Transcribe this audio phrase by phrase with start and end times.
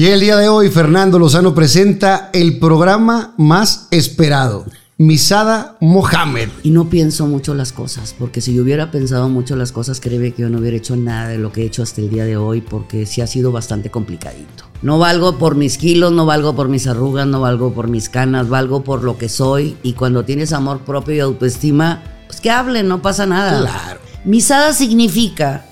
[0.00, 4.64] Y el día de hoy, Fernando Lozano presenta el programa más esperado,
[4.96, 6.48] Misada Mohamed.
[6.62, 10.32] Y no pienso mucho las cosas, porque si yo hubiera pensado mucho las cosas, créeme
[10.32, 12.38] que yo no hubiera hecho nada de lo que he hecho hasta el día de
[12.38, 14.64] hoy, porque sí ha sido bastante complicadito.
[14.80, 18.48] No valgo por mis kilos, no valgo por mis arrugas, no valgo por mis canas,
[18.48, 19.76] valgo por lo que soy.
[19.82, 23.60] Y cuando tienes amor propio y autoestima, pues que hablen, no pasa nada.
[23.60, 24.00] Claro.
[24.24, 25.66] Misada significa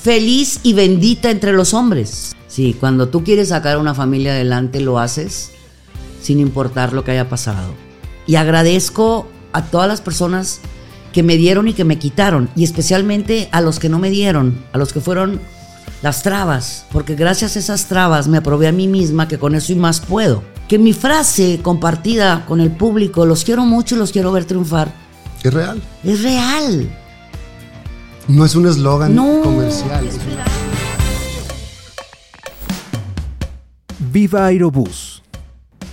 [0.00, 2.36] feliz y bendita entre los hombres.
[2.52, 5.52] Sí, cuando tú quieres sacar una familia adelante, lo haces
[6.20, 7.72] sin importar lo que haya pasado.
[8.26, 10.60] Y agradezco a todas las personas
[11.14, 14.62] que me dieron y que me quitaron, y especialmente a los que no me dieron,
[14.72, 15.40] a los que fueron
[16.02, 19.72] las trabas, porque gracias a esas trabas me aprobé a mí misma que con eso
[19.72, 20.42] y más puedo.
[20.68, 24.92] Que mi frase compartida con el público, los quiero mucho y los quiero ver triunfar,
[25.42, 25.80] Es real.
[26.04, 26.90] es real.
[28.28, 29.40] No es un eslogan No.
[29.42, 30.04] comercial.
[34.12, 35.22] Viva Aerobús.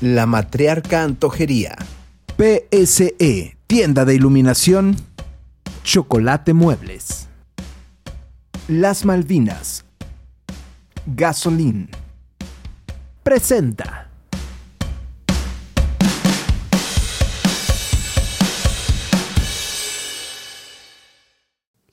[0.02, 1.78] La Matriarca Antojería.
[2.36, 4.98] PSE, tienda de iluminación.
[5.86, 7.30] Chocolate Muebles.
[8.68, 9.86] Las Malvinas.
[11.06, 11.90] Gasolín.
[13.24, 14.10] Presenta.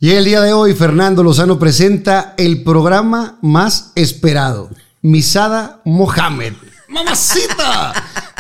[0.01, 4.71] Y el día de hoy, Fernando Lozano presenta el programa más esperado,
[5.11, 6.55] Misada Mohamed.
[6.89, 7.93] ¡Mamacita!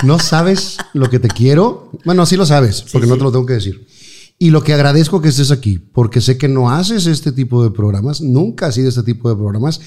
[0.02, 1.92] ¿No sabes lo que te quiero?
[2.04, 3.86] Bueno, sí lo sabes, porque no te lo tengo que decir.
[4.40, 7.70] Y lo que agradezco que estés aquí, porque sé que no haces este tipo de
[7.70, 9.80] programas, nunca has sido este tipo de programas,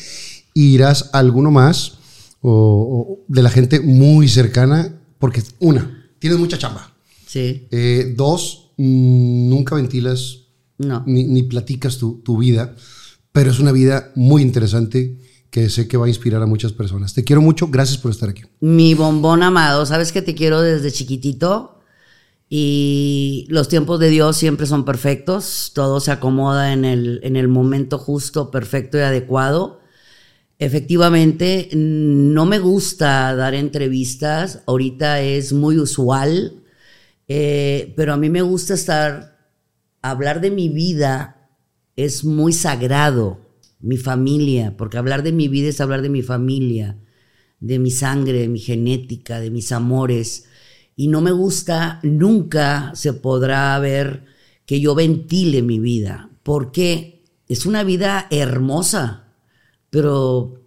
[0.54, 1.98] y irás a alguno más
[2.40, 6.94] o, o de la gente muy cercana, porque una, tienes mucha chamba.
[7.28, 10.46] Sí, Eh, dos, mm, nunca ventilas
[10.78, 11.04] no.
[11.06, 12.74] ni, ni platicas tu, tu vida,
[13.34, 15.18] pero es una vida muy interesante
[15.50, 17.14] que sé que va a inspirar a muchas personas.
[17.14, 18.44] Te quiero mucho, gracias por estar aquí.
[18.60, 21.80] Mi bombón amado, sabes que te quiero desde chiquitito
[22.50, 27.48] y los tiempos de Dios siempre son perfectos, todo se acomoda en el, en el
[27.48, 29.82] momento justo, perfecto y adecuado.
[30.58, 36.64] Efectivamente, no me gusta dar entrevistas, ahorita es muy usual,
[37.28, 39.38] eh, pero a mí me gusta estar,
[40.02, 41.52] hablar de mi vida
[41.96, 43.40] es muy sagrado,
[43.80, 46.98] mi familia, porque hablar de mi vida es hablar de mi familia,
[47.60, 50.46] de mi sangre, de mi genética, de mis amores.
[50.96, 54.26] Y no me gusta, nunca se podrá ver
[54.66, 59.34] que yo ventile mi vida, porque es una vida hermosa,
[59.90, 60.62] pero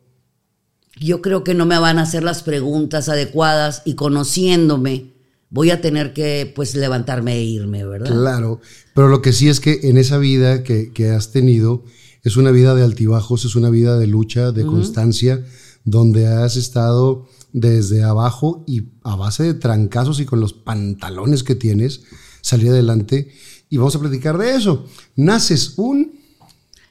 [0.99, 5.13] yo creo que no me van a hacer las preguntas adecuadas y conociéndome
[5.51, 8.11] voy a tener que pues levantarme e irme, ¿verdad?
[8.11, 8.61] Claro,
[8.95, 11.85] pero lo que sí es que en esa vida que, que has tenido
[12.23, 15.45] es una vida de altibajos, es una vida de lucha, de constancia,
[15.85, 21.55] donde has estado desde abajo y a base de trancazos y con los pantalones que
[21.55, 22.03] tienes,
[22.41, 23.33] salir adelante.
[23.69, 24.87] Y vamos a platicar de eso.
[25.17, 26.21] Naces un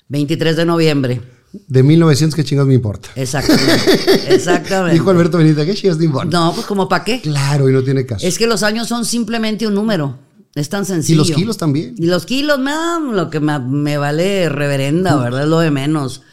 [0.09, 1.21] 23 de noviembre.
[1.67, 3.09] de 1900, ¿qué chingados me importa?
[3.15, 4.33] Exactamente.
[4.35, 4.93] Exactamente.
[4.99, 6.37] Dijo Alberto Benítez, ¿qué chingados te importa?
[6.37, 7.21] No, pues como para qué.
[7.21, 8.25] Claro, y no tiene caso.
[8.25, 10.19] Es que los años son simplemente un número.
[10.55, 11.19] Es tan y sencillo.
[11.19, 11.95] los kilos también.
[11.97, 15.43] Y los kilos, no, lo que me, me vale reverenda, ¿verdad?
[15.43, 16.23] Es lo de menos.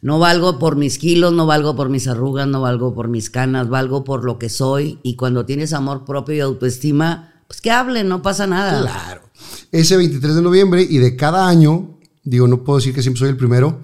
[0.00, 3.68] No valgo por mis kilos, no valgo por mis arrugas, no valgo por mis canas,
[3.68, 4.98] valgo por lo que soy.
[5.02, 8.80] Y cuando tienes amor propio y autoestima, pues que hablen, no pasa nada.
[8.80, 9.22] Claro.
[9.72, 13.30] Ese 23 de noviembre y de cada año, digo, no puedo decir que siempre soy
[13.30, 13.80] el primero,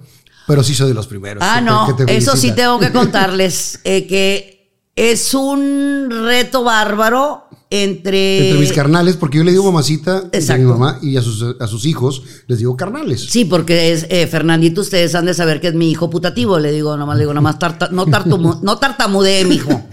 [0.47, 1.43] pero sí soy de los primeros.
[1.45, 4.54] Ah, no, eso sí tengo que contarles eh, que
[4.95, 8.45] es un reto bárbaro entre...
[8.47, 11.67] Entre mis carnales, porque yo le digo mamacita de mi mamá y a sus, a
[11.67, 13.25] sus hijos les digo carnales.
[13.29, 16.59] Sí, porque es eh, Fernandito, ustedes han de saber que es mi hijo putativo.
[16.59, 19.83] Le digo, nomás le digo, nomás tarta- no, tartumu- no tartamudee, mi hijo.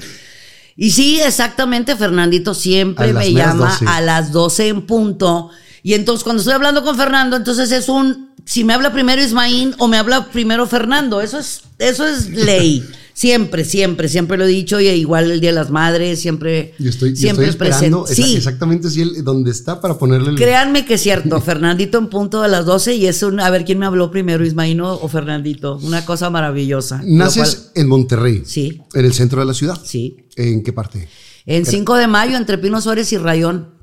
[0.76, 3.84] Y sí, exactamente, Fernandito siempre A me llama 12.
[3.88, 5.50] a las 12 en punto.
[5.82, 8.31] Y entonces, cuando estoy hablando con Fernando, entonces es un.
[8.44, 11.20] Si me habla primero Ismaín o me habla primero Fernando.
[11.20, 12.84] Eso es, eso es ley.
[13.14, 14.80] Siempre, siempre, siempre lo he dicho.
[14.80, 16.72] Y igual el Día de las Madres, siempre.
[16.78, 18.30] Y estoy, siempre estoy esperando presente.
[18.30, 20.36] Sí, exactamente si él, donde está para ponerle el...
[20.36, 23.66] Créanme que es cierto, Fernandito en punto de las 12 y es un, a ver
[23.66, 27.02] quién me habló primero, Ismaíno o Fernandito, una cosa maravillosa.
[27.04, 29.78] Lo Naces cual- en Monterrey, sí, en el centro de la ciudad.
[29.84, 30.16] sí.
[30.36, 31.06] ¿En qué parte?
[31.44, 33.74] En 5 de mayo, entre Pino Suárez y Rayón,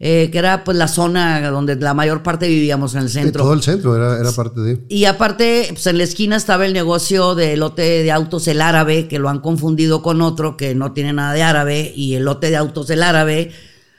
[0.00, 3.42] eh, que era pues la zona donde la mayor parte vivíamos en el centro.
[3.42, 4.84] todo el centro, era, era parte de...
[4.88, 9.08] Y aparte, pues en la esquina estaba el negocio de lote de autos El Árabe,
[9.08, 12.50] que lo han confundido con otro que no tiene nada de árabe, y el lote
[12.50, 13.50] de autos El Árabe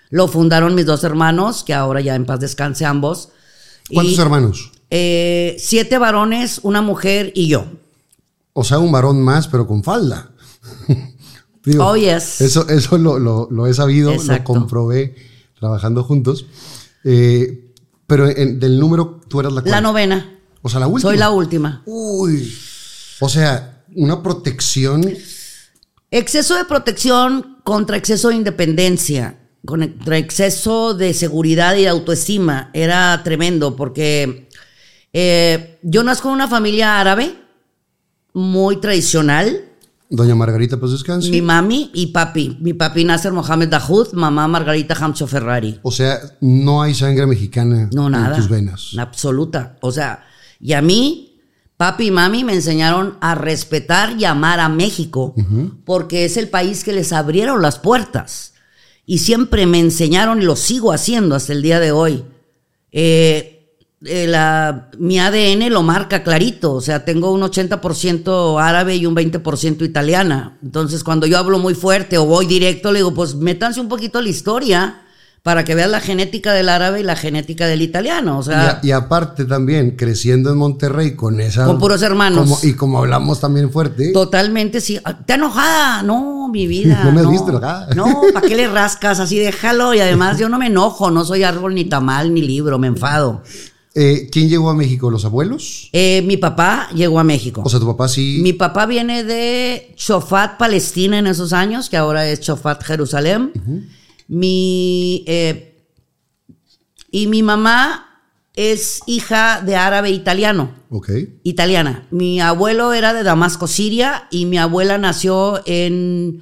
[0.10, 3.30] lo fundaron mis dos hermanos, que ahora ya en paz descanse ambos.
[3.94, 4.72] ¿Cuántos Y, hermanos?
[4.92, 7.66] eh, siete varones, una mujer y yo.
[8.54, 10.31] O sea, un varón más, pero con falda.
[11.66, 12.40] Digo, Oh, yes.
[12.42, 15.16] Eso, eso lo, lo- lo he sabido, lo comprobé
[15.60, 16.46] trabajando juntos.
[17.04, 17.72] Eh,
[18.08, 19.82] pero en- del número, tú eras la La cuarta.
[19.82, 20.40] novena.
[20.62, 21.10] O sea, la última.
[21.10, 21.84] Soy la última.
[21.86, 22.54] Uy.
[23.20, 25.04] O sea, una protección.
[26.12, 32.72] Exceso de protección contra exceso de independencia, contra exceso de seguridad y de autoestima.
[32.74, 34.50] Era tremendo porque
[35.14, 37.36] eh, yo nazco en una familia árabe
[38.34, 39.69] muy tradicional.
[40.12, 41.30] Doña Margarita, pues descanse.
[41.30, 42.58] Mi mami y papi.
[42.62, 45.80] Mi papi Nasser Mohamed Dahoud, mamá Margarita Hamcho Ferrari.
[45.84, 48.36] O sea, no hay sangre mexicana No, nada.
[48.36, 48.96] en tus venas.
[48.98, 49.78] Absoluta.
[49.82, 50.24] O sea,
[50.60, 51.40] y a mí,
[51.78, 55.36] papi y mami me enseñaron a respetar y amar a México,
[55.86, 58.54] porque es el país que les abrieron las puertas.
[59.06, 62.26] Y siempre me enseñaron, y lo sigo haciendo hasta el día de hoy.
[62.92, 63.59] Eh,
[64.06, 69.16] eh, la- mi ADN lo marca clarito, o sea, tengo un 80% árabe y un
[69.16, 70.57] 20% italiana.
[70.63, 74.22] Entonces, cuando yo hablo muy fuerte o voy directo, le digo, pues métanse un poquito
[74.22, 75.01] la historia
[75.44, 78.40] para que vean la genética del árabe y la genética del italiano.
[78.40, 81.66] O Y, sea, a- y aparte también, creciendo en Monterrey con esa...
[81.66, 82.42] Con puros hermanos.
[82.44, 84.12] como- y como hablamos también fuerte.
[84.12, 85.00] totalmente sí.
[85.04, 86.04] Ah, ¿Te enojada?
[86.04, 87.01] No, mi vida.
[87.06, 87.88] No me has visto enojada.
[87.96, 89.19] No, ¿para qué le rascas?
[89.22, 89.94] Así déjalo.
[89.94, 93.42] Y además, yo no me enojo, no soy árbol ni tamal ni libro, me enfado.
[93.95, 95.09] Eh, ¿Quién llegó a México?
[95.09, 95.89] ¿Los abuelos?
[95.94, 97.63] Eh, mi papá llegó a México.
[97.65, 98.39] O sea, tu papá sí...
[98.41, 103.51] Mi papá viene de Chofat, Palestina en esos años, que ahora es Chofat, Jerusalén.
[104.27, 105.81] Mi, eh,
[107.12, 108.06] y mi mamá
[108.56, 111.09] es hija de árabe italiano, Ok.
[111.44, 112.07] italiana.
[112.12, 116.41] Mi abuelo era de Damasco, Siria, y mi abuela nació en,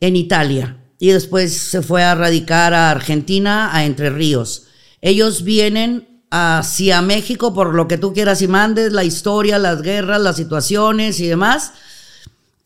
[0.00, 0.78] en Italia.
[1.00, 4.66] Y después se fue a radicar a Argentina, a Entre Ríos.
[5.00, 10.20] Ellos vienen hacia México por lo que tú quieras y mandes, la historia, las guerras,
[10.20, 11.72] las situaciones y demás.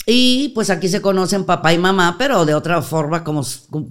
[0.07, 3.45] Y pues aquí se conocen papá y mamá, pero de otra forma, como,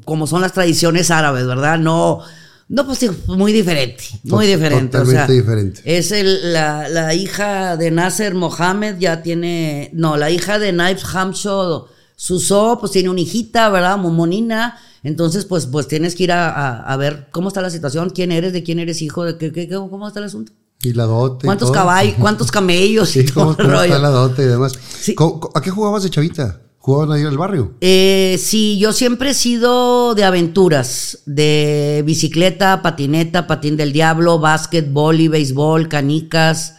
[0.04, 1.78] como son las tradiciones árabes, ¿verdad?
[1.78, 2.22] No,
[2.70, 4.98] no pues muy diferente, muy diferente.
[4.98, 5.82] o totalmente sea, diferente.
[5.86, 10.98] Es el- la, la hija de Nasser Mohamed, ya tiene, no, la hija de Naib
[11.14, 13.96] Hamsho Suso, pues tiene una hijita, ¿verdad?
[14.00, 14.80] Momonina.
[15.04, 18.32] Entonces, pues, pues tienes que ir a, a- a ver cómo está la situación, quién
[18.32, 20.52] eres, de quién eres hijo, de qué, qué- cómo está el asunto.
[20.82, 21.46] Y la dote.
[21.46, 24.46] y ¿Cuántos caballos, cuántos camellos y Sí, ¿cómo, todo el cómo está la dote y
[24.46, 24.74] demás?
[25.00, 25.16] Sí.
[25.16, 26.62] ¿Cómo- cómo- ¿A qué jugabas de chavita?
[26.80, 27.74] ¿Jugaban ahí en el barrio?
[27.82, 34.88] Eh, sí, yo siempre he sido de aventuras, de bicicleta, patineta, patín del diablo, básquet,
[35.18, 36.76] y béisbol, canicas.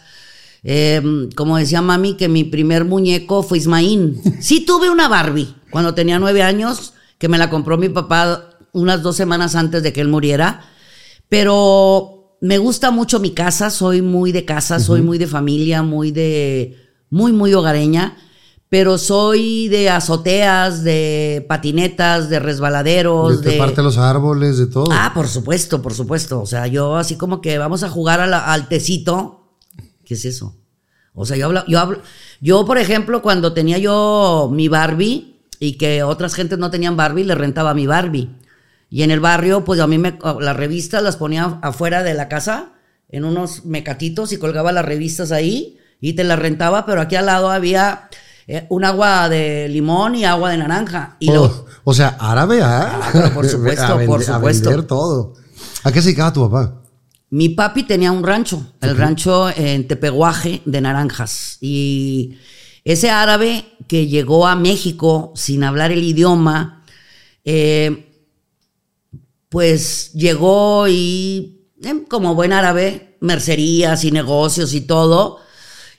[0.63, 1.01] Eh,
[1.35, 4.19] como decía mami, que mi primer muñeco fue Ismaín.
[4.41, 9.03] Sí tuve una Barbie cuando tenía nueve años, que me la compró mi papá unas
[9.03, 10.61] dos semanas antes de que él muriera.
[11.29, 16.11] Pero me gusta mucho mi casa, soy muy de casa, soy muy de familia, muy
[16.11, 16.75] de,
[17.09, 18.17] muy, muy hogareña.
[18.69, 23.57] Pero soy de azoteas, de patinetas, de resbaladeros, De de...
[23.57, 24.85] parte de los árboles, de todo.
[24.91, 26.39] Ah, por supuesto, por supuesto.
[26.41, 29.55] O sea, yo así como que vamos a jugar a la- al tecito.
[30.05, 30.55] ¿Qué es eso?
[31.13, 32.01] O sea, yo hablo, yo hablo,
[32.41, 37.23] yo por ejemplo, cuando tenía yo mi Barbie y que otras gentes no tenían Barbie,
[37.25, 38.29] le rentaba mi Barbie.
[38.89, 42.27] Y en el barrio, pues a mí me, las revistas las ponía afuera de la
[42.27, 42.73] casa,
[43.09, 47.25] en unos mecatitos y colgaba las revistas ahí y te las rentaba, pero aquí al
[47.25, 48.07] lado había
[48.47, 51.17] eh, un agua de limón y agua de naranja.
[51.19, 52.99] Y Oh, lo, o sea, árabe, ¿ah?
[53.13, 54.69] Ah, por supuesto, A por vende- a supuesto.
[54.69, 55.33] vender todo.
[55.83, 56.75] ¿A qué se dedicaba tu papá?
[57.31, 61.57] Mi papi tenía un rancho, el rancho en Tepeguaje de naranjas.
[61.61, 62.37] Y
[62.83, 66.83] ese árabe que llegó a México sin hablar el idioma,
[67.43, 68.05] eh,
[69.49, 75.39] pues llegó y, eh, como buen árabe, mercerías y negocios y todo.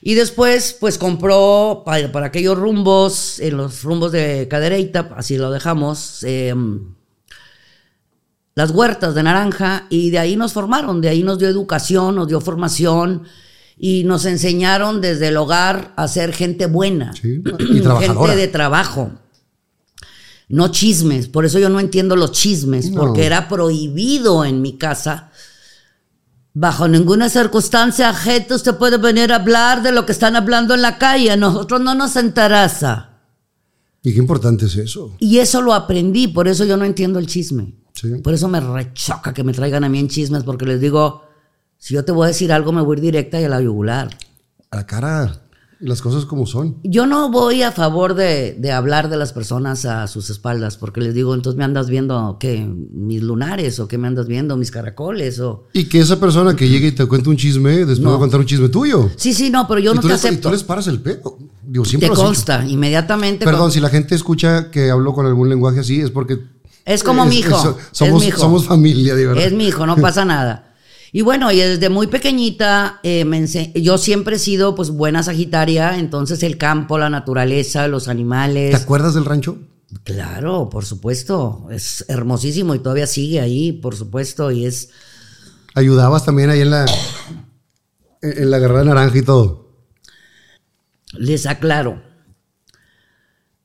[0.01, 6.23] Y después, pues compró para, aquellos rumbos, en los rumbos de Cadereyta, así lo dejamos,
[6.23, 6.55] eh,
[8.55, 12.27] las huertas de naranja y de ahí nos formaron, de ahí nos dio educación, nos
[12.27, 13.23] dio formación
[13.83, 19.11] y nos enseñaron desde el hogar a ser gente buena, Sí, y gente de trabajo.
[20.49, 23.01] No chismes, por eso yo no entiendo los chismes, No.
[23.01, 25.31] porque era prohibido en mi casa.
[26.53, 30.83] Bajo ninguna circunstancia, gente, usted puede venir a hablar de lo que están hablando en
[30.83, 31.35] la calle.
[31.35, 33.17] Nosotros no nos interesa.
[34.03, 35.15] ¿Y qué importante es eso?
[35.19, 37.73] Y eso lo aprendí, por eso yo no entiendo el chisme.
[37.93, 38.09] Sí.
[38.21, 41.23] Por eso me rechoca que me traigan a mí en chismes, porque les digo,
[41.81, 43.59] si yo te voy a decir algo, me voy a ir directa y a la
[43.59, 44.15] yugular.
[44.69, 45.41] A la cara,
[45.79, 46.77] las cosas como son.
[46.83, 51.01] Yo no voy a favor de, de hablar de las personas a sus espaldas, porque
[51.01, 52.63] les digo, entonces me andas viendo, ¿qué?
[52.67, 55.69] Mis lunares, o qué me andas viendo, mis caracoles, o...
[55.73, 58.39] Y que esa persona que llegue y te cuente un chisme, después va a contar
[58.41, 59.09] un chisme tuyo.
[59.15, 60.49] Sí, sí, no, pero yo no te les, y acepto.
[60.49, 61.01] tú les paras el.
[61.65, 63.43] Digo, siempre Te consta, inmediatamente.
[63.43, 66.37] Perdón, con- si la gente escucha que hablo con algún lenguaje así, es porque.
[66.85, 67.55] Es como mi hijo.
[67.55, 68.39] es somos, mi hijo.
[68.39, 69.43] somos familia, de verdad.
[69.43, 70.67] Es mi hijo, no pasa nada.
[71.13, 75.97] Y bueno, y desde muy pequeñita, eh, me yo siempre he sido pues buena sagitaria,
[75.97, 78.75] entonces el campo, la naturaleza, los ¿Te animales.
[78.75, 79.57] acuerdas del rancho?
[80.03, 84.89] Claro, por supuesto, es hermosísimo y todavía sigue ahí, por supuesto, y es...
[85.75, 86.85] Ayudabas también ahí en la.
[88.21, 89.71] En la guerra naranja y todo.
[91.13, 92.01] Les aclaro,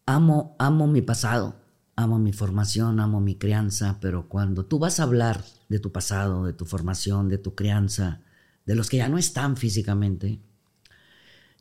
[0.05, 1.55] amo, amo mi pasado,
[1.97, 6.45] amo mi formación, amo mi crianza, pero cuando tú vas a hablar de tu pasado,
[6.45, 8.21] de tu formación, de tu crianza,
[8.67, 10.41] de los que ya no están físicamente,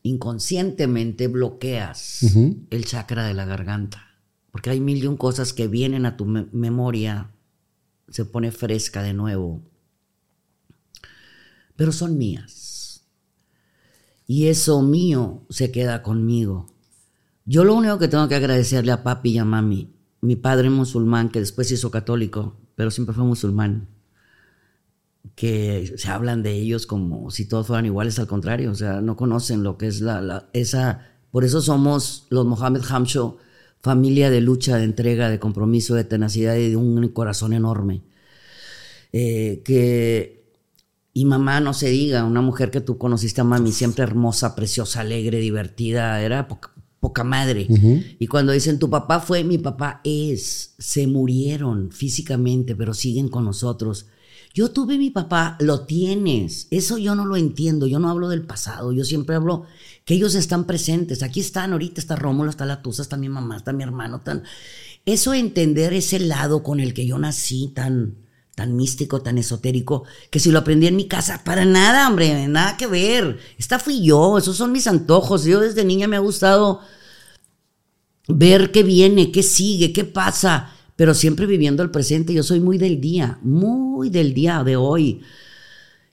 [0.02, 2.22] inconscientemente bloqueas
[2.70, 4.06] el chakra de la garganta,
[4.52, 7.30] porque hay mil y un cosas que vienen a tu me- memoria,
[8.08, 9.62] se pone fresca de nuevo,
[11.76, 13.04] pero son mías.
[14.26, 16.66] Y eso mío se queda conmigo.
[17.44, 21.28] Yo lo único que tengo que agradecerle a papi y a mami, mi padre musulmán,
[21.30, 23.88] que después hizo católico, pero siempre fue musulmán,
[25.34, 29.16] que se hablan de ellos como si todos fueran iguales, al contrario, o sea, no
[29.16, 33.38] conocen lo que es la, esa, por eso somos los Mohammed Hamsho,
[33.80, 38.02] familia de lucha, de entrega, de compromiso, de tenacidad y de un corazón enorme.
[39.12, 40.36] Eh, que
[41.16, 45.00] y mamá, no se diga, una mujer que tú conociste a mami, siempre hermosa, preciosa,
[45.00, 46.46] alegre, divertida, era
[47.06, 47.68] poca, madre.
[48.18, 53.44] Y cuando dicen tu papá fue, mi papá es, se murieron físicamente, pero siguen con
[53.44, 54.06] nosotros.
[54.52, 56.66] Yo tuve mi papá, lo tienes.
[56.72, 57.86] Eso yo no lo entiendo.
[57.86, 58.90] Yo no hablo del pasado.
[58.92, 59.66] Yo siempre hablo
[60.04, 61.22] que ellos están presentes.
[61.22, 64.22] Aquí están, ahorita está Rómulo, está la Tusa, está mi mamá, está mi hermano.
[64.22, 64.42] Tan...
[65.04, 68.16] Eso entender ese lado con el que yo nací, tan,
[68.56, 72.76] tan místico, tan esotérico, que si lo aprendí en mi casa, para nada, hombre, nada
[72.76, 73.38] que ver.
[73.58, 75.44] Esta fui yo, esos son mis antojos.
[75.44, 76.80] Yo desde niña me ha gustado
[78.28, 82.32] ver qué viene, qué sigue, qué pasa, pero siempre viviendo el presente.
[82.34, 85.20] Yo soy muy del día, muy del día de hoy.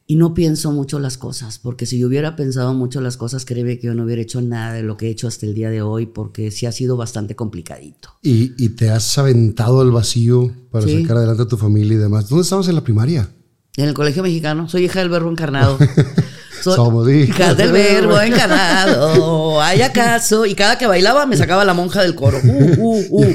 [0.06, 3.80] Y no pienso mucho las cosas, porque si yo hubiera pensado mucho las cosas, créeme
[3.80, 5.82] que yo no hubiera hecho nada de lo que he hecho hasta el día de
[5.82, 8.10] hoy, porque sí ha sido bastante complicadito.
[8.22, 11.02] Y, y te has aventado al vacío para Sí.
[11.02, 12.28] sacar adelante a tu familia y demás.
[12.28, 13.30] ¿Dónde estabas en la primaria?
[13.78, 15.78] En el colegio mexicano, soy hija del verbo encarnado.
[16.64, 19.62] Soy Somos hijas del verbo encarnado.
[19.62, 20.46] ¿Hay acaso?
[20.46, 22.40] Y cada que bailaba me sacaba la monja del coro.
[22.42, 23.26] Uh, uh, uh.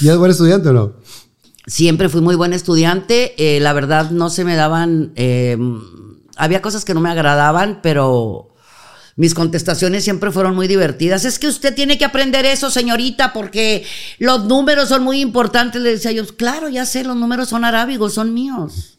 [0.00, 0.92] ¿Y eres buen estudiante o no?
[1.66, 3.34] Siempre fui muy buen estudiante.
[3.38, 5.12] eh, la verdad no se me daban.
[5.14, 5.56] eh,
[6.36, 8.48] había cosas que no me agradaban, pero
[9.14, 11.24] mis contestaciones siempre fueron muy divertidas.
[11.24, 13.84] Es que usted tiene que aprender eso, señorita, porque
[14.18, 15.80] los números son muy importantes.
[15.82, 18.98] Le decía yo, claro, ya sé, los números son arábigos, son míos.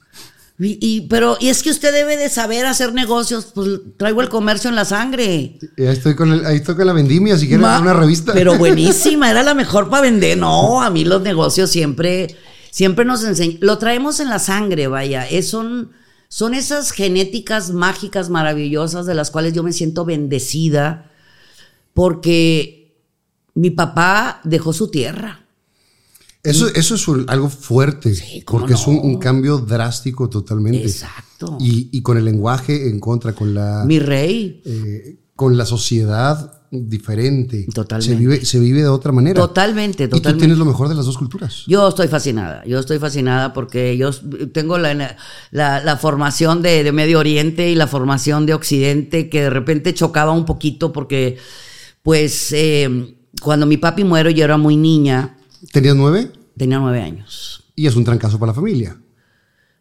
[0.60, 3.48] Y, y- pero, y es que usted debe de saber hacer negocios.
[3.56, 3.68] Pues
[3.98, 5.58] traigo el comercio en la sangre.
[5.78, 8.34] Estoy con, el- ahí estoy con la vendimia, si quieres una revista.
[8.34, 10.38] Pero buenísima, era la mejor para vender.
[10.38, 12.36] No, a mí los negocios siempre,
[12.70, 13.58] siempre nos enseñan.
[13.62, 15.28] Lo traemos en la sangre, vaya.
[15.28, 15.92] Es, son,
[16.28, 21.10] son esas genéticas mágicas maravillosas de las cuales yo me siento bendecida
[21.94, 22.96] porque
[23.56, 25.43] mi papá dejó su tierra.
[26.44, 28.14] Eso, eso es un- algo fuerte,
[28.46, 30.84] ¿cómo porque es un, cambio drástico totalmente.
[30.84, 31.58] Exacto.
[31.60, 34.62] Y, y con el lenguaje en contra, con la, Mi rey.
[34.66, 37.66] eh, con la sociedad diferente.
[37.74, 38.14] Totalmente.
[38.14, 39.40] Se vive, se vive de otra manera.
[39.40, 40.42] Totalmente, Y tú totalmente.
[40.46, 41.64] tienes lo mejor de las dos culturas.
[41.68, 44.10] Yo estoy fascinada, yo estoy fascinada porque yo
[44.52, 45.16] tengo la,
[45.52, 49.94] la- la formación de, de Medio Oriente y la formación de Occidente que de repente
[49.94, 51.38] chocaba un poquito porque,
[52.02, 55.38] pues, eh, cuando mi papi muere yo era muy niña,
[55.72, 59.00] Tenías nueve tenía nueve años, y es un trancazo para la familia.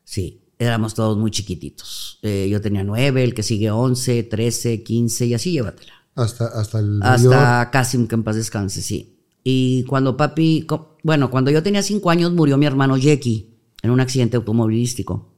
[0.04, 2.18] sí, éramos todos muy chiquititos.
[2.22, 5.92] Eh, yo tenía nueve, el que sigue once, trece, quince y así llévatela.
[6.14, 7.00] Hasta, hasta el.
[7.02, 9.18] Hasta Casim, que en paz descanse, sí.
[9.44, 10.66] Y cuando papi,
[11.02, 15.32] bueno, cuando yo tenía cinco años murió mi hermano Jackie en un accidente automovilístico.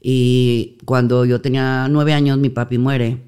[0.00, 3.25] Y cuando yo tenía nueve años mi papi muere.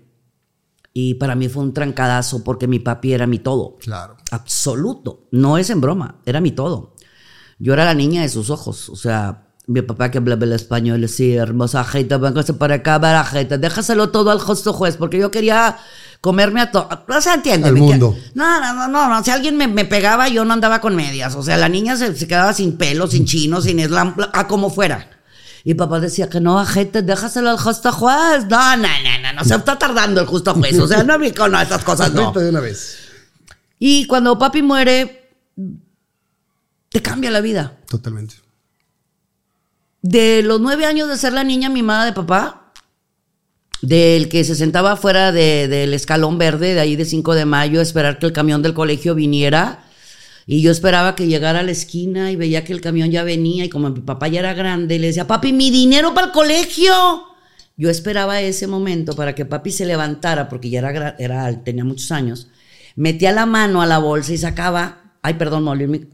[0.93, 3.77] Y para mí fue un trancadazo porque mi papi era mi todo.
[3.79, 4.17] Claro.
[4.31, 5.29] Absoluto.
[5.31, 6.95] No es en broma, era mi todo.
[7.59, 8.89] Yo era la niña de sus ojos.
[8.89, 13.59] O sea, mi papá que hablaba el español decía, hermosa jeta, véngase para acá, barajeta,
[13.59, 15.77] déjaselo todo al justo juez, porque yo quería
[16.21, 16.89] comerme a todo.
[17.07, 17.79] O sea, entiéndeme.
[17.79, 18.17] Al mundo.
[18.35, 19.25] no, no, no, no, no.
[19.25, 21.35] Si alguien me, me pegaba, yo no andaba con medias.
[21.35, 24.71] O sea, la niña se, se quedaba sin pelo, sin chino, sin islam, a como
[24.71, 25.18] fuera.
[25.69, 28.47] Y papá decía que no, gente, déjaselo al justo juez.
[28.49, 30.79] No, no, no, no, no, se está tardando el justo juez.
[30.79, 32.33] O sea, no me con estas cosas, no.
[32.33, 32.97] De una vez.
[33.79, 35.31] Y cuando papi muere,
[36.89, 37.77] te cambia la vida.
[37.87, 38.37] Totalmente.
[40.01, 42.73] De los nueve años de ser la niña mimada de papá,
[43.83, 47.81] del que se sentaba fuera de- del escalón verde, de ahí de 5 de mayo,
[47.81, 49.85] a esperar que el camión del colegio viniera.
[50.51, 53.67] Y yo esperaba que llegara a la esquina y veía que el camión ya venía.
[53.67, 56.95] Y como mi papá ya era grande, le decía, papi, mi dinero para el colegio.
[57.77, 62.11] Yo esperaba ese momento para que papi se levantara, porque ya era, era tenía muchos
[62.13, 62.49] años.
[62.97, 66.07] Metía la mano a la bolsa y sacaba, ay, perdón, me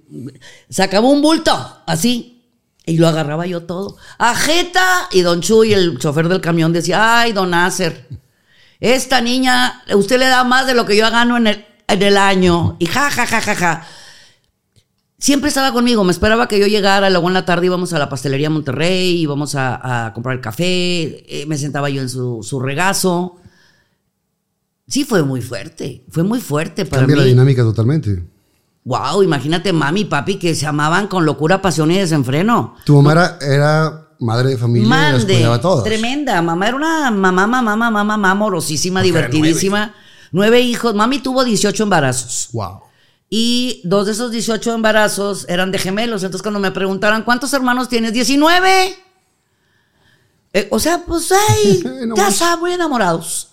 [0.69, 2.43] sacaba un bulto, así.
[2.85, 3.99] Y lo agarraba yo todo.
[4.19, 5.11] ¡Ajeta!
[5.12, 8.09] Y don Chuy, el chofer del camión, decía, ay, don Acer,
[8.81, 12.17] esta niña, usted le da más de lo que yo gano en el, en el
[12.17, 12.75] año.
[12.81, 13.87] Y ja, ja, ja, ja, ja.
[15.25, 18.11] Siempre estaba conmigo, me esperaba que yo llegara, luego en la tarde íbamos a la
[18.11, 22.61] pastelería Monterrey, íbamos a, a comprar el café, eh, me sentaba yo en su, su
[22.61, 23.37] regazo.
[24.87, 28.23] Sí, fue muy fuerte, fue muy fuerte para Cambia la dinámica totalmente.
[28.85, 32.75] Wow, imagínate mami y papi que se amaban con locura, pasión y desenfreno.
[32.85, 35.85] Tu mamá era, era madre de familia y las Mande, cuidaba a todas.
[35.85, 36.43] tremenda.
[36.43, 39.95] Mamá era una mamá, mamá, mamá, mamá, amorosísima, divertidísima.
[40.33, 40.61] Nueve.
[40.61, 40.95] hijos.
[40.95, 42.50] Mami tuvo 18 embarazos.
[42.52, 42.84] Wow.
[43.37, 46.23] Y dos de esos 18 embarazos eran de gemelos.
[46.23, 48.12] Entonces, cuando me preguntaran, ¿cuántos hermanos tienes?
[48.12, 48.95] 19.
[50.53, 53.49] Eh, o sea, pues, ay, No ya saben, muy enamorados.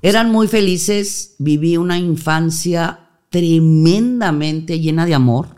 [0.00, 1.34] Eran muy felices.
[1.38, 5.48] Viví una infancia tremendamente llena de amor,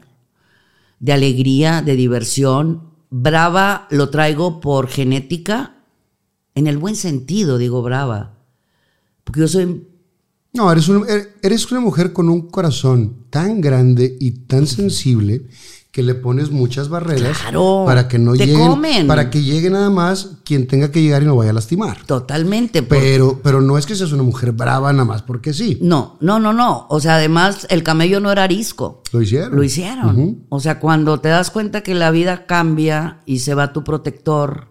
[0.98, 2.94] de alegría, de diversión.
[3.10, 5.76] Brava lo traigo por genética,
[6.56, 8.34] en el buen sentido, digo brava.
[9.22, 9.86] Porque yo soy
[10.54, 15.46] No, eres, un- er- eres una mujer con un corazón tan grande y tan sensible
[15.92, 19.06] que le pones muchas barreras Claro, para que no te lleguen, comen.
[19.06, 22.04] para que llegue nada más quien tenga que llegar y no vaya a lastimar.
[22.06, 22.82] totalmente.
[22.82, 25.78] Pero, pero no es que seas una mujer brava nada más porque sí.
[25.82, 26.86] No, no, no, no.
[26.88, 29.02] O sea, además, el camello no era arisco.
[29.12, 29.56] Lo hicieron.
[29.56, 30.44] Lo hicieron.
[30.50, 34.68] O sea, cuando te das cuenta que la vida cambia y se va tu protector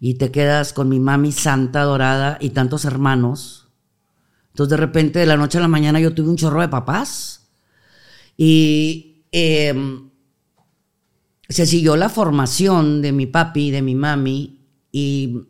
[0.00, 3.65] y te quedas con mi mami santa dorada y tantos hermanos.
[4.56, 7.50] Entonces, de repente, de la noche a la mañana, yo tuve un chorro de papás.
[8.38, 10.08] Y em,
[11.46, 14.64] se siguió la formación de mi papi y de mi mami.
[14.90, 15.42] Y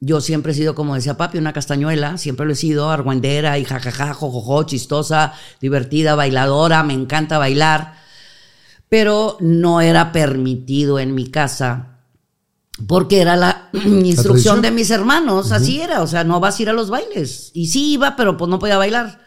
[0.00, 3.66] yo siempre he sido, como decía papi, una castañuela, siempre lo he sido, argüendera y
[3.66, 7.96] jajaja, jojojo, chistosa, divertida, bailadora, me encanta bailar,
[8.88, 11.91] pero no era permitido en mi casa
[12.86, 14.22] porque era la instrucción
[14.60, 14.62] tradición?
[14.62, 17.50] de mis hermanos, así era, o sea, no vas a ir a los bailes.
[17.54, 19.20] Y sí iba, pero pues no podía bailar.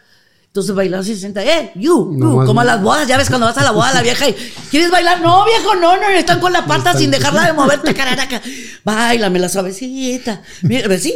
[0.46, 3.28] Entonces bailaba así, se senta, eh, you, No you, como a las bodas, ya ves
[3.28, 4.34] cuando vas a la boda la vieja y
[4.70, 5.20] ¿quieres bailar?
[5.20, 8.40] No, viejo, no, no, están con la pata sin dejarla de moverte, cararaca.
[8.82, 10.42] Báilame la suavecita.
[10.62, 11.14] Mira, sí.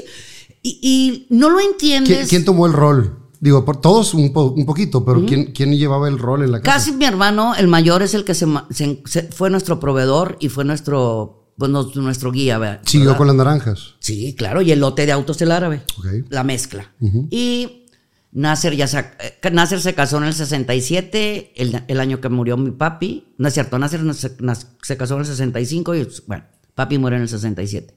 [0.62, 2.16] Y, y no lo entiendes.
[2.16, 3.16] ¿Quién, quién tomó el rol?
[3.40, 6.60] Digo, por todos un, po- un poquito, pero ¿quién, ¿quién llevaba el rol en la
[6.60, 6.76] casa?
[6.76, 10.36] Casi mi hermano, el mayor, es el que se, ma- se- se- fue nuestro proveedor
[10.40, 12.58] y fue nuestro, pues, nuestro guía.
[12.58, 12.80] ¿verdad?
[12.84, 13.94] Siguió con las naranjas.
[14.00, 15.82] Sí, claro, y el lote de autos del árabe.
[16.30, 16.90] La mezcla.
[17.30, 17.84] Y
[18.32, 22.56] Nasser ya se, eh, Nasser se casó en el 67, el, el año que murió
[22.56, 23.34] mi papi.
[23.38, 26.44] No es cierto, Nasser se, casó en el 65 y, bueno,
[26.74, 27.94] papi murió en el 67.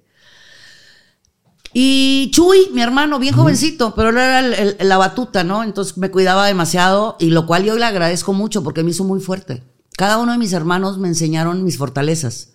[1.76, 5.64] Y Chuy, mi hermano, bien jovencito, pero él era el- el- la batuta, ¿no?
[5.64, 9.20] Entonces me cuidaba demasiado y lo cual yo le agradezco mucho porque me hizo muy
[9.20, 9.64] fuerte.
[9.98, 12.53] Cada uno de mis hermanos me enseñaron mis fortalezas.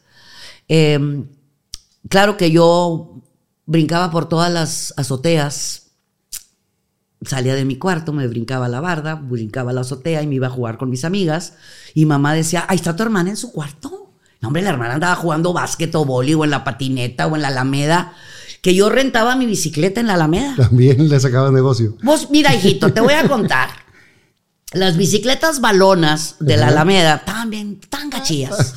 [0.68, 1.24] Eh,
[2.08, 3.22] claro que yo
[3.66, 5.88] brincaba por todas las azoteas,
[7.24, 10.50] salía de mi cuarto, me brincaba la barda, brincaba la azotea y me iba a
[10.50, 11.54] jugar con mis amigas.
[11.94, 14.12] Y mamá decía, ahí está tu hermana en su cuarto.
[14.40, 17.42] No, hombre, la hermana andaba jugando básquet o boli o en la patineta o en
[17.42, 18.12] la alameda,
[18.62, 20.54] que yo rentaba mi bicicleta en la alameda.
[20.56, 21.96] También le sacaba negocio.
[22.02, 23.68] Vos, mira, hijito, te voy a contar.
[24.72, 26.68] Las bicicletas balonas de la.
[26.68, 28.74] Alameda estaban bien, tan gachillas.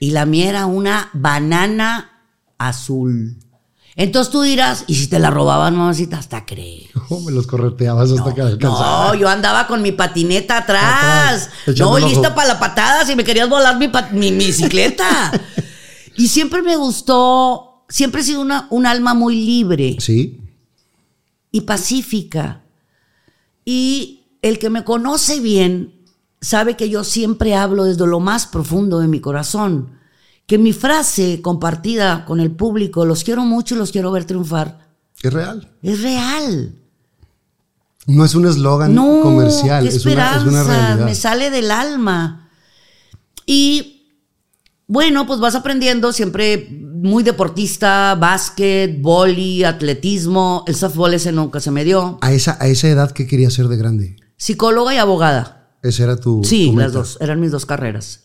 [0.00, 2.10] Y la mía era una banana
[2.58, 3.36] azul.
[3.96, 6.18] Entonces tú dirás, ¿y si te la robaban, mamacita?
[6.18, 6.88] Hasta creo.
[7.10, 9.08] Oh, me los correteabas hasta que alcanzaba.
[9.08, 11.50] No, yo andaba con mi patineta atrás.
[11.62, 12.34] Atrás, no, lista ojo.
[12.34, 15.30] para la patada si me querías volar mi, pa- mi- mi bicicleta.
[16.16, 20.40] y siempre me gustó, siempre he sido una, un alma muy libre Sí.
[21.52, 22.62] y pacífica.
[23.66, 25.92] Y el que me conoce bien
[26.44, 29.92] sabe que yo siempre hablo desde lo más profundo de mi corazón.
[30.46, 34.78] Que mi frase compartida con el público, los quiero mucho y los quiero ver triunfar,
[35.22, 35.72] Es real.
[35.82, 36.74] es real.
[38.06, 41.06] No es un eslogan No, comercial, es una, es una realidad.
[41.06, 42.50] me sale del alma.
[43.46, 44.02] Y
[44.86, 50.64] bueno, pues vas aprendiendo siempre muy deportista, básquet, boli, atletismo.
[50.66, 52.18] El softball ese nunca se me dio.
[52.20, 54.16] A esa, a esa edad, ¿qué querías ser de grande?
[54.36, 55.63] Psicóloga y abogada.
[55.84, 56.42] Esa era tu.
[56.42, 56.98] Sí, tu las meta.
[56.98, 58.24] dos, eran mis dos carreras.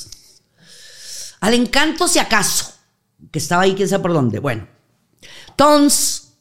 [1.40, 2.74] Al encanto, si acaso.
[3.30, 4.38] Que estaba ahí, quién sabe por dónde.
[4.40, 4.66] Bueno.
[5.48, 6.32] Entonces,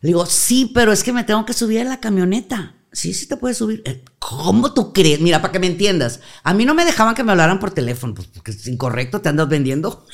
[0.00, 2.74] le digo, sí, pero es que me tengo que subir a la camioneta.
[2.96, 3.82] Sí, sí te puedes subir.
[3.84, 5.20] Eh, ¿Cómo tú crees?
[5.20, 6.20] Mira, para que me entiendas.
[6.42, 9.28] A mí no me dejaban que me hablaran por teléfono, pues porque es incorrecto, te
[9.28, 10.06] andas vendiendo.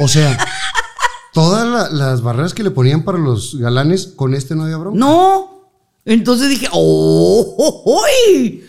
[0.00, 0.36] O sea,
[1.32, 4.96] todas la- las barreras que le ponían para los galanes, con este no había broma.
[4.98, 5.70] No.
[6.04, 7.54] Entonces dije, ¡oh!
[7.58, 8.64] oh, oh, uy!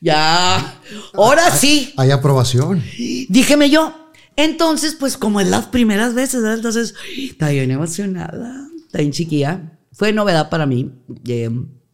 [0.00, 0.80] Ya.
[1.14, 1.92] Ahora sí.
[1.96, 2.80] Hay aprobación.
[3.28, 4.10] Díjeme yo.
[4.36, 6.58] Entonces, pues como en las primeras veces, ¿verdad?
[6.58, 9.72] entonces, está bien emocionada, está bien chiquilla.
[9.92, 10.92] Fue novedad para mí.
[11.26, 11.50] Eh,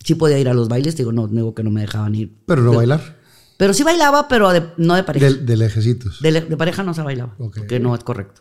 [0.08, 2.32] sí podía ir a los bailes, digo, no, digo que no me dejaban ir.
[2.46, 3.18] Pero no bailar.
[3.58, 5.26] Pero sí bailaba, pero de- no de pareja.
[5.26, 6.22] Del, del ejecitos.
[6.22, 7.58] De, de pareja no se bailaba, Ok.
[7.58, 8.40] porque no es correcto.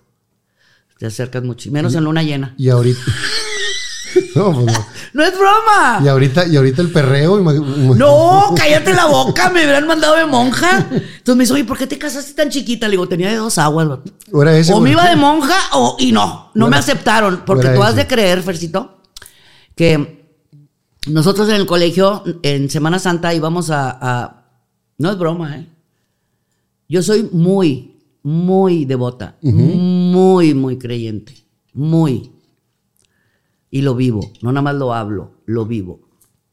[0.97, 2.55] Te acercas mucho, y menos en luna llena.
[2.57, 2.99] Y ahorita.
[4.35, 4.85] no, pues no.
[5.13, 5.99] ¡No es broma!
[6.03, 7.37] Y ahorita, y ahorita el perreo.
[7.39, 10.87] No, cállate la boca, me hubieran mandado de monja.
[10.91, 12.87] Entonces me dice, oye, ¿por qué te casaste tan chiquita?
[12.87, 13.99] Le digo, tenía de dos aguas.
[14.31, 17.43] O era ese, o me iba de monja o, y no, no me aceptaron.
[17.45, 19.01] Porque tú has de creer, Fercito,
[19.75, 20.16] que
[21.09, 23.97] nosotros en el colegio, en Semana Santa, íbamos a.
[23.99, 24.43] a-
[24.97, 25.67] no es broma, ¿eh?
[26.89, 31.33] Yo soy muy, muy devota, muy, muy creyente,
[31.73, 32.31] muy.
[33.69, 35.99] Y lo vivo, no nada más lo hablo, lo vivo.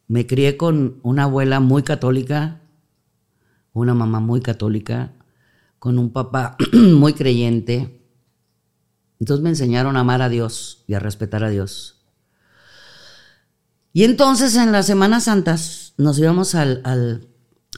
[0.09, 2.61] Me crié con una abuela muy católica,
[3.73, 5.13] una mamá muy católica,
[5.79, 8.03] con un papá muy creyente.
[9.21, 12.04] Entonces me enseñaron a amar a Dios y a respetar a Dios.
[13.95, 17.29] Y entonces en las Semanas Santas nos íbamos al, al-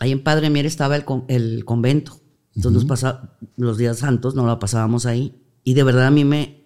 [0.00, 2.20] ahí en Padre Mier estaba el, con- el convento.
[2.57, 5.37] Entonces nos pasa- los días santos nos la pasábamos ahí.
[5.62, 6.64] Y de verdad a mí me,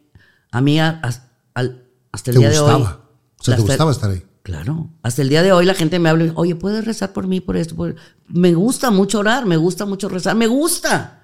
[0.52, 1.22] a mí a- as-
[1.54, 2.72] al- hasta el día de hoy.
[2.74, 3.10] gustaba.
[3.40, 4.22] O sea, te gustaba estar ahí.
[4.44, 4.88] Claro.
[5.02, 7.40] Hasta el día de hoy la gente me habla, y, oye, ¿puedes rezar por mí,
[7.40, 7.74] por esto?
[7.74, 7.96] por-?"
[8.28, 11.20] Me gusta mucho orar, me gusta mucho rezar, me gusta.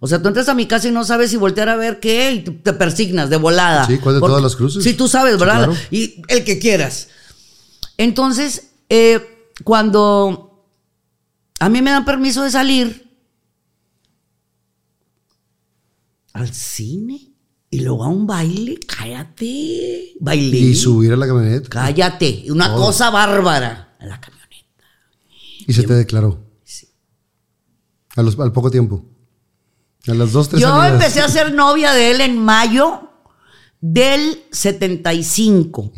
[0.00, 2.32] O sea, tú entras a mi casa y no sabes si voltear a ver qué
[2.32, 3.86] y te persignas de volada.
[3.86, 4.84] Sí, ¿cuál de Porque- todas las cruces?
[4.84, 5.56] Sí, tú sabes, Sí, ¿verdad?
[5.64, 5.74] claro.
[5.90, 7.08] Y el que quieras.
[8.04, 10.64] Entonces, eh, cuando
[11.58, 13.14] a mí me dan permiso de salir
[16.32, 17.34] al cine
[17.68, 20.14] y luego a un baile, cállate.
[20.18, 20.56] Bailé.
[20.58, 21.68] Y subir a la camioneta.
[21.68, 23.96] Cállate, una cosa bárbara.
[24.00, 24.84] En la camioneta.
[25.66, 26.42] Y se te declaró.
[28.16, 29.04] A los- al poco tiempo.
[30.08, 30.92] A las dos, tres Yo salidas.
[30.94, 33.10] empecé a ser novia de él en mayo
[33.78, 35.92] del 75.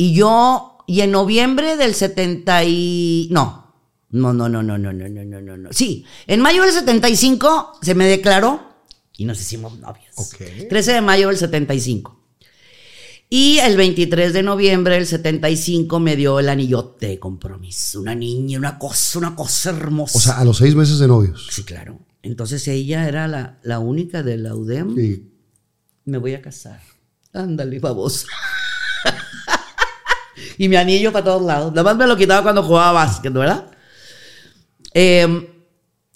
[0.00, 3.28] Y yo, y en noviembre del 70 y...
[3.30, 3.74] No,
[4.08, 5.72] no, no, no, no, no, no, no, no, no, no.
[5.74, 8.62] Sí, en mayo del 75 se me declaró
[9.18, 10.14] y nos hicimos novias.
[10.14, 10.68] Ok.
[10.70, 12.18] 13 de mayo del 75.
[13.28, 18.00] Y el 23 de noviembre del 75 me dio el anillote de compromiso.
[18.00, 20.16] Una niña, una cosa, una cosa hermosa.
[20.16, 21.46] O sea, a los seis meses de novios.
[21.50, 21.98] Sí, claro.
[22.22, 24.98] Entonces ella era la, la única de la UDEM.
[24.98, 25.30] Y
[26.06, 26.80] Me voy a casar.
[27.34, 28.26] Ándale, babosa.
[30.58, 31.70] Y mi anillo para todos lados.
[31.72, 33.66] Nada más me lo quitaba cuando jugaba básquet, ¿verdad?
[34.94, 35.46] Eh,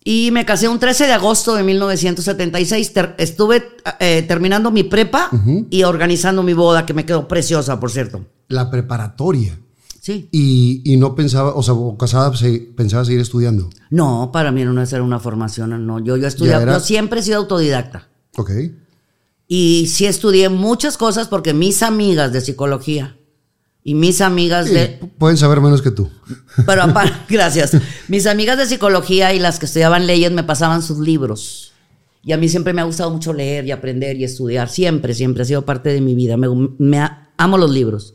[0.07, 2.93] Y me casé un 13 de agosto de 1976.
[2.93, 3.69] Ter- estuve
[4.01, 5.31] eh, terminando mi prepa
[5.71, 8.25] y organizando mi boda, que me quedó preciosa, por cierto.
[8.49, 9.59] La preparatoria.
[10.03, 10.29] Sí.
[10.31, 13.71] Y, y no pensaba, o sea, casada, se- pensaba seguir estudiando.
[13.89, 15.99] No, para mí no ser una formación, no.
[16.01, 18.09] Yo, yo estudié, era- yo siempre he sido autodidacta.
[18.37, 18.51] Ok.
[19.49, 23.17] Y sí estudié muchas cosas porque mis amigas de psicología
[23.87, 24.89] y mis amigas Sí, de...
[25.19, 26.09] pueden saber menos que tú.
[26.67, 27.77] Pero aparte, gracias.
[28.09, 31.73] Mis amigas de psicología y las que estudiaban leyes me pasaban sus libros.
[32.23, 34.71] Y a mí siempre me ha gustado mucho leer y aprender y estudiar.
[34.71, 36.37] Siempre, siempre ha sido parte de mi vida.
[36.39, 38.15] Me, amo los libros.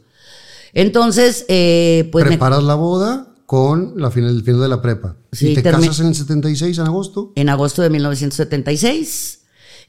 [0.74, 5.18] Entonces, eh, pues me- Preparas la boda con la final, el final de la prepa.
[5.32, 7.32] Sí, y te termi- casas en el 76, en agosto.
[7.36, 9.39] en agosto de 1976.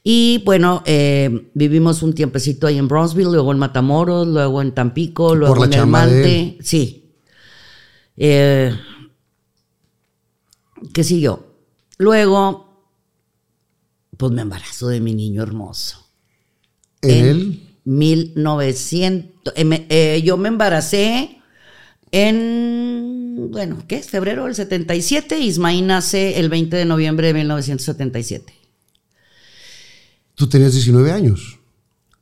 [0.02, 5.34] Y bueno, eh, vivimos un tiempecito ahí en Bronzeville, luego en Matamoros, luego en Tampico,
[5.34, 6.58] luego la en.
[6.62, 7.12] Sí.
[8.16, 8.74] Eh,
[10.94, 11.54] ¿Qué siguió?
[11.98, 12.88] Luego,
[14.16, 16.06] pues me embarazo de mi niño hermoso.
[17.02, 17.66] En el.
[17.84, 19.52] 1900.
[19.56, 21.40] eh, yo me embaracé
[22.10, 23.48] en.
[23.50, 24.08] Bueno, ¿qué es?
[24.10, 25.38] Febrero del 77.
[25.38, 28.59] Ismaín nace el 20 de noviembre de 1977.
[30.40, 31.58] Tú tenías 19 años.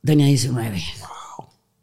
[0.03, 0.83] Tenía 19.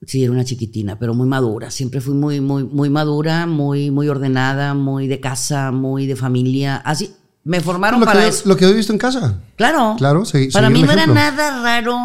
[0.06, 1.70] Sí, era una chiquitina, pero muy madura.
[1.70, 6.76] Siempre fui muy, muy, muy madura, muy, muy ordenada, muy de casa, muy de familia.
[6.76, 7.10] Así,
[7.42, 8.46] me formaron Lo para que, eso.
[8.50, 9.40] lo que he visto en casa.
[9.56, 9.94] Claro.
[9.96, 11.96] Claro, Para mí no era nada raro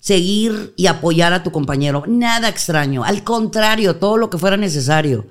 [0.00, 2.02] seguir y apoyar a tu compañero.
[2.08, 3.04] Nada extraño.
[3.04, 5.26] Al contrario, todo lo que fuera necesario.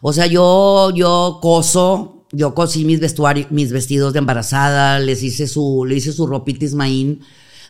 [0.00, 5.46] O sea, yo, yo coso, yo cosí mis vestuarios, mis vestidos de embarazada, les hice
[5.46, 7.20] su, le hice su ropita Ismaín,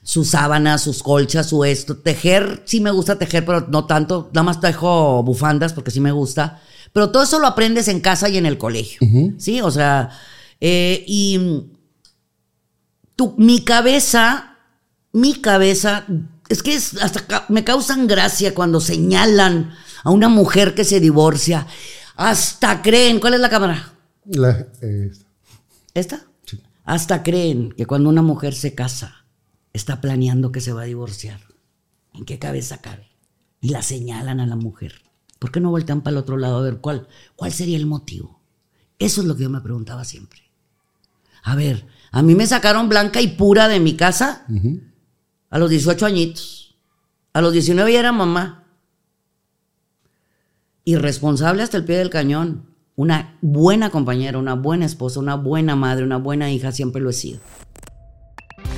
[0.02, 1.96] sus sábanas, sus colchas, su esto.
[1.98, 4.30] Tejer, sí me gusta tejer, pero no tanto.
[4.32, 6.60] Nada más tejo bufandas porque sí me gusta.
[6.92, 8.98] Pero todo eso lo aprendes en casa y en el colegio.
[9.38, 10.10] Sí, o sea,
[10.60, 11.70] eh, y
[13.16, 14.56] tu- mi cabeza,
[15.12, 16.06] mi cabeza,
[16.48, 21.00] es que es- hasta ca- me causan gracia cuando señalan a una mujer que se
[21.00, 21.66] divorcia.
[22.16, 23.92] Hasta creen, ¿cuál es la cámara?
[24.24, 25.10] La- eh,
[25.94, 26.22] ¿Esta?
[26.84, 29.19] Hasta creen que cuando una mujer se casa,
[29.72, 31.40] está planeando que se va a divorciar.
[32.14, 33.08] ¿En qué cabeza cabe?
[33.60, 35.02] Y la señalan a la mujer.
[35.38, 38.40] ¿Por qué no voltean para el otro lado a ver cuál, cuál sería el motivo?
[38.98, 40.40] Eso es lo que yo me preguntaba siempre.
[41.42, 44.46] A ver, a mí me sacaron blanca y pura de mi casa
[45.48, 46.76] a los 18 añitos.
[47.32, 48.64] A los 19 ya era mamá.
[50.84, 52.66] Irresponsable hasta el pie del cañón.
[52.96, 57.14] Una buena compañera, una buena esposa, una buena madre, una buena hija, siempre lo he
[57.14, 57.40] sido.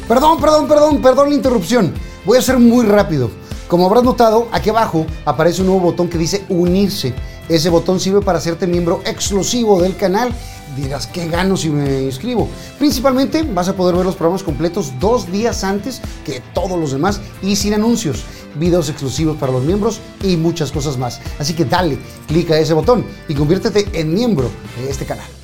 [0.08, 1.94] Perdón, perdón, perdón, perdón la interrupción.
[2.24, 3.30] Voy a ser muy rápido.
[3.68, 7.14] Como habrás notado, aquí abajo aparece un nuevo botón que dice unirse.
[7.48, 10.32] Ese botón sirve para hacerte miembro exclusivo del canal.
[10.76, 12.48] Dirás, ¿qué gano si me inscribo?
[12.78, 17.20] Principalmente vas a poder ver los programas completos dos días antes que todos los demás
[17.42, 21.20] y sin anuncios, videos exclusivos para los miembros y muchas cosas más.
[21.38, 25.41] Así que dale, clica ese botón y conviértete en miembro de este canal.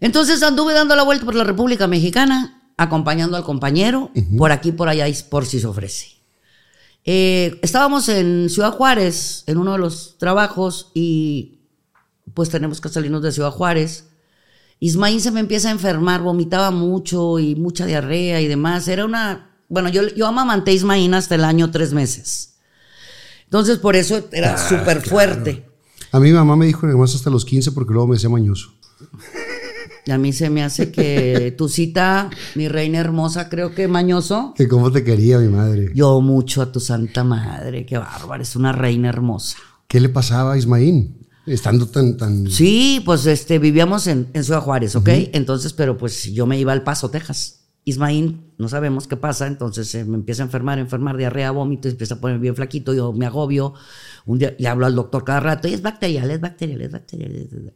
[0.00, 4.88] Entonces anduve dando la vuelta por la República Mexicana, acompañando al compañero, por aquí, por
[4.88, 6.18] allá, y por si se ofrece.
[7.04, 11.60] Eh, estábamos en Ciudad Juárez, en uno de los trabajos, y
[12.34, 14.08] pues tenemos que salirnos de Ciudad Juárez.
[14.80, 18.86] Ismaín se me empieza a enfermar, vomitaba mucho y mucha diarrea y demás.
[18.86, 19.50] Era una.
[19.68, 22.58] Bueno, yo, yo amamanté a Ismaín hasta el año tres meses.
[23.44, 25.66] Entonces, por eso era súper fuerte.
[26.12, 28.72] A mi mamá me dijo que más hasta los 15 porque luego me decía mañoso.
[30.08, 34.54] Y a mí se me hace que tu cita, mi reina hermosa, creo que mañoso.
[34.56, 35.90] Que cómo te quería mi madre.
[35.94, 39.58] Yo mucho a tu santa madre, qué bárbara, es una reina hermosa.
[39.86, 41.26] ¿Qué le pasaba a Ismaín?
[41.44, 42.50] Estando tan, tan...
[42.50, 45.10] Sí, pues este, vivíamos en, en Ciudad Juárez, ¿ok?
[45.34, 47.66] Entonces, pero pues yo me iba al Paso, Texas.
[47.84, 52.14] Ismaín, no sabemos qué pasa, entonces eh, me empieza a enfermar, enfermar, diarrea, vómito, empieza
[52.14, 53.74] a poner bien flaquito, yo me agobio.
[54.24, 57.34] Un día le hablo al doctor cada rato, y es bacterial, es bacterial, es bacterial.
[57.34, 57.74] es bacterial".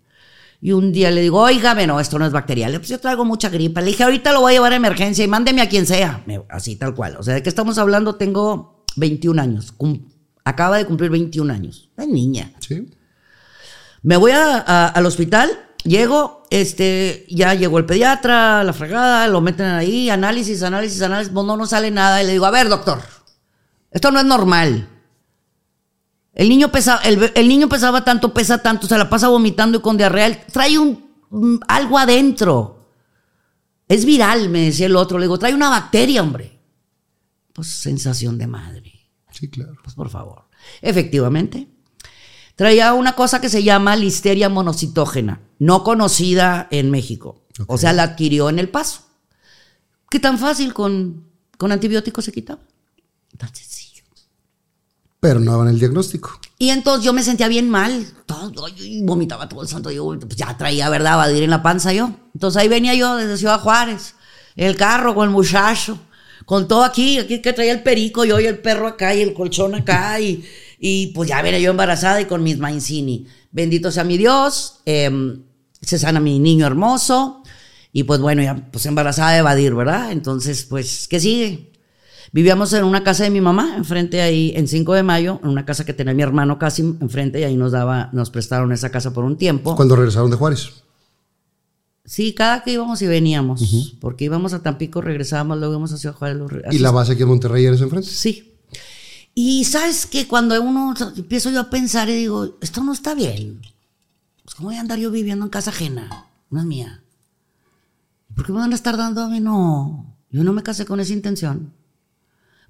[0.64, 3.48] Y un día le digo, oiga, no, esto no es bacterial, pues yo traigo mucha
[3.48, 3.81] gripa.
[3.81, 6.25] Le dije, ahorita lo voy a llevar a emergencia y mándeme a quien sea.
[6.48, 7.16] Así tal cual.
[7.18, 8.14] O sea, ¿de qué estamos hablando?
[8.14, 9.72] Tengo 21 años.
[9.72, 10.09] Cum-
[10.44, 11.90] acaba de cumplir 21 años.
[11.96, 12.53] Es niña.
[12.61, 12.88] ¿Sí?
[14.03, 15.51] Me voy a- a- al hospital,
[15.83, 21.57] llego, este, ya llegó el pediatra, la fregada, lo meten ahí, análisis, análisis, análisis, no,
[21.57, 22.22] no sale nada.
[22.22, 23.01] Y le digo, a ver, doctor,
[23.90, 24.88] esto no es normal.
[26.35, 29.81] El niño, pesa, el, el niño pesaba tanto, pesa tanto, se la pasa vomitando y
[29.83, 30.47] con diarrea.
[30.47, 32.88] Trae un, mm, algo adentro.
[33.87, 35.18] Es viral, me decía el otro.
[35.18, 36.59] Le digo, trae una bacteria, hombre.
[37.53, 38.92] Pues sensación de madre.
[39.31, 39.75] Sí, claro.
[39.83, 40.49] Pues por favor.
[40.81, 41.68] Efectivamente.
[42.57, 47.47] Traía una cosa que se llama listeria monocitógena, no conocida en México.
[47.66, 49.03] O sea, la adquirió en el paso.
[50.11, 52.61] ¿Qué tan fácil con, con antibióticos se quitaba?
[53.38, 53.72] Sencillo.
[55.23, 56.37] Pero no daban el diagnóstico.
[56.59, 58.09] Y entonces yo me sentía bien mal.
[58.27, 60.01] Todo, y vomitaba todo el santo día.
[60.03, 61.17] Pues ya traía, ¿verdad?
[61.17, 62.11] Badir en la panza yo.
[62.35, 64.17] Entonces ahí venía yo desde Ciudad Juárez.
[64.57, 65.97] El carro con el muchacho.
[66.45, 67.21] Con todo aquí.
[67.21, 68.25] Aquí que traía el perico.
[68.25, 70.19] Yo y el perro acá y el colchón acá.
[70.19, 70.45] Y,
[70.81, 73.29] y pues ya venía yo embarazada y con mis Mainzini.
[73.53, 74.81] Bendito sea mi Dios.
[74.87, 75.41] em,
[75.81, 77.45] se sana mi niño hermoso.
[77.93, 80.11] Y pues bueno, ya pues embarazada de Badir, ¿verdad?
[80.11, 81.72] Entonces, pues, ¿qué sigue?
[82.33, 85.66] Vivíamos en una casa de mi mamá, enfrente ahí, en 5 de mayo, en una
[85.66, 89.12] casa que tenía mi hermano casi enfrente, y ahí nos daba, nos prestaron esa casa
[89.12, 89.77] por un tiempo.
[89.77, 90.71] Cuando regresaron de Juárez.
[92.07, 96.14] Sí, cada que íbamos y veníamos, porque íbamos a Tampico, regresábamos, luego íbamos a Ciudad
[96.14, 96.40] Juárez.
[96.71, 98.09] Y la base aquí en Monterrey eres enfrente.
[98.09, 98.59] Sí.
[99.35, 103.61] Y sabes que cuando uno empiezo yo a pensar y digo, esto no está bien.
[104.42, 106.27] Pues, ¿Cómo voy a andar yo viviendo en casa ajena?
[106.51, 107.03] No es mía.
[108.35, 109.40] ¿Por qué me van a estar dando a mí?
[109.40, 110.16] No.
[110.31, 111.73] Yo no me casé con esa intención.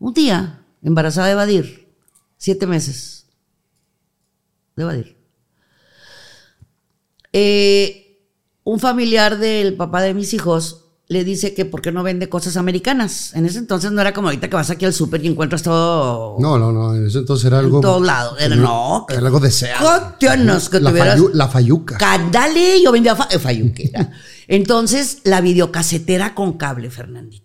[0.02, 1.94] Un día, embarazada de Badir,
[2.36, 3.26] siete meses
[4.74, 5.16] de Badir.
[7.32, 8.20] Eh,
[8.64, 12.56] un familiar del papá de mis hijos le dice que por qué no vende cosas
[12.56, 13.32] americanas.
[13.34, 16.36] En ese entonces no era como ahorita que vas aquí al súper y encuentras todo
[16.40, 16.94] No, no, no.
[16.96, 17.76] En ese entonces era algo.
[17.78, 18.40] en todos lados.
[18.40, 20.14] Era, no, Era algo deseado.
[20.18, 21.18] ¿Qué tienes que La, tuvieras?
[21.20, 21.98] fayu- la fayuca.
[21.98, 24.10] Cándale, yo vendía fa- eh, fayuquera.
[24.48, 27.41] Entonces, la videocasetera con cable, Fernandito.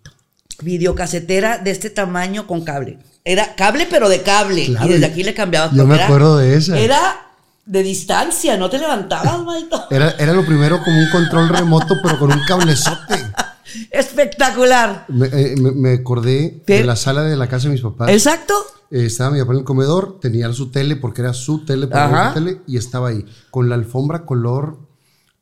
[0.61, 2.97] Videocasetera de este tamaño con cable.
[3.23, 4.65] Era cable, pero de cable.
[4.65, 5.71] Claro, y desde aquí le cambiabas.
[5.75, 6.77] yo me era- acuerdo de esa.
[6.79, 7.27] Era
[7.65, 9.83] de distancia, no te levantabas, maito.
[9.91, 13.15] Era, era lo primero como un control remoto, pero con un cablezote.
[13.91, 15.05] Espectacular.
[15.09, 16.79] Me, eh, me- me acordé ¿Qué?
[16.79, 18.09] de la sala de la casa de mis papás.
[18.09, 18.53] Exacto.
[18.89, 22.29] Eh, estaba mi papá en el comedor, tenía su tele porque era su tele para
[22.29, 24.79] su tele y estaba ahí con la alfombra color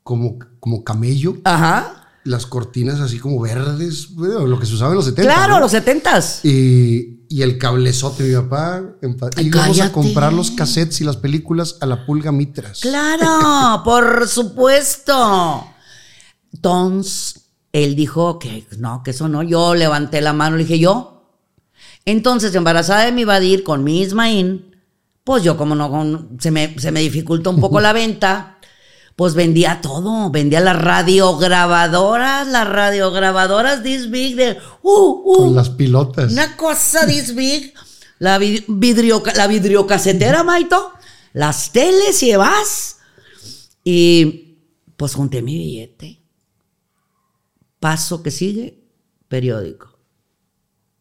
[0.01, 2.04] como, como camello, Ajá.
[2.25, 5.31] Las cortinas así como verdes, bueno, lo que se usaba en los 70.
[5.31, 5.59] Claro, ¿no?
[5.61, 6.43] los setentas.
[6.43, 8.81] Y, y el cablezote, mi papá.
[9.37, 12.81] Y íbamos a comprar los cassettes y las películas a la pulga Mitras.
[12.81, 15.65] Claro, por supuesto.
[16.51, 19.43] Entonces, él dijo que no, que eso no.
[19.43, 21.29] Yo levanté la mano, le dije yo.
[22.05, 24.75] Entonces, embarazada de mi Badir con mi Ismaín,
[25.23, 28.54] pues yo como no, con- se, me, se me dificulta un poco la venta,
[29.15, 30.29] pues vendía todo.
[30.29, 34.57] Vendía las radiograbadoras, las radiograbadoras this big de...
[34.81, 36.31] Uh, uh, Con las pilotas.
[36.31, 37.73] una cosa this big.
[38.19, 40.91] La, vid- vidrio, la vidriocasetera, Maito.
[41.33, 42.97] Las teles y vas.
[43.83, 44.57] Y
[44.97, 46.21] pues junté mi billete.
[47.79, 48.83] Paso que sigue,
[49.27, 49.99] periódico.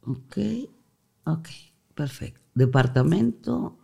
[0.07, 0.37] Ok,
[1.24, 1.48] ok,
[1.94, 2.40] perfecto.
[2.55, 3.79] Departamento,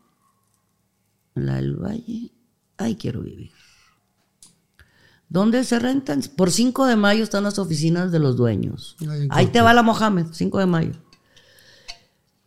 [1.34, 2.32] la del Valle.
[2.76, 3.52] Ahí quiero vivir.
[5.30, 6.22] ¿Dónde se rentan?
[6.36, 8.96] Por 5 de mayo están las oficinas de los dueños.
[9.00, 10.92] Ahí en Ahí te va la Mohamed, 5 de mayo.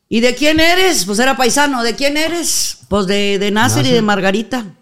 [0.09, 1.05] ¿Y de quién eres?
[1.05, 1.81] Pues era paisano.
[1.81, 2.79] ¿De quién eres?
[2.89, 4.75] Pues de, de Nasser y de Margarita.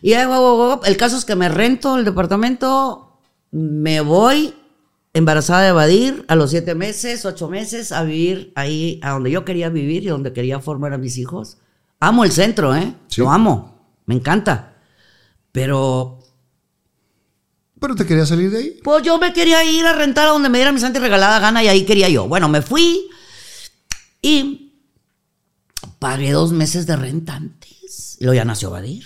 [0.00, 3.20] Y el caso es que me rento el departamento,
[3.52, 4.54] me voy
[5.12, 9.44] embarazada de Badir a los siete meses, ocho meses, a vivir ahí, a donde yo
[9.44, 11.58] quería vivir y donde quería formar a mis hijos.
[12.00, 12.94] Amo el centro, ¿eh?
[13.08, 13.20] Sí.
[13.20, 14.74] Lo amo, me encanta.
[15.52, 16.21] Pero
[17.82, 18.80] Pero te quería salir de ahí.
[18.84, 21.40] pues yo me quería ir a rentar a donde me diera mi santa y regalada
[21.40, 22.28] gana y ahí quería yo.
[22.28, 23.10] Bueno, me fui
[24.22, 24.72] y
[25.98, 28.18] pagué dos meses de renta antes.
[28.20, 29.04] Y luego ya nació Badir.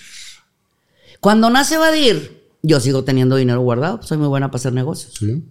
[1.21, 4.03] Cuando nace Badir, yo sigo teniendo dinero guardado.
[4.03, 5.15] Soy muy buena para hacer negocios.
[5.19, 5.43] Sí.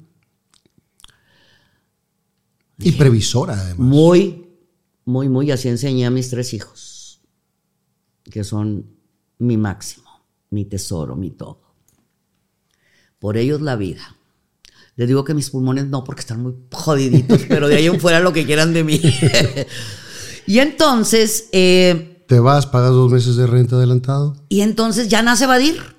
[2.77, 3.79] Y previsora, además.
[3.79, 4.49] Muy,
[5.03, 5.49] muy, muy.
[5.49, 7.21] Así enseñé a mis tres hijos,
[8.25, 8.85] que son
[9.39, 11.64] mi máximo, mi tesoro, mi todo.
[13.19, 14.15] Por ellos la vida.
[14.95, 18.19] Les digo que mis pulmones no, porque están muy jodiditos, pero de ahí en fuera
[18.19, 19.01] lo que quieran de mí.
[20.47, 24.36] y entonces, eh, Te vas, pagas dos meses de renta adelantado.
[24.49, 25.95] y entonces ya nace Badir.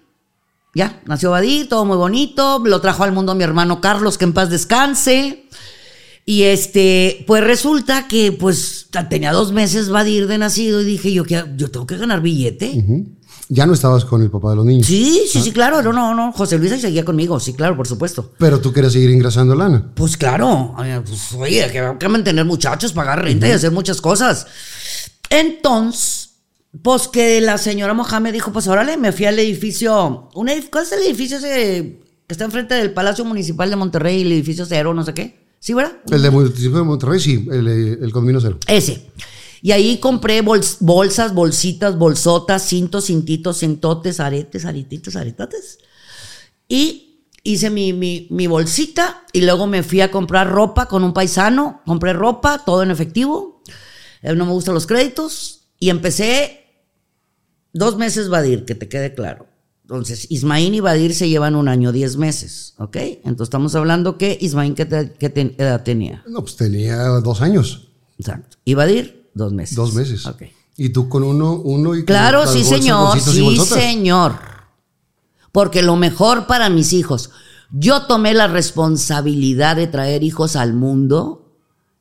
[0.75, 2.63] Ya, nació Badir, todo muy bonito.
[2.65, 5.47] Lo trajo al mundo mi hermano Carlos, que en paz descanse.
[6.27, 11.25] Y este, pues resulta que pues tenía dos meses Badir de nacido y dije yo
[11.25, 12.85] que yo tengo que ganar billete.
[13.49, 14.86] Ya no estabas con el papá de los niños.
[14.88, 16.32] Sí, sí, sí, claro, no, no, no.
[16.32, 18.32] José Luis ahí seguía conmigo, sí, claro, por supuesto.
[18.38, 19.92] Pero tú querías seguir ingresando lana.
[19.94, 20.74] Pues claro,
[21.07, 24.47] pues, oye, que hay que mantener muchachos, pagar renta y hacer muchas cosas.
[25.30, 26.30] Entonces,
[26.82, 30.84] pues que la señora Mohamed dijo, pues órale, me fui al edificio, un edif- ¿cuál
[30.84, 34.92] es el edificio ese que está enfrente del Palacio Municipal de Monterrey, el edificio cero,
[34.92, 35.47] no sé qué?
[35.61, 35.92] ¿Sí, verdad?
[36.11, 38.59] El de municipio de Monterrey, sí, el, el condominio cero.
[38.66, 39.07] Ese.
[39.67, 45.79] Y ahí compré bols- bolsas, bolsitas, bolsotas, cintos, cintitos, cintotes, aretes, aretitos, aretates.
[46.69, 51.12] Y hice mi, mi, mi bolsita y luego me fui a comprar ropa con un
[51.12, 51.83] paisano.
[51.85, 53.61] Compré ropa, todo en efectivo.
[54.23, 55.62] Eh, No me gustan los créditos.
[55.81, 56.61] Y empecé
[57.73, 59.49] dos meses Badir, que te quede claro.
[59.83, 62.97] Entonces, Ismaín y Badir se llevan un año, diez meses, ¿ok?
[63.25, 66.23] Entonces estamos hablando que Ismaín, ¿qué, te- qué te- edad tenía?
[66.29, 68.59] No, pues tenía dos años, Exacto.
[68.64, 69.76] Y Badir, dos meses.
[69.76, 70.26] dos meses.
[70.26, 70.43] Ok.
[70.76, 74.39] Y tú con uno, uno y Claro, sí, bolsas, señor, sí, señor.
[75.53, 77.30] Porque lo mejor para mis hijos,
[77.70, 81.55] yo tomé la responsabilidad de traer hijos al mundo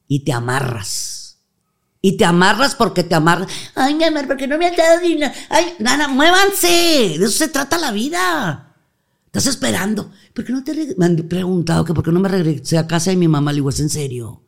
[0.07, 1.39] y te amarras.
[2.01, 3.47] Y te amarras porque te amarras.
[3.73, 5.33] Ay, mi amor, porque no me has dado dinero.
[5.49, 6.67] Ay, nada, muévanse.
[7.17, 8.75] De eso se trata la vida.
[9.25, 10.11] Estás esperando.
[10.33, 13.09] ¿Por qué no te Me han preguntado que por qué no me regresé a casa
[13.09, 13.51] de mi mamá.
[13.51, 14.43] Le digo, ¿es en serio?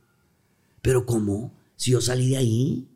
[0.81, 1.56] ¿Pero cómo?
[1.77, 2.87] Si yo salí de ahí.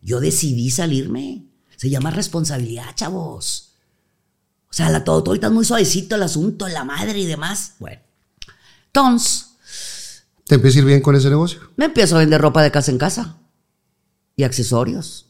[0.00, 1.44] Yo decidí salirme.
[1.76, 3.74] Se llama responsabilidad, chavos.
[4.70, 7.74] O sea, la, todo, todo ahorita es muy suavecito el asunto, la madre y demás.
[7.78, 8.00] Bueno.
[8.86, 9.50] Entonces,
[10.50, 11.60] ¿Te empieza a ir bien con ese negocio?
[11.76, 13.36] me empiezo a vender ropa de casa en casa
[14.34, 15.26] y accesorios.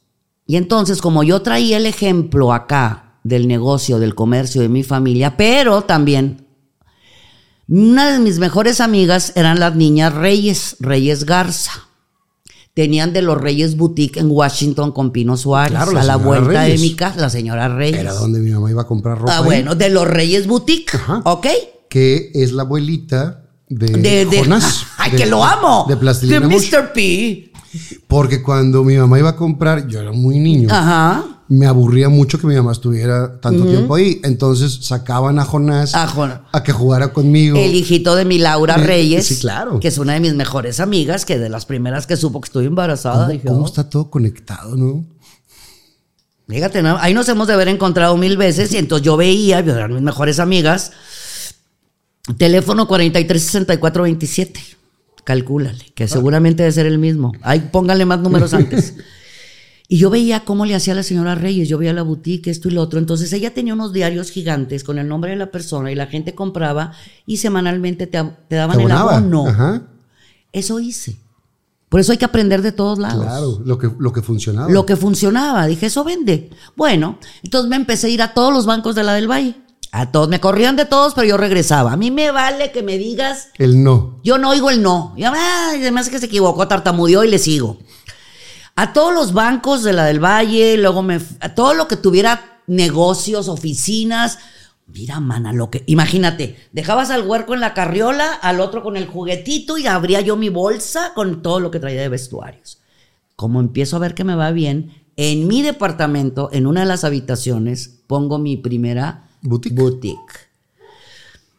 [0.47, 5.37] Y entonces, como yo traía el ejemplo acá del negocio, del comercio de mi familia,
[5.37, 6.47] pero también
[7.69, 11.90] una de mis mejores amigas eran las niñas Reyes, Reyes Garza.
[12.75, 15.73] Tenían de los Reyes Boutique en Washington con Pino Suárez.
[15.73, 16.81] Claro, la a la vuelta Reyes.
[16.81, 17.99] de mi casa, la señora Reyes.
[18.01, 19.33] Era donde mi mamá iba a comprar ropa.
[19.35, 21.21] Ah, ahí, bueno, de los Reyes Boutique, Ajá.
[21.25, 21.47] ¿ok?
[21.89, 24.85] Que es la abuelita de, De, de- Jonás.
[24.99, 25.85] ¡Ay, que lo amo!
[25.89, 26.47] De Plastilina De.
[26.47, 26.93] Mr.
[26.93, 27.50] P.
[28.09, 30.69] Porque cuando mi mamá iba a comprar, yo era muy niño.
[30.71, 31.25] Ajá.
[31.49, 34.21] Me aburría mucho que mi mamá estuviera tanto tiempo ahí.
[34.25, 37.57] Entonces sacaban a Jonás A Jon- a que jugara conmigo.
[37.59, 39.27] El hijito de mi Laura Eh, Reyes.
[39.27, 39.81] sí, claro.
[39.81, 42.67] Que es una de mis mejores amigas, que de las primeras que supo que estoy
[42.67, 43.23] embarazada.
[43.27, 45.05] ¿Cómo, dije, cómo está todo conectado, no?
[46.49, 46.97] Fíjate, ¿no?
[46.99, 50.03] ahí nos hemos de haber encontrado mil veces y entonces yo veía, yo eran mis
[50.03, 50.91] mejores amigas,
[52.39, 54.61] teléfono 436427,
[55.25, 57.33] calcúlale, que seguramente debe ser el mismo.
[57.43, 58.95] Ahí póngale más números antes.
[59.93, 62.71] Y yo veía cómo le hacía la señora Reyes, yo veía la boutique, esto y
[62.71, 63.01] lo otro.
[63.01, 66.33] Entonces ella tenía unos diarios gigantes con el nombre de la persona y la gente
[66.33, 66.93] compraba
[67.27, 69.49] y semanalmente te, te daban Te el abono.
[69.49, 69.83] Ajá.
[70.53, 71.17] Eso hice.
[71.89, 73.25] Por eso hay que aprender de todos lados.
[73.25, 74.71] Claro, lo que, lo que funcionaba.
[74.71, 75.67] Lo que funcionaba.
[75.67, 76.51] Dije, eso vende.
[76.77, 79.57] Bueno, entonces me empecé a ir a todos los bancos de la del Valle.
[79.93, 81.93] A todos, me corrían de todos, pero yo regresaba.
[81.93, 84.21] A mí me vale que me digas, El no.
[84.23, 85.15] yo no oigo el no.
[85.17, 87.79] Y además que se equivocó, tartamudeó y le sigo.
[88.77, 92.63] A todos los bancos de la del Valle, luego me, a todo lo que tuviera
[92.69, 94.39] negocios, oficinas.
[94.87, 99.07] Mira, mana, lo que, imagínate, dejabas al huerco en la carriola, al otro con el
[99.07, 102.79] juguetito y abría yo mi bolsa con todo lo que traía de vestuarios.
[103.37, 107.05] Como empiezo a ver que me va bien, en mi departamento, en una de las
[107.05, 109.75] habitaciones, pongo mi primera Boutique.
[109.75, 110.51] boutique.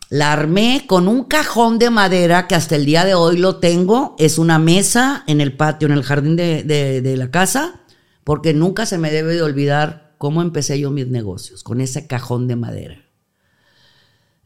[0.09, 4.15] La armé con un cajón de madera que hasta el día de hoy lo tengo.
[4.19, 7.79] Es una mesa en el patio, en el jardín de, de- de la casa,
[8.25, 12.47] porque nunca se me debe de olvidar cómo empecé yo mis negocios, con ese cajón
[12.47, 12.97] de madera.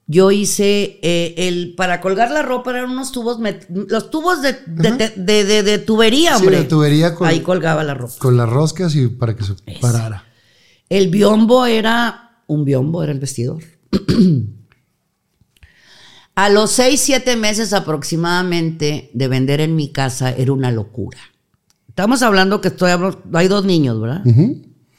[0.07, 4.91] Yo hice eh, el para colgar la ropa eran unos tubos, los tubos de, de,
[4.91, 6.57] de- de- de- de tubería, Sí, hombre.
[6.59, 8.13] de tubería con- Ahí colgaba la ropa.
[8.19, 10.25] Con las roscas y para que se parara.
[10.89, 13.63] El biombo era un biombo, era el vestidor.
[16.35, 21.19] A los seis, siete meses aproximadamente de vender en mi casa era una locura.
[21.87, 24.21] Estamos hablando que estoy hablando, hay dos niños, ¿verdad?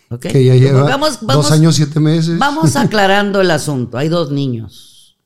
[0.09, 0.29] Ok.
[0.29, 2.39] Que ya lleva Vamos- dos años, siete meses.
[2.39, 3.99] Vamos aclarando el asunto.
[3.99, 5.19] Hay dos niños.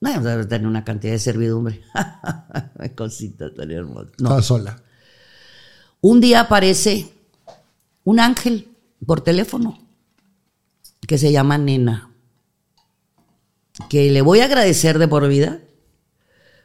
[0.00, 1.82] No, debe tener una cantidad de servidumbre.
[2.96, 4.06] Cosita tan hermosa.
[4.18, 4.38] No.
[4.38, 4.82] Estaba sola.
[6.00, 7.12] Un día aparece
[8.04, 8.68] un ángel
[9.06, 9.78] por teléfono
[11.06, 12.14] que se llama Nena,
[13.88, 15.62] que le voy a agradecer de por vida,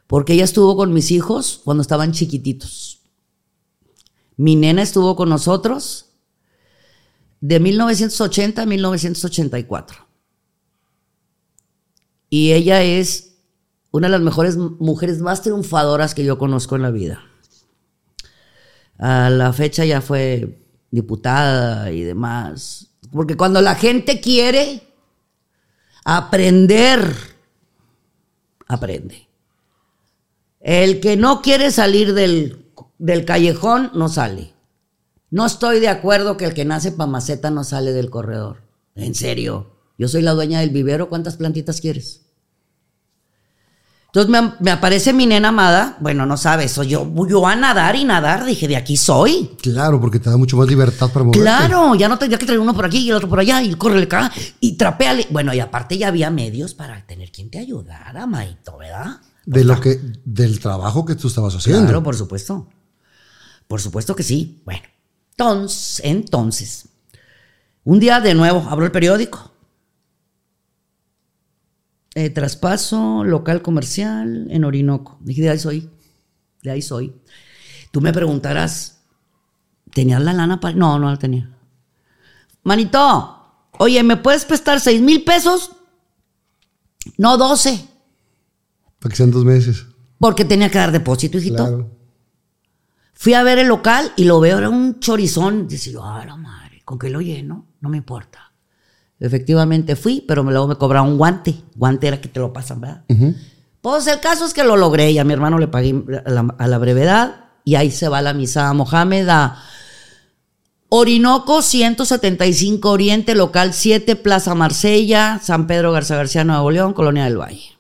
[0.08, 3.02] porque ella estuvo con mis hijos cuando estaban chiquititos.
[4.38, 6.10] Mi nena estuvo con nosotros
[7.42, 10.08] de 1980 a 1984.
[12.30, 13.38] Y ella es
[13.92, 17.24] una de las mejores mujeres más triunfadoras que yo conozco en la vida.
[18.98, 20.60] A la fecha ya fue
[20.92, 22.89] diputada y demás.
[23.12, 24.84] Porque cuando la gente quiere
[26.04, 27.14] aprender,
[28.68, 29.28] aprende.
[30.60, 32.66] El que no quiere salir del,
[32.98, 34.54] del callejón, no sale.
[35.32, 38.62] No estoy de acuerdo que el que nace pa' maceta no sale del corredor.
[38.96, 39.76] En serio.
[39.98, 41.10] Yo soy la dueña del vivero.
[41.10, 42.29] ¿Cuántas plantitas quieres?
[44.12, 45.96] Entonces me, me aparece mi nena amada.
[46.00, 48.44] Bueno, no sabes, soy yo, yo a nadar y nadar.
[48.44, 49.52] Dije, de aquí soy.
[49.62, 51.42] Claro, porque te da mucho más libertad para moverte.
[51.42, 53.76] Claro, ya no tendría que traer uno por aquí y el otro por allá y
[53.76, 55.28] córrele acá y trapeale.
[55.30, 59.22] Bueno, y aparte ya había medios para tener quien te ayudara, Maito, ¿verdad?
[59.46, 61.84] De lo que, del trabajo que tú estabas haciendo.
[61.84, 62.68] Claro, por supuesto.
[63.68, 64.64] Por supuesto que sí.
[64.66, 64.82] Bueno,
[65.32, 66.90] entonces, entonces,
[67.84, 69.49] un día de nuevo abro el periódico.
[72.20, 75.18] Eh, traspaso local comercial en Orinoco.
[75.22, 75.90] Dije, de ahí soy.
[76.62, 77.16] De ahí soy.
[77.92, 79.06] Tú me preguntarás,
[79.94, 80.76] ¿tenías la lana para.?
[80.76, 81.50] No, no la tenía.
[82.64, 85.72] Manito, oye, ¿me puedes prestar seis mil pesos?
[87.18, 87.88] No, 12.
[89.00, 89.86] Para que sean dos meses.
[90.18, 91.66] Porque tenía que dar depósito, hijito.
[91.66, 91.90] Claro.
[93.14, 95.70] Fui a ver el local y lo veo, era un chorizón.
[95.70, 97.66] Dice yo, ah, la madre, ¿con qué lo lleno?
[97.80, 98.49] No me importa.
[99.20, 101.56] Efectivamente fui, pero luego me cobraron un guante.
[101.76, 103.04] Guante era que te lo pasan, ¿verdad?
[103.82, 106.56] Pues el caso es que lo logré y a mi hermano le pagué a la,
[106.58, 109.62] a la brevedad y ahí se va la misa a Mohamed a
[110.90, 117.40] Orinoco 175 Oriente, local 7, Plaza Marsella, San Pedro Garza García, Nuevo León, Colonia del
[117.40, 117.78] Valle.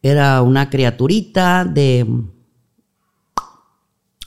[0.00, 2.06] Era una criaturita de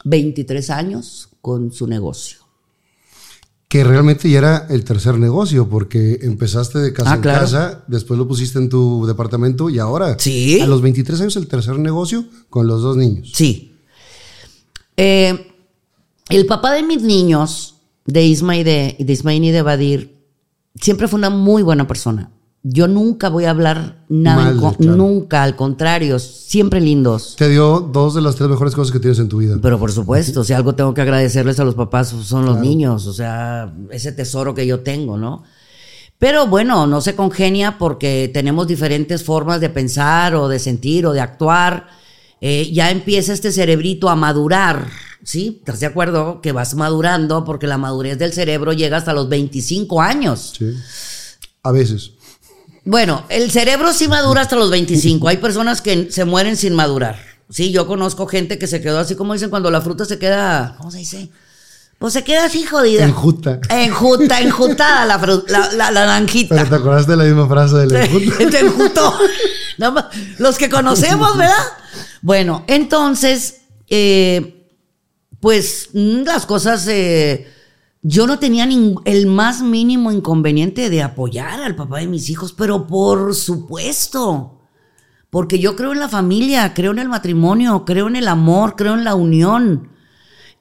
[0.04, 2.47] 23 años con su negocio.
[3.68, 7.40] Que realmente ya era el tercer negocio, porque empezaste de casa Ah, en claro.
[7.42, 10.62] casa, después lo pusiste en tu departamento y ahora, Sí.
[10.62, 13.32] a los 23 años, el tercer negocio con los dos niños.
[13.34, 13.76] Sí.
[14.96, 15.52] Eh,
[16.30, 20.18] el papá de mis niños, de Isma y de, de y de Badir,
[20.80, 22.32] siempre fue una muy buena persona.
[22.70, 24.98] Yo nunca voy a hablar nada, Mal, en con- claro.
[24.98, 27.36] nunca, al contrario, siempre lindos.
[27.38, 29.58] Te dio dos de las tres mejores cosas que tienes en tu vida.
[29.62, 33.14] Pero por supuesto, si algo tengo que agradecerles a los papás son los niños, o
[33.14, 35.44] sea, ese tesoro que yo tengo, ¿no?
[36.20, 41.14] Pero bueno, no se congenia porque tenemos diferentes formas de pensar o de sentir o
[41.14, 41.88] de actuar.
[42.42, 44.88] Eh, ya empieza este cerebrito a madurar,
[45.24, 45.58] ¿sí?
[45.60, 46.42] ¿Estás de acuerdo?
[46.42, 50.54] Que vas madurando porque la madurez del cerebro llega hasta los 25 años.
[50.58, 50.74] Sí.
[51.64, 52.14] A veces.
[52.88, 55.28] Bueno, el cerebro sí madura hasta los 25.
[55.28, 57.20] Hay personas que se mueren sin madurar.
[57.50, 60.76] Sí, yo conozco gente que se quedó así como dicen cuando la fruta se queda,
[60.78, 61.30] ¿cómo se dice?
[62.00, 63.04] Pues se queda así jodida.
[63.04, 63.60] Enjuta.
[63.70, 66.56] Enjuta, enjutada la, la, la, la naranjita.
[66.56, 68.38] Pero te acordaste de la misma frase del enjuta.
[68.52, 69.14] Te enjutó.
[69.80, 70.06] Más,
[70.38, 71.56] Los que conocemos, ¿verdad?
[72.22, 74.66] Bueno, entonces, eh,
[75.42, 77.52] pues mm, las cosas, eh,
[78.02, 78.68] yo no tenía
[79.06, 84.60] el más mínimo inconveniente de apoyar al papá de mis hijos, pero por supuesto,
[85.30, 88.94] porque yo creo en la familia, creo en el matrimonio, creo en el amor, creo
[88.94, 89.90] en la unión.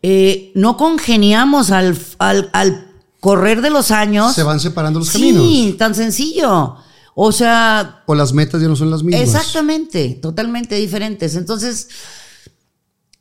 [0.02, 4.34] Eh, no congeniamos al, al- al correr de los años.
[4.34, 5.76] Se van separando los Sí, caminos.
[5.78, 6.76] tan sencillo.
[7.14, 9.22] O sea, O las metas ya no son las mismas.
[9.22, 11.34] exactamente, totalmente diferentes.
[11.34, 11.88] Entonces,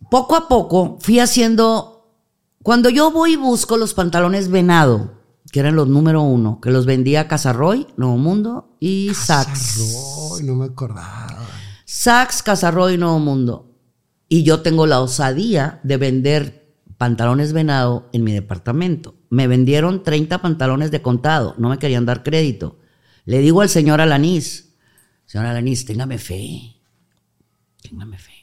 [0.09, 1.94] poco a poco fui haciendo.
[2.65, 6.87] Cuando yo voy y busco los pantalones venado, que eran los número uno, que los
[6.87, 10.33] vendía Casarroy, Nuevo Mundo y Saks.
[10.35, 11.45] Ay, no me acordaba.
[11.85, 13.71] Saks, Casarroy, Nuevo Mundo.
[14.27, 19.13] Y yo tengo la osadía de vender pantalones venado en mi departamento.
[19.29, 22.79] Me vendieron 30 pantalones de contado, no me querían dar crédito.
[23.25, 24.73] Le digo al señor Alanís,
[25.27, 26.77] señor Alanís, téngame fe,
[27.83, 28.34] téngame fe.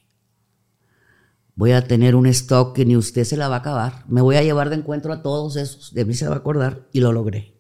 [1.63, 4.05] Voy a tener un stock que ni usted se la va a acabar.
[4.09, 6.89] Me voy a llevar de encuentro a todos esos, de mí se va a acordar
[6.93, 7.55] y lo logré.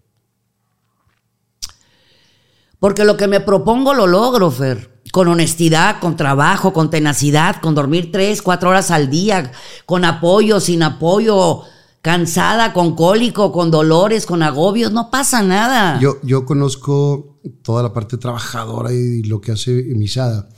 [2.80, 5.00] Porque lo que me propongo lo logro, Fer.
[5.12, 9.52] Con honestidad, con trabajo, con tenacidad, con dormir tres, cuatro horas al día,
[9.86, 11.62] con apoyo, sin apoyo,
[12.00, 16.00] cansada, con cólico, con dolores, con agobios, no pasa nada.
[16.00, 20.48] Yo, yo conozco toda la parte trabajadora y lo que hace Misada.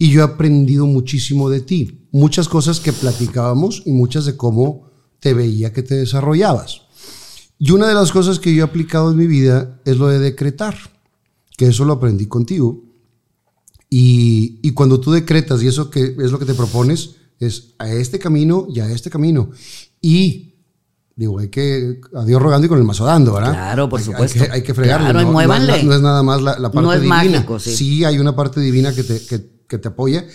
[0.00, 2.08] Y yo he aprendido muchísimo de ti.
[2.10, 4.90] Muchas cosas que platicábamos y muchas de cómo
[5.20, 6.80] te veía que te desarrollabas.
[7.58, 10.18] Y una de las cosas que yo he aplicado en mi vida es lo de
[10.18, 10.74] decretar,
[11.58, 12.82] que eso lo aprendí contigo.
[13.90, 17.90] Y, y cuando tú decretas, y eso que es lo que te propones, es a
[17.92, 19.50] este camino y a este camino.
[20.00, 20.54] Y
[21.16, 23.52] digo, hay que, a Dios rogando y con el mazo dando, ¿verdad?
[23.52, 24.40] Claro, por Hay- supuesto.
[24.42, 25.10] Hay que, hay que fregarle.
[25.10, 25.40] Claro, y no,
[25.74, 27.16] es, no es nada más la, la parte No es divina.
[27.30, 28.02] mágico, sí.
[28.04, 30.26] hay una parte divina que te, que, que te apoya,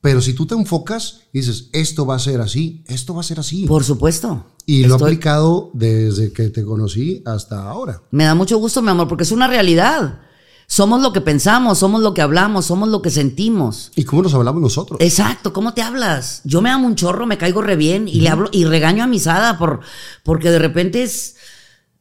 [0.00, 3.24] pero si tú te enfocas y dices, esto va a ser así, esto va a
[3.24, 3.66] ser así.
[3.66, 4.46] Por supuesto.
[4.66, 8.02] y lo he aplicado desde que te conocí hasta ahora.
[8.10, 10.20] Me da mucho gusto, mi amor, porque es una realidad.
[10.66, 13.92] Somos lo que pensamos, somos lo que hablamos, somos lo que sentimos.
[13.94, 14.98] ¿Y cómo nos hablamos nosotros?
[15.00, 16.40] Exacto, ¿cómo te hablas?
[16.44, 19.06] Yo me amo un chorro, me caigo re bien y le hablo y regaño a
[19.06, 19.80] Misada por,
[20.22, 21.36] porque de repente es.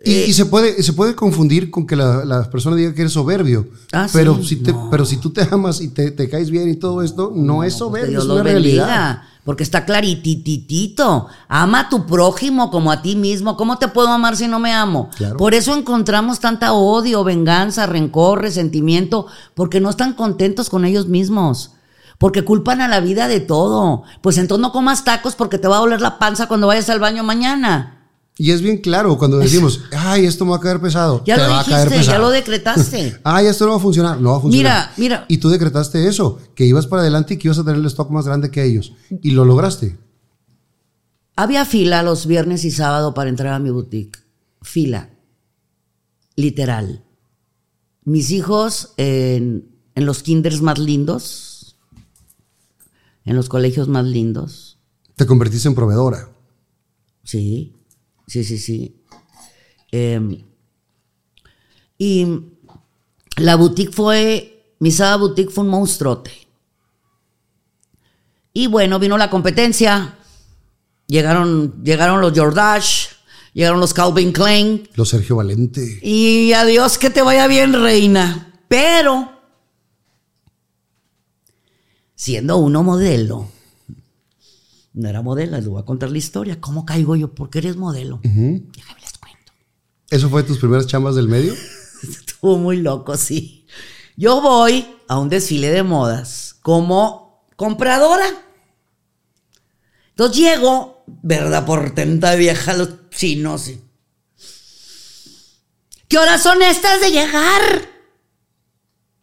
[0.04, 3.02] Y, Eh, y se puede se puede confundir con que la, la persona diga que
[3.02, 3.68] eres soberbio.
[3.94, 4.90] Ah, pero, sí, si te, no.
[4.90, 7.74] pero si tú te amas y te, te caes bien y todo esto, no, es
[7.74, 8.86] Que soberbio, Dios es una realidad.
[8.88, 9.28] bendiga.
[9.44, 11.28] Porque está claritititito.
[11.48, 13.58] Ama a tu prójimo como a ti mismo.
[13.58, 15.10] ¿Cómo te puedo amar si no me amo?
[15.18, 15.38] Claro.
[15.38, 19.26] Por eso encontramos tanta odio, venganza, rencor, resentimiento,
[19.56, 21.72] porque no están contentos con ellos mismos.
[22.20, 24.04] Porque culpan a la vida de todo.
[24.22, 27.00] Pues entonces no comas tacos porque te va a doler la panza cuando vayas al
[27.00, 28.01] baño mañana.
[28.38, 31.24] Y es bien claro cuando decimos, ay, esto me va a caer pesado.
[31.26, 32.22] Ya te lo va a caer dijiste, ya pesado.
[32.24, 33.20] lo decretaste.
[33.24, 34.20] Ay, esto no va a funcionar.
[34.20, 34.94] No va a funcionar.
[34.98, 35.26] Mira, mira.
[35.28, 38.10] Y tú decretaste eso, que ibas para adelante y que ibas a tener el stock
[38.10, 38.94] más grande que ellos.
[39.22, 40.00] Y lo lograste.
[41.36, 44.20] Había fila los viernes y sábado para entrar a mi boutique.
[44.62, 45.10] Fila.
[46.36, 47.04] Literal.
[48.04, 51.78] Mis hijos en, en los kinders más lindos,
[53.26, 54.80] en los colegios más lindos.
[55.16, 56.30] Te convertiste en proveedora.
[57.24, 57.76] Sí,
[58.32, 58.96] sí, sí, sí.
[59.92, 60.46] Em,
[61.98, 62.26] y
[63.36, 66.32] la boutique fue, mi Sada Boutique fue un monstruote.
[68.54, 70.18] Y bueno, vino la competencia.
[71.08, 73.10] Llegaron, llegaron los Jordache,
[73.54, 74.88] llegaron los Calvin Klein.
[74.96, 76.00] Lo Sergio Valente.
[76.02, 78.54] Y adiós, que te vaya bien, reina.
[78.70, 79.30] Pero,
[82.16, 83.50] siendo uno modelo,
[84.94, 86.60] no era modelo, les voy a contar la historia.
[86.60, 87.34] ¿Cómo caigo yo?
[87.34, 88.20] ¿Por qué eres modelo?
[88.24, 89.54] Déjame les cuento.
[90.10, 91.54] ¿Eso fue tus primeras chambas del medio?
[92.04, 93.66] Estuvo muy loco, sí.
[94.18, 98.26] Yo voy a un desfile de modas como compradora.
[100.10, 101.66] Entonces llego, ¿verdad?
[101.66, 103.70] Portenta vieja, los chinos.
[103.70, 103.82] y,
[106.08, 107.62] ¿Qué horas son estas de llegar?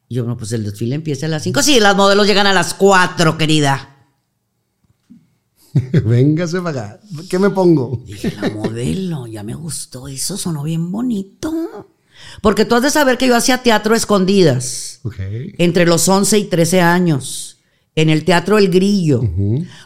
[0.09, 1.63] Y yo, no, pues el desfile empieza a las 5.
[1.63, 3.88] Sí, las modelos llegan a las 4, querida.
[6.05, 7.01] Véngase para acá.
[7.29, 8.03] ¿Qué me pongo?
[8.07, 10.09] Dije, la modelo, ya me gustó.
[10.09, 11.87] Eso sonó bien bonito.
[12.43, 15.01] Porque tú has de saber que yo hacía teatro a escondidas.
[15.59, 17.59] Entre los 11 y 13 años,
[17.95, 19.23] en el Teatro El Grillo,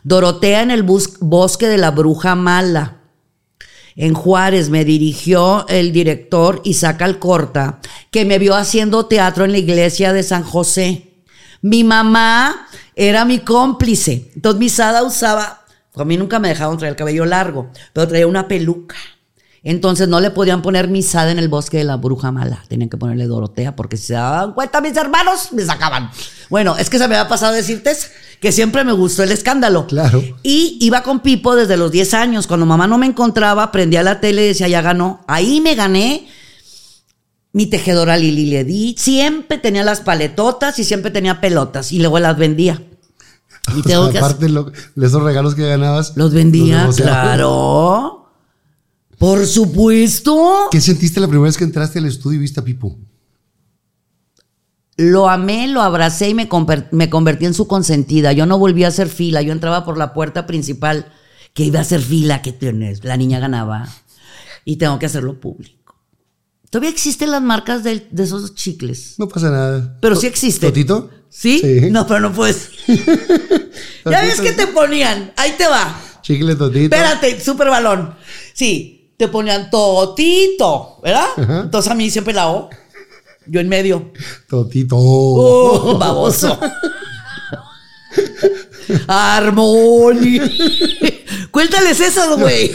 [0.04, 2.98] Dorotea en el Bosque de la Bruja Mala.
[3.94, 7.80] En Juárez me dirigió el director Isaac Alcorta,
[8.10, 11.12] que me vio haciendo teatro en la iglesia de San José.
[11.60, 14.30] Mi mamá era mi cómplice.
[14.34, 15.61] Entonces mi Sada usaba,
[15.94, 18.96] a mí nunca me dejaban traer el cabello largo, pero traía una peluca.
[19.64, 22.64] Entonces no le podían poner misada en el bosque de la bruja mala.
[22.68, 26.10] Tenían que ponerle Dorotea porque si se daban cuenta mis hermanos, me sacaban.
[26.50, 27.96] Bueno, es que se me había pasado decirte
[28.40, 29.86] que siempre me gustó el escándalo.
[29.86, 30.20] Claro.
[30.42, 32.48] Y iba con Pipo desde los 10 años.
[32.48, 35.24] Cuando mamá no me encontraba, prendía la tele y decía, ya ganó.
[35.28, 36.26] Ahí me gané
[37.52, 38.96] mi tejedora Lili le di.
[38.98, 42.82] Siempre tenía las paletotas y siempre tenía pelotas y luego las vendía.
[43.76, 46.16] Y tengo sea, que aparte lo- de esos regalos que ganabas.
[46.16, 48.18] los vendía, claro.
[49.18, 50.68] Por supuesto.
[50.70, 52.98] ¿Qué sentiste la primera vez que entraste al estudio y viste a Pipo?
[54.96, 56.48] Lo amé, lo abracé y me,
[56.90, 58.32] me convertí en su consentida.
[58.32, 61.12] Yo no volví a hacer fila, yo entraba por la puerta principal,
[61.54, 63.88] que iba a hacer fila, que tienes, la niña ganaba.
[64.64, 65.94] Y tengo que hacerlo público.
[66.70, 69.14] Todavía existen las marcas del- de, esos chicles.
[69.18, 69.98] No pasa nada.
[70.00, 70.66] Pero sí existe.
[70.66, 71.10] ¿Totito?
[71.32, 71.60] ¿Sí?
[71.60, 71.90] Sí.
[71.90, 72.68] No, pero no puedes.
[74.04, 75.32] ya ves que te ponían.
[75.36, 75.98] Ahí te va.
[76.20, 76.94] Chicle Totito.
[76.94, 78.14] Espérate, super balón.
[78.52, 81.26] Sí, te ponían totito, ¿verdad?
[81.36, 81.60] Ajá.
[81.62, 82.68] Entonces a mí siempre la O.
[83.46, 84.12] Yo en medio.
[84.48, 84.96] Totito.
[84.98, 86.60] Oh, baboso.
[89.08, 90.38] Armoni.
[91.50, 92.72] Cuéntales esas, güey.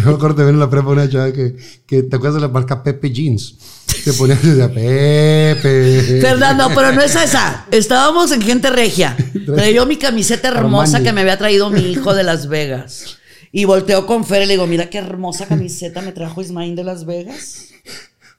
[0.00, 2.40] Yo me acuerdo de ver en la prepa una chava que, que te acuerdas de
[2.40, 3.56] la marca Pepe Jeans.
[4.04, 6.20] Te ponías de Pepe.
[6.20, 7.66] Fernando, pero no es esa.
[7.70, 9.16] Estábamos en gente regia.
[9.46, 11.04] Traía mi camiseta hermosa Armani.
[11.04, 13.16] que me había traído mi hijo de Las Vegas.
[13.52, 16.84] Y volteo con Fer y le digo, mira qué hermosa camiseta me trajo Ismaín de
[16.84, 17.66] Las Vegas.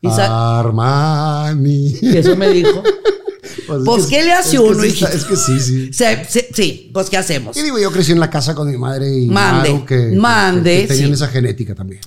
[0.01, 1.95] Y Armani.
[2.01, 2.81] y eso me dijo.
[3.67, 5.17] Pues, Pues, es ¿qué le hace es que uno, sí está- hijito?
[5.17, 5.93] Es que sí, sí.
[5.93, 7.55] Se- se- sí, pues ¿qué hacemos?
[7.57, 10.81] Y digo, yo crecí en la casa con mi madre y Mande, que, que- mande,
[10.81, 11.13] que tenían sí.
[11.13, 12.01] esa genética también.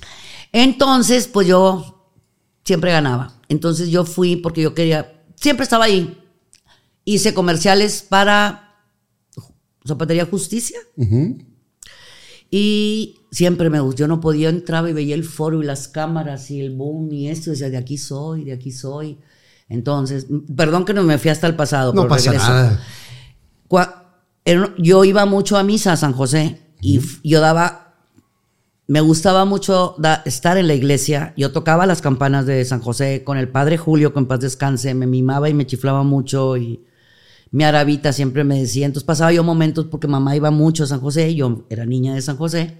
[0.51, 2.11] Entonces, pues yo
[2.63, 3.39] siempre ganaba.
[3.49, 6.17] Entonces yo fui porque yo quería, siempre estaba ahí.
[7.03, 8.75] Hice comerciales para
[9.87, 10.79] Zapatería Justicia.
[12.49, 13.99] Y siempre me gustó.
[14.01, 17.29] Yo no podía entrar y veía el foro y las cámaras y el boom y
[17.29, 17.51] esto.
[17.51, 19.17] Decía, de aquí soy, de aquí soy.
[19.67, 21.93] Entonces, perdón que no me fui hasta el pasado.
[21.93, 22.51] No pero pasa regreso.
[22.51, 22.81] nada.
[24.77, 27.95] Yo iba mucho a misa a San José y yo daba,
[28.87, 31.33] me gustaba mucho da- estar en la iglesia.
[31.35, 35.07] Yo tocaba las campanas de San José con el padre Julio, en paz descanse, me
[35.07, 36.85] mimaba y me chiflaba mucho y
[37.49, 38.85] mi arabita siempre me decía.
[38.85, 42.13] Entonces pasaba yo momentos porque mamá iba mucho a San José y yo era niña
[42.13, 42.77] de San José.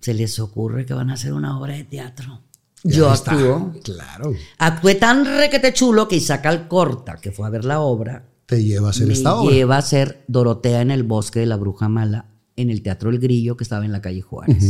[0.00, 2.42] Se les ocurre que van a hacer una obra de teatro.
[2.86, 3.32] Ya Yo está.
[3.32, 3.72] actúo.
[3.82, 4.32] Claro.
[4.58, 8.88] Actué tan requete chulo que Isaac Alcorta, que fue a ver la obra, Te lleva
[8.88, 9.52] a hacer me esta obra.
[9.54, 12.26] lleva a ser Dorotea en el bosque de la bruja mala
[12.56, 14.62] en el Teatro El Grillo que estaba en la calle Juárez.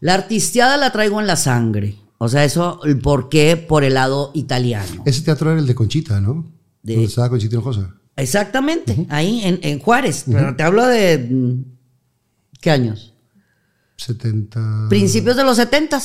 [0.00, 1.96] La artisteada la traigo en la sangre.
[2.18, 3.56] O sea, eso, ¿por qué?
[3.56, 5.02] Por el lado italiano.
[5.06, 6.44] Ese teatro era el de Conchita, ¿no?
[6.82, 7.94] De- Donde estaba Conchita Hinojosa.
[8.16, 10.24] Exactamente, ahí en, en Juárez.
[10.26, 11.56] Pero te hablo de.
[12.60, 13.12] ¿Qué años?
[13.96, 14.86] 70.
[14.88, 16.00] Principios de los 70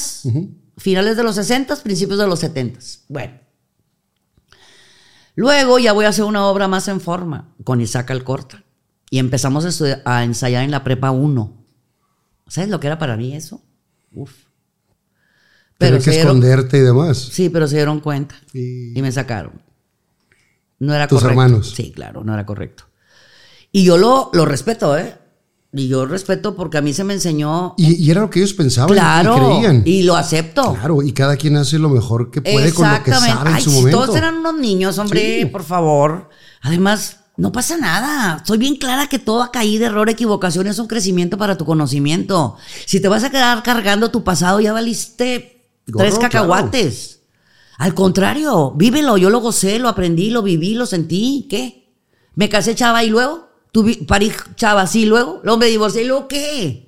[0.81, 3.33] Finales de los 60 principios de los 70 Bueno.
[5.35, 8.63] Luego ya voy a hacer una obra más en forma con Isaac Alcorta.
[9.09, 11.65] Y empezamos a, estudiar- a ensayar en la prepa 1.
[12.47, 13.61] ¿Sabes lo que era para mí eso?
[14.13, 14.31] Uf.
[15.77, 17.17] Tener que se dieron- esconderte y demás.
[17.17, 18.35] Sí, pero se dieron cuenta.
[18.53, 19.61] Y- Y me sacaron.
[20.79, 21.41] No era Tus correcto.
[21.41, 21.73] hermanos.
[21.75, 22.85] Sí, claro, no era correcto.
[23.71, 25.17] Y yo lo, lo respeto, ¿eh?
[25.73, 27.75] Y yo respeto porque a mí se me enseñó.
[27.77, 29.35] Y, y era lo que ellos pensaban claro.
[29.35, 29.83] y creían.
[29.85, 30.73] Y lo acepto.
[30.73, 33.63] Claro, y cada quien hace lo mejor que puede con lo que sabe en Ay,
[33.63, 34.01] su si momento.
[34.01, 35.45] todos eran unos niños, hombre, Sí.
[35.45, 36.29] por favor.
[36.61, 38.43] Además, no pasa nada.
[38.45, 42.57] Soy bien clara que toda caída, error, equivocación es un crecimiento para tu conocimiento.
[42.85, 47.21] Si te vas a quedar cargando tu pasado, ya valiste Gorro, tres cacahuates.
[47.77, 49.17] Al contrario, vívelo.
[49.17, 51.47] Yo lo gocé, lo aprendí, lo viví, lo sentí.
[51.49, 51.95] ¿Qué?
[52.35, 53.49] Me casé chava y luego.
[53.71, 55.39] Tú parí chava, sí, luego.
[55.43, 56.87] Luego me divorcié y luego ¿qué?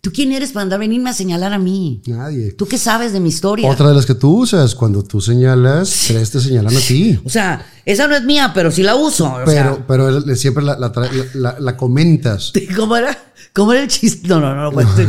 [0.00, 2.02] ¿Tú quién eres para andar a venirme a señalar a mí?
[2.06, 2.50] Nadie.
[2.52, 3.70] ¿Tú qué sabes de mi historia?
[3.70, 7.20] Otra de las que tú usas, cuando tú señalas, tres te señalan a ti.
[7.24, 9.26] O sea, esa no es mía, pero sí la uso.
[9.32, 12.50] O Pero, pero él- siempre la, la la- la- la comentas.
[12.52, 13.16] sea, ¿cómo era?
[13.52, 14.26] ¿Cómo era el chiste?
[14.26, 14.92] No, no, no, no, cuento.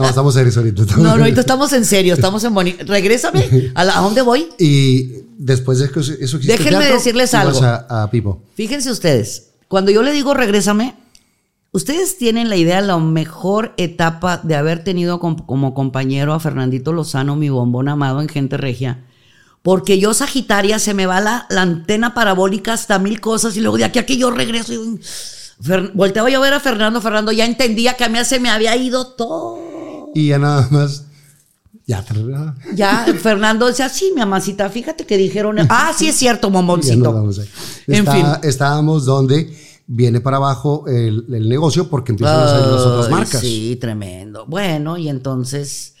[0.00, 0.82] No, estamos serios ahorita.
[0.96, 2.84] no, no, ahorita estamos en serio, estamos en bonito.
[2.84, 4.48] Regrésame, ¿a, la- ¿a dónde voy?
[4.58, 6.46] Y después de que eso existe.
[6.48, 7.62] Déjenme teatro, decirles algo.
[7.62, 8.42] A, a Pipo.
[8.56, 10.94] Fíjense ustedes, cuando yo le digo regrésame,
[11.72, 16.92] ustedes tienen la idea, la mejor etapa de haber tenido com- como compañero a Fernandito
[16.92, 19.04] Lozano, mi bombón amado en Gente Regia.
[19.62, 23.84] Porque yo, Sagitaria, se me va la, antena parabólica hasta mil cosas y luego de
[23.84, 24.72] aquí a que yo regreso.
[24.72, 25.00] y-
[25.94, 28.76] volteaba yo a ver a Fernando, Fernando ya entendía que a mí se me había
[28.76, 29.58] ido todo.
[30.14, 31.04] Y ya nada más.
[31.88, 32.02] Ya
[32.76, 36.50] Ya, Fernando decía, sí, mi amacita, fíjate que dijeron, ah, sí es cierto,
[37.38, 37.48] ahí.
[37.86, 38.26] En fin.
[38.42, 39.50] Estábamos donde
[39.86, 43.40] viene para abajo el, el negocio porque empiezan a salir las otras marcas.
[43.40, 44.44] Sí, tremendo.
[44.46, 45.94] Bueno, y entonces.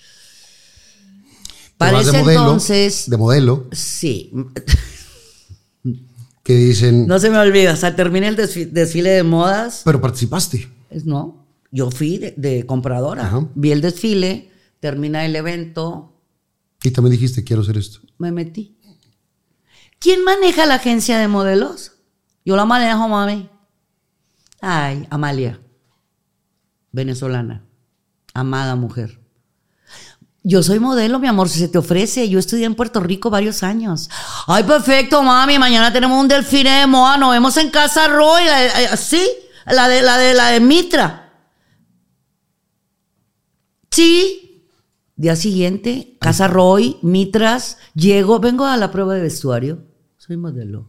[2.00, 3.04] Ese de modelo, entonces.
[3.08, 4.30] de modelo, Sí.
[6.42, 7.72] que dicen, No se me olvida.
[7.72, 9.82] O sea, terminé el desfi- desfile de modas.
[9.86, 10.68] pero participaste.
[11.04, 11.46] No.
[11.70, 13.26] Yo fui de, de compradora.
[13.26, 13.46] Ajá.
[13.54, 16.14] Vi el desfile, termina el evento,
[16.82, 18.00] Y también dijiste, quiero hacer esto.
[18.18, 18.76] me metí.
[19.98, 21.92] ¿Quién maneja la agencia de modelos?
[22.44, 23.50] Yo la manejo, mami.
[24.60, 25.60] Ay, Amalia.
[26.92, 27.64] Venezolana.
[28.32, 29.20] Amada mujer.
[30.44, 32.28] Yo soy modelo, mi amor, si se te ofrece.
[32.28, 34.08] Yo estudié en Puerto Rico varios años.
[34.46, 35.58] Ay, perfecto, mami.
[35.58, 37.16] Mañana tenemos un delfine de moda.
[37.18, 38.44] Nos vemos en Casa Roy.
[38.44, 39.28] La eh, ¿Sí?
[39.66, 41.32] La de, la de, la de Mitra.
[43.90, 44.47] Sí.
[45.18, 47.76] Día siguiente, Casa Roy, Mitras.
[47.94, 49.82] Llego, vengo a la prueba de vestuario.
[50.16, 50.86] Soy modelo.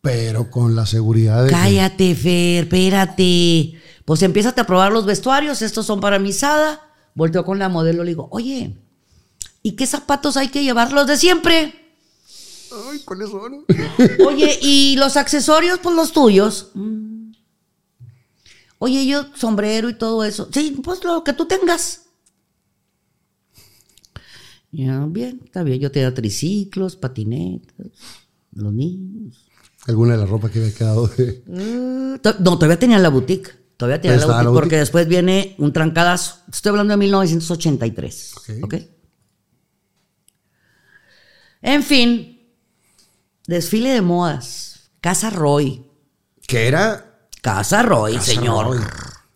[0.00, 3.78] Pero con la seguridad de que- Cállate, Fer, espérate.
[4.06, 6.80] Pues empiezas a probar los vestuarios, estos son para misada.
[7.14, 8.76] Volteo con la modelo, le digo, oye,
[9.62, 10.92] ¿y qué zapatos hay que llevar?
[10.92, 11.74] Los de siempre.
[12.90, 13.64] Ay, ¿cuáles son?
[14.26, 15.78] Oye, ¿y los accesorios?
[15.82, 16.70] Pues los tuyos.
[16.74, 17.32] Mm.
[18.78, 20.48] Oye, yo sombrero y todo eso.
[20.52, 22.05] Sí, pues lo que tú tengas.
[24.76, 25.80] Ya, bien, está bien.
[25.80, 27.86] Yo tenía triciclos, patinetas,
[28.52, 29.46] los niños.
[29.86, 31.42] Alguna de la ropa que había quedado de...
[31.46, 33.50] Mm, to- No, todavía tenía la boutique.
[33.78, 36.40] Todavía tenía la boutique, la porque después viene un trancadazo.
[36.52, 38.32] Estoy hablando de 1983.
[38.36, 38.50] Ok.
[38.64, 38.74] ¿ok?
[41.62, 42.52] En fin,
[43.46, 44.90] desfile de modas.
[45.00, 45.86] Casa Roy.
[46.46, 47.28] Que era...
[47.40, 48.66] Casa Roy, señor.
[48.66, 48.78] Roy.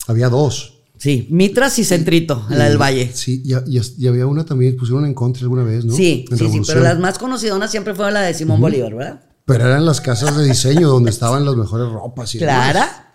[0.07, 0.80] Había dos.
[1.01, 3.11] Sí, Mitras y Centrito, la del Valle.
[3.15, 5.95] Sí, y, y- y había una también, pusieron en contra alguna vez, ¿no?
[5.95, 9.23] Sí, En sí, sí, pero las más conocidonas siempre fueron la de Simón Bolívar, ¿verdad?
[9.47, 12.35] Pero eran las casas de diseño donde estaban las mejores ropas.
[12.35, 12.55] Y demás.
[12.73, 13.15] Clara.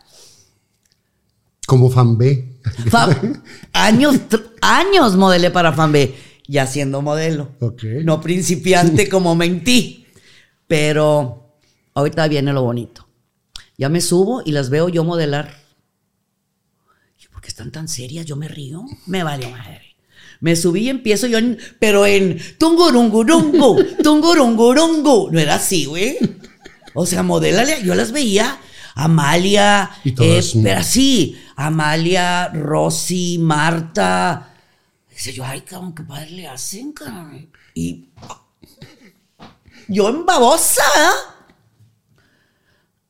[1.68, 2.60] Como Fan B.
[2.90, 3.16] Fa-
[3.74, 4.16] años,
[4.62, 6.16] años modelé para Fanbe,
[6.48, 7.50] ya siendo modelo.
[7.60, 7.84] Ok.
[8.04, 10.06] No principiante como mentí.
[10.68, 11.58] Pero
[11.94, 13.08] ahorita viene lo bonito.
[13.78, 15.64] Ya me subo y las veo yo modelar.
[17.46, 18.26] ¿Y por qué están tan serias?
[18.26, 18.84] Yo me río.
[19.06, 19.96] Me vale madre.
[20.40, 25.30] Me subí y empiezo yo, en- pero en tungurungurungu, tungurungurungu.
[25.32, 26.18] No era así, güey.
[26.96, 27.84] O sea, modélale.
[27.84, 28.58] Yo las veía.
[28.96, 34.54] Amalia, eh, pero así, Amalia, Rosy, Marta,
[35.12, 37.50] Dice yo, ay, cabrón, qué padre le hacen, cabrón.
[37.74, 38.06] Y
[39.88, 41.12] yo en babosa, ¿verdad?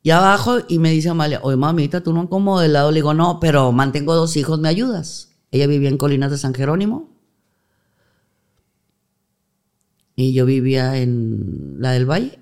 [0.06, 2.92] Y abajo, y me dice Amalia, oye, mamita, tú no como lado.
[2.92, 5.32] Le digo, no, pero mantengo dos hijos, ¿me ayudas?
[5.50, 7.10] Ella vivía en Colinas de San Jerónimo.
[10.16, 12.38] Y yo vivía en la del Valle.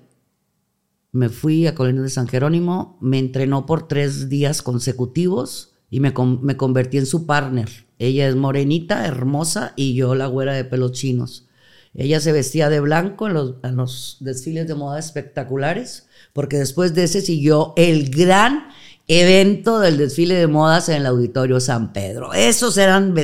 [1.10, 6.12] Me fui a Colinas de San Jerónimo, me entrenó por tres días consecutivos y me,
[6.42, 7.86] me convertí en su partner.
[7.98, 11.48] Ella es morenita, hermosa, y yo la güera de pelos chinos.
[11.94, 16.94] Ella se vestía de blanco en los, en los desfiles de moda espectaculares, porque después
[16.94, 18.68] de ese siguió el gran
[19.06, 22.32] evento del desfile de modas en el Auditorio San Pedro.
[22.32, 23.14] Esos eran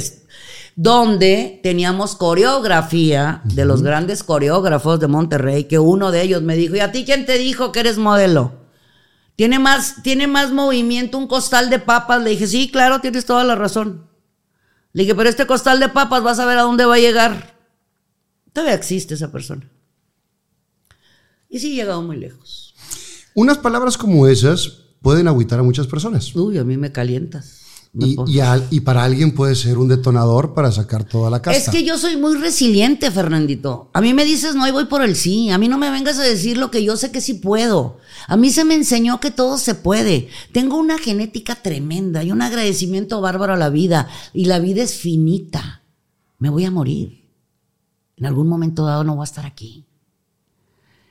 [0.76, 6.76] donde teníamos coreografía de los grandes coreógrafos de Monterrey, que uno de ellos me dijo,
[6.76, 8.60] ¿y a ti quién te dijo que eres modelo?
[9.36, 12.22] Tiene más, tiene más movimiento un costal de papas.
[12.22, 14.06] Le dije, sí, claro, tienes toda la razón.
[14.92, 17.59] Le dije, pero este costal de papas vas a ver a dónde va a llegar.
[18.52, 19.70] Todavía existe esa persona.
[21.48, 22.74] Y sí, he llegado muy lejos.
[23.34, 24.68] Unas palabras como esas
[25.02, 26.34] pueden agüitar a muchas personas.
[26.34, 27.60] Uy, a mí me calientas.
[27.92, 28.16] Me Y,
[28.70, 31.58] y para alguien puede ser un detonador para sacar toda la casta.
[31.58, 33.90] Es que yo soy muy resiliente, Fernandito.
[33.92, 35.50] A mí me dices no y voy por el sí.
[35.50, 37.98] A mí no me vengas a decir lo que yo sé que sí puedo.
[38.28, 40.28] A mí se me enseñó que todo se puede.
[40.52, 44.08] Tengo una genética tremenda y un agradecimiento bárbaro a la vida.
[44.32, 45.82] Y la vida es finita.
[46.38, 47.19] Me voy a morir.
[48.20, 49.86] En algún momento dado no voy a estar aquí.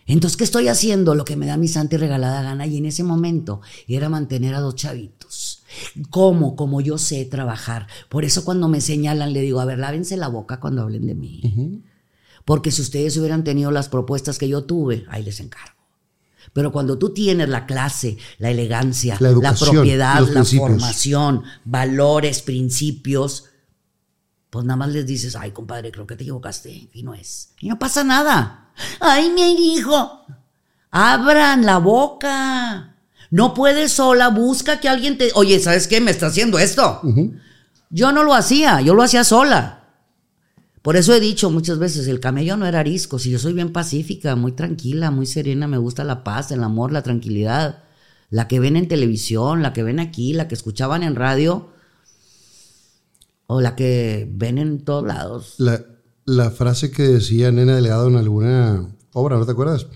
[0.06, 1.14] Entonces, ¿qué estoy haciendo?
[1.14, 2.66] Lo que me da mi santa y regalada gana.
[2.66, 5.64] Y en ese momento era mantener a dos chavitos.
[6.10, 6.56] ¿Cómo?
[6.56, 7.88] Como yo sé trabajar.
[8.10, 11.16] Por eso cuando me señalan le digo, a ver, lávense la boca cuando hablen de
[11.16, 11.84] mí.
[12.46, 15.78] Porque si ustedes hubieran tenido las propuestas que yo tuve, ahí les encargo.
[16.54, 23.49] Pero cuando tú tienes la clase, la elegancia, La la, propiedad, la formación, valores, principios,
[24.50, 26.90] pues nada más les dices, ay, compadre, creo que te equivocaste.
[26.94, 27.54] Y no es.
[27.60, 28.72] Y no pasa nada.
[29.00, 30.26] Ay, mi hijo.
[30.92, 32.96] Abran la boca.
[33.32, 35.30] No puedes sola, busca que alguien te...
[35.36, 36.02] Oye, ¿sabes qué?
[36.02, 37.02] Me está haciendo esto.
[37.92, 39.76] Yo no lo hacía, yo lo hacía sola.
[40.82, 43.74] Por eso he dicho muchas veces, el camello no era arisco, si yo soy bien
[43.74, 47.84] pacífica, muy tranquila, muy serena, me gusta la paz, el amor, la tranquilidad.
[48.32, 51.72] La que ven en televisión, la que ven aquí, la que escuchaban en radio,
[53.52, 55.56] o la que ven en todos lados.
[55.58, 55.84] La,
[56.26, 59.88] la frase que decía Nena Delegado en alguna obra, ¿no te acuerdas?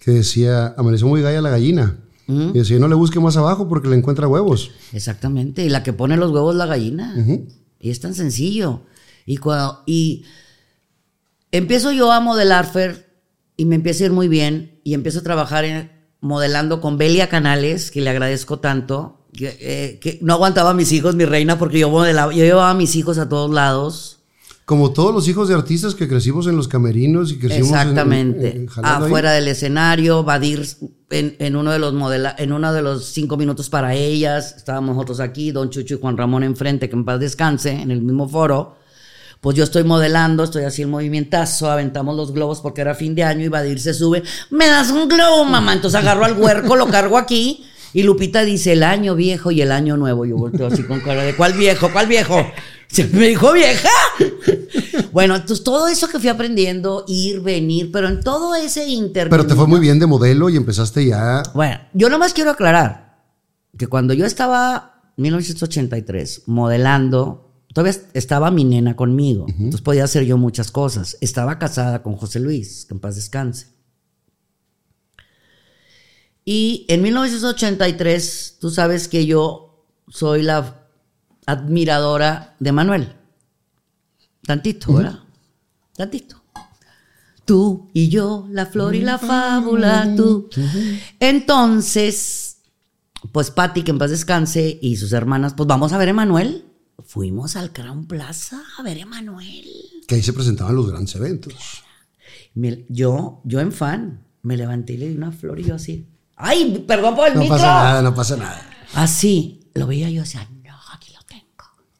[0.00, 1.98] Que decía, amaneció muy galla la gallina.
[2.26, 4.70] Y decía, no le busque más abajo porque le encuentra huevos.
[4.94, 7.14] Exactamente, y la que pone los huevos la gallina.
[7.78, 8.84] Y es tan sencillo.
[9.26, 10.24] Y, cuando, y
[11.50, 13.10] empiezo yo a modelar, Fer,
[13.58, 15.90] y me empieza a ir muy bien, y empiezo a trabajar en-
[16.20, 20.92] modelando con Belia Canales, que le agradezco tanto, que, eh, que no aguantaba a mis
[20.92, 24.18] hijos, mi reina, porque yo modelaba, yo llevaba a mis hijos a todos lados.
[24.64, 28.50] Como todos los hijos de artistas que crecimos en los camerinos y crecimos en- Exactamente.
[28.50, 29.04] en- en- ahí.
[29.06, 30.66] Afuera del escenario, Badir
[31.10, 34.54] en, en uno de los modela en uno de los cinco minutos para ellas.
[34.56, 38.02] Estábamos nosotros aquí, Don Chucho y Juan Ramón enfrente, que en paz descanse, en el
[38.02, 38.76] mismo foro.
[39.40, 43.24] Pues yo estoy modelando, estoy así el movimientazo, aventamos los globos porque era fin de
[43.24, 44.22] año y Badir se sube.
[44.50, 45.72] ¿Me das un globo, mamá?
[45.72, 47.64] Entonces agarro al huerco, lo cargo aquí.
[47.94, 50.24] Y Lupita dice el año viejo y el año nuevo.
[50.24, 51.90] Yo volteo así con cara de ¿cuál viejo?
[51.92, 52.36] ¿Cuál viejo?
[52.88, 53.88] Se me dijo vieja.
[55.12, 59.28] Bueno, entonces todo eso que fui aprendiendo, ir, venir, pero en todo ese inter.
[59.28, 61.42] Pero te fue muy bien de modelo y empezaste ya.
[61.54, 63.18] Bueno, yo nomás quiero aclarar
[63.76, 69.46] que cuando yo estaba en 1983 modelando, todavía estaba mi nena conmigo.
[69.48, 71.18] Entonces podía hacer yo muchas cosas.
[71.20, 73.68] Estaba casada con José Luis, que en paz descanse.
[76.44, 80.88] Y en 1983, tú sabes que yo soy la
[81.46, 83.12] admiradora de Manuel.
[84.44, 85.20] Tantito, ¿verdad?
[85.96, 86.42] Tantito.
[87.44, 90.48] Tú y yo, la flor y la fábula, tú.
[91.20, 92.58] Entonces,
[93.32, 96.66] pues Patti, que en paz descanse, y sus hermanas, pues vamos a ver a Emanuel.
[97.04, 99.66] Fuimos al Crown Plaza a ver a Emanuel.
[100.06, 101.54] Que ahí se presentaban los grandes eventos.
[102.88, 106.08] Yo, yo en fan, me levanté y le di una flor y yo así.
[106.44, 107.56] ¡Ay, perdón por el No micro!
[107.56, 108.70] pasa nada, no pasa nada.
[108.94, 111.44] Así, lo veía yo así, no, aquí lo tengo.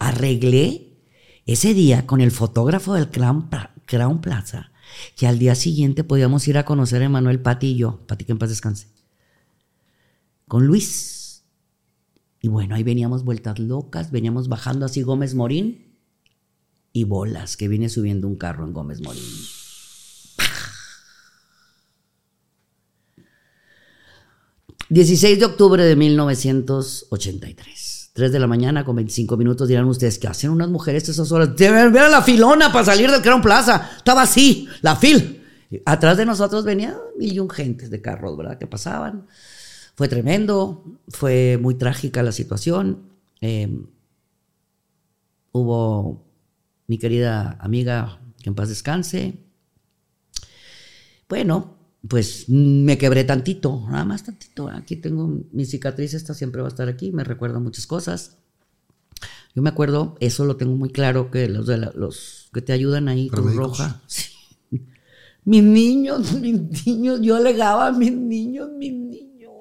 [0.01, 0.99] Arreglé
[1.47, 4.73] ese día con el fotógrafo del Crown Plaza,
[5.17, 8.33] que al día siguiente podíamos ir a conocer a Emanuel Pati y yo, Pati que
[8.33, 8.89] en paz descanse,
[10.49, 11.45] con Luis.
[12.41, 15.95] Y bueno, ahí veníamos vueltas locas, veníamos bajando así Gómez Morín
[16.93, 19.23] y bolas, que viene subiendo un carro en Gómez Morín.
[24.93, 28.11] 16 de octubre de 1983.
[28.13, 31.57] 3 de la mañana con 25 minutos dirán ustedes, ¿qué hacen unas mujeres esas horas?
[31.57, 33.93] Deben ver la filona para salir del Crown Plaza.
[33.97, 35.43] Estaba así, la fil.
[35.87, 38.59] Atrás de nosotros venían mil y un gentes de carros, ¿verdad?
[38.59, 39.27] Que pasaban.
[39.95, 43.05] Fue tremendo, fue muy trágica la situación.
[43.41, 43.75] Eh,
[45.53, 46.23] hubo
[46.87, 49.39] mi querida amiga, que en paz descanse.
[51.31, 51.79] Bueno,
[52.09, 54.69] pues me quebré tantito, nada más tantito.
[54.69, 58.39] Aquí tengo mi cicatriz, esta siempre va a estar aquí, me recuerda muchas cosas.
[59.55, 62.73] Yo me acuerdo, eso lo tengo muy claro, que los, de la- los que te
[62.73, 63.55] ayudan ahí, Cruz.
[63.55, 64.03] Roja.
[64.07, 64.25] Sí.
[65.45, 69.53] Mis niños, mis niños, yo alegaba a mis niños, mis niños.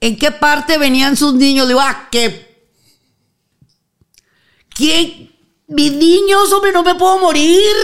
[0.00, 1.66] ¿En qué parte venían sus niños?
[1.66, 2.46] Le digo, ah, que.
[4.68, 5.30] ¿Quién?
[5.66, 7.74] Mis niños, hombre, no me puedo morir.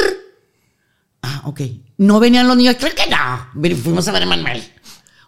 [1.23, 1.61] Ah, ok.
[1.99, 2.77] No venían los niños.
[2.79, 3.77] Creo que no.
[3.77, 4.63] Fuimos a ver a Manuel.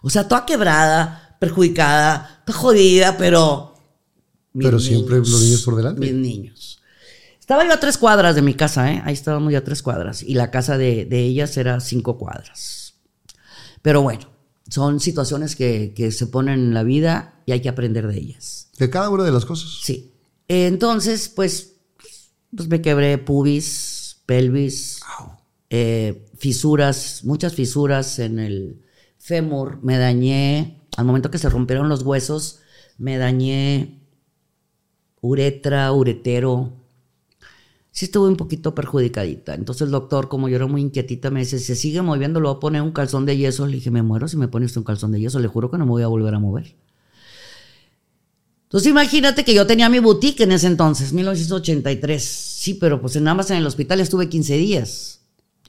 [0.01, 3.75] O sea, toda quebrada, perjudicada, toda jodida, pero.
[4.53, 5.99] Pero siempre los niños por delante.
[6.01, 6.81] Mis niños.
[7.39, 9.01] Estaba yo a tres cuadras de mi casa, ¿eh?
[9.05, 10.21] Ahí estábamos ya a tres cuadras.
[10.21, 12.95] Y la casa de, de ellas era cinco cuadras.
[13.81, 14.29] Pero bueno,
[14.69, 18.69] son situaciones que, que se ponen en la vida y hay que aprender de ellas.
[18.77, 19.79] De cada una de las cosas.
[19.81, 20.11] Sí.
[20.49, 21.75] Entonces, pues,
[22.55, 24.99] pues me quebré pubis, pelvis,
[25.69, 28.81] eh, fisuras, muchas fisuras en el
[29.17, 29.79] fémur.
[29.83, 32.59] Me dañé, al momento que se rompieron los huesos,
[32.97, 34.01] me dañé
[35.21, 36.73] uretra, uretero.
[37.91, 39.55] Sí estuve un poquito perjudicadita.
[39.55, 42.57] Entonces el doctor, como yo era muy inquietita, me dice, si sigue moviendo, le voy
[42.57, 43.65] a poner un calzón de yeso.
[43.65, 45.39] Le dije, me muero si me pones un calzón de yeso.
[45.39, 46.75] Le juro que no me voy a volver a mover.
[48.65, 52.21] Entonces imagínate que yo tenía mi boutique en ese entonces, 1983.
[52.21, 55.16] Sí, pero pues nada más en el hospital estuve 15 días.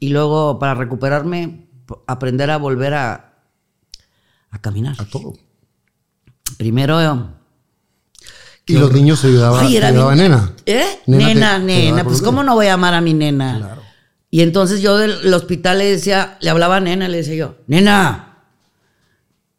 [0.01, 1.67] Y luego para recuperarme,
[2.07, 3.35] aprender a volver a,
[4.51, 4.95] a caminar.
[4.99, 5.35] A todo.
[6.57, 7.01] Primero...
[7.01, 7.21] eh,
[8.67, 10.53] Y los niños se ayudaban, Ay, era ayudaba bien- nena.
[10.67, 10.85] ¿Eh?
[11.07, 12.05] Nena Nena, te nena.
[12.05, 13.57] Pues, ¿cómo no voy a amar a mi nena?
[13.59, 13.83] Claro.
[14.31, 18.45] Y entonces yo del hospital le decía, le hablaba a nena, le decía yo, nena,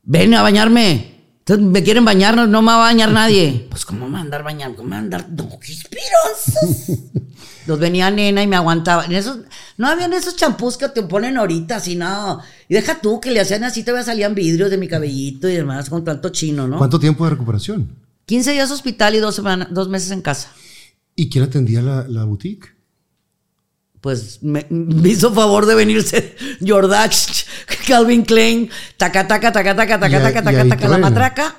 [0.04, 1.16] ven a bañarme.
[1.40, 3.66] Entonces, me quieren bañar, no, no me va a bañar nadie.
[3.72, 4.78] Pues, ¿cómo me va a andar bañando?
[4.78, 5.30] ¿Cómo me va a andar?
[5.30, 5.74] No, qué.
[7.70, 9.06] Los venía nena y me aguantaba.
[9.06, 9.38] En esos,
[9.78, 12.42] no habían esos champús que te ponen ahorita, así, no.
[12.68, 15.88] Y deja tú que le hacían así, todavía salían vidrios de mi cabellito y demás,
[15.88, 16.80] con tanto chino, ¿no?
[16.80, 17.96] ¿Cuánto tiempo de recuperación?
[18.26, 20.52] 15 días hospital y dos, semanas, dos meses en casa.
[21.16, 22.80] ¿Y quién atendía la, la boutique?
[24.02, 27.14] pues me, me hizo favor de venirse Jordach,
[27.88, 31.56] Calvin Klein, taca, taca, taca, taca, taca, taca, y taca, ahí taca, la matraca.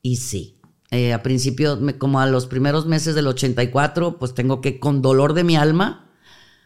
[0.00, 0.53] Y sí,
[0.94, 5.02] eh, a principio, me- como a los primeros meses del 84, pues tengo que, con
[5.02, 6.10] dolor de mi alma,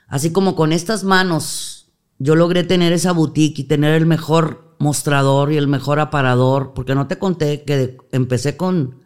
[0.06, 5.52] así como con estas manos, yo logré tener esa boutique y tener el mejor mostrador
[5.52, 9.00] y el mejor aparador, porque no te conté que de- empecé con,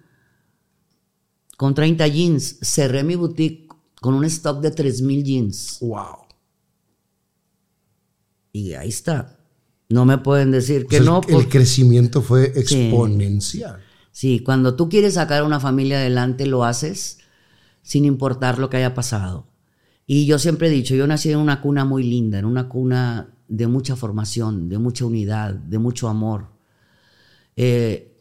[1.57, 3.69] con 30 jeans, cerré mi boutique
[4.01, 5.79] con un stock de 3000 jeans.
[5.81, 6.17] ¡Wow!
[8.53, 9.39] Y ahí está.
[9.89, 11.21] No me pueden decir que O sea, no.
[11.29, 13.77] el, el crecimiento fue exponencial.
[13.81, 13.87] Sí,
[14.45, 17.19] cuando tú quieres sacar una familia adelante, lo haces
[17.83, 19.49] sin importar lo que haya pasado.
[20.07, 23.35] Y yo siempre he dicho, yo nací en una cuna muy linda, en una cuna
[23.49, 26.49] de mucha formación, de mucha unidad, de mucho amor.
[27.57, 28.13] Eh,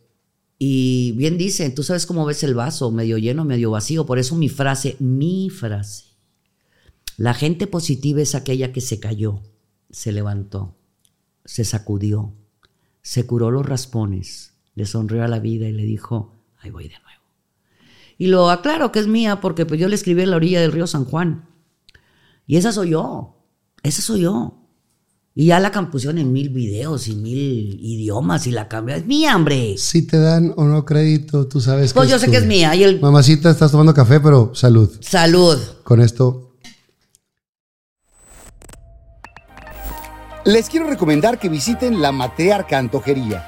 [0.58, 4.06] y bien dicen, tú sabes cómo ves el vaso, medio lleno, medio vacío.
[4.06, 6.06] Por eso mi frase, mi frase.
[7.18, 9.42] La gente positiva es aquella que se cayó,
[9.89, 10.76] se levantó,
[11.46, 12.34] se sacudió,
[13.02, 14.51] se curó los raspones,
[14.82, 17.22] le sonrió a la vida y le dijo, ahí voy de nuevo.
[18.18, 20.72] Y lo aclaro que es mía porque pues, yo le escribí en la orilla del
[20.72, 21.48] río San Juan.
[22.48, 23.36] Y esa soy yo,
[23.84, 24.58] esa soy yo.
[25.36, 28.96] Y ya la compusieron en mil videos y mil idiomas y la cambia.
[28.96, 29.76] Es mía, hombre.
[29.78, 32.76] Si te dan o no crédito, tú sabes que Pues yo sé que es mía.
[32.76, 34.90] Y el Mamacita, estás tomando café, pero salud.
[35.00, 35.60] salud.
[35.84, 36.52] Con esto
[40.44, 43.48] Les quiero recomendar que visiten la Matriarca Antojería.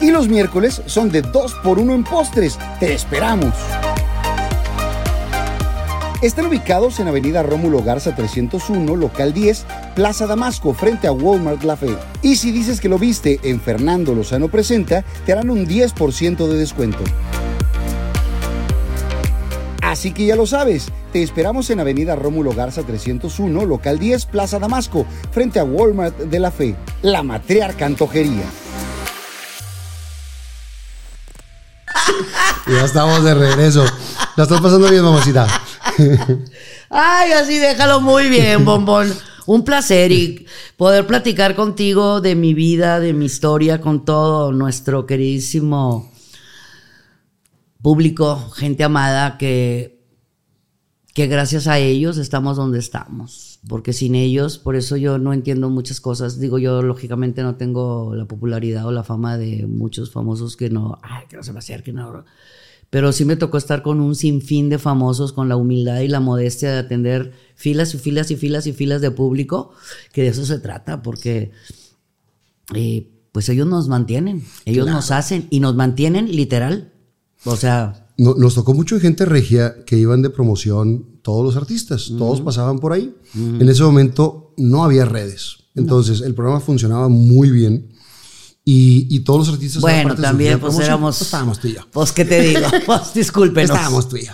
[0.00, 2.58] Y los miércoles son de 2 por 1 en postres.
[2.80, 3.54] Te esperamos.
[6.24, 11.76] Están ubicados en Avenida Rómulo Garza 301, local 10, Plaza Damasco, frente a Walmart La
[11.76, 11.94] Fe.
[12.22, 16.56] Y si dices que lo viste en Fernando Lozano Presenta, te harán un 10% de
[16.56, 17.04] descuento.
[19.82, 24.58] Así que ya lo sabes, te esperamos en Avenida Rómulo Garza 301, local 10, Plaza
[24.58, 28.44] Damasco, frente a Walmart de la Fe, la matriarca antojería.
[32.66, 33.84] Ya estamos de regreso.
[34.36, 35.46] La estás pasando bien, mamacita.
[36.90, 39.12] Ay, así déjalo muy bien, bombón.
[39.46, 40.46] Un placer y
[40.78, 46.10] poder platicar contigo de mi vida, de mi historia, con todo nuestro queridísimo
[47.82, 50.00] público, gente amada, que,
[51.12, 53.53] que gracias a ellos estamos donde estamos.
[53.68, 56.38] Porque sin ellos, por eso yo no entiendo muchas cosas.
[56.38, 60.98] Digo, yo lógicamente no tengo la popularidad o la fama de muchos famosos que no,
[61.02, 62.24] ay, que no se me acerquen ahora.
[62.90, 66.20] Pero sí me tocó estar con un sinfín de famosos, con la humildad y la
[66.20, 69.72] modestia de atender filas y filas y filas y filas de público,
[70.12, 71.50] que de eso se trata, porque
[72.74, 76.92] eh, pues ellos nos mantienen, ellos nos hacen y nos mantienen literal.
[77.44, 82.12] O sea, No- Nos tocó mucho gente regia que iban de promoción, todos los artistas,
[82.18, 83.14] todos pasaban por ahí.
[83.34, 85.56] En ese momento no había redes.
[85.74, 87.88] Entonces el programa funcionaba muy bien.
[88.66, 89.82] Y, y todos los artistas.
[89.82, 91.16] bueno, de también de pues promoción, éramos...
[91.16, 91.80] pues, estábamos tú y yo.
[91.92, 93.70] Pues qué te digo, pues discúlpenos.
[93.70, 94.32] Estábamos tú y yo.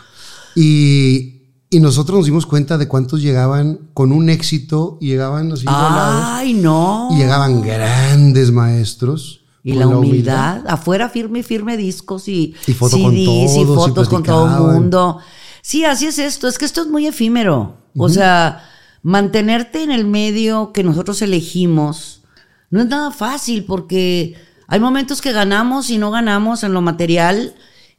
[0.54, 5.64] Y, y nosotros nos dimos cuenta de cuántos llegaban con un éxito y llegaban así
[5.64, 6.22] volados.
[6.26, 7.08] Ay, no.
[7.12, 9.40] Y llegaban grandes maestros.
[9.62, 14.08] Y la humildad, afuera firme, firme discos y, Y foto CDs y todos, y fotos
[14.08, 15.18] con todo el mundo.
[15.62, 17.76] Sí, así es esto, es que esto es muy efímero.
[17.96, 18.64] O sea,
[19.02, 22.20] mantenerte en el medio que nosotros elegimos
[22.70, 24.36] no es nada fácil porque
[24.68, 27.54] hay momentos que ganamos y no ganamos en lo material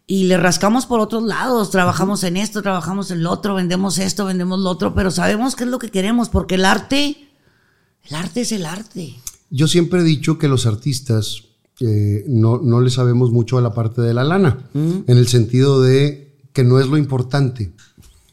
[0.07, 4.25] y le rascamos por otros lados, trabajamos en esto, trabajamos en lo otro, vendemos esto,
[4.25, 7.29] vendemos lo otro, pero sabemos qué es lo que queremos porque el arte,
[8.03, 9.15] el arte es el arte.
[9.49, 11.43] Yo siempre he dicho que los artistas
[11.81, 15.81] eh, no, no le sabemos mucho a la parte de la lana, en el sentido
[15.81, 17.73] de que no es lo importante.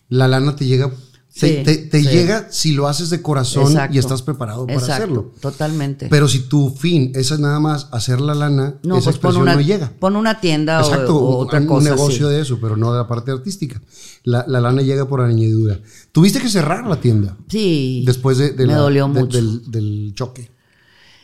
[0.09, 0.91] La lana te llega,
[1.39, 2.09] te, Sí, te- te sí.
[2.09, 3.95] llega si lo haces de corazón Exacto.
[3.95, 5.33] y estás preparado para Exacto, hacerlo.
[5.41, 6.09] Totalmente.
[6.11, 9.55] Pero si tu fin es nada más hacer la lana, no, esa pues expresión una,
[9.55, 9.93] no llega.
[10.01, 11.91] pon una tienda o- Exacto, o, otra un, cosa.
[11.91, 13.81] negocio de eso, pero no de la parte artística.
[14.25, 15.79] La, la lana llega por añadidura.
[16.11, 18.03] Tuviste que cerrar la tienda Sí.
[18.05, 19.37] después de, de me la- dolió de- mucho.
[19.37, 20.51] del, del choque.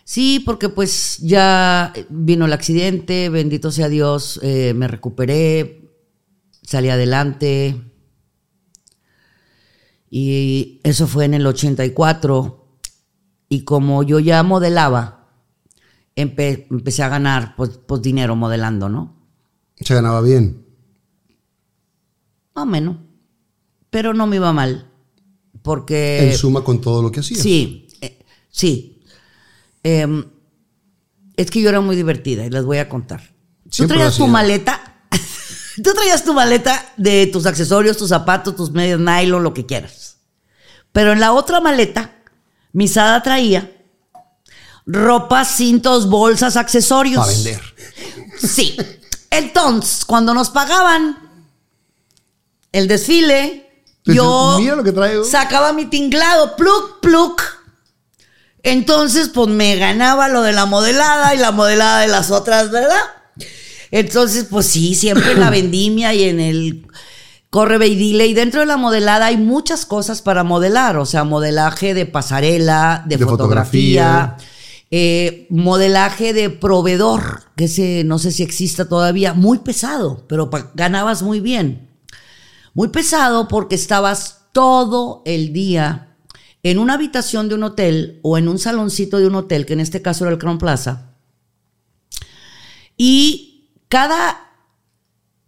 [0.05, 5.91] Sí, porque pues ya vino el accidente, bendito sea Dios, eh, me recuperé,
[6.63, 7.81] salí adelante.
[10.11, 12.79] Y eso fue en el 84.
[13.49, 15.31] Y como yo ya modelaba,
[16.17, 19.17] empe- empecé a ganar pues, pues, dinero modelando, ¿no?
[19.77, 20.65] Se ganaba bien.
[22.55, 22.97] Más o menos.
[23.91, 24.91] Pero no me iba mal.
[25.63, 26.31] Porque...
[26.31, 27.41] en suma con todo lo que hacías.
[27.41, 28.94] Sí, eh, sí.
[29.85, 30.25] Em,
[31.37, 33.23] es que yo era muy divertida y les voy a contar.
[33.71, 35.07] Tú traías tu maleta,
[35.85, 40.17] tú traías tu maleta de tus accesorios, tus zapatos, tus medias nylon, lo que quieras.
[40.91, 42.15] Pero en la otra maleta,
[42.75, 43.71] Misada traía
[44.85, 47.25] ropa, cintos, bolsas, accesorios.
[47.25, 47.61] Para vender.
[48.37, 48.77] Sí.
[49.31, 51.17] Entonces, cuando nos pagaban
[52.73, 55.25] el desfile, yo mira lo que traigo.
[55.25, 57.43] sacaba mi tinglado, pluk, pluk.
[58.65, 62.97] Entonces, pues me ganaba lo de la modelada y la modelada de las otras, ¿verdad?
[63.91, 66.87] Entonces, pues sí, siempre en la vendimia y en el
[67.51, 68.27] corre ve y dile.
[68.27, 73.05] Y dentro de la modelada hay muchas cosas para modelar, o sea, modelaje de pasarela,
[73.07, 74.37] de, De fotografía, fotografía.
[74.91, 81.23] eh, modelaje de proveedor, que ese no sé si exista todavía, muy pesado, pero ganabas
[81.23, 81.91] muy bien.
[82.73, 86.14] Muy pesado porque estabas todo el día
[86.65, 89.81] en una habitación de un hotel o en un saloncito de un hotel, que en
[89.81, 91.13] este caso era el Crown Plaza.
[92.97, 94.39] Y cada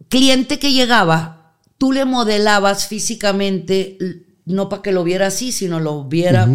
[0.09, 3.97] cliente que llegaba, tú le modelabas físicamente,
[4.45, 6.47] no para que lo viera así, sino lo viera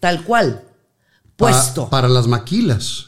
[0.00, 0.62] tal cual,
[1.36, 3.06] Pa- puesto para las maquilas.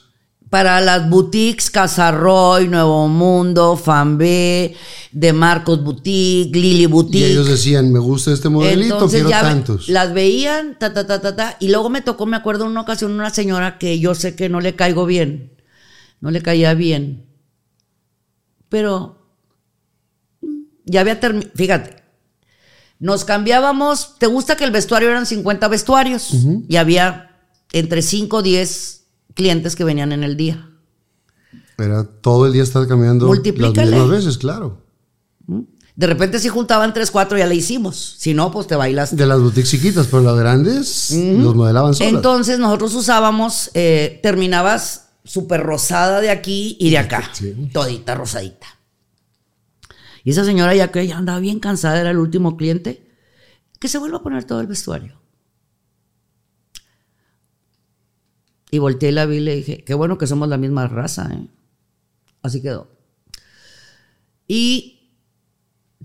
[0.50, 4.74] Para las boutiques Casarroy, Nuevo Mundo, Fanbé,
[5.12, 7.30] De Marcos Boutique, Lily Y Boutique.
[7.30, 9.88] ellos decían, me gusta este modelito, Entonces quiero ya tantos.
[9.88, 11.56] las veían, ta, ta, ta, ta, ta.
[11.60, 14.48] Y luego me tocó, me acuerdo en una ocasión, una señora que yo sé que
[14.48, 15.52] no le caigo bien.
[16.20, 17.26] No le caía bien.
[18.68, 19.28] Pero
[20.40, 21.50] mm, ya había terminado.
[21.54, 22.02] Fíjate.
[23.00, 24.18] Nos cambiábamos.
[24.18, 26.30] ¿Te gusta que el vestuario eran 50 vestuarios?
[26.68, 27.36] Y había
[27.72, 28.97] entre 5 o 10
[29.38, 30.68] clientes que venían en el día.
[31.78, 34.82] Era todo el día estar cambiando las mismas veces, claro.
[35.94, 38.16] De repente si juntaban 3, 4 ya le hicimos.
[38.18, 42.12] Si no, pues te bailas De las boutiques chiquitas, pero las grandes los modelaban solas.
[42.12, 47.70] Entonces nosotros usábamos, eh, terminabas súper rosada de aquí y de acá, Sí.
[47.72, 48.66] todita rosadita.
[50.24, 53.06] Y esa señora ya que ya andaba bien cansada, era el último cliente,
[53.78, 55.14] que se vuelva a poner todo el vestuario.
[58.70, 61.28] Y volteé y la vi y le dije, qué bueno que somos la misma raza,
[61.32, 61.46] ¿eh?
[62.42, 62.88] Así quedó.
[64.46, 65.10] Y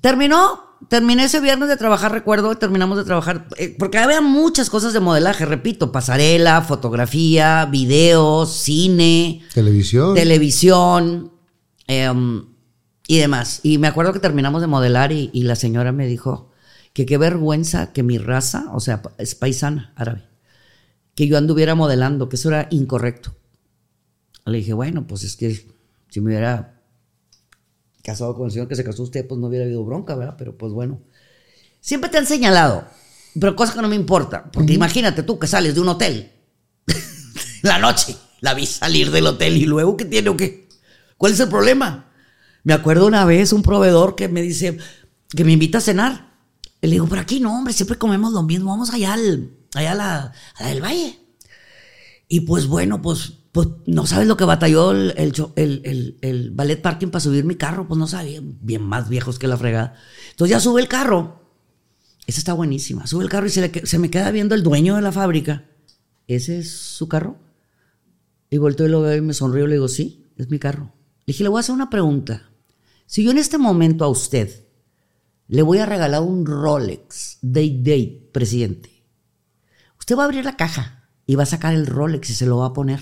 [0.01, 4.93] terminó, terminé ese viernes de trabajar, recuerdo, terminamos de trabajar, eh, porque había muchas cosas
[4.93, 10.15] de modelaje, repito, pasarela, fotografía, videos, cine, Televisión.
[10.15, 11.31] televisión
[11.87, 12.45] em,
[13.07, 13.59] y demás.
[13.63, 16.51] Y me acuerdo que terminamos de modelar y, y la señora me dijo
[16.93, 20.27] que qué vergüenza que mi raza, o sea, es paisana, árabe,
[21.15, 23.35] que yo anduviera modelando, que eso era incorrecto.
[24.45, 25.67] Le dije, bueno, pues es que
[26.09, 26.81] si me hubiera
[28.03, 30.35] casado con el señor que se casó usted, pues no hubiera habido bronca, ¿verdad?
[30.37, 31.01] Pero pues bueno.
[31.79, 32.85] Siempre te han señalado,
[33.39, 36.31] pero cosa que no me importa, porque imagínate tú que sales de un hotel
[37.61, 40.69] la noche, la vi salir del hotel y luego ¿qué tiene o qué?
[41.17, 42.11] ¿Cuál es el problema?
[42.63, 44.77] Me acuerdo una vez un proveedor que me dice
[45.29, 46.33] que me invita a cenar.
[46.81, 49.95] Le digo, por aquí no, hombre, siempre comemos lo mismo, vamos allá al, allá a
[49.95, 51.19] la, del valle.
[52.27, 56.81] Y pues bueno, pues, pues no sabes lo que batalló el, el, el- el- ballet
[56.81, 59.95] parking para subir mi carro, pues no sabía, bien más viejos que la fregada.
[60.31, 61.41] Entonces ya sube el carro.
[62.25, 63.05] Esa está buenísima.
[63.05, 65.65] Sube el carro y se, se me queda viendo el dueño de la fábrica.
[66.27, 67.37] ¿Ese es su carro?
[68.49, 70.93] Y volteo y lo veo y me sonrío y le digo, sí, es mi carro.
[71.25, 72.49] Le dije, le voy a hacer una pregunta.
[73.05, 74.65] Si yo en este momento a usted
[75.47, 78.89] le voy a regalar un Rolex Day Day, presidente,
[80.03, 82.57] usted va a abrir la caja y va a sacar el Rolex y se lo
[82.57, 82.99] va a poner.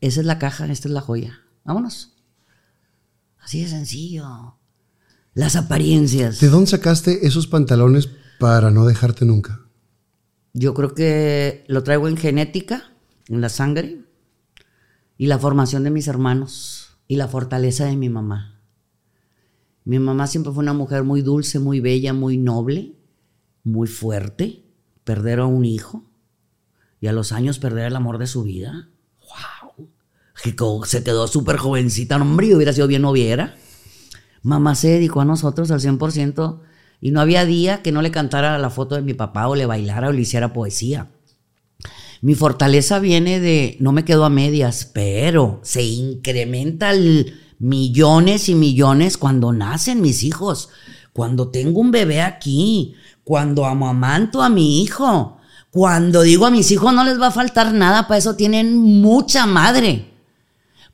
[0.00, 1.40] Esa es la caja, esta es la joya.
[1.64, 2.14] Vámonos.
[3.40, 4.54] Así de sencillo.
[5.34, 6.38] Las apariencias.
[6.38, 8.08] ¿De dónde sacaste esos pantalones
[8.38, 9.62] para no dejarte nunca?
[10.52, 12.92] Yo creo que lo traigo en genética,
[13.26, 14.04] en la sangre,
[15.18, 18.60] y la formación de mis hermanos, y la fortaleza de mi mamá.
[19.84, 22.94] Mi mamá siempre fue una mujer muy dulce, muy bella, muy noble,
[23.64, 24.69] muy fuerte.
[25.10, 26.04] Perder a un hijo
[27.00, 28.90] y a los años perder el amor de su vida.
[29.18, 29.88] ¡Wow!
[30.40, 30.54] Que
[30.86, 33.56] Se quedó súper jovencita, no, hombre, hubiera sido bien noviera.
[34.42, 36.60] Mamá se dedicó a nosotros al 100%
[37.00, 39.66] y no había día que no le cantara la foto de mi papá o le
[39.66, 41.10] bailara o le hiciera poesía.
[42.22, 48.54] Mi fortaleza viene de, no me quedo a medias, pero se incrementa el millones y
[48.54, 50.68] millones cuando nacen mis hijos,
[51.12, 52.94] cuando tengo un bebé aquí,
[53.30, 55.38] cuando amamanto a mi hijo,
[55.70, 59.46] cuando digo a mis hijos no les va a faltar nada, para eso tienen mucha
[59.46, 60.10] madre.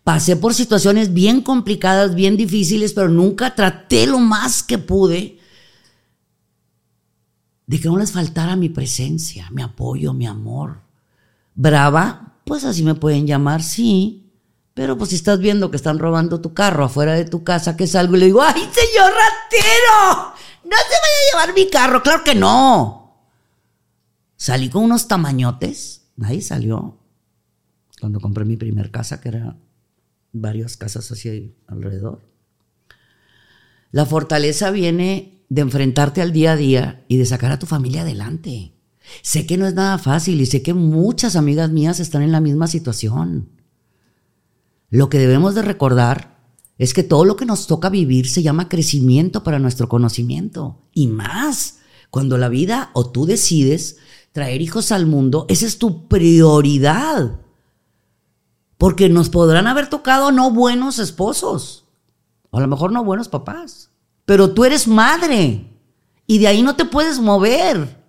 [0.04, 5.38] Pasé por situaciones bien complicadas, bien difíciles, pero nunca traté lo más que pude
[7.66, 10.82] de que no les faltara mi presencia, mi apoyo, mi amor.
[11.54, 14.30] Brava, pues así me pueden llamar, sí.
[14.74, 17.86] Pero pues si estás viendo que están robando tu carro afuera de tu casa, que
[17.86, 20.35] salgo y le digo, ¡ay, señor ratero!
[20.66, 23.30] No se vaya a llevar mi carro, claro que no.
[24.36, 26.98] Salí con unos tamañotes, ahí salió.
[28.00, 29.56] Cuando compré mi primer casa, que era
[30.32, 32.28] varias casas así alrededor.
[33.92, 38.02] La fortaleza viene de enfrentarte al día a día y de sacar a tu familia
[38.02, 38.74] adelante.
[39.22, 42.40] Sé que no es nada fácil y sé que muchas amigas mías están en la
[42.40, 43.50] misma situación.
[44.90, 46.35] Lo que debemos de recordar
[46.78, 50.82] es que todo lo que nos toca vivir se llama crecimiento para nuestro conocimiento.
[50.92, 51.78] Y más,
[52.10, 53.96] cuando la vida o tú decides
[54.32, 57.40] traer hijos al mundo, esa es tu prioridad.
[58.76, 61.84] Porque nos podrán haber tocado no buenos esposos,
[62.50, 63.90] o a lo mejor no buenos papás,
[64.26, 65.72] pero tú eres madre
[66.26, 68.04] y de ahí no te puedes mover,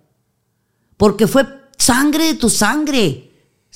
[0.98, 1.46] porque fue
[1.78, 3.27] sangre de tu sangre,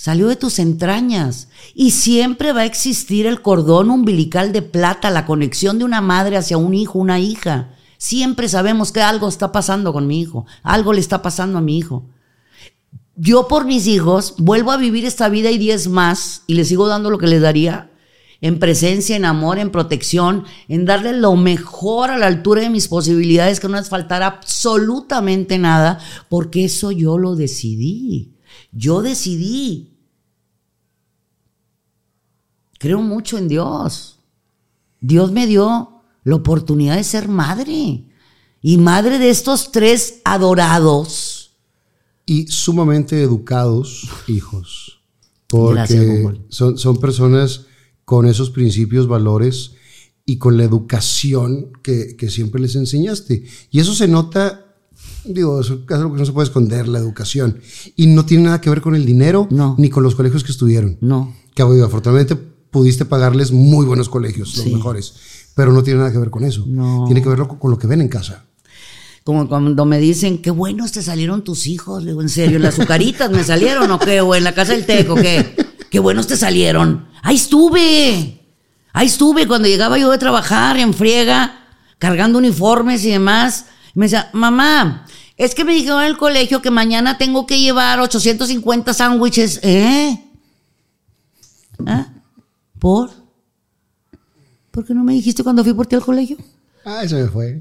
[0.03, 1.47] salió de tus entrañas
[1.77, 6.37] y siempre va a existir el cordón umbilical de plata, la conexión de una madre
[6.37, 7.77] hacia un hijo, una hija.
[7.99, 11.79] Siempre sabemos que algo está pasando con mi hijo, algo le está pasando a mi
[11.79, 12.09] hijo
[13.15, 16.89] yo por mis hijos vuelvo a vivir esta vida y diez más y les sigo
[16.89, 17.91] dando lo que les daría
[18.41, 22.89] en presencia, en amor, en protección, en darle lo mejor a la altura de mis
[22.89, 28.33] posibilidades, que no les faltara absolutamente nada, porque eso yo lo decidí.
[28.73, 29.92] Yo decidí.
[32.83, 34.19] Creo mucho en Dios.
[35.01, 38.09] Dios me dio la oportunidad de ser madre.
[38.61, 41.53] Y madre de estos tres adorados.
[42.27, 45.01] Y sumamente educados hijos.
[45.47, 47.67] Porque Gracias, son, son personas
[48.05, 49.75] con esos principios, valores
[50.27, 53.45] y con la educación que, que siempre les enseñaste.
[53.71, 54.75] Y eso se nota,
[55.25, 57.61] digo, eso es algo que no se puede esconder, la educación.
[57.95, 59.77] Y no tiene nada que ver con el dinero No.
[59.79, 60.99] ni con los colegios que estuvieron.
[61.01, 61.33] No.
[61.55, 65.15] Que digo, afortunadamente pudiste pagarles muy buenos colegios, los mejores.
[65.55, 66.65] Pero no tiene nada que ver con eso.
[66.67, 67.05] No.
[67.07, 68.47] Tiene que ver con lo que ven en casa.
[69.23, 72.03] Como cuando me dicen, qué buenos te salieron tus hijos.
[72.03, 72.57] Le digo, ¿en serio?
[72.57, 74.23] ¿En las azucaritas me salieron o qué?
[74.23, 75.55] ¿O en la casa del teco qué?
[75.91, 77.07] Qué buenos te salieron.
[77.23, 78.41] Ahí estuve.
[78.95, 81.67] Ahí estuve cuando llegaba yo de trabajar en friega,
[81.99, 83.67] cargando uniformes y demás.
[83.95, 85.05] Me decía, mamá,
[85.37, 89.61] es que me dijeron en el colegio que mañana tengo que llevar 850 sándwiches.
[89.63, 90.25] ¿Eh?
[91.87, 92.07] ¿Ah?
[92.83, 93.11] ¿Por?
[94.73, 96.37] ¿Por qué no me dijiste cuando fui por ti al colegio?
[96.85, 97.61] Ah, eso me fue.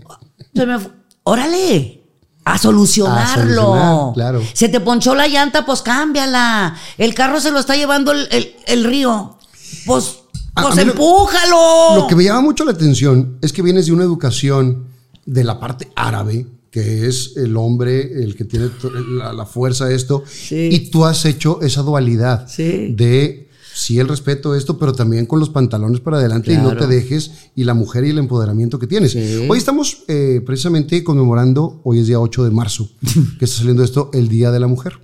[0.56, 0.90] Se me fu-
[1.22, 2.00] Órale.
[2.44, 3.76] A solucionarlo.
[3.76, 4.42] A solucionar, claro.
[4.56, 6.76] Se te ponchó la llanta, pues cámbiala.
[6.98, 9.38] El carro se lo está llevando el, el- el río.
[9.86, 10.16] Pues,
[10.56, 11.98] A- pues a lo- empújalo.
[11.98, 14.88] Lo que me llama mucho la atención es que vienes de una educación
[15.28, 18.72] de la parte árabe, que es el hombre el que tiene
[19.20, 20.70] la, la fuerza de esto, Sí.
[20.72, 22.96] y tú has hecho esa dualidad Sí.
[22.96, 26.76] de sí el respeto a esto, pero también con los pantalones para adelante y no
[26.76, 29.12] te dejes, y la mujer y el empoderamiento que tienes.
[29.14, 29.48] Sí.
[29.50, 32.90] Hoy estamos eh, precisamente conmemorando, hoy es día 8 de marzo,
[33.40, 35.00] que está saliendo esto, el Día de la Mujer.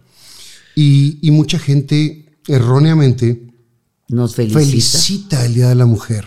[0.76, 3.48] Y, y mucha gente erróneamente
[4.10, 4.60] Nos felicita.
[4.60, 6.26] felicita el Día de la Mujer.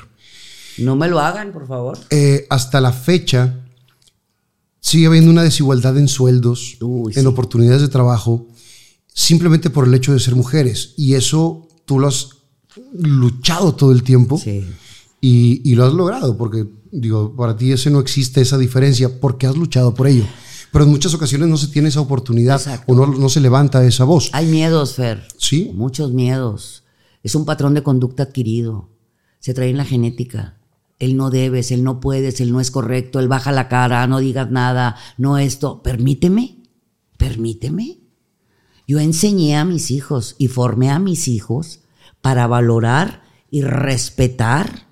[0.78, 1.98] No me lo hagan, por favor.
[2.10, 3.66] Eh, hasta la fecha
[4.80, 7.26] sigue habiendo una desigualdad en sueldos, Uy, en sí.
[7.26, 8.48] oportunidades de trabajo,
[9.12, 10.94] simplemente por el hecho de ser mujeres.
[10.96, 12.28] Y eso tú lo has
[12.92, 14.64] luchado todo el tiempo Sí.
[15.20, 19.48] y, y lo has logrado, porque digo, para ti ese no existe esa diferencia porque
[19.48, 20.22] has luchado por ello.
[20.70, 22.92] Pero en muchas ocasiones no se tiene esa oportunidad Exacto.
[22.92, 24.30] o no, no se levanta esa voz.
[24.32, 25.26] Hay miedos, Fer.
[25.36, 25.72] Sí.
[25.74, 26.84] Muchos miedos.
[27.24, 28.88] Es un patrón de conducta adquirido.
[29.40, 30.60] Se trae en la genética.
[31.00, 34.20] Él no debes, él no puedes, él no es correcto, él baja la cara, no
[34.20, 35.82] digas nada, no esto.
[35.82, 36.58] Permíteme,
[37.16, 37.99] permíteme.
[38.90, 41.78] Yo enseñé a mis hijos y formé a mis hijos
[42.20, 44.88] para valorar y respetar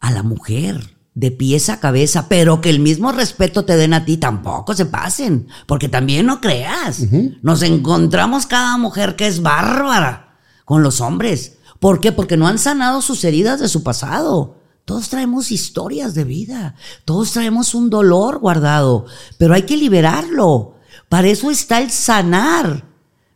[0.00, 4.04] a la mujer de pies a cabeza, pero que el mismo respeto te den a
[4.04, 7.04] ti, tampoco se pasen, porque también no creas.
[7.40, 11.58] Nos encontramos cada mujer que es bárbara con los hombres.
[11.78, 12.10] ¿Por qué?
[12.10, 14.56] Porque no han sanado sus heridas de su pasado.
[14.84, 19.06] Todos traemos historias de vida, todos traemos un dolor guardado,
[19.38, 20.81] pero hay que liberarlo.
[21.12, 22.86] Para eso está el sanar.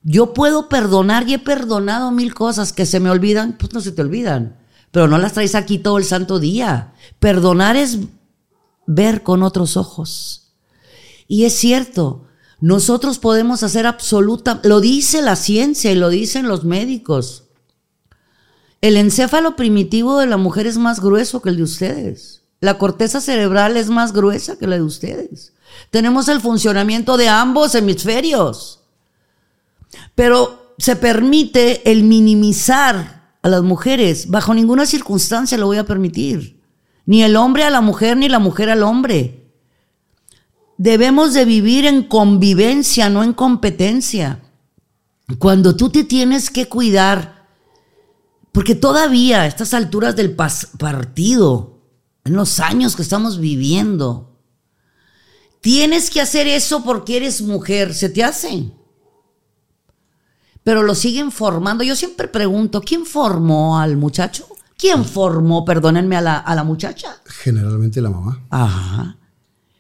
[0.03, 3.93] Yo puedo perdonar y he perdonado mil cosas que se me olvidan, pues no se
[3.93, 4.57] te olvidan,
[4.93, 6.94] pero no las traes aquí todo el santo día.
[7.19, 7.98] Perdonar es
[8.86, 10.55] ver con otros ojos.
[11.28, 12.24] Y es cierto,
[12.62, 17.44] nosotros podemos hacer absoluta, lo dice la ciencia y lo dicen los médicos.
[18.81, 22.40] El encéfalo primitivo de la mujer es más grueso que el de ustedes.
[22.59, 25.53] La corteza cerebral es más gruesa que la de ustedes.
[25.90, 28.81] Tenemos el funcionamiento de ambos hemisferios.
[30.15, 34.28] Pero se permite el minimizar a las mujeres.
[34.28, 36.62] Bajo ninguna circunstancia lo voy a permitir.
[37.07, 39.53] Ni el hombre a la mujer, ni la mujer al hombre.
[40.77, 44.43] Debemos de vivir en convivencia, no en competencia.
[45.39, 47.47] Cuando tú te tienes que cuidar,
[48.53, 51.81] porque todavía a estas alturas del partido,
[52.24, 54.36] en los años que estamos viviendo,
[55.66, 58.70] tienes que hacer eso porque eres mujer, se te hace.
[60.62, 61.82] Pero lo siguen formando.
[61.82, 64.47] Yo siempre pregunto, ¿quién formó al muchacho?
[64.78, 67.20] ¿Quién formó, perdónenme, a la, a la muchacha?
[67.24, 68.47] Generalmente la mamá.
[68.48, 69.18] Ajá.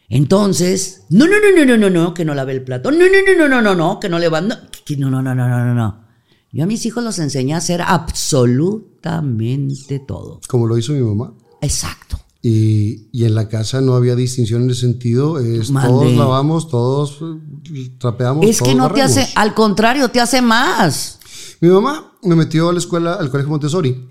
[0.08, 2.90] Entonces, no, no, no, no, no, no, no, que no lave el plato.
[2.90, 4.48] No, no, no, no, no, no, no, que no le van.
[4.48, 6.04] No, que no, no, no, no, no, no, no.
[6.50, 10.40] Yo a mis hijos los enseñé a hacer absolutamente todo.
[10.48, 11.32] Como lo hizo mi mamá.
[11.60, 12.18] Exacto.
[12.48, 15.40] Y, y en la casa no había distinción en ese sentido.
[15.40, 18.46] Es, todos lavamos, todos eh, trapeamos.
[18.46, 21.18] Es que todos no te hace, al contrario, te hace más.
[21.60, 24.08] Mi mamá me metió a la escuela, al colegio Montessori,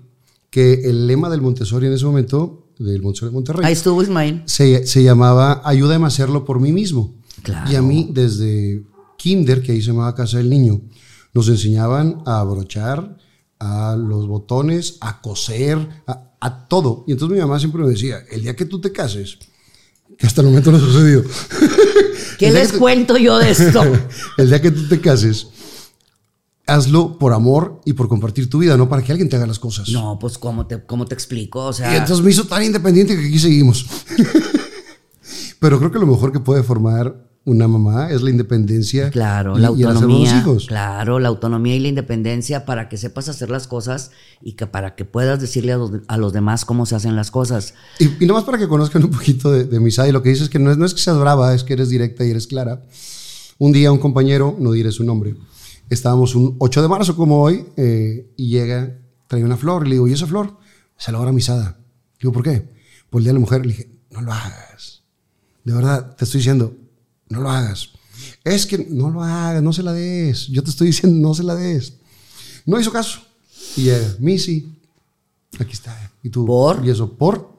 [0.50, 4.42] que el lema del Montessori en ese momento, del Montessori de Monterrey, Ahí estuvo Ismael.
[4.44, 7.14] se, se llamaba Ayúdame a hacerlo por mí mismo.
[7.42, 7.72] Claro.
[7.72, 8.84] Y a mí, desde
[9.16, 10.82] kinder, que ahí se llamaba Casa del Niño,
[11.32, 13.16] nos enseñaban a abrochar,
[13.58, 17.04] a los botones, a coser, a, a todo.
[17.06, 19.38] Y entonces mi mamá siempre me decía, el día que tú te cases,
[20.16, 21.22] que hasta el momento no sucedió.
[22.38, 23.82] ¿Qué El día les te- cuento yo de esto?
[24.38, 25.48] el día que tú te cases,
[26.66, 29.58] hazlo por amor y por compartir tu vida, no para que alguien te haga las
[29.58, 29.88] cosas.
[29.90, 31.66] No, pues, ¿cómo te, cómo te explico?
[31.66, 33.86] O Y sea, entonces me hizo tan independiente que aquí seguimos.
[35.60, 39.10] Pero creo que lo mejor que puede formar una mamá es la independencia.
[39.10, 40.38] Claro, y- la y autonomía.
[40.40, 40.66] hijos.
[40.66, 44.10] Claro, la autonomía y la independencia para que sepas hacer las cosas
[44.42, 47.30] y que para que puedas decirle a los, a los demás cómo se hacen las
[47.30, 47.72] cosas.
[47.98, 50.44] Y, y nomás para que conozcan un poquito de, de mi side, lo que dices
[50.44, 52.46] es que no es, no es que seas brava, es que eres directa y eres
[52.46, 52.82] clara.
[53.58, 55.34] Un día un compañero, no diré su nombre,
[55.88, 58.98] estábamos un 8 de marzo como hoy, eh, y llega
[59.28, 59.86] traía una flor.
[59.86, 60.56] Le digo, ¿y esa flor?
[60.98, 61.78] Se la hora misada.
[62.20, 62.68] Digo, ¿por qué?
[63.08, 63.62] Por el Día de la Mujer.
[63.64, 65.02] Le dije, no lo hagas.
[65.64, 66.74] De verdad, te estoy diciendo,
[67.28, 67.90] no lo hagas.
[68.44, 70.46] Es que no lo hagas, no se la des.
[70.48, 71.94] Yo te estoy diciendo, no se la des.
[72.64, 73.20] No hizo caso.
[73.76, 74.72] Y llega, Missy,
[75.58, 76.10] aquí está.
[76.22, 76.84] Y tú, ¿Por?
[76.84, 77.54] Y eso, ¿por?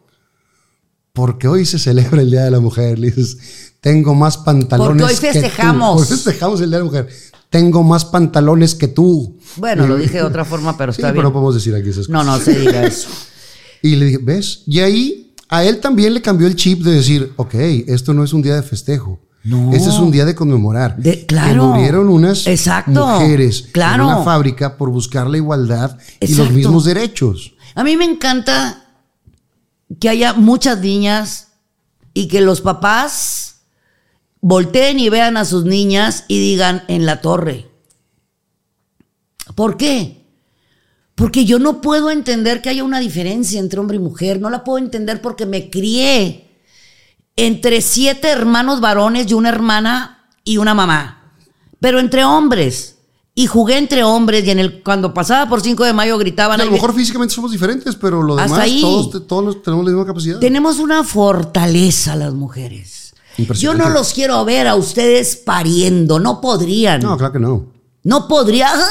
[1.13, 2.99] Porque hoy se celebra el Día de la Mujer.
[2.99, 3.37] Le dices,
[3.81, 5.01] tengo más pantalones.
[5.03, 5.33] Porque hoy que tú".
[5.33, 6.01] festejamos.
[6.01, 7.09] Hoy festejamos el Día de la Mujer.
[7.49, 9.37] Tengo más pantalones que tú.
[9.55, 11.23] Bueno, Y- lo dije de otra forma, pero Sí, está pero bien.
[11.23, 13.07] no podemos decir aquí esas No, no se diga eso.
[13.81, 14.63] Y le dije, ¿ves?
[14.65, 17.53] Y ahí a él también le cambió el chip de decir, ok,
[17.87, 19.19] esto no es un día de festejo.
[19.47, 19.71] No.
[19.73, 20.97] Este es un día de conmemorar.
[20.97, 21.67] De- Que claro.
[21.67, 23.05] murieron unas Exacto.
[23.07, 24.03] mujeres Claro.
[24.03, 27.53] en una fábrica por buscar la igualdad y los mismos derechos.
[27.75, 28.83] A mí me encanta
[29.99, 31.47] que haya muchas niñas
[32.13, 33.61] y que los papás
[34.41, 37.69] volteen y vean a sus niñas y digan en la torre.
[39.55, 40.25] ¿Por qué?
[41.15, 44.39] Porque yo no puedo entender que haya una diferencia entre hombre y mujer.
[44.41, 46.46] No la puedo entender porque me crié
[47.37, 51.31] entre siete hermanos varones y una hermana y una mamá.
[51.79, 52.95] Pero entre hombres.
[53.35, 56.59] Y jugué entre hombres y en el, cuando pasaba por 5 de mayo gritaban.
[56.59, 58.81] a lo "Ay, mejor físicamente somos diferentes, pero lo demás, ahí.
[58.81, 60.39] todos, todos tenemos la misma capacidad.
[60.39, 63.13] Tenemos una fortaleza las mujeres.
[63.59, 66.99] Yo no los quiero ver a ustedes pariendo, no podrían.
[67.01, 68.27] No, No, claro que no.
[68.27, 68.69] podría.
[68.73, 68.83] ¡Ah!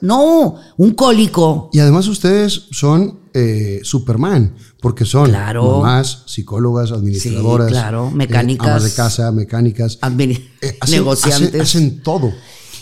[0.00, 1.70] No, un cólico.
[1.72, 5.80] Y además ustedes son eh, Superman, porque son Claro.
[5.80, 8.68] mamás, psicólogas, administradoras, claro, eh, mecánicas.
[8.68, 11.48] amas de casa, mecánicas, Eh, hacen- negociantes.
[11.48, 12.32] hacen- hacen todo.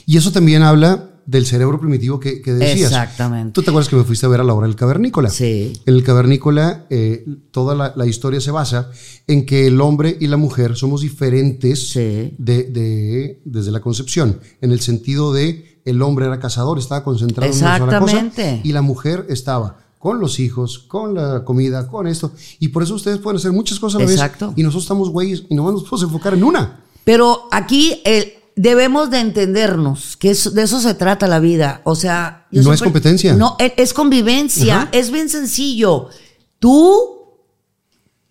[0.07, 2.91] Y eso también habla del cerebro primitivo que, que decías.
[2.91, 3.53] Exactamente.
[3.53, 5.31] Tú te acuerdas que me fuiste a ver a la hora del cavernícola.
[5.31, 5.73] Sí.
[5.87, 8.91] En el cavernícola, eh, toda la, la historia se basa
[9.29, 12.35] en que el hombre y la mujer somos diferentes Sí.
[12.39, 17.53] de, de- desde la concepción, en el sentido de el hombre era cazador, estaba concentrado
[17.53, 18.61] en una sola cosa, Exactamente.
[18.69, 22.33] y la mujer estaba con los hijos, con la comida, con esto.
[22.59, 24.49] Y por eso ustedes pueden hacer muchas cosas a la Exacto.
[24.49, 24.59] vez.
[24.59, 26.81] Y nosotros estamos güeyes y nomás nos podemos enfocar en una.
[27.05, 31.83] Pero aquí eh, debemos de entendernos que es- de eso se trata la vida.
[31.85, 33.35] O sea, No es competencia.
[33.37, 34.77] No, e- es, convivencia.
[34.83, 34.89] Ajá.
[34.91, 36.09] Es bien sencillo.
[36.59, 37.39] Tú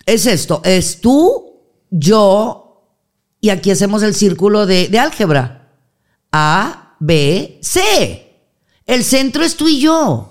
[0.05, 1.53] es esto, es tú,
[1.89, 2.83] yo,
[3.39, 5.71] y aquí hacemos el círculo de, de álgebra.
[6.33, 8.27] A, B, C.
[8.85, 10.27] El centro es tú y yo.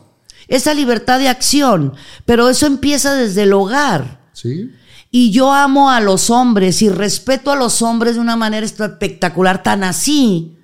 [0.51, 1.94] Esa libertad de acción.
[2.27, 4.20] Pero eso empieza desde el hogar.
[4.35, 4.70] ¿Sí?
[5.10, 9.62] Y yo amo a los hombres y respeto a los hombres de una manera espectacular,
[9.62, 10.56] tan así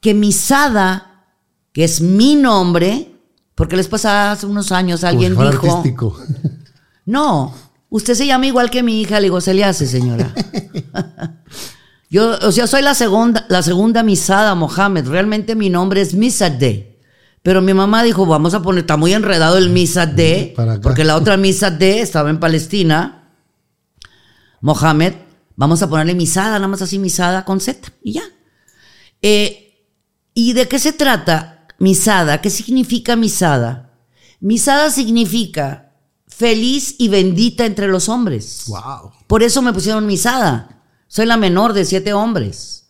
[0.00, 1.26] que mi Sada,
[1.72, 3.12] que es mi nombre,
[3.54, 6.18] porque les pasaba hace unos años Como alguien fuera dijo, artístico.
[7.06, 7.54] no,
[7.90, 10.34] usted se llama igual que mi hija, le digo, se le hace, señora.
[12.10, 16.91] yo, o sea, soy la segunda, la segunda Misada Mohammed, realmente mi nombre es Misadeh.
[17.42, 19.70] Pero mi mamá dijo, vamos a poner, está muy enredado el
[20.54, 20.80] Para acá.
[20.80, 23.30] porque la otra Misadeh estaba en Palestina.
[24.60, 25.14] Mohamed,
[25.56, 28.22] vamos a ponerle misada, nada más así misada con Z y ya.
[29.20, 29.86] Eh,
[30.34, 32.40] ¿Y de qué se trata misada?
[32.40, 33.90] ¿Qué significa misada?
[34.40, 35.92] Misada significa
[36.28, 38.64] feliz y bendita entre los hombres.
[38.68, 39.12] wow.
[39.26, 40.82] Por eso me pusieron misada.
[41.08, 42.81] Soy la menor de siete hombres.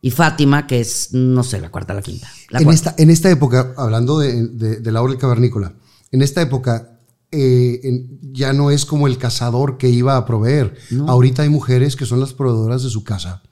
[0.00, 2.28] Y Fátima, que es, no sé, la cuarta, la quinta.
[2.50, 2.90] La en, cuarta.
[2.90, 5.72] esta, en esta época, hablando de, de, de la hora del cavernícola,
[6.12, 6.98] en esta época
[7.32, 10.76] eh, en- ya no es como el cazador que iba a proveer.
[11.08, 13.42] Ahorita hay mujeres que son las proveedoras de su casa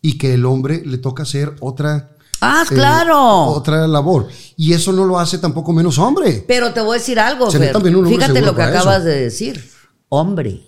[0.00, 3.44] y que el hombre le toca hacer otra, Ah, eh, claro.
[3.48, 4.28] otra labor.
[4.56, 6.42] Y eso no lo hace tampoco menos hombre.
[6.48, 7.72] Pero te voy a decir algo, Fer.
[8.06, 9.04] Fíjate lo que acabas eso.
[9.04, 9.70] de decir.
[10.08, 10.62] Hombre.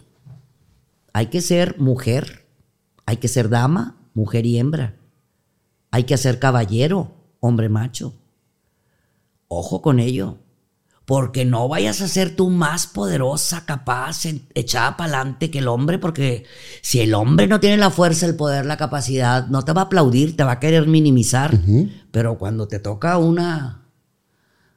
[1.12, 2.46] Hay que ser mujer.
[3.06, 4.96] Hay que ser dama, mujer y hembra.
[5.94, 8.14] Hay que ser caballero, hombre macho.
[9.46, 10.38] Ojo con ello.
[11.04, 16.00] Porque no vayas a ser tú más poderosa, capaz, echada para adelante que el hombre,
[16.00, 16.46] porque
[16.82, 19.84] si el hombre no tiene la fuerza, el poder, la capacidad, no te va a
[19.84, 21.56] aplaudir, te va a querer minimizar.
[22.10, 23.83] Pero cuando te toca una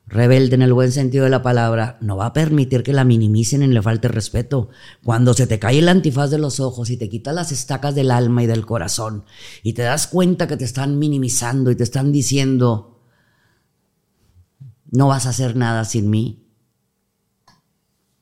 [0.08, 3.62] rebelde en el buen sentido de la palabra, no va a permitir que la minimicen
[3.62, 4.70] y le falte respeto.
[5.04, 8.12] Cuando se te cae el antifaz de los ojos y te quitas las estacas del
[8.12, 9.26] alma y del corazón
[9.64, 13.02] y te das cuenta que te están minimizando y te están diciendo,
[14.90, 16.48] no vas a hacer nada sin mí,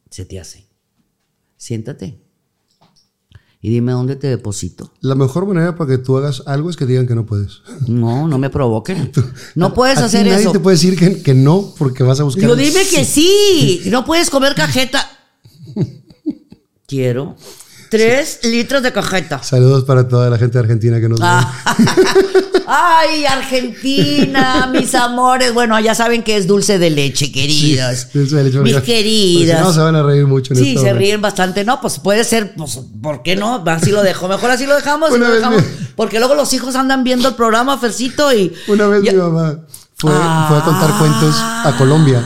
[0.09, 0.67] se te hace.
[1.57, 2.24] Siéntate
[3.65, 4.91] y dime dónde te deposito.
[5.01, 7.61] La mejor manera para que tú hagas algo es que digan que no puedes.
[7.87, 9.11] No, no me provoquen.
[9.55, 10.51] No puedes A hacer nadie eso.
[10.51, 12.43] te puede decir que, que no porque vas a buscar.
[12.47, 13.81] Yo dime que sí.
[13.87, 15.03] No puedes comer cajeta.
[16.87, 17.35] Quiero
[17.89, 19.41] tres litros de cajeta.
[19.41, 21.25] Saludos para toda la gente de Argentina que nos ve.
[22.67, 25.53] Ay, Argentina, mis amores.
[25.53, 28.07] Bueno, ya saben que es dulce de leche, queridos.
[28.11, 29.59] Sí, dulce de leche, mis queridas.
[29.59, 30.99] si no, se van a reír mucho en Sí, esta se hora.
[30.99, 31.63] ríen bastante.
[31.63, 33.63] No, pues puede ser, pues, ¿por qué no?
[33.65, 34.27] Así lo dejo.
[34.27, 35.11] Mejor así lo dejamos.
[35.11, 35.61] y Una lo dejamos.
[35.61, 38.53] me- Porque luego los hijos andan viendo el programa, Fercito, y.
[38.67, 39.59] Una vez Ya- mi mamá
[39.95, 42.23] fue, fue a contar cuentos a Colombia.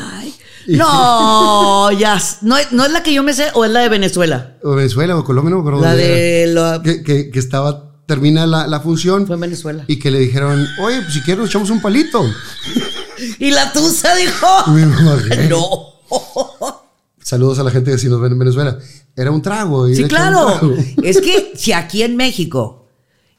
[0.67, 2.19] No, ya.
[2.41, 4.55] No, es- no es la que yo me sé o es la de Venezuela.
[4.63, 6.81] O Venezuela o Colombia, no me acuerdo La de.
[6.83, 9.26] Que, que- que estaba, termina la, la función.
[9.27, 9.86] Fue en Venezuela.
[9.88, 12.22] Y que le dijeron, oye, pues si quieres nos echamos un palito.
[13.38, 14.48] Y la tusa dijo.
[15.49, 15.94] No.
[17.22, 18.77] Saludos a la gente que si nos ven en Venezuela.
[19.15, 19.88] Era un trago.
[19.90, 20.45] y Sí, claro.
[20.60, 20.73] trago.
[21.03, 22.88] Es que si aquí en México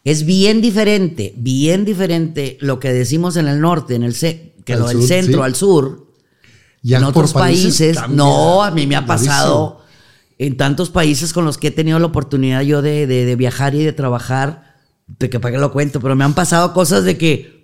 [0.04, 4.74] es bien diferente, bien diferente lo que decimos en el norte, en el ce- que
[4.74, 5.44] Al lo del centro sí.
[5.44, 6.06] al sur,
[6.82, 9.79] Ya en por otros países, no, a mí me ha pasado
[10.42, 13.74] en tantos países con los que he tenido la oportunidad yo de, de- de viajar
[13.74, 14.74] y de trabajar,
[15.06, 17.60] de que para qué lo cuento, pero me han pasado cosas de que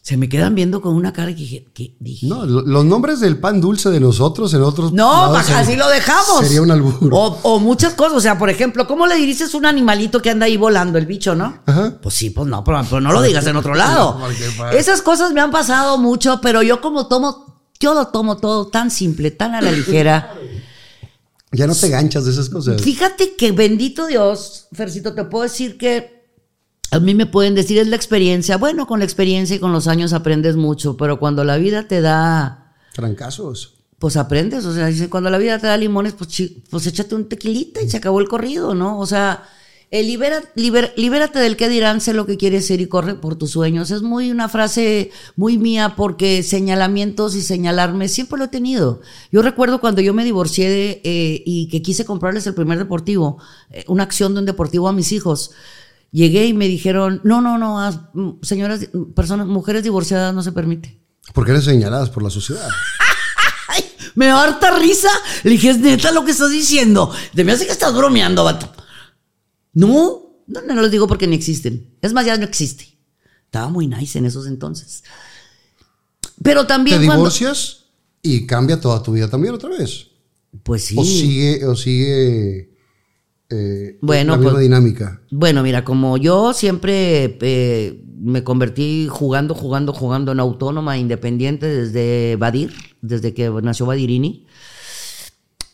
[0.00, 2.26] se me quedan viendo con una cara que dije, ¿qué dije?
[2.26, 6.40] No, lo- los nombres del pan dulce de nosotros en otros No, así lo dejamos.
[6.40, 6.96] Sería un albur.
[7.12, 8.16] O, o muchas cosas.
[8.16, 11.04] O sea, por ejemplo, ¿cómo le dices a un animalito que anda ahí volando, el
[11.06, 11.58] bicho, no?
[11.66, 11.98] Ajá.
[12.00, 14.18] Pues sí, pues no, pero, pero no lo digas en otro lado.
[14.72, 18.90] Esas cosas me han pasado mucho, pero yo como tomo, yo lo tomo todo tan
[18.92, 20.32] simple, tan a la ligera.
[21.56, 22.80] Ya no te ganchas de esas cosas.
[22.80, 26.16] Fíjate que bendito Dios, Fercito, te puedo decir que
[26.90, 28.56] a mí me pueden decir es la experiencia.
[28.56, 32.00] Bueno, con la experiencia y con los años aprendes mucho, pero cuando la vida te
[32.00, 33.74] da Trancazos.
[33.98, 37.82] pues aprendes, o sea, cuando la vida te da limones, pues, pues échate un tequilita
[37.82, 38.98] y se acabó el corrido, ¿no?
[38.98, 39.42] O sea,
[39.90, 43.36] el libera, liber- libérate del que dirán, sé lo que quieres ser y corre por
[43.36, 43.90] tus sueños.
[43.90, 49.00] Es muy una frase muy mía porque señalamientos y señalarme siempre lo he tenido.
[49.30, 53.38] Yo recuerdo cuando yo me divorcié de, eh, y que quise comprarles el primer deportivo,
[53.70, 55.52] eh, una acción de un deportivo a mis hijos.
[56.12, 60.52] Llegué y me dijeron, no, no, no, mm, señoras, mm, personas, mujeres divorciadas no se
[60.52, 60.98] permite.
[61.32, 62.68] Porque eres señaladas por la sociedad.
[64.14, 65.10] Me da harta risa.
[65.42, 67.12] Le dije, es neta lo que estás diciendo.
[67.34, 68.72] Te me hace que estás bromeando, vato.
[69.76, 71.90] No, no, no los digo porque ni existen.
[72.00, 72.96] Es más, ya no existe.
[73.44, 75.04] Estaba muy nice en esos entonces.
[76.42, 77.14] Pero Te también cuando...
[77.24, 77.84] divorcias
[78.22, 80.06] y cambia toda tu vida también otra vez.
[80.62, 80.96] Pues sí.
[80.98, 82.70] O sigue, o sigue
[83.50, 85.20] eh, Bueno, la misma pues- dinámica.
[85.30, 92.36] Bueno, mira, como yo siempre eh, me convertí jugando, jugando, jugando en autónoma, independiente desde
[92.36, 92.72] Badir,
[93.02, 94.46] desde que nació Badirini.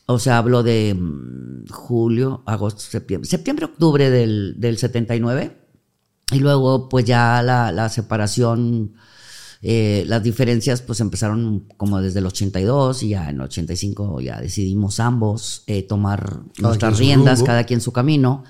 [0.07, 5.59] O sea, hablo de mm, julio, agosto, septiembre, septiembre, octubre del, del 79.
[6.33, 8.95] Y luego, pues ya la, la separación,
[9.61, 14.41] eh, las diferencias, pues empezaron como desde el 82 y ya en el 85 ya
[14.41, 17.47] decidimos ambos eh, tomar nuestras riendas, rumbo.
[17.47, 18.45] cada quien su camino.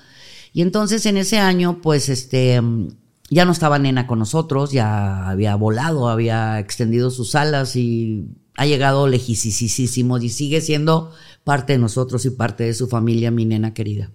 [0.53, 2.87] Y entonces en ese año, pues este, mm,
[3.29, 8.65] ya no estaba nena con nosotros, ya había volado, había extendido sus alas y ha
[8.65, 11.11] llegado lejísimo y sigue siendo
[11.43, 14.11] parte de nosotros y parte de su familia, mi nena querida.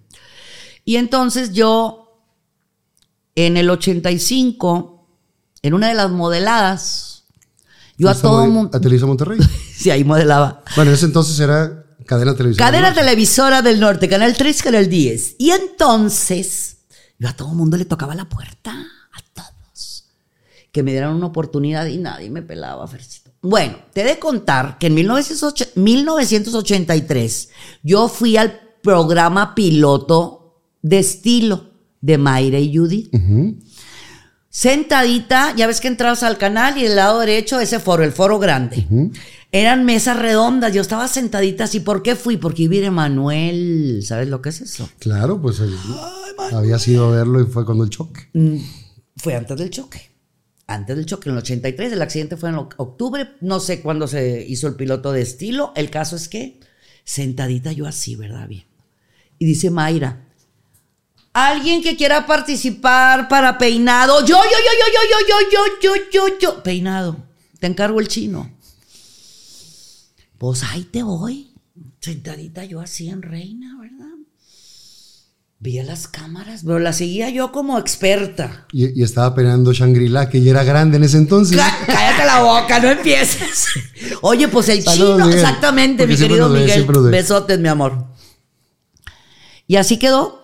[0.85, 2.23] Y entonces yo,
[3.35, 5.07] en el 85,
[5.61, 7.25] en una de las modeladas,
[7.97, 9.39] yo a todo mundo, A Televisa Monterrey.
[9.73, 10.63] sí, ahí modelaba.
[10.75, 12.65] bueno, en ese entonces era cadena televisiva.
[12.65, 15.35] Cadena televisora del norte, Canal 3, Canal 10.
[15.37, 16.77] Y entonces,
[17.19, 20.05] yo a todo mundo le tocaba la puerta, a todos,
[20.71, 23.28] que me dieran una oportunidad y nadie me pelaba, Fercito.
[23.41, 27.49] Bueno, te he de contar que en 1908 1983
[27.83, 31.71] yo fui al programa piloto de estilo
[32.01, 33.13] de Mayra y Judith.
[34.49, 38.39] Sentadita, ya ves que entrabas al canal y del lado derecho ese foro, el foro
[38.39, 38.87] grande.
[39.51, 41.79] Eran mesas redondas, yo estaba sentadita así.
[41.79, 42.37] ¿Por qué fui?
[42.37, 44.01] Porque iba a ir Emanuel.
[44.03, 44.89] ¿Sabes lo que es eso?
[44.99, 45.61] Claro, pues
[46.51, 48.29] había sido verlo y fue cuando el choque.
[48.33, 48.57] Mm,
[49.17, 50.09] Fue antes del choque.
[50.71, 51.91] Antes del choque, en el 83.
[51.93, 53.31] El accidente fue en oc- octubre.
[53.41, 55.73] No sé cuándo se hizo el piloto de estilo.
[55.75, 56.59] El caso es que,
[57.03, 58.47] sentadita yo así, ¿verdad?
[58.47, 58.65] Bien.
[59.39, 60.27] Y dice Mayra,
[61.33, 64.19] alguien que quiera participar para peinado.
[64.21, 66.63] Yo, yo, yo, yo, yo, yo, yo, yo, yo, yo, yo.
[66.63, 67.17] Peinado.
[67.59, 68.51] Te encargo el chino.
[70.37, 71.51] Pues ahí te voy.
[71.99, 73.98] Sentadita yo así en reina, ¿verdad?
[75.61, 78.65] Veía las cámaras, pero la seguía yo como experta.
[78.71, 81.57] Y, y estaba peleando Shangri-La, que ya era grande en ese entonces.
[81.57, 83.65] Cá- Cállate la boca, no empieces.
[84.21, 85.39] Oye, pues el Saludos, chino, Miguel.
[85.39, 86.87] exactamente, Porque mi querido ve, Miguel.
[87.11, 88.05] Besotes, mi amor.
[89.67, 90.39] Y así quedó.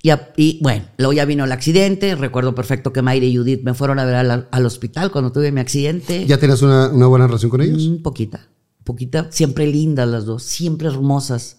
[0.00, 2.14] Y, a- y, bueno, luego ya vino el accidente.
[2.14, 5.50] Recuerdo perfecto que Mayra y Judith me fueron a ver al, al hospital cuando tuve
[5.50, 6.24] mi accidente.
[6.24, 7.82] ¿Ya tenías una, una buena relación con ellos?
[7.88, 8.46] Mm, poquita,
[8.84, 11.56] poquita, siempre lindas las dos, siempre hermosas.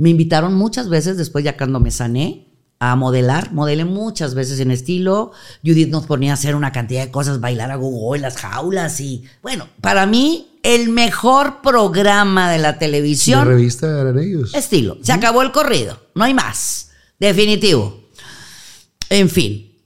[0.00, 2.48] Me invitaron muchas veces después ya cuando me sané
[2.78, 3.52] a modelar.
[3.52, 5.32] Modelé muchas veces en estilo.
[5.62, 8.98] Judith nos ponía a hacer una cantidad de cosas, bailar a gogo en las jaulas
[9.00, 14.54] y bueno, para mí el mejor programa de la ¿De televisión revista eran ellos?
[14.54, 14.96] Estilo.
[15.02, 16.00] Se acabó el corrido.
[16.14, 16.92] No hay más.
[17.18, 18.08] Definitivo.
[19.10, 19.76] En fin.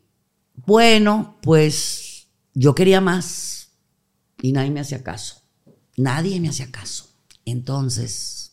[0.55, 3.71] Bueno, pues yo quería más
[4.41, 5.43] y nadie me hacía caso.
[5.97, 7.09] Nadie me hacía caso.
[7.45, 8.44] Entonces,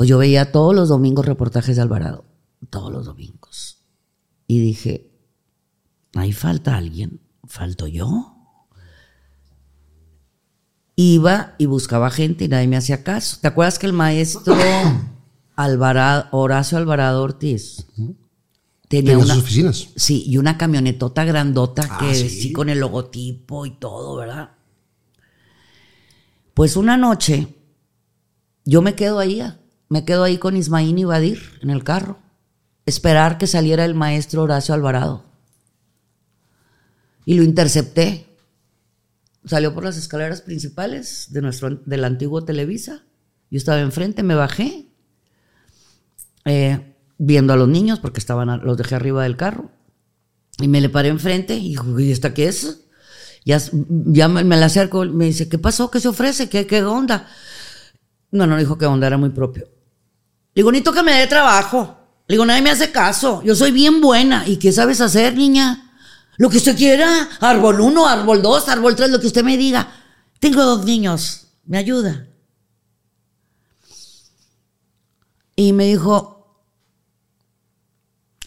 [0.00, 2.24] pues yo veía todos los domingos reportajes de Alvarado.
[2.70, 3.84] Todos los domingos.
[4.46, 5.10] Y dije,
[6.14, 7.20] ahí falta alguien.
[7.46, 8.34] ¿Falto yo?
[10.96, 13.36] iba y buscaba gente y nadie me hacía caso.
[13.42, 14.56] ¿Te acuerdas que el maestro
[15.54, 18.16] Alvarado, Horacio Alvarado Ortiz tenía
[18.88, 19.88] Tenía una, sus oficinas.
[19.96, 22.30] sí, y una camionetota grandota Ah, que ¿sí?
[22.30, 24.52] sí con el logotipo y todo, ¿verdad?
[26.54, 27.54] Pues una noche
[28.64, 29.42] yo me quedo ahí,
[29.90, 32.18] me quedo ahí con Ismaín y Badir en el carro,
[32.86, 35.24] esperar que saliera el maestro Horacio Alvarado.
[37.26, 38.26] Y lo intercepté.
[39.44, 43.02] Salió por las escaleras principales de nuestro, del antiguo Televisa.
[43.50, 44.86] Yo estaba enfrente, me bajé,
[46.44, 49.72] eh, viendo a los niños, porque estaban, los dejé arriba del carro.
[50.60, 52.84] Y me le paré enfrente y dijo, ¿y esta qué es?
[53.44, 55.90] Ya, ya me, la acerco, me dice, ¿qué pasó?
[55.90, 56.48] ¿Qué se ofrece?
[56.48, 57.26] ¿Qué, qué onda?
[58.30, 59.79] No, no dijo que onda, era muy propio.
[60.54, 61.96] Le digo, necesito que me dé trabajo.
[62.26, 63.42] Le digo, nadie me hace caso.
[63.42, 64.46] Yo soy bien buena.
[64.46, 65.92] ¿Y qué sabes hacer, niña?
[66.36, 67.28] Lo que usted quiera.
[67.40, 69.92] Árbol 1, árbol 2, árbol 3, lo que usted me diga.
[70.38, 71.48] Tengo dos niños.
[71.64, 72.26] ¿Me ayuda?
[75.54, 76.64] Y me dijo,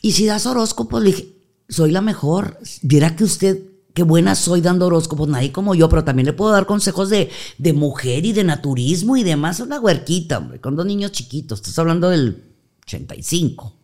[0.02, 1.02] ¿y si das horóscopos?
[1.02, 1.38] Le dije,
[1.70, 2.60] soy la mejor.
[2.82, 3.60] Viera que usted,
[3.94, 5.28] qué buena soy dando horóscopos.
[5.28, 9.18] Nadie como yo, pero también le puedo dar consejos de, de mujer y de naturismo
[9.18, 9.60] y demás.
[9.60, 11.60] Una huerquita, hombre, con dos niños chiquitos.
[11.60, 12.44] Estás hablando del
[12.86, 13.80] 85.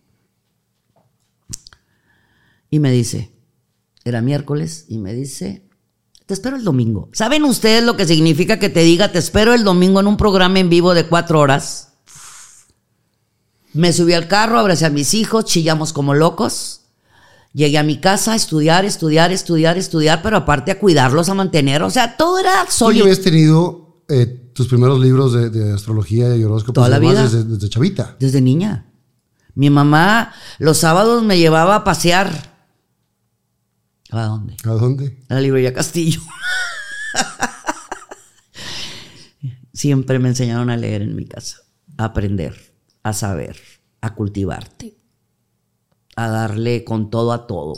[2.72, 3.32] Y me dice,
[4.04, 5.68] era miércoles, y me dice,
[6.26, 7.10] te espero el domingo.
[7.14, 10.60] ¿Saben ustedes lo que significa que te diga, te espero el domingo en un programa
[10.60, 11.94] en vivo de cuatro horas?
[13.74, 16.79] Me subí al carro, abracé a mis hijos, chillamos como locos.
[17.54, 21.82] Llegué a mi casa a estudiar, estudiar, estudiar, estudiar, pero aparte a cuidarlos, a mantener.
[21.84, 23.06] O sea, todo era Tú sólido.
[23.06, 27.24] habías tenido eh, tus primeros libros de, de astrología y horóscopos Toda la vida.
[27.24, 28.16] Desde, desde chavita.
[28.20, 28.86] Desde niña.
[29.56, 32.56] Mi mamá los sábados me llevaba a pasear.
[34.12, 34.56] ¿A dónde?
[34.64, 35.24] ¿A dónde?
[35.28, 36.22] A la librería Castillo.
[39.74, 41.58] Siempre me enseñaron a leer en mi casa,
[41.98, 42.74] a aprender,
[43.04, 43.58] a saber,
[44.02, 44.98] a cultivarte,
[46.26, 47.74] a darle con todo a todo.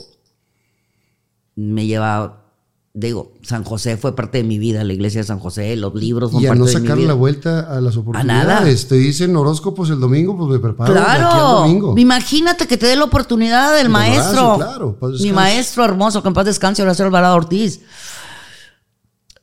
[1.55, 2.45] Me llevaba,
[2.93, 6.31] digo, San José fue parte de mi vida, la iglesia de San José, los libros
[6.31, 7.07] son Y a parte no de mi sacar vida.
[7.09, 7.99] la vuelta a las nada.
[8.01, 8.87] oportunidades.
[8.87, 11.93] Te dicen horóscopos el domingo, pues me preparo de aquí al Claro, domingo.
[11.97, 14.55] imagínate que te dé la oportunidad del De maestro.
[14.57, 17.81] Claro, paz mi maestro hermoso, que en paz descanse, Horacio Alvarado Ortiz.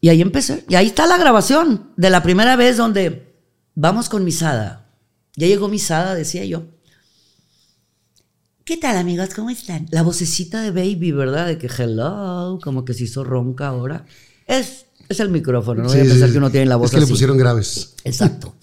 [0.00, 0.64] Y ahí empecé.
[0.68, 3.34] Y ahí está la grabación de la primera vez donde
[3.74, 4.86] vamos con Misada.
[5.36, 6.62] Ya llegó Misada, decía yo.
[8.68, 9.30] ¿Qué tal, amigos?
[9.34, 9.86] ¿Cómo están?
[9.92, 11.46] La vocecita de Baby, ¿verdad?
[11.46, 14.04] De que hello, como que se hizo ronca ahora.
[14.46, 16.94] Es, es el micrófono, no voy a pensar sí, que uno tiene la voz Es
[16.96, 17.94] que le pusieron graves.
[18.04, 18.54] Exacto.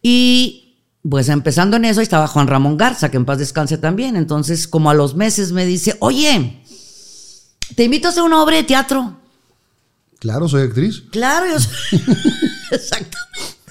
[0.00, 4.14] Y pues empezando en eso estaba Juan Ramón Garza, que en paz descanse también.
[4.14, 6.62] Entonces, como a los meses me dice, oye,
[7.74, 9.18] te invito a hacer una obra de teatro.
[10.20, 11.02] Claro, soy actriz.
[11.10, 12.00] Claro, yo soy-
[12.70, 13.61] Exactamente.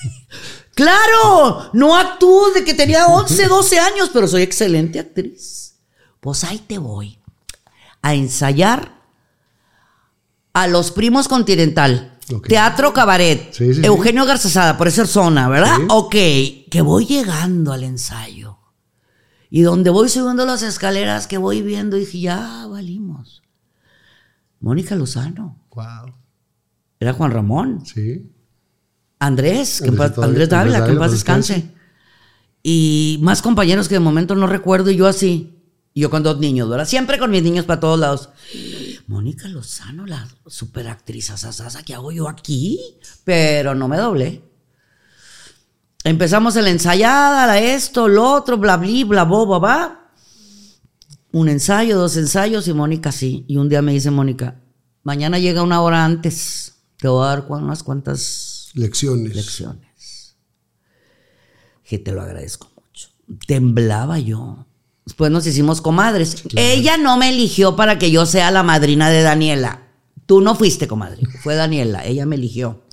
[0.82, 5.76] Claro, no actúo de que tenía 11, 12 años, pero soy excelente actriz.
[6.20, 7.20] Pues ahí te voy
[8.02, 9.02] a ensayar
[10.53, 12.18] a los primos Continental.
[12.48, 13.53] Teatro Cabaret.
[13.53, 13.86] Sí, sí, sí.
[13.86, 15.78] Eugenio Garzazada, por esa zona, ¿verdad?
[15.90, 16.16] Ok,
[16.70, 18.58] que voy llegando al ensayo.
[19.49, 23.44] Y donde voy subiendo las escaleras, que voy viendo, dije, ya valimos.
[24.62, 25.60] Mónica Lozano.
[25.76, 26.16] Wow.
[26.99, 27.86] Era Juan Ramón.
[27.86, 28.31] Sí.
[29.22, 31.69] Andrés, que Andrés Andrés Dávila, que en paz descanse.
[32.64, 35.60] Y más compañeros que de momento no recuerdo y yo así.
[35.93, 36.88] Yo con dos niños, ¿verdad?
[36.88, 38.30] Siempre con mis niños para todos lados.
[39.06, 42.80] Mónica Lozano, la superactriz asasasa, ¿qué hago yo aquí?
[43.23, 44.41] Pero no me doblé.
[46.03, 50.11] Empezamos la ensayada, la esto, lo otro, bla, bla, bla, bla, bla, bla.
[51.31, 53.45] Un ensayo, dos ensayos y Mónica sí.
[53.48, 54.61] Y un día me dice Mónica,
[55.03, 56.73] mañana llega una hora antes.
[56.98, 59.35] Te voy a dar unas cuantas Lecciones.
[59.35, 60.35] lecciones.
[61.84, 63.10] Que te lo agradezco mucho.
[63.48, 64.65] Temblaba yo.
[65.06, 66.43] Después nos hicimos comadres.
[66.56, 69.88] Ella no me eligió para que yo sea la madrina de Daniela.
[70.26, 72.06] Tú no fuiste comadre, fue Daniela.
[72.06, 72.84] Ella me eligió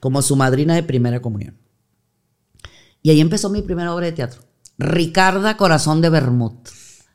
[0.00, 1.56] como su madrina de primera comunión.
[3.02, 4.42] Y ahí empezó mi primera obra de teatro.
[4.78, 6.52] Ricarda Corazón de Bermud.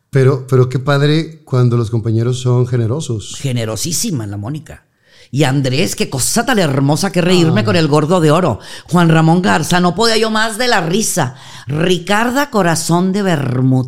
[0.09, 3.35] Pero, pero qué padre cuando los compañeros son generosos.
[3.37, 4.85] Generosísima la Mónica.
[5.34, 8.60] Y Andrés, qué cosa tan hermosa que reírme con el gordo de oro.
[8.91, 11.34] Juan Ramón Garza, no podía yo más de la risa.
[11.65, 13.88] Ricarda Corazón de Bermud.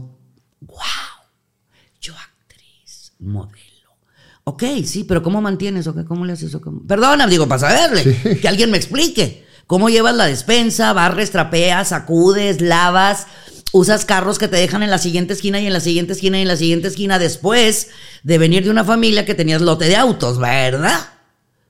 [0.61, 0.79] ¡Wow!
[2.01, 3.91] Yo actriz, modelo.
[4.43, 5.85] Ok, sí, pero ¿cómo mantienes?
[5.85, 6.03] o qué?
[6.03, 6.61] ¿Cómo le haces eso?
[6.61, 6.81] ¿Cómo?
[6.81, 8.39] Perdona, digo, para saberle.
[8.41, 9.45] Que alguien me explique.
[9.67, 10.93] ¿Cómo llevas la despensa?
[10.93, 13.27] Barres, trapeas, sacudes, lavas.
[13.71, 16.41] Usas carros que te dejan en la siguiente esquina y en la siguiente esquina y
[16.41, 17.89] en la siguiente esquina después
[18.23, 21.11] de venir de una familia que tenías lote de autos, ¿verdad?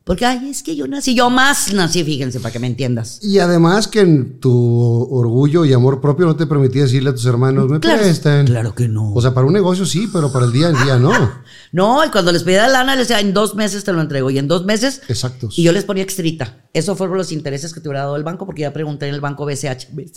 [0.06, 3.19] Porque, ay, es que yo nací, yo más nací, fíjense, para que me entiendas.
[3.23, 7.26] Y además que en tu orgullo y amor propio no te permitía decirle a tus
[7.26, 8.45] hermanos, me Claro, prestan.
[8.45, 9.11] claro que no.
[9.14, 11.11] O sea, para un negocio sí, pero para el día a día no.
[11.72, 14.30] No, y cuando les pedía lana, les decía, en dos meses te lo entrego.
[14.30, 15.02] Y en dos meses.
[15.10, 15.57] Exactos.
[15.60, 16.64] Y yo les ponía extrita.
[16.72, 19.22] Eso fueron los intereses que te hubiera dado el banco, porque ya pregunté en el
[19.22, 19.90] banco BCH.
[19.91, 20.15] BCH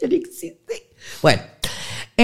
[0.00, 0.90] ya no existe.
[1.22, 1.42] Bueno,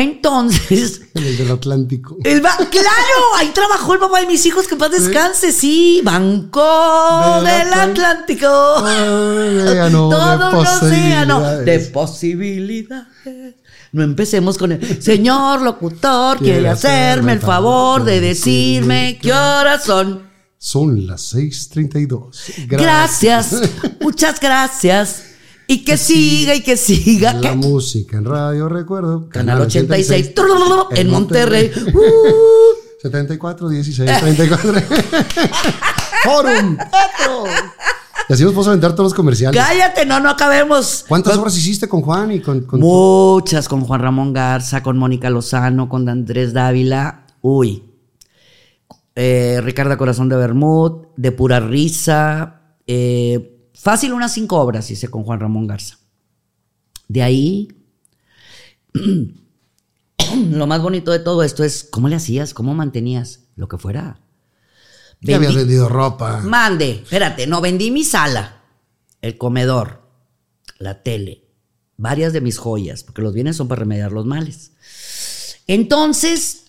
[0.03, 1.03] entonces.
[1.19, 2.17] En el del Atlántico.
[2.23, 6.01] El ba- claro, ahí trabajó el papá de mis hijos, que paz descanse, sí.
[6.05, 6.63] Banco
[7.43, 8.83] Del del Atl- Atlántico.
[8.83, 13.55] De Todo un océano de posibilidades.
[13.91, 20.29] No empecemos con el señor locutor, quiere hacerme el favor de decirme qué horas son.
[20.59, 22.67] Son las 6:32.
[22.69, 23.55] Gracias,
[24.01, 25.23] muchas gracias.
[25.71, 27.35] Y que siga y que siga.
[27.35, 27.57] La ¿Qué?
[27.57, 29.29] música en radio, recuerdo.
[29.29, 30.33] Canal 86
[30.93, 31.71] en Monterrey.
[31.95, 33.01] Uh.
[33.03, 34.73] 74, 16, 34.
[36.25, 36.79] Forum.
[38.29, 39.61] Y así nos podemos aventar todos los comerciales.
[39.63, 41.05] Cállate, no, no acabemos.
[41.07, 45.29] ¿Cuántas horas hiciste con Juan y con, con Muchas con Juan Ramón Garza, con Mónica
[45.29, 47.27] Lozano, con Andrés Dávila.
[47.43, 47.85] Uy.
[49.15, 52.63] Eh, Ricardo Corazón de Bermud, de pura risa.
[52.87, 55.99] eh, fácil unas cinco obras hice con Juan Ramón Garza.
[57.09, 57.69] De ahí,
[60.51, 64.21] lo más bonito de todo esto es cómo le hacías, cómo mantenías lo que fuera.
[65.21, 66.41] Ya habías vendido ropa.
[66.43, 68.63] Mande, espérate, no, vendí mi sala,
[69.21, 70.03] el comedor,
[70.79, 71.45] la tele,
[71.97, 74.73] varias de mis joyas, porque los bienes son para remediar los males.
[75.67, 76.67] Entonces,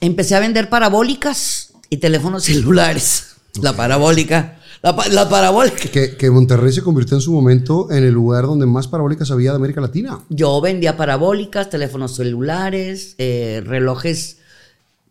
[0.00, 3.26] empecé a vender parabólicas y teléfonos celulares.
[3.60, 5.88] La parabólica, la, pa- la parabólica.
[5.90, 9.50] Que, que Monterrey se convirtió en su momento en el lugar donde más parabólicas había
[9.50, 10.20] de América Latina.
[10.28, 14.38] Yo vendía parabólicas, teléfonos celulares, eh, relojes,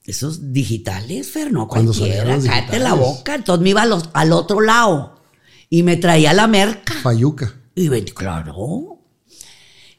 [0.05, 3.35] esos digitales, Fer, no Cuando cualquiera, cállate la boca.
[3.35, 5.21] Entonces me iba los- al otro lado
[5.69, 6.93] y me traía la merca.
[7.03, 7.53] Fayuca.
[7.75, 8.97] Y vendí, claro.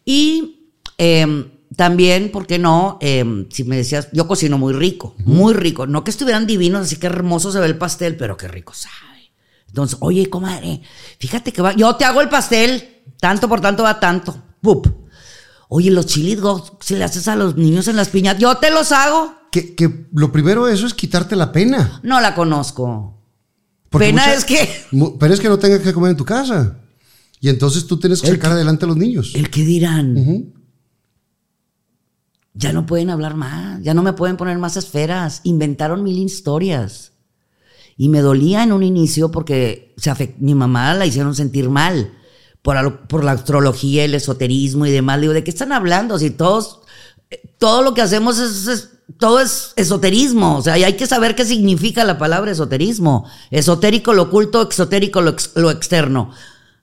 [0.05, 2.99] Y em, también, ¿por qué no?
[3.01, 5.87] Em, si me decías, yo cocino muy rico, muy rico.
[5.87, 8.95] No que estuvieran divinos, así que hermoso se ve el pastel, pero qué rico sabe.
[9.71, 10.83] Entonces, oye, comadre,
[11.19, 14.37] fíjate que va, yo te hago el pastel, tanto por tanto va tanto.
[14.61, 14.87] Pup.
[15.69, 18.71] Oye, los chilis go, si le haces a los niños en las piñas, yo te
[18.71, 19.35] los hago.
[19.53, 22.01] Que, que lo primero de eso es quitarte la pena.
[22.03, 23.17] No la conozco.
[23.89, 24.69] Porque Pena mucha- es que.
[25.21, 26.77] Pero es que no tengas que comer en tu casa.
[27.41, 29.33] Y entonces tú tienes que El sacar adelante a los niños.
[29.35, 30.53] El que dirán.
[32.53, 35.41] Ya no pueden hablar más, ya no me pueden poner más esferas.
[35.45, 37.10] Inventaron mil historias.
[38.03, 42.15] Y me dolía en un inicio porque se afect- mi mamá la hicieron sentir mal
[42.63, 45.21] por, por la astrología, el esoterismo y demás.
[45.21, 46.19] Digo, ¿de qué están hablando?
[46.19, 46.81] Si todos,
[47.31, 50.57] eh, todo lo que hacemos es, todo es esoterismo.
[50.57, 53.27] O sea, y hay que saber qué significa la palabra esoterismo.
[53.51, 56.31] Esotérico, lo oculto, exotérico, lo, lo externo.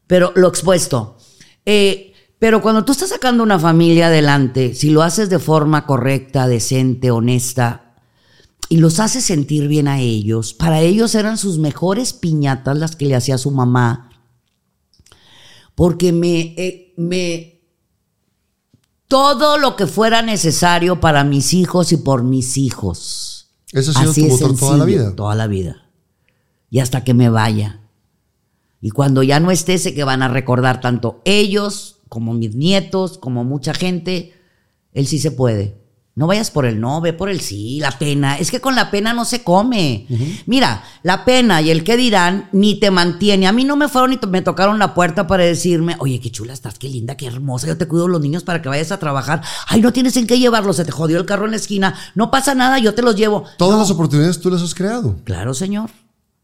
[0.05, 1.17] Pero lo expuesto.
[1.65, 6.47] Eh, pero cuando tú estás sacando una familia adelante, si lo haces de forma correcta,
[6.47, 7.86] decente, honesta,
[8.69, 13.05] y los haces sentir bien a ellos, para ellos eran sus mejores piñatas las que
[13.05, 14.09] le hacía su mamá,
[15.75, 17.61] porque me, eh, me,
[19.07, 23.49] todo lo que fuera necesario para mis hijos y por mis hijos.
[23.71, 25.15] Ese ha sido tu de motor toda la vida.
[25.15, 25.89] Toda la vida.
[26.69, 27.81] Y hasta que me vaya.
[28.81, 33.17] Y cuando ya no esté, sé que van a recordar tanto ellos como mis nietos,
[33.17, 34.33] como mucha gente,
[34.93, 35.77] él sí se puede.
[36.17, 38.39] No vayas por el no, ve por el sí, la pena.
[38.39, 40.07] Es que con la pena no se come.
[40.47, 43.45] Mira, la pena y el que dirán ni te mantiene.
[43.45, 46.53] A mí no me fueron ni me tocaron la puerta para decirme, oye, qué chula
[46.53, 49.43] estás, qué linda, qué hermosa, yo te cuido los niños para que vayas a trabajar.
[49.67, 51.93] Ay, no tienes en qué llevarlos, se te jodió el carro en la esquina.
[52.15, 53.43] No pasa nada, yo te los llevo.
[53.59, 55.17] Todas las oportunidades tú las has creado.
[55.23, 55.91] Claro, Señor.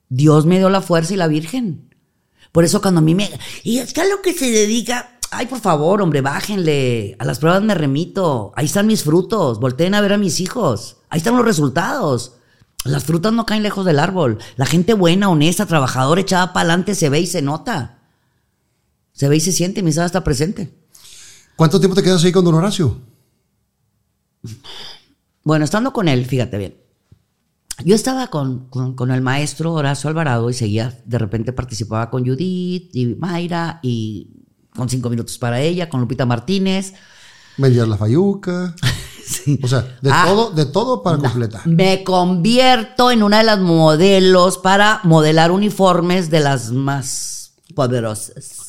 [0.08, 1.90] Dios me dio la fuerza y la Virgen.
[2.52, 3.28] Por eso cuando a mí me...
[3.64, 5.13] Y es que a lo que se dedica...
[5.36, 7.16] Ay, por favor, hombre, bájenle.
[7.20, 8.52] A las pruebas me remito.
[8.56, 9.60] Ahí están mis frutos.
[9.60, 10.98] Volteen a ver a mis hijos.
[11.10, 12.34] Ahí están los resultados.
[12.86, 14.40] Las frutas no caen lejos del árbol.
[14.58, 18.00] La gente buena, honesta, trabajadora, echada para adelante se ve y se nota.
[19.14, 19.82] Se ve y se siente.
[19.84, 20.74] Mi sala está presente.
[21.56, 22.98] ¿Cuánto tiempo te quedas ahí con Don Horacio?
[25.44, 26.78] Bueno, estando con él, fíjate bien.
[27.86, 32.26] Yo estaba con, con- con el maestro Horacio Alvarado y seguía, de repente participaba con
[32.26, 34.43] Judith y Mayra y
[34.76, 36.94] con cinco minutos para ella, con Lupita Martínez.
[37.58, 38.76] Vendías la fayuca.
[39.26, 39.58] Sí.
[39.64, 40.26] O sea, de Ah.
[40.28, 41.66] todo, de todo para completar.
[41.66, 48.68] Me convierto en una de las modelos para modelar uniformes de las más poderosas.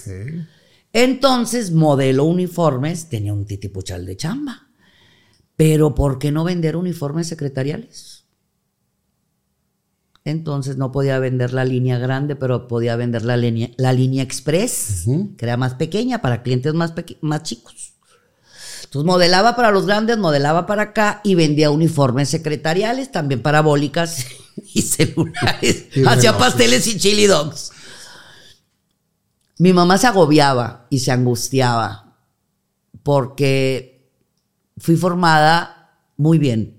[0.93, 4.69] Entonces, modelo uniformes, tenía un titipuchal de chamba.
[5.57, 8.14] Pero ¿por qué no vender uniformes secretariales?
[10.25, 15.05] Entonces no podía vender la línea grande, pero podía vender la línea, la línea express,
[15.37, 17.93] que era más pequeña para clientes más, más chicos.
[18.85, 24.25] Entonces modelaba para los grandes, modelaba para acá y vendía uniformes secretariales, también parabólicas
[24.75, 25.89] y celulares.
[26.07, 27.73] Hacía pasteles y chili dogs.
[29.59, 32.17] Mi mamá se agobiaba y se angustiaba
[33.03, 34.11] porque
[34.79, 36.74] fui formada muy bien.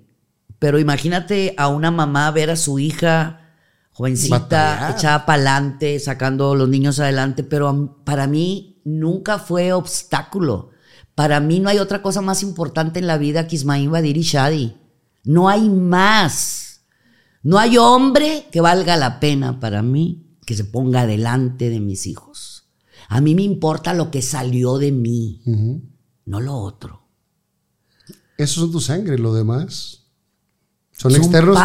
[0.65, 3.51] Pero imagínate a una mamá ver a su hija
[3.91, 4.91] jovencita, Batallar.
[4.97, 10.71] echada para adelante, sacando a los niños adelante, pero para mí nunca fue obstáculo.
[11.13, 14.23] Para mí no hay otra cosa más importante en la vida que Ismail Badir y
[14.23, 14.75] Shadi.
[15.23, 16.81] No hay más.
[17.43, 22.07] No hay hombre que valga la pena para mí que se ponga delante de mis
[22.07, 22.71] hijos.
[23.07, 25.43] A mí me importa lo que salió de mí,
[26.25, 27.03] no lo otro.
[28.35, 30.04] Esos son tu sangre, lo demás.
[30.97, 31.59] Son, Son externos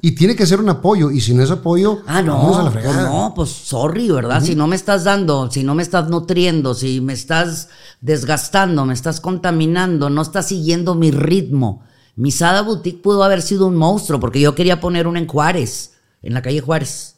[0.00, 1.10] y, y tiene que ser un apoyo.
[1.12, 3.08] Y si no es apoyo, Ah, no, vamos a la fregada.
[3.08, 4.42] no, pues sorry, ¿verdad?
[4.42, 7.68] Si no me estás dando, si no me estás nutriendo, si me estás
[8.00, 11.82] desgastando, me estás contaminando, no estás siguiendo mi ritmo.
[12.16, 15.92] Mi Sada Boutique pudo haber sido un monstruo porque yo quería poner una en Juárez,
[16.22, 17.16] en la calle Juárez.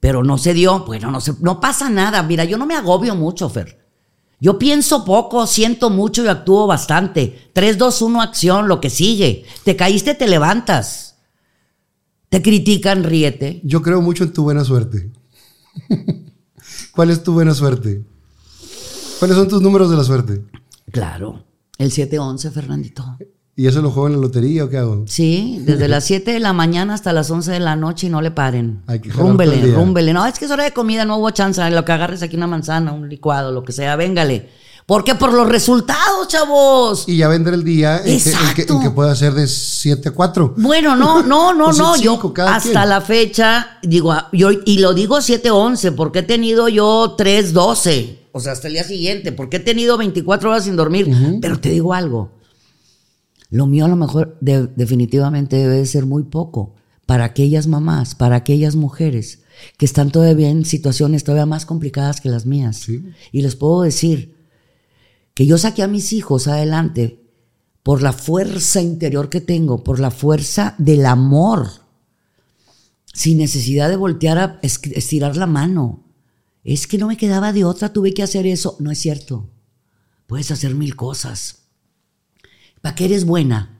[0.00, 0.84] Pero no se dio.
[0.86, 2.22] Bueno, no, se, no pasa nada.
[2.22, 3.79] Mira, yo no me agobio mucho, Fer.
[4.40, 7.50] Yo pienso poco, siento mucho y actúo bastante.
[7.52, 9.44] 3, 2, 1, acción, lo que sigue.
[9.64, 11.16] Te caíste, te levantas.
[12.30, 13.60] Te critican, ríete.
[13.64, 15.12] Yo creo mucho en tu buena suerte.
[16.92, 18.02] ¿Cuál es tu buena suerte?
[19.18, 20.44] ¿Cuáles son tus números de la suerte?
[20.90, 21.44] Claro.
[21.76, 23.18] El 7-11, Fernandito.
[23.56, 25.04] ¿Y eso lo juego en la lotería o qué hago?
[25.06, 28.22] Sí, desde las 7 de la mañana hasta las 11 de la noche y no
[28.22, 28.82] le paren.
[29.14, 30.12] Rúmbele, rúmbele.
[30.12, 31.68] No, es que es hora de comida, no hubo chance.
[31.70, 34.48] Lo que agarres aquí una manzana, un licuado, lo que sea, véngale.
[34.86, 35.14] ¿Por qué?
[35.14, 37.04] Por los resultados, chavos.
[37.06, 38.74] Y ya vendré el día en que, en, que, Exacto.
[38.74, 40.54] en que pueda ser de 7 a 4.
[40.56, 41.94] Bueno, no, no, no, no.
[41.94, 42.88] Cinco hasta quien.
[42.88, 48.18] la fecha, digo, ah, yo, y lo digo 7-11, porque he tenido yo 3-12.
[48.32, 51.08] O sea, hasta el día siguiente, porque he tenido 24 horas sin dormir.
[51.40, 52.39] Pero te digo algo.
[53.50, 56.74] Lo mío a lo mejor de- definitivamente debe de ser muy poco
[57.06, 59.40] para aquellas mamás, para aquellas mujeres
[59.76, 62.76] que están todavía en situaciones todavía más complicadas que las mías.
[62.78, 63.04] Sí.
[63.32, 64.36] Y les puedo decir
[65.34, 67.20] que yo saqué a mis hijos adelante
[67.82, 71.68] por la fuerza interior que tengo, por la fuerza del amor,
[73.12, 76.04] sin necesidad de voltear a es- estirar la mano.
[76.62, 78.76] Es que no me quedaba de otra, tuve que hacer eso.
[78.78, 79.50] No es cierto.
[80.26, 81.59] Puedes hacer mil cosas.
[82.82, 83.78] ¿Para qué eres buena?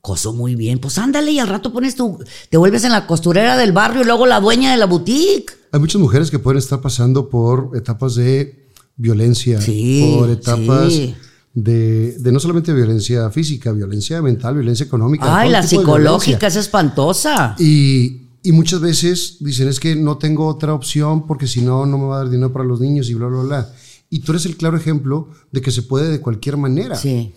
[0.00, 0.78] Coso muy bien.
[0.80, 2.18] Pues ándale y al rato pones tu.
[2.50, 5.52] Te vuelves en la costurera del barrio y luego la dueña de la boutique.
[5.70, 11.14] Hay muchas mujeres que pueden estar pasando por etapas de violencia, Sí, por etapas sí.
[11.54, 15.24] de, de no solamente violencia física, violencia mental, violencia económica.
[15.38, 17.54] Ay, la psicológica es espantosa.
[17.58, 21.96] Y, y muchas veces dicen es que no tengo otra opción porque si no, no
[21.98, 23.72] me va a dar dinero para los niños y bla, bla, bla.
[24.10, 26.96] Y tú eres el claro ejemplo de que se puede de cualquier manera.
[26.96, 27.32] Sí.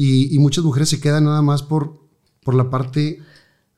[0.00, 1.98] Y, y muchas mujeres se quedan nada más por,
[2.44, 3.18] por la parte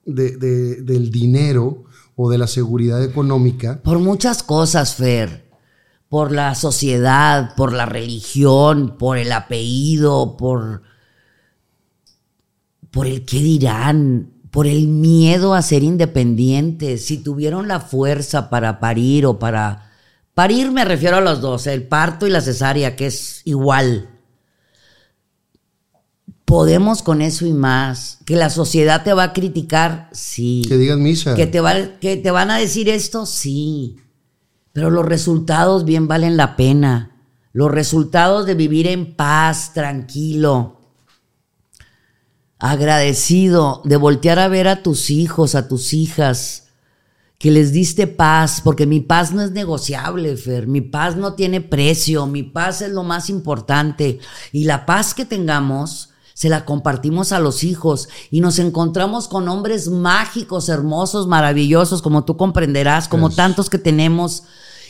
[0.04, 1.84] de- de- del dinero
[2.14, 3.80] o de la seguridad económica.
[3.82, 5.48] Por muchas cosas, Fer.
[6.10, 10.82] Por la sociedad, por la religión, por el apellido, por.
[12.90, 17.06] por el qué dirán, por el miedo a ser independientes.
[17.06, 19.90] Si tuvieron la fuerza para parir o para.
[20.34, 24.09] Parir me refiero a los dos, el parto y la cesárea, que es igual.
[26.50, 28.18] Podemos con eso y más.
[28.24, 30.64] Que la sociedad te va a criticar, sí.
[30.66, 31.36] Que digan misa.
[31.36, 33.24] ¿Que te, va- que te van a decir esto?
[33.24, 33.98] Sí.
[34.72, 37.16] Pero los resultados bien valen la pena.
[37.52, 40.80] Los resultados de vivir en paz, tranquilo,
[42.58, 46.68] agradecido, de voltear a ver a tus hijos, a tus hijas,
[47.38, 50.66] que les diste paz, porque mi paz no es negociable, Fer.
[50.66, 52.26] Mi paz no tiene precio.
[52.26, 54.18] Mi paz es lo más importante.
[54.52, 59.48] Y la paz que tengamos se la compartimos a los hijos y nos encontramos con
[59.48, 64.44] hombres mágicos, hermosos, maravillosos, como tú comprenderás, como tantos que tenemos,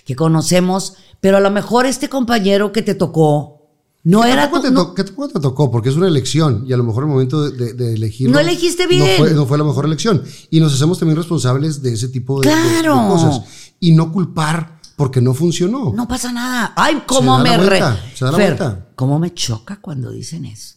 [0.05, 3.57] que conocemos, pero a lo mejor este compañero que te tocó
[4.03, 5.71] No ¿Qué era tu- te no- to- ¿Qué tampoco te tocó?
[5.71, 8.31] Porque es una elección y a lo mejor el momento de, de- de elegir.
[8.31, 9.11] No elegiste bien.
[9.11, 10.23] No fue, no fue la mejor elección.
[10.51, 12.95] Y nos hacemos también responsables de ese tipo de, Claro.
[13.11, 13.43] cosas.
[13.79, 15.93] Y no culpar porque no funcionó.
[15.95, 16.73] No pasa nada.
[16.77, 17.67] Ay, cómo da me la re.
[17.67, 18.87] vuelta, se da la Fer, vuelta.
[18.97, 20.77] cómo me choca cuando dicen eso.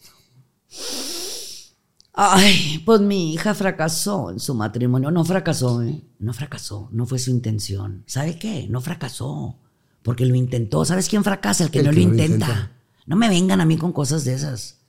[2.14, 5.10] Ay, pues mi hija fracasó en su matrimonio.
[5.10, 6.04] No fracasó, ¿eh?
[6.20, 6.90] No fracasó.
[6.92, 8.04] No fue su intención.
[8.06, 8.68] ¿Sabe qué?
[8.70, 9.58] No fracasó.
[10.04, 10.86] Porque lo intentó.
[10.86, 11.64] ¿Sabes quién fracasa?
[11.64, 12.34] El que El no que lo intenta.
[12.34, 12.72] intenta.
[13.08, 14.80] No me vengan a mí con cosas de esas.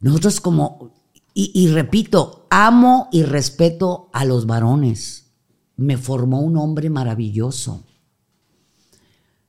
[0.00, 0.92] Nosotros como,
[1.34, 5.30] y, y repito, amo y respeto a los varones.
[5.76, 7.84] Me formó un hombre maravilloso.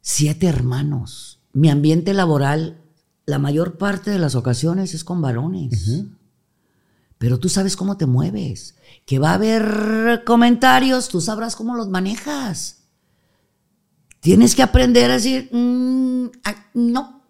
[0.01, 1.39] Siete hermanos.
[1.53, 2.80] Mi ambiente laboral,
[3.25, 6.05] la mayor parte de las ocasiones es con varones.
[7.17, 8.75] Pero tú sabes cómo te mueves.
[9.05, 12.83] Que va a haber comentarios, tú sabrás cómo los manejas.
[14.19, 17.21] Tienes que aprender a decir, "Mm, ah, no,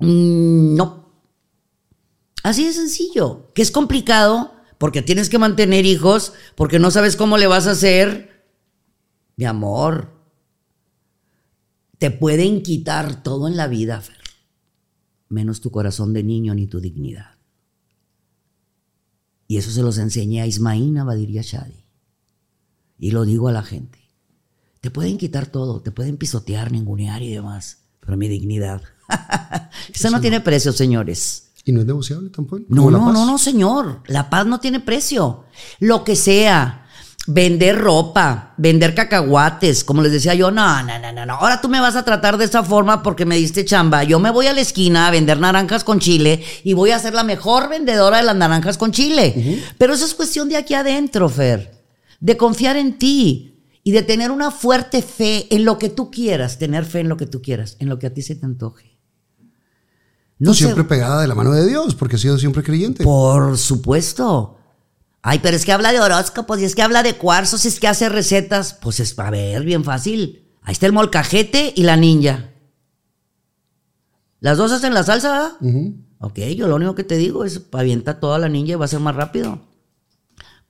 [0.00, 1.08] Mm, no.
[2.42, 3.52] Así de sencillo.
[3.54, 7.72] Que es complicado porque tienes que mantener hijos, porque no sabes cómo le vas a
[7.72, 8.46] hacer.
[9.36, 10.12] Mi amor,
[11.98, 14.17] te pueden quitar todo en la vida, Fer.
[15.28, 17.36] Menos tu corazón de niño ni tu dignidad.
[19.46, 21.84] Y eso se los enseñé a Ismaín Abadiria Shadi.
[22.98, 23.98] Y lo digo a la gente.
[24.80, 27.78] Te pueden quitar todo, te pueden pisotear, ningunear y demás.
[28.00, 28.82] Pero mi dignidad.
[29.94, 31.50] Esa no tiene precio, señores.
[31.64, 32.64] Y no es negociable tampoco.
[32.68, 34.02] No, no, no, no, señor.
[34.06, 35.44] La paz no tiene precio.
[35.80, 36.87] Lo que sea.
[37.30, 41.34] Vender ropa, vender cacahuates, como les decía yo, no, no, no, no, no.
[41.34, 44.02] Ahora tú me vas a tratar de esa forma porque me diste chamba.
[44.02, 47.12] Yo me voy a la esquina a vender naranjas con chile y voy a ser
[47.12, 49.62] la mejor vendedora de las naranjas con chile.
[49.76, 51.84] Pero eso es cuestión de aquí adentro, Fer.
[52.18, 56.56] De confiar en ti y de tener una fuerte fe en lo que tú quieras,
[56.58, 58.96] tener fe en lo que tú quieras, en lo que a ti se te antoje.
[60.42, 63.04] Tú sé- siempre pegada de la mano de Dios, porque has sido siempre creyente.
[63.04, 64.54] por supuesto.
[65.22, 67.80] Ay, pero es que habla de horóscopos y es que habla de cuarzos y es
[67.80, 68.74] que hace recetas.
[68.74, 70.48] Pues es, a ver, bien fácil.
[70.62, 72.50] Ahí está el molcajete y la ninja.
[74.40, 75.56] Las dos hacen la salsa.
[76.20, 78.88] Ok, yo lo único que te digo es avienta toda la ninja y va a
[78.88, 79.60] ser más rápido.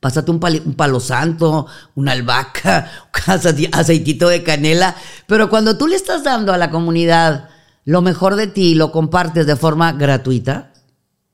[0.00, 1.66] Pásate un, palo santo,
[1.96, 2.90] una albahaca,
[3.26, 4.94] un aceitito de canela.
[5.26, 7.48] Pero cuando tú le estás dando a la comunidad
[7.84, 10.72] lo mejor de ti y lo compartes de forma gratuita,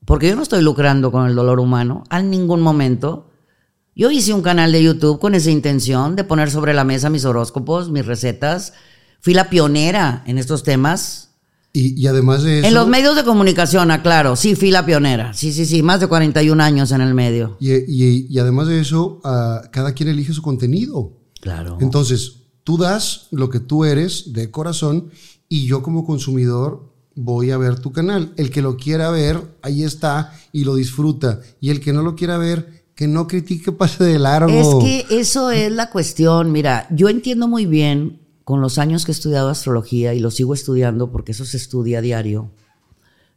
[0.05, 3.29] porque yo no estoy lucrando con el dolor humano en ningún momento.
[3.95, 7.25] Yo hice un canal de YouTube con esa intención de poner sobre la mesa mis
[7.25, 8.73] horóscopos, mis recetas.
[9.21, 11.29] Fui la pionera en estos temas.
[11.71, 12.67] Y, y además de eso.
[12.67, 14.35] En los medios de comunicación, aclaro.
[14.35, 15.33] Sí, fui la pionera.
[15.33, 15.81] Sí, sí, sí.
[15.81, 17.57] Más de 41 años en el medio.
[17.59, 21.13] Y, y- y además de eso, ah, cada quien elige su contenido.
[21.41, 21.77] Claro.
[21.81, 25.09] Entonces, tú das lo que tú eres de corazón
[25.49, 28.33] y yo como consumidor voy a ver tu canal.
[28.37, 31.39] El que lo quiera ver, ahí está y lo disfruta.
[31.59, 34.49] Y el que no lo quiera ver, que no critique, pase de largo.
[34.51, 36.51] Es que eso es la cuestión.
[36.51, 40.53] Mira, yo entiendo muy bien con los años que he estudiado astrología y lo sigo
[40.53, 42.51] estudiando porque eso se estudia a diario.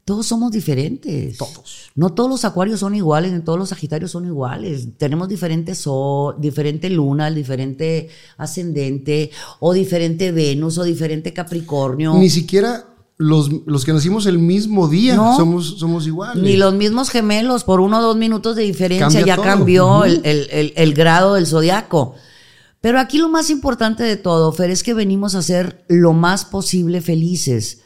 [0.04, 1.36] Todos somos diferentes.
[1.36, 1.90] Todos.
[1.94, 4.88] No todos los acuarios son iguales, ni todos los sagitarios son iguales.
[4.96, 9.30] Tenemos diferente sol, diferente luna, diferente ascendente,
[9.60, 12.14] o diferente Venus, o diferente Capricornio.
[12.14, 12.86] Ni siquiera
[13.18, 15.36] los, los que nacimos el mismo día No.
[15.36, 16.42] somos, somos iguales.
[16.42, 19.44] Ni los mismos gemelos, por uno o dos minutos de diferencia Cambia ya todo.
[19.44, 22.14] cambió el, el- el- el grado del zodiaco.
[22.80, 26.44] Pero aquí lo más importante de todo, Fer, es que venimos a ser lo más
[26.44, 27.80] posible felices.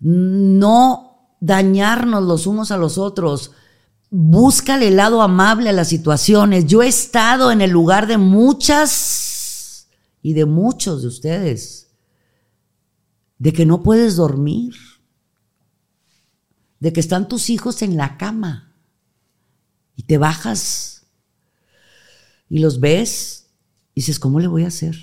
[0.00, 3.52] No dañarnos los unos a los otros.
[4.10, 6.66] Búscale el lado amable a las situaciones.
[6.66, 9.86] Yo he estado en el lugar de muchas
[10.22, 11.91] y de muchos de ustedes.
[13.42, 14.72] De que no puedes dormir
[16.78, 18.72] de que están tus hijos en la cama
[19.96, 21.06] y te bajas
[22.48, 23.48] y los ves
[23.94, 24.94] y dices, ¿cómo le voy a hacer?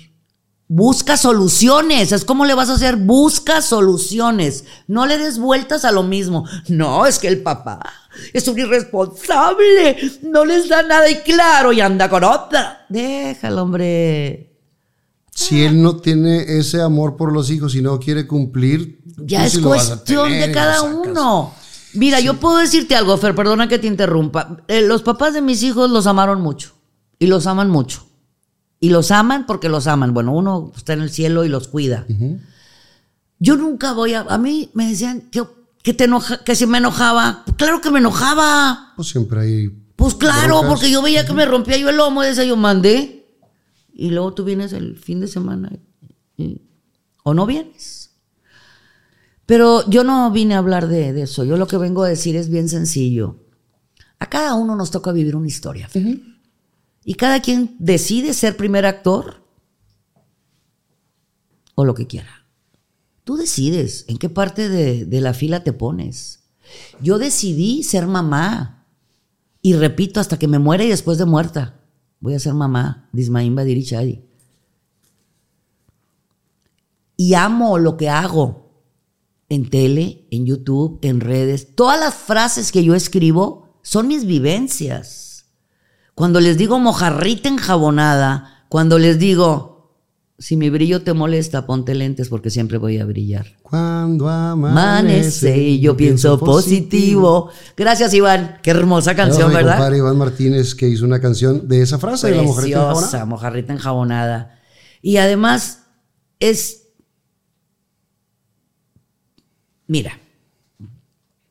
[0.68, 5.92] Busca soluciones, es como le vas a hacer, busca soluciones, no le des vueltas a
[5.92, 6.46] lo mismo.
[6.68, 7.80] No, es que el papá
[8.32, 12.86] es un irresponsable, no les da nada y claro, y anda con otra.
[12.88, 14.49] Déjalo, hombre.
[15.34, 19.52] Si él no tiene ese amor por los hijos y no quiere cumplir, Ya es
[19.52, 21.54] sí cuestión tener de cada uno.
[21.94, 24.58] Mira, yo puedo decirte algo, Fer, perdona que te interrumpa.
[24.68, 26.72] Eh, los papás de mis hijos los amaron mucho
[27.18, 28.06] y los aman mucho.
[28.78, 30.14] Y los aman porque los aman.
[30.14, 32.06] Bueno, uno está en el cielo y los cuida.
[33.38, 34.20] Yo nunca voy a...
[34.20, 35.44] A mí me decían que,
[35.82, 37.44] que, te enoja, que si me enojaba.
[37.56, 38.92] Claro que me enojaba.
[38.96, 39.68] Pues siempre hay.
[39.96, 40.70] Pues claro, broncas.
[40.70, 43.19] porque yo veía que me rompía yo el lomo y decía yo mandé.
[44.00, 45.70] Y luego tú vienes el fin de semana.
[46.38, 46.62] y-
[47.22, 48.12] o no vienes.
[49.44, 51.44] Pero yo no vine a hablar de, de eso.
[51.44, 53.44] Yo lo que vengo a decir es bien sencillo.
[54.18, 55.86] A cada uno nos toca vivir una historia.
[57.04, 59.44] Y cada quien decide ser primer actor
[61.74, 62.46] o lo que quiera.
[63.24, 66.44] Tú decides en qué parte de, de la fila te pones.
[67.02, 68.86] Yo decidí ser mamá.
[69.60, 71.79] Y repito, hasta que me muera y después de muerta,
[72.20, 74.22] voy a ser mamá de Ismaín Chadi.
[77.16, 78.70] Y amo lo que hago
[79.48, 81.74] en tele, en YouTube, en redes.
[81.74, 85.46] Todas las frases que yo escribo son mis vivencias.
[86.14, 89.69] Cuando les digo mojarrita enjabonada, cuando les digo,
[90.40, 93.46] si mi brillo te molesta, ponte lentes porque siempre voy a brillar.
[93.60, 97.50] Cuando Amanece y yo pienso positivo.
[97.76, 98.58] Gracias, Iván.
[98.62, 99.74] Qué hermosa canción, ¿verdad?
[99.74, 103.74] compadre Iván Martínez que hizo una canción de esa frase de la mujer Preciosa, mojarrita
[103.74, 104.58] enjabonada.
[105.02, 105.82] Y además
[106.38, 106.84] es...
[109.86, 110.18] Mira,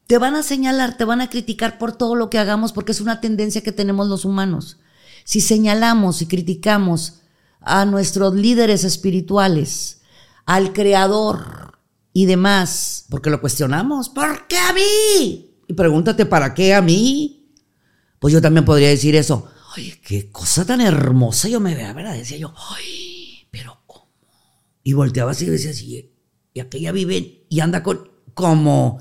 [0.07, 3.01] te van a señalar, te van a criticar por todo lo que hagamos porque es
[3.01, 4.79] una tendencia que tenemos los humanos.
[5.25, 7.19] Si señalamos y criticamos
[7.61, 10.01] a nuestros líderes espirituales,
[10.45, 11.79] al creador
[12.13, 15.55] y demás, porque lo cuestionamos, ¿por qué a mí?
[15.67, 17.53] Y pregúntate, ¿para qué a mí?
[18.19, 19.49] Pues yo también podría decir eso.
[19.75, 22.15] Ay, qué cosa tan hermosa yo me vea, ¿verdad?
[22.15, 24.09] Decía yo, ay, pero ¿cómo?
[24.83, 26.11] Y volteaba así y decía así,
[26.53, 28.99] y aquella vive y anda con, como,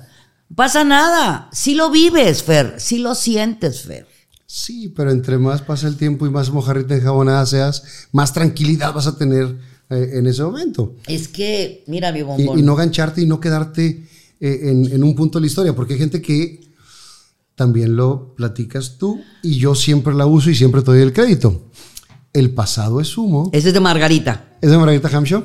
[0.55, 1.49] pasa nada.
[1.53, 4.07] Si lo vives, Fer, si lo sientes, Fer.
[4.51, 9.07] Sí, pero entre más pasa el tiempo y más mojarrita enjabonada seas, más tranquilidad vas
[9.07, 9.59] a tener
[9.91, 10.95] eh, en ese momento.
[11.07, 12.59] Es que, mira mi Y, bombón.
[12.59, 14.09] y no gancharte y no quedarte
[14.41, 16.61] eh, en, en un punto de la historia, porque hay gente que
[17.57, 21.67] también lo platicas tú y yo siempre la uso y siempre te doy el crédito.
[22.33, 23.51] El pasado es humo.
[23.53, 24.57] Ese es de Margarita.
[24.63, 25.45] ¿Es de Margarita Hampshire?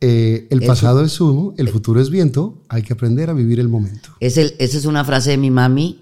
[0.00, 3.60] Eh, el El pasado es humo, el futuro es viento, hay que aprender a vivir
[3.60, 4.10] el momento.
[4.20, 6.00] Es el, esa es una frase de mi mami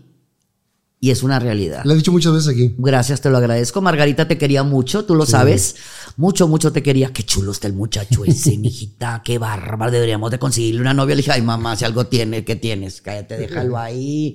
[1.04, 1.82] y es una realidad.
[1.84, 2.76] La he dicho muchas veces aquí.
[2.78, 3.80] Gracias, te lo agradezco.
[3.82, 5.74] Margarita te quería mucho, tú lo sabes.
[6.16, 7.12] Mucho, mucho te quería.
[7.12, 9.20] Qué chulo está el muchacho ese, mijita.
[9.24, 9.90] Qué bárbaro.
[9.90, 11.16] Deberíamos de conseguirle una novia.
[11.16, 13.02] Le dije, ay, mamá, si algo tiene, ¿qué tienes?
[13.02, 14.34] Cállate, déjalo ahí.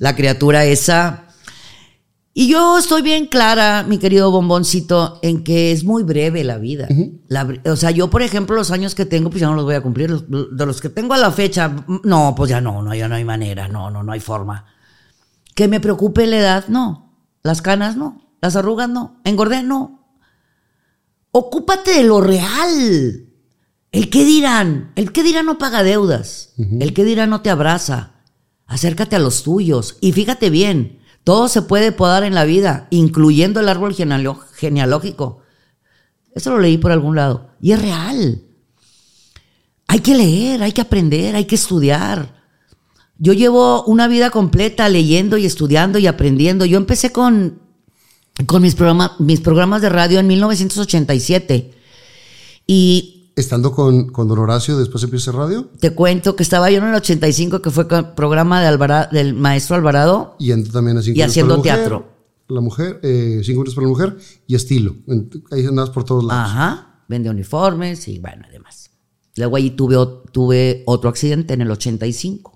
[0.00, 1.26] La criatura esa.
[2.36, 6.88] Y yo estoy bien clara, mi querido bomboncito, en que es muy breve la vida.
[7.28, 9.64] La bre- o sea, yo, por ejemplo, los años que tengo, pues ya no los
[9.64, 10.10] voy a cumplir.
[10.10, 11.72] Los- De los que tengo a la fecha,
[12.02, 14.66] no, pues ya no, no, ya no hay manera, no, no, no hay forma.
[15.54, 17.18] Que me preocupe la edad, no.
[17.42, 18.20] Las canas, no.
[18.40, 19.20] Las arrugas, no.
[19.24, 20.06] Engordé, no.
[21.30, 23.28] Ocúpate de lo real.
[23.90, 26.52] El que dirán, el que dirán no paga deudas.
[26.58, 28.14] El que dirán no te abraza.
[28.66, 29.98] Acércate a los tuyos.
[30.00, 35.42] Y fíjate bien, todo se puede podar en la vida, incluyendo el árbol genealógico.
[36.34, 37.50] Eso lo leí por algún lado.
[37.60, 38.42] Y es real.
[39.86, 42.33] Hay que leer, hay que aprender, hay que estudiar.
[43.18, 46.64] Yo llevo una vida completa leyendo y estudiando y aprendiendo.
[46.64, 47.60] Yo empecé con,
[48.46, 51.72] con mis, programa- mis programas de radio en 1987.
[52.66, 56.84] Y Estando con, con Don Horacio, después empieza radio te cuento que estaba yo en
[56.84, 60.36] el 85, que fue con programa de del maestro Alvarado.
[60.38, 62.08] y también Y haciendo para la Mujer, teatro.
[62.46, 64.16] La mujer, eh, Cinco minutos para la mujer
[64.46, 64.94] y estilo.
[65.50, 66.48] Ahí andabas por todos lados.
[66.50, 68.90] Ajá, vende uniformes y bueno, además.
[69.36, 69.96] Luego ahí tuve,
[70.30, 72.53] tuve otro accidente en el 85.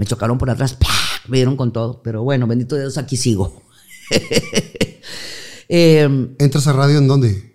[0.00, 0.88] Me chocaron por atrás, ¡pah!
[1.28, 3.62] me dieron con todo, pero bueno, bendito Dios, aquí sigo.
[5.68, 7.54] Em, ¿Entras a radio en dónde?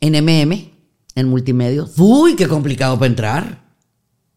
[0.00, 0.70] en MM,
[1.14, 1.92] en multimedios.
[1.96, 3.64] Uy, qué complicado para entrar.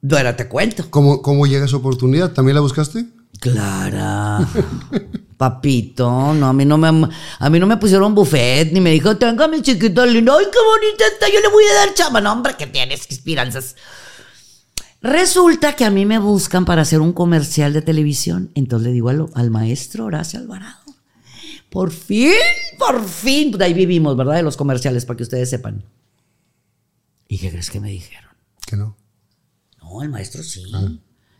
[0.09, 0.89] Ahora te cuento.
[0.89, 2.31] ¿Cómo, ¿Cómo llega esa oportunidad?
[2.31, 3.05] ¿También la buscaste?
[3.41, 4.47] Clara.
[5.38, 7.09] Papito, no, a mí no me
[7.39, 10.59] a mí no me pusieron buffet, ni me dijo, tenga mi chiquito lindo, ay, qué
[10.59, 12.21] bonita está, yo le voy a dar chama.
[12.21, 13.75] No, hombre, que tienes esperanzas.
[15.02, 18.52] Resulta que a mí me buscan para hacer un comercial de televisión.
[18.53, 20.82] Entonces le digo al, al maestro Horacio Alvarado.
[21.69, 22.34] Por fin,
[22.78, 23.52] por fin.
[23.52, 24.36] Pues de ahí vivimos, ¿verdad?
[24.36, 25.86] De los comerciales, para que ustedes sepan.
[27.28, 28.30] ¿Y qué crees que me dijeron?
[28.68, 28.98] Que no.
[29.82, 30.65] No, el maestro sí.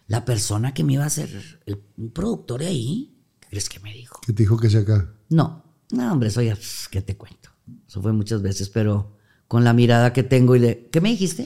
[0.08, 3.80] La persona que me iba a hacer el un productor de ahí, ¿qué crees que
[3.80, 4.20] me dijo?
[4.26, 5.14] Que te dijo que sea acá.
[5.30, 7.50] No, no, hombre, eso ya, pff, ¿qué te cuento?
[7.88, 9.18] Eso fue muchas veces, pero
[9.48, 11.46] con la mirada que tengo y de, ¿qué me dijiste?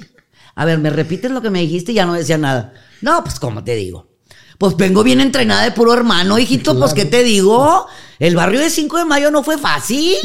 [0.56, 1.91] A ver, ¿me repites lo que me dijiste?
[1.91, 2.73] Y ya no decía nada.
[3.02, 4.15] No, pues, ¿cómo te digo?
[4.57, 7.88] Pues vengo bien entrenada de puro hermano, hijito, pues, ¿qué te digo?
[8.19, 10.15] El barrio de 5 de mayo no fue fácil.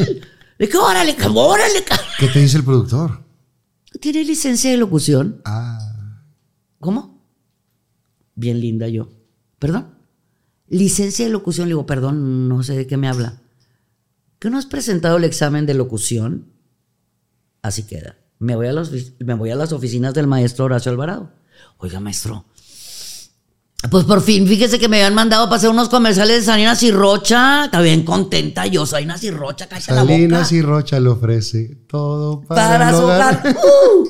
[0.57, 2.07] Le dije, órale, cabrón, órale, cabrón.
[2.17, 3.23] ¿Qué te dice el productor?
[3.99, 5.41] ¿Tiene licencia de locución?
[5.43, 6.21] Ah,
[6.79, 7.21] ¿Cómo?
[8.35, 9.09] Bien linda yo.
[9.59, 9.95] ¿Perdón?
[10.69, 11.67] Licencia de locución.
[11.67, 13.41] Le digo, perdón, no sé de qué me habla.
[14.39, 16.53] ¿Que no has presentado el examen de locución?
[17.61, 18.17] Así queda.
[18.41, 21.31] Me voy, a los, me voy a las oficinas del maestro Horacio Alvarado.
[21.77, 22.45] Oiga, maestro.
[23.89, 26.91] Pues por fin, fíjese que me habían mandado para hacer unos comerciales de Salinas y
[26.91, 27.65] Rocha.
[27.65, 30.13] Está bien contenta yo, Salinas y Rocha, cállate la boca.
[30.13, 33.43] Salinas y Rocha le ofrece todo para, para su hogar.
[33.55, 34.09] ¡Uh!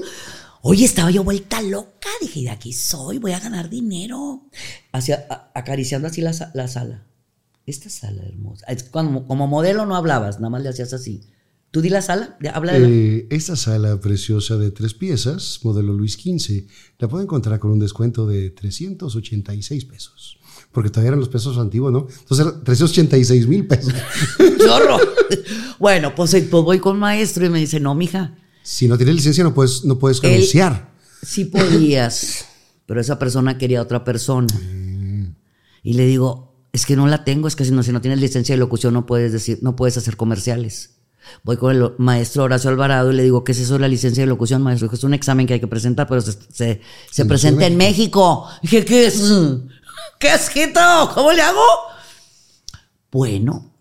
[0.64, 2.10] Oye, estaba yo vuelta loca.
[2.22, 4.44] Dije, de aquí soy, voy a ganar dinero.
[4.94, 7.04] Hacia, a- acariciando así la, sa- la sala.
[7.66, 8.66] Esta sala hermosa.
[8.68, 11.22] Es cuando- como modelo no hablabas, nada más le hacías así.
[11.72, 12.38] ¿Tú di la sala?
[12.54, 16.68] Habla de la- Eh, esta sala preciosa de tres piezas, modelo Luis XV,
[17.00, 20.38] la puede encontrar con un descuento de 386 pesos.
[20.74, 22.08] Porque todavía eran los pesos antiguos, ¿no?
[22.10, 23.94] Entonces, eran 386 mil pesos.
[24.60, 24.98] Chorro.
[25.80, 29.16] bueno, pues, eh, pues voy con maestro y me dice, no, mija, si no tienes
[29.16, 30.94] licencia, no puedes, no puedes anunciar.
[31.24, 32.46] sí podías,
[32.86, 34.48] pero esa persona quería a otra persona.
[35.84, 38.20] Y le digo, es que no la tengo, es que si no, si no tienes
[38.20, 40.98] licencia de locución no puedes decir, no puedes hacer comerciales.
[41.44, 44.24] Voy con el maestro Horacio Alvarado y le digo, ¿qué es eso de la licencia
[44.24, 44.88] de locución, maestro?
[44.88, 48.48] Dijo, es un examen que hay que presentar, pero se, se, se presenta en México.
[48.62, 49.22] Dije, ¿qué es?
[50.20, 51.12] ¿Qué es, Jito?
[51.14, 51.66] ¿Cómo le hago?
[53.12, 53.74] Bueno,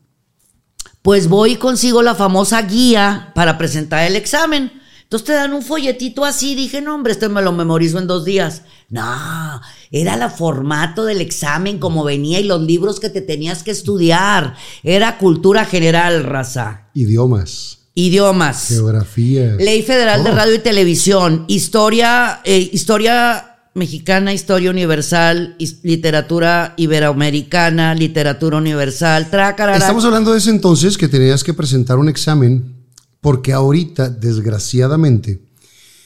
[1.03, 4.73] pues voy y consigo la famosa guía para presentar el examen.
[5.11, 6.55] Entonces te dan un folletito así.
[6.55, 8.63] Dije, no, hombre, esto me lo memorizo en dos días.
[8.91, 9.61] No,
[9.91, 14.55] era el formato del examen como venía y los libros que te tenías que estudiar.
[14.83, 16.80] Era cultura general, raza.
[16.95, 18.69] Idiomas, Idiomas.
[18.69, 19.57] geografía.
[19.59, 20.31] Ley Federal de.
[20.31, 29.79] Radio y Televisión, historia, eh, historia mexicana, historia universal, literatura iberoamericana, literatura universal, tracarara.
[29.79, 32.75] Estamos hablando de ese entonces que tenías que presentar un examen,
[33.21, 35.41] porque ahorita, desgraciadamente,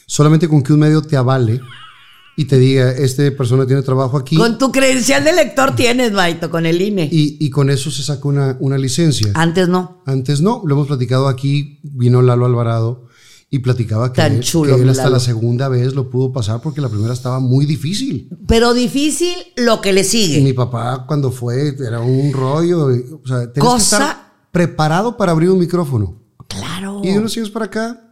[0.06, 1.60] solamente con que un medio te avale
[2.36, 6.50] y te diga, este persona tiene trabajo aquí, Con tu credencial de lector tienes, Maito,
[6.50, 7.08] con el INE.
[7.10, 9.30] y, y con eso se saca una, una licencia.
[9.34, 10.02] Antes no.
[10.06, 13.06] Antes no, lo hemos platicado aquí, vino Lalo Alvarado
[13.50, 15.14] y platicaba que, Tan él, chulo, que él hasta Lalo.
[15.16, 18.28] la segunda vez lo pudo pasar porque la primera estaba muy difícil.
[18.48, 20.40] Pero difícil lo que le Y sigue.
[20.40, 25.16] mi papá cuando fue era un rollo, y, o sea, tenías Cosa- que estar preparado
[25.16, 26.20] para abrir un micrófono.
[26.48, 27.00] Claro.
[27.04, 28.03] Y de unos años para acá,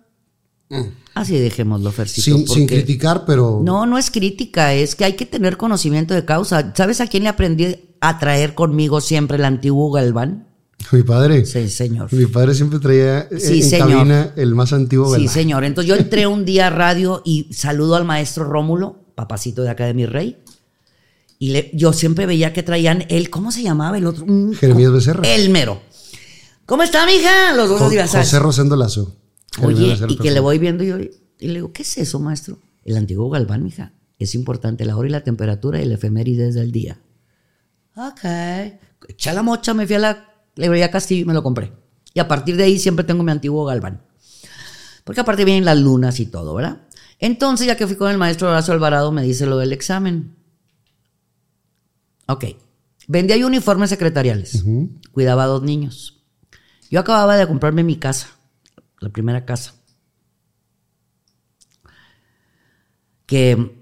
[1.15, 2.24] Así dejémoslo, Fercito.
[2.24, 6.24] sin, sin criticar, pero No, no es crítica, es que hay que tener conocimiento de
[6.24, 6.73] causa.
[6.74, 10.49] ¿Sabes a quién le aprendí a traer conmigo siempre el antiguo Galván?
[10.90, 12.12] mi padre, Sí, señor.
[12.12, 13.89] mi padre siempre traía eh, Sí, en señor.
[13.90, 15.15] cabina el más antiguo.
[15.15, 15.32] Sí, ¿verdad?
[15.35, 15.65] señor.
[15.65, 19.85] Entonces yo entré un día a radio y saludo al maestro Rómulo, papacito de acá
[19.86, 20.39] de mi rey.
[21.39, 24.24] Y le- yo siempre veía que traían él, ¿cómo se llamaba el otro?
[24.27, 25.23] Mm, Jeremías Becerra.
[25.28, 25.81] El mero.
[26.66, 27.53] ¿Cómo está, mija?
[27.55, 27.90] Los dos Jo-.
[28.19, 29.16] José Rosendo Lazo.
[29.61, 31.11] Oye, y que le voy viendo yo, y
[31.41, 32.59] le digo, ¿qué es eso, maestro?
[32.85, 33.93] El antiguo Galván, mija.
[34.19, 37.01] Es importante la hora y la temperatura y el efemérides del día.
[37.97, 38.24] Ok.
[39.09, 41.73] Eché la mocha, me fui a la librería Castillo y me lo compré.
[42.15, 44.03] Y a partir de ahí siempre tengo mi antiguo Galván.
[45.05, 46.83] Porque aparte vienen las lunas y todo, ¿verdad?
[47.19, 50.37] Entonces, ya que fui con el maestro Horacio Alvarado, me dice lo del examen.
[52.27, 52.45] Ok.
[53.09, 54.65] Vendía yo uniformes secretariales.
[55.11, 56.23] Cuidaba a dos niños.
[56.91, 58.29] Yo acababa de comprarme mi casa,
[59.03, 59.74] la primera casa.
[63.27, 63.77] Que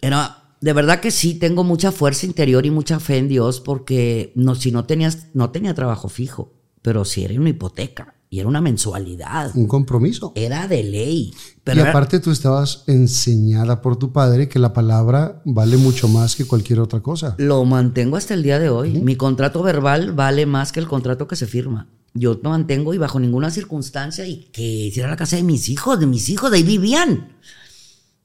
[0.00, 4.32] era, de verdad que sí, tengo mucha fuerza interior y mucha fe en Dios porque
[4.34, 6.52] no, si no tenías, no tenía trabajo fijo,
[6.82, 9.52] pero sí era una hipoteca y era una mensualidad.
[9.54, 10.32] Un compromiso.
[10.34, 11.32] Era de ley.
[11.64, 16.08] Pero y era- aparte tú estabas enseñada por tu padre que la palabra vale mucho
[16.08, 17.34] más que cualquier otra cosa.
[17.38, 19.00] Lo mantengo hasta el día de hoy.
[19.00, 21.88] Mi contrato verbal vale más que el contrato que se firma.
[22.14, 25.68] Yo lo mantengo y bajo ninguna circunstancia y que si era la casa de mis
[25.68, 27.36] hijos, de mis hijos, de ahí vivían.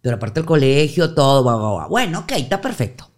[0.01, 3.09] Pero aparte el colegio, todo, bla, bueno, ok, está perfecto.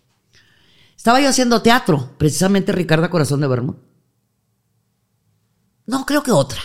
[0.95, 3.79] Estaba yo haciendo teatro, precisamente Ricardo Corazón de Vermont.
[5.85, 6.59] No, creo que otra.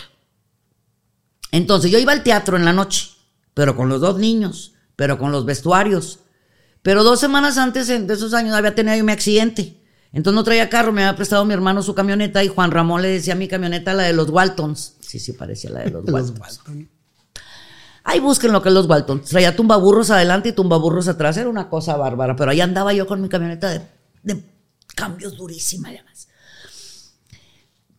[1.51, 3.11] Entonces yo iba al teatro en la noche,
[3.53, 6.19] pero con los dos niños, pero con los vestuarios.
[6.81, 9.81] Pero dos semanas antes de esos años había tenido yo mi accidente.
[10.15, 13.09] Entonces no traía carro, me había prestado mi hermano su camioneta y Juan Ramón le
[13.09, 14.95] decía a mi camioneta la de los Waltons.
[15.01, 16.39] Sí, sí, parecía la de los, Waltons.
[18.03, 19.27] Ahí busquen lo que es los Waltons.
[19.29, 21.37] Traía tumbaburros adelante y tumbaburros atrás.
[21.37, 22.35] Era una cosa bárbara.
[22.35, 23.81] Pero ahí andaba yo con mi camioneta de,
[24.23, 24.43] de
[24.95, 26.27] cambios durísima, además.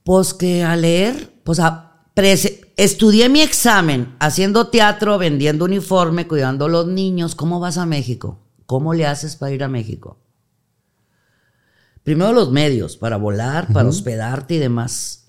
[0.05, 6.67] Pues que a leer, pues a prese- estudié mi examen haciendo teatro, vendiendo uniforme, cuidando
[6.67, 7.35] a los niños.
[7.35, 8.39] ¿Cómo vas a México?
[8.67, 10.19] ¿Cómo le haces para ir a México?
[12.07, 15.25] Primero los medios, para volar, para hospedarte y demás.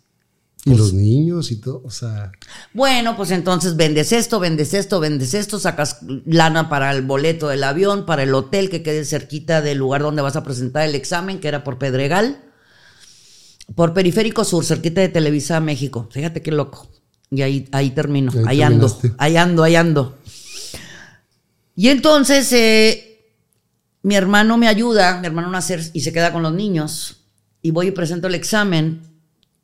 [0.63, 2.31] Y los niños y todo, o sea,
[2.71, 7.63] Bueno, pues entonces vendes esto, vendes esto, vendes esto, sacas lana para el boleto del
[7.63, 11.39] avión, para el hotel que quede cerquita del lugar donde vas a presentar el examen,
[11.39, 12.43] que era por Pedregal,
[13.73, 16.07] por Periférico Sur, cerquita de Televisa México.
[16.11, 16.87] Fíjate qué loco.
[17.31, 20.19] Y ahí, ahí termino, Ahí ahí, ando, ahí ando, ahí ando.
[21.75, 23.06] Y entonces eh,
[24.03, 27.25] mi hermano me ayuda, mi hermano nacer y se queda con los niños.
[27.61, 29.01] Y voy y presento el examen.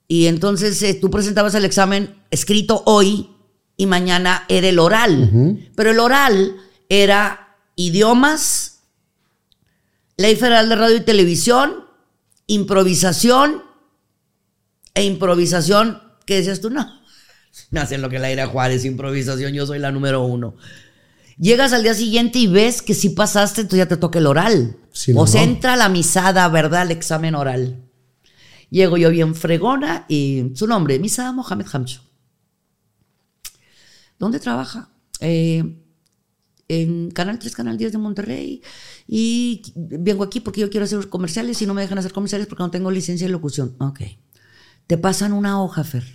[0.08, 3.30] Y entonces eh, tú presentabas el examen escrito hoy
[3.78, 5.60] y mañana era el oral.
[5.76, 6.58] Pero el oral
[6.90, 8.82] era idiomas,
[10.18, 11.86] ley federal de radio y televisión,
[12.48, 13.64] improvisación
[14.94, 16.02] e improvisación.
[16.26, 16.70] ¿Qué decías tú?
[16.70, 17.02] No.
[17.72, 20.56] Me hacen lo que la era Juárez, improvisación, yo soy la número uno.
[21.38, 24.78] Llegas al día siguiente y ves que si pasaste, entonces ya te toca el oral.
[24.92, 25.44] Sí, o no, se no.
[25.44, 26.84] entra la misada, ¿verdad?
[26.84, 27.84] El examen oral.
[28.70, 32.02] Llego yo bien fregona y su nombre, Misada Mohamed Hamcho.
[34.18, 34.90] ¿Dónde trabaja?
[35.20, 35.80] Eh,
[36.68, 38.62] en Canal 3, Canal 10 de Monterrey.
[39.08, 42.64] Y vengo aquí porque yo quiero hacer comerciales y no me dejan hacer comerciales porque
[42.64, 43.76] no tengo licencia de locución.
[43.80, 44.02] Ok.
[44.88, 46.06] Te pasan una hoja, Fer.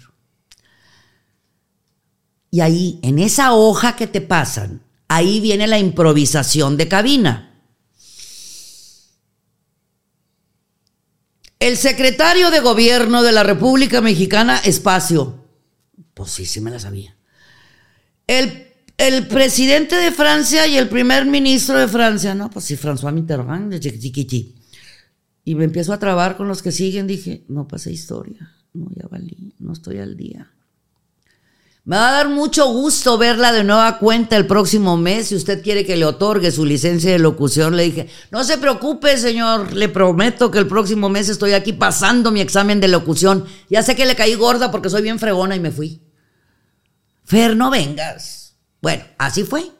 [2.50, 7.44] Y ahí, en esa hoja que te pasan, ahí viene la improvisación de cabina.
[11.58, 15.44] El secretario de gobierno de la República Mexicana, espacio.
[16.14, 17.16] Pues sí, sí me la sabía.
[18.26, 23.12] El, el presidente de Francia y el primer ministro de Francia, no, pues sí, François
[23.12, 24.54] Mitterrand, de chiquichiqui.
[25.44, 29.08] Y me empiezo a trabar con los que siguen, dije, no pasé historia, no, ya
[29.08, 30.52] valí, no estoy al día.
[31.88, 35.28] Me va a dar mucho gusto verla de nueva cuenta el próximo mes.
[35.28, 39.16] Si usted quiere que le otorgue su licencia de locución, le dije, no se preocupe,
[39.16, 43.46] señor, le prometo que el próximo mes estoy aquí pasando mi examen de locución.
[43.70, 46.02] Ya sé que le caí gorda porque soy bien fregona y me fui.
[47.24, 48.54] Fer, no vengas.
[48.82, 49.70] Bueno, así fue.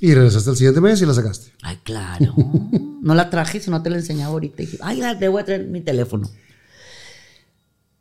[0.00, 1.52] Y regresaste el siguiente mes y la sacaste.
[1.62, 2.34] Ay, claro.
[3.00, 4.60] No la traje, si no te la enseñaba ahorita.
[4.62, 6.28] Y dije, ay, la- te voy a traer mi teléfono.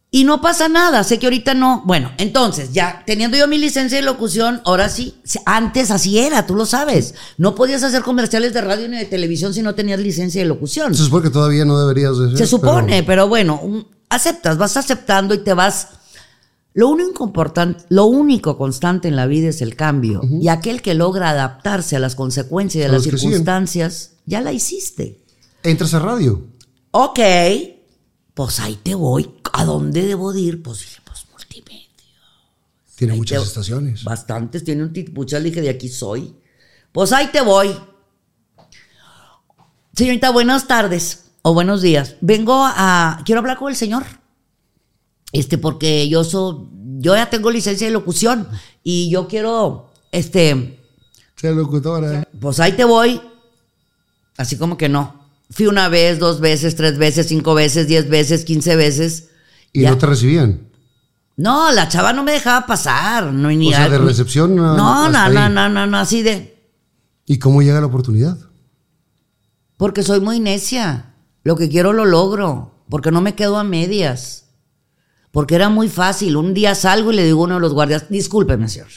[0.10, 1.84] Y no pasa nada, sé que ahorita no.
[1.86, 5.16] Bueno, entonces, ya teniendo yo mi licencia de locución, ahora sí,
[5.46, 7.14] antes así era, tú lo sabes.
[7.38, 10.94] No podías hacer comerciales de radio ni de televisión si no tenías licencia de locución.
[10.94, 15.34] Eso es porque todavía no deberías Se supone, pero- pero, bueno, un- aceptas, vas aceptando
[15.34, 15.90] y te vas.
[16.74, 20.22] Lo único importante, lo único constante en la vida es el cambio.
[20.40, 24.54] Y aquel que logra adaptarse a las consecuencias de A las que circunstancias, ya la
[24.54, 25.20] hiciste.
[25.64, 26.46] Entras a radio.
[26.92, 27.20] Ok,
[28.38, 29.32] pues ahí te voy.
[29.52, 30.62] ¿A dónde debo de ir?
[30.62, 31.88] Pues dije, pues multimedia.
[32.96, 34.04] Tiene Ahí muchas te- estaciones.
[34.04, 36.36] Bastantes, tiene un titipuchal, dije, de aquí soy.
[36.92, 37.76] Pues ahí te voy.
[39.94, 42.16] Señorita, buenas tardes o buenos días.
[42.22, 43.22] Vengo a.
[43.26, 44.04] Quiero hablar con el señor.
[45.32, 46.68] Este, porque yo soy.
[47.00, 48.48] Yo ya tengo licencia de locución
[48.84, 49.92] y yo quiero.
[50.12, 50.80] Este.
[51.36, 52.28] Sea locutora.
[52.40, 53.20] Pues ahí te voy.
[54.38, 55.17] Así como que no.
[55.50, 59.30] Fui una vez, dos veces, tres veces, cinco veces, diez veces, quince veces.
[59.74, 59.92] Y Ya.
[59.92, 60.68] no te recibían.
[61.38, 63.32] No, la chava no me dejaba pasar.
[63.32, 66.58] No, ni O sea, de recepción, No, no, no, no, no, no, no, así de.
[67.26, 68.38] ¿Y cómo llega la oportunidad?
[69.78, 71.14] Porque soy muy necia.
[71.44, 72.74] Lo que quiero lo logro.
[72.90, 74.46] Porque no me quedo a medias.
[75.32, 76.36] Porque era muy fácil.
[76.38, 78.88] Un día salgo y le digo a uno de los guardias, discúlpeme, señor.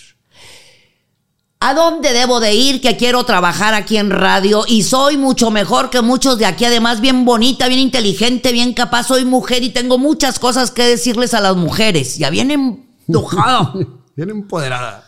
[1.63, 4.65] ¿A dónde debo de ir que quiero trabajar aquí en radio?
[4.67, 6.65] Y soy mucho mejor que muchos de aquí.
[6.65, 9.09] Además, bien bonita, bien inteligente, bien capaz.
[9.09, 12.17] Soy mujer y tengo muchas cosas que decirles a las mujeres.
[12.17, 13.75] Ya bien enojado.
[14.17, 15.05] Bien empoderada.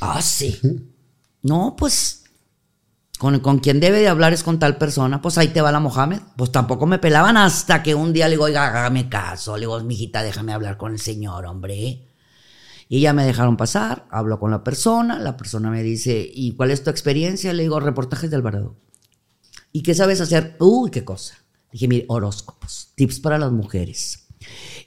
[0.00, 0.60] Ah, sí.
[1.42, 2.22] No, pues
[3.18, 5.20] con, con quien debe de hablar es con tal persona.
[5.20, 6.20] Pues ahí te va la Mohamed.
[6.36, 9.56] Pues tampoco me pelaban hasta que un día le digo, oiga, hágame caso.
[9.56, 12.07] Le digo, mijita, déjame hablar con el señor, hombre.
[12.88, 16.70] Y ya me dejaron pasar, hablo con la persona, la persona me dice, ¿y cuál
[16.70, 17.52] es tu experiencia?
[17.52, 18.76] Le digo, reportajes de Alvarado.
[19.72, 20.56] ¿Y qué sabes hacer?
[20.58, 21.34] Uy, qué cosa.
[21.70, 24.28] Dije, mire, horóscopos, tips para las mujeres,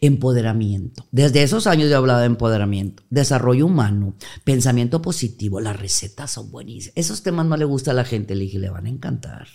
[0.02, 1.06] empoderamiento.
[1.12, 6.94] Desde esos años yo hablaba de empoderamiento, desarrollo humano, pensamiento positivo, las recetas son buenísimas.
[6.98, 9.48] Esos temas no le gusta a la gente, le dije, le van a encantar.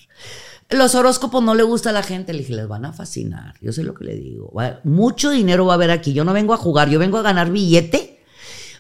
[0.71, 3.55] Los horóscopos no le gusta a la gente, le dije, les van a fascinar.
[3.61, 4.53] Yo sé lo que le digo.
[4.85, 6.13] Mucho dinero va a haber aquí.
[6.13, 8.16] Yo no vengo a jugar, yo vengo a ganar billete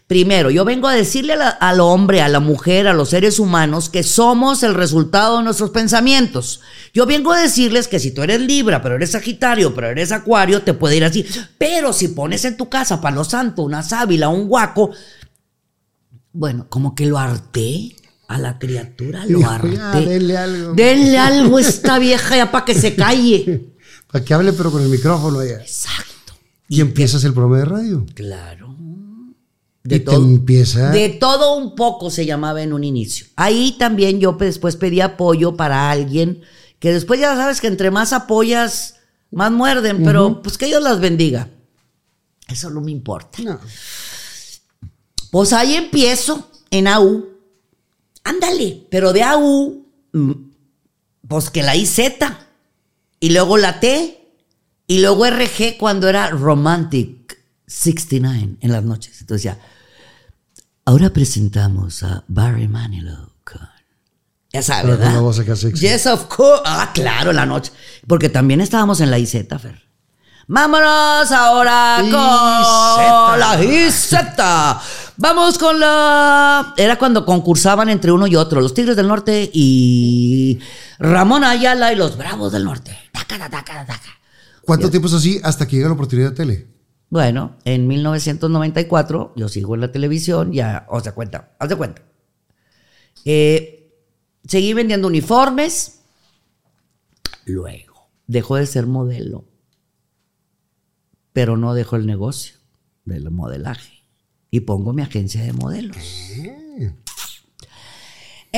[0.07, 3.89] Primero, yo vengo a decirle la- al hombre, a la mujer, a los seres humanos
[3.89, 6.61] que somos el resultado de nuestros pensamientos.
[6.95, 10.63] Yo vengo a decirles que si tú eres Libra, pero eres Sagitario, pero eres Acuario,
[10.63, 11.27] te puede ir así.
[11.59, 14.93] Pero si pones en tu casa palo santo, una sábila, un guaco,
[16.33, 17.97] bueno, como que lo harté
[18.29, 19.75] a la criatura, lo harté.
[19.77, 20.75] "Ya, denle algo".
[20.75, 23.73] Denle algo a esta vieja ya para que se calle.
[24.13, 25.61] Para que hable, pero con el micrófono allá.
[25.61, 26.35] Exacto.
[26.69, 28.07] Y empiezas el programa de radio.
[28.15, 28.77] Claro.
[29.89, 30.91] Y te empieza.
[30.91, 33.27] De todo un poco se llamaba en un inicio.
[33.37, 36.43] Ahí también yo después pedí apoyo para alguien
[36.79, 38.97] que después ya sabes que entre más apoyas,
[39.31, 41.49] más muerden, pero pues que Dios las bendiga.
[42.49, 43.43] Eso no me importa.
[43.43, 43.59] No.
[45.31, 47.37] Pues ahí empiezo en AU
[48.27, 50.33] Ándale, pero de AU, mm,
[51.29, 52.01] pues que la IZ,
[53.21, 54.21] y luego la T,
[54.89, 57.39] y luego RG cuando era Romantic
[57.69, 59.21] 69 en las noches.
[59.21, 59.61] Entonces ya,
[60.87, 63.61] ahora presentamos a Barry Manilow con...
[64.53, 65.15] Ya sabes, Pero con ¿verdad?
[65.15, 65.87] la voz acá sexy.
[65.87, 66.63] Yes, of course.
[66.65, 67.73] Ah, claro, la noche.
[68.07, 69.83] Porque también estábamos en la IZ, Fer.
[70.49, 74.15] Vámonos ahora con la IZ.
[75.17, 76.73] Vamos con la...
[76.77, 80.61] Era cuando concursaban entre uno y otro, los Tigres del Norte y
[81.01, 82.97] Ramón Ayala y los Bravos del Norte.
[83.13, 84.21] Taca, taca, taca, taca.
[84.63, 86.76] ¿Cuánto tiempo es así hasta que llega la oportunidad de tele?
[87.09, 92.03] Bueno, en 1994 yo sigo en la televisión, ya, de cuenta, haz de cuenta.
[93.25, 93.95] Eh,
[94.47, 96.01] seguí vendiendo uniformes,
[97.45, 99.45] luego dejó de ser modelo,
[101.33, 102.57] pero no dejó el negocio
[103.05, 104.03] del modelaje
[104.51, 105.97] y pongo mi agencia de modelos.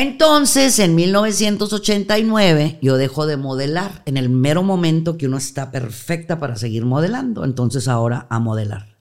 [0.00, 6.38] Entonces, en 1989, yo dejo de modelar en el mero momento que uno está perfecta
[6.38, 7.44] para seguir modelando.
[7.44, 8.96] Entonces, ahora a modelar.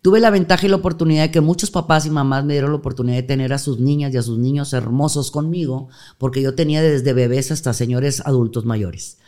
[0.00, 2.76] Tuve la ventaja y la oportunidad de que muchos papás y mamás me dieron la
[2.76, 5.88] oportunidad de tener a sus niñas y a sus niños hermosos conmigo,
[6.18, 9.18] porque yo tenía desde bebés hasta señores adultos mayores.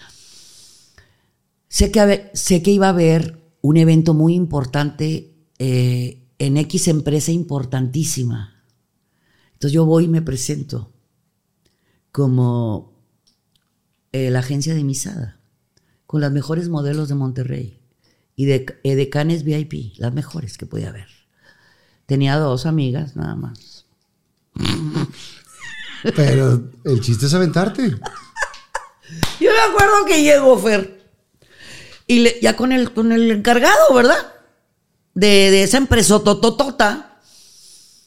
[1.66, 7.32] Sé que, sé que iba a haber un evento muy importante eh, en X empresa
[7.32, 8.62] importantísima.
[9.54, 10.92] Entonces yo voy y me presento
[12.12, 12.92] como
[14.12, 15.38] eh, la agencia de Misada,
[16.06, 17.78] con las mejores modelos de Monterrey
[18.36, 21.08] y de edecanes VIP, las mejores que podía haber.
[22.06, 23.86] Tenía dos amigas nada más.
[26.16, 27.88] Pero el chiste es aventarte.
[29.40, 31.00] Yo me acuerdo que llegó Fer.
[32.06, 34.34] Y le- ya con el, con el encargado, ¿verdad?
[35.14, 37.20] De, de esa empresa tototota.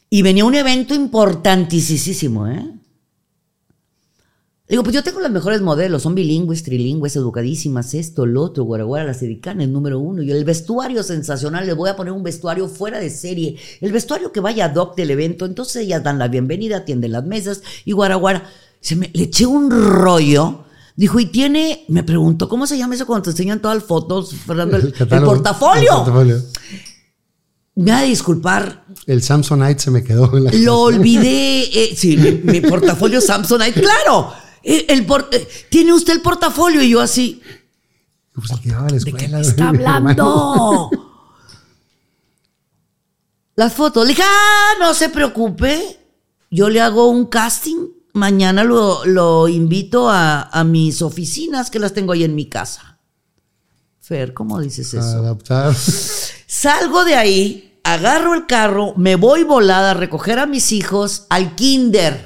[0.10, 2.70] Y venía un evento importantísimo, ¿eh?
[4.70, 9.04] Digo, pues yo tengo los mejores modelos, son bilingües, trilingües, educadísimas, esto, lo otro, guaraguara,
[9.04, 10.24] las edicanes, número uno.
[10.24, 13.58] Y el vestuario sensacional, les voy a poner un vestuario fuera de serie.
[13.82, 15.46] El vestuario que vaya ad hoc del evento.
[15.46, 18.50] Entonces ellas dan la bienvenida, atienden las mesas y guaraguara.
[18.80, 20.64] Se me, le eché un rollo.
[20.96, 24.34] Dijo, y tiene, me preguntó, ¿cómo se llama eso cuando te enseñan todas las fotos,
[24.34, 24.78] Fernando?
[24.78, 25.34] El, el catálogo.
[25.34, 25.82] portafolio.
[25.92, 26.38] El portafolio.
[27.76, 31.64] Me ha de disculpar, El Samsonite se me quedó en la lo olvidé.
[31.74, 34.43] eh, sí, mi, mi portafolio Samsonite, claro.
[34.64, 37.42] Eh, el por- eh, Tiene usted el portafolio y yo así.
[38.34, 39.38] Pues la ¿De qué escuela.
[39.38, 40.90] me está hablando?
[43.56, 44.04] Las fotos.
[44.06, 46.00] Le dije, ah, no se preocupe.
[46.50, 47.88] Yo le hago un casting.
[48.14, 53.00] Mañana lo, lo invito a, a mis oficinas que las tengo ahí en mi casa.
[54.00, 55.00] Fer, ¿cómo dices eso?
[55.18, 55.74] Adaptar.
[56.48, 61.56] Salgo de ahí, agarro el carro, me voy volada a recoger a mis hijos al
[61.56, 62.24] kinder.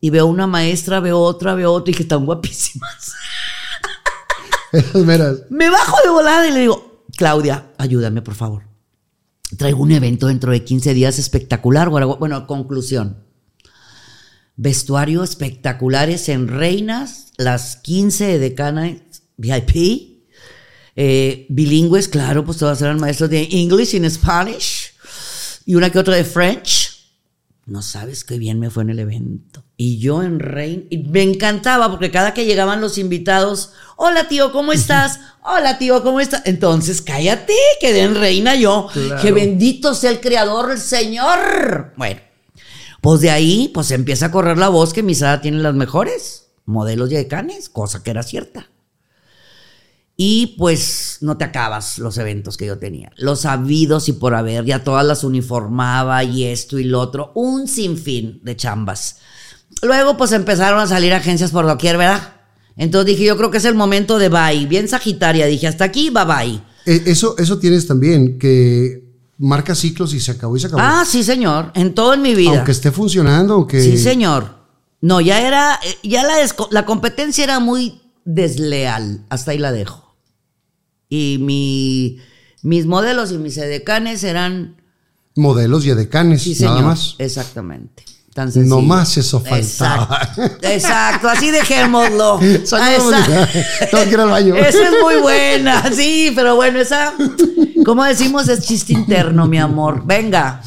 [0.00, 3.12] Y veo una maestra, veo otra, veo otra y que están guapísimas.
[4.72, 5.42] Esas meras.
[5.50, 8.64] Me bajo de volada y le digo, Claudia, ayúdame por favor.
[9.56, 11.88] Traigo un evento dentro de 15 días espectacular.
[11.88, 13.24] Bueno, conclusión.
[14.56, 18.96] Vestuario espectaculares en Reinas, las 15 de Decana
[19.36, 20.20] VIP.
[20.96, 24.94] Eh, bilingües, claro, pues todas eran maestros de English y Spanish.
[25.64, 26.90] Y una que otra de French.
[27.66, 29.64] No sabes qué bien me fue en el evento.
[29.82, 34.52] Y yo en Reina, y me encantaba porque cada que llegaban los invitados, hola tío,
[34.52, 35.20] ¿cómo estás?
[35.42, 36.42] Hola tío, ¿cómo estás?
[36.44, 38.88] Entonces, cállate, quedé en Reina yo.
[39.22, 41.94] Que bendito sea el creador, el Señor.
[41.96, 42.20] Bueno,
[43.00, 47.10] pues de ahí, pues empieza a correr la voz que Misada tiene las mejores modelos
[47.10, 48.68] y decanes, cosa que era cierta.
[50.14, 53.12] Y pues no te acabas los eventos que yo tenía.
[53.16, 57.32] Los habidos y por haber, ya todas las uniformaba y esto y lo otro.
[57.34, 59.16] Un sinfín de chambas.
[59.82, 62.34] Luego pues empezaron a salir agencias por doquier, ¿verdad?
[62.76, 64.66] Entonces dije, yo creo que es el momento de bye.
[64.66, 66.62] Bien Sagitaria, dije, hasta aquí, bye bye.
[66.86, 69.04] Eh, Eso, eso tienes también, que
[69.38, 70.82] marca ciclos y se acabó y se acabó.
[70.82, 71.72] Ah, sí, señor.
[71.74, 72.56] En todo en mi vida.
[72.56, 73.82] Aunque esté funcionando, aunque.
[73.82, 74.60] Sí, señor.
[75.00, 76.34] No, ya era, eh, ya la,
[76.70, 79.24] la competencia era muy desleal.
[79.30, 80.14] Hasta ahí la dejo.
[81.08, 82.18] Y mi,
[82.62, 84.76] mis modelos y mis edecanes eran,
[85.36, 87.14] Modelos y edecanes, sí, nada más.
[87.18, 88.04] Exactamente.
[88.34, 88.76] Tan sencillo.
[88.76, 90.20] No más eso faltaba.
[90.22, 92.38] Exacto, exacto, así dejémoslo.
[92.38, 93.48] Mónica.
[93.90, 94.54] Tengo que ir al baño.
[94.54, 97.12] Esa es muy buena, sí, pero bueno, esa,
[97.84, 100.02] como decimos, es chiste interno, mi amor.
[100.04, 100.62] Venga.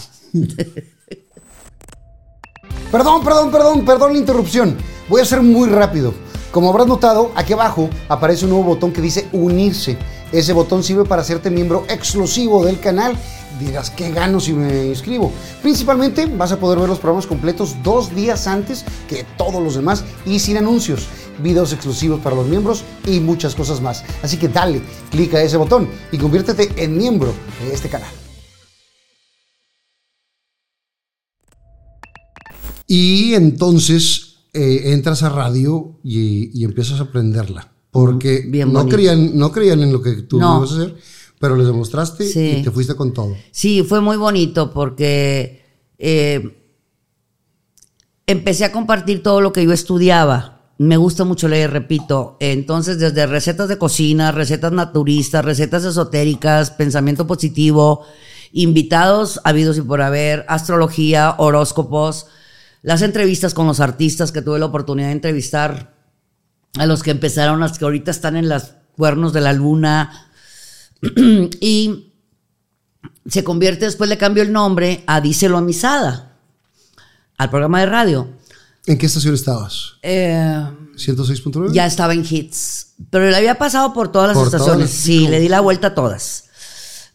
[2.92, 4.78] Perdón, perdón, perdón, perdón la interrupción.
[5.08, 6.14] Voy a ser muy rápido.
[6.52, 9.98] Como habrás notado, aquí abajo aparece un nuevo botón que dice unirse.
[10.34, 13.16] Ese botón sirve para hacerte miembro exclusivo del canal.
[13.60, 15.32] Dirás, ¿qué gano si me inscribo?
[15.62, 20.04] Principalmente vas a poder ver los programas completos dos días antes que todos los demás
[20.26, 21.06] y sin anuncios,
[21.38, 24.04] videos exclusivos para los miembros y muchas cosas más.
[24.24, 24.82] Así que dale,
[25.12, 27.32] clica ese botón y conviértete en miembro
[27.64, 28.10] de este canal.
[32.88, 37.73] Y entonces eh, entras a radio y, y empiezas a aprenderla.
[37.94, 40.58] Porque Bien no, creían, no creían en lo que tú No.
[40.58, 40.96] ibas a hacer,
[41.40, 42.58] pero les demostraste Sí.
[42.60, 43.36] y te fuiste con todo.
[43.52, 45.64] Sí, fue muy bonito porque
[46.00, 46.60] eh,
[48.28, 50.62] empecé a compartir todo lo que yo estudiaba.
[50.80, 52.36] Me gusta mucho leer, repito.
[52.40, 58.02] Entonces, desde recetas de cocina, recetas naturistas, recetas esotéricas, pensamiento positivo,
[58.54, 62.26] invitados habidos y por haber, astrología, horóscopos,
[62.82, 65.93] las entrevistas con los artistas que tuve la oportunidad de entrevistar,
[66.78, 70.28] a los que empezaron, a los que ahorita están en los cuernos de la luna.
[71.60, 72.14] y
[73.28, 76.38] se convierte, después le cambio el nombre a Díselo a Misada,
[77.38, 78.28] al programa de radio.
[78.86, 79.94] ¿En qué estación estabas?
[80.02, 81.72] Eh, ¿106.9?
[81.72, 84.90] ya estaba en hits, pero le había pasado por todas las Por estaciones.
[84.92, 86.50] sí, le di la vuelta a todas.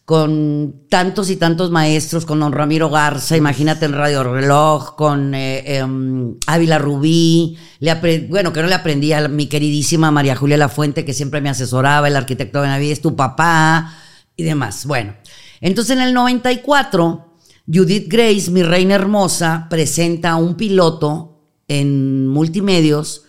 [0.09, 5.77] Con tantos y tantos maestros, con don Ramiro Garza, imagínate en Radio Reloj, con eh,
[5.77, 7.93] em, Ávila Rubí, le
[8.27, 12.07] bueno, que no le aprendí a mi queridísima María Julia Lafuente, que siempre me asesoraba,
[12.07, 13.93] el arquitecto Benavides, tu papá
[14.35, 14.87] y demás.
[14.87, 15.13] Bueno,
[15.61, 17.35] entonces en el 94,
[17.71, 23.25] Judith Grace, mi reina hermosa, presenta un piloto en multimedios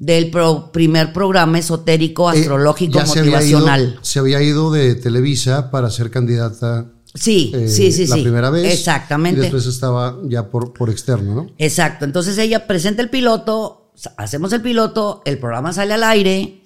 [0.00, 3.90] del pro- primer programa esotérico, Eh, astrológico, ya se había motivacional.
[3.92, 8.22] ido- Se había, ido, de Televisa para ser candidata Sí, eh, sí, sí, la sí.
[8.22, 8.72] primera vez.
[8.72, 9.40] Exactamente.
[9.40, 11.46] Y después estaba ya por, por externo, ¿no?
[11.58, 12.04] Exacto.
[12.06, 16.62] Entonces ella presenta el piloto, hacemos el piloto, el programa sale al aire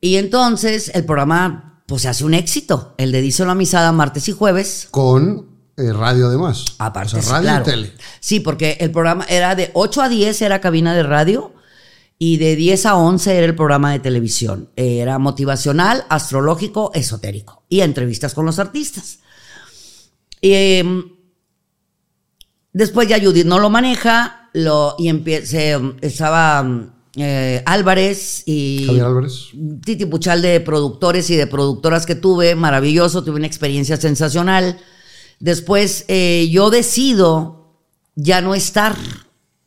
[0.00, 2.94] y entonces el programa pues se hace un éxito.
[2.98, 4.88] El de Díselo a Misada martes y jueves.
[4.90, 5.46] Con
[5.76, 6.64] eh, radio además.
[6.78, 7.62] Aparte, O sea, radio claro.
[7.62, 7.92] y tele.
[8.20, 11.52] Sí, porque el programa era de 8 a 10 era cabina de radio
[12.24, 14.70] y de 10 a 11 era el programa de televisión.
[14.76, 19.18] Era motivacional, astrológico, esotérico y entrevistas con los artistas.
[20.40, 21.02] Y, em,
[22.72, 25.58] después ya Judith no lo maneja lo, y empieza,
[26.00, 29.48] estaba mm, eh, Álvarez y Javier Álvarez.
[29.84, 34.78] Titi Puchal de productores y de productoras que tuve, maravilloso, tuve una experiencia sensacional.
[35.40, 37.80] Después eh, yo decido
[38.14, 38.96] ya no estar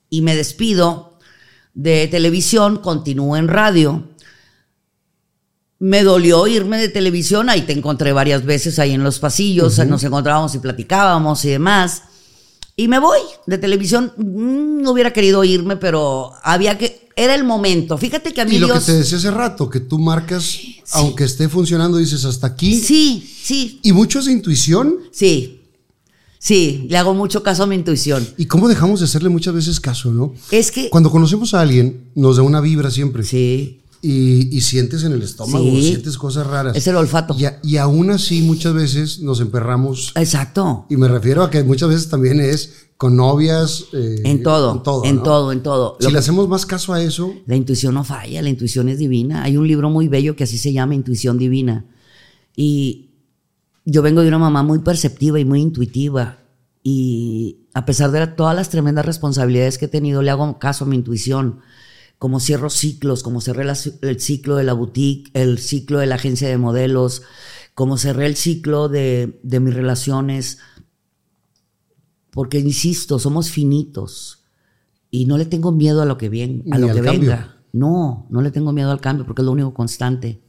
[0.10, 1.15] y me despido
[1.76, 4.04] de televisión, continúo en radio.
[5.78, 10.04] Me dolió irme de televisión, ahí te encontré varias veces ahí en los pasillos, nos
[10.04, 12.04] encontrábamos y platicábamos y demás.
[12.78, 14.12] Y me voy de televisión.
[14.18, 17.08] Mm, No hubiera querido irme, pero había que.
[17.16, 17.98] Era el momento.
[17.98, 18.80] Fíjate que a mí Y lo Dios.
[18.86, 20.58] que te decía hace rato, que tú marcas,
[20.92, 22.78] aunque esté funcionando, dices hasta aquí.
[22.80, 24.96] Sí, sí, Y mucho es de intuición.
[25.12, 25.62] sí.
[26.46, 28.24] Sí, le hago mucho caso a mi intuición.
[28.38, 30.32] ¿Y cómo dejamos de hacerle muchas veces caso, no?
[30.52, 30.92] Es que.
[30.92, 33.24] Cuando conocemos a alguien, nos da una vibra siempre.
[33.24, 35.82] Sí, Y, y sientes en el estómago, Sí.
[35.88, 36.76] sientes cosas raras.
[36.78, 37.36] es el olfato.
[37.40, 40.12] Y, a- y aún así, muchas veces nos emperramos.
[40.16, 40.86] Exacto.
[40.92, 43.86] Y me refiero a que muchas veces también es con novias.
[43.94, 44.76] eh, En todo.
[44.76, 45.06] En todo.
[45.06, 45.24] en ¿no?
[45.24, 45.98] todo, en todo.
[46.00, 49.00] Si Lo le hacemos más caso a eso, La intuición no falla, la intuición es
[49.00, 49.42] divina.
[49.42, 51.86] Hay un libro muy bello que así se llama Intuición Divina.
[52.56, 53.05] Y
[53.86, 56.40] yo vengo de una mamá muy perceptiva y muy intuitiva.
[56.84, 60.88] Y a pesar de todas las tremendas responsabilidades que he tenido, le hago caso a
[60.88, 61.60] mi intuición.
[62.18, 66.16] Como cierro ciclos, como cerré la- el ciclo de la boutique, el ciclo de la
[66.16, 67.24] agencia de modelos,
[67.74, 70.60] como cerré el ciclo de, de mis relaciones.
[72.32, 74.44] Porque, insisto, somos finitos.
[75.12, 77.30] Y no le tengo miedo a lo que, viene, a Ni lo que cambio.
[77.32, 77.52] venga.
[77.72, 80.42] No, no le tengo miedo al cambio porque es lo único constante.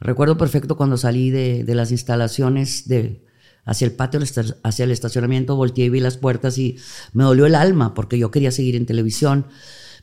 [0.00, 3.24] Recuerdo perfecto cuando salí de, de las instalaciones de,
[3.64, 4.20] hacia el patio,
[4.62, 6.76] hacia el estacionamiento, volteé y vi las puertas y
[7.12, 9.46] me dolió el alma porque yo quería seguir en televisión,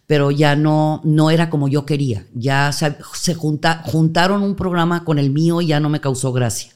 [0.06, 2.28] pero ya no, no era como yo quería.
[2.34, 6.32] Ya se, se junta- juntaron un programa con el mío y ya no me causó
[6.34, 6.74] gracia.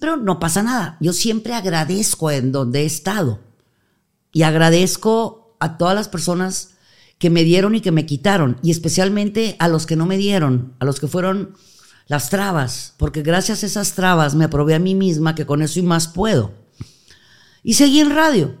[0.00, 0.96] Pero no pasa nada.
[1.00, 3.40] Yo siempre agradezco en donde he estado.
[4.32, 6.74] Y agradezco a todas las personas
[7.18, 8.58] que me dieron y que me quitaron.
[8.62, 11.54] Y especialmente a los que no me dieron, a los que fueron
[12.08, 12.94] las trabas.
[12.96, 16.08] Porque gracias a esas trabas me aprobé a mí misma que con eso y más
[16.08, 16.52] puedo.
[17.62, 18.58] Y seguí en radio.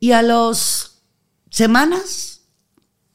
[0.00, 1.02] Y a las
[1.50, 2.40] semanas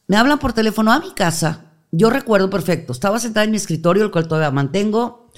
[0.08, 1.72] me hablan por teléfono a mi casa.
[1.91, 2.94] Yo recuerdo perfecto.
[2.94, 5.32] Estaba sentada en mi escritorio, el cual todavía mantengo.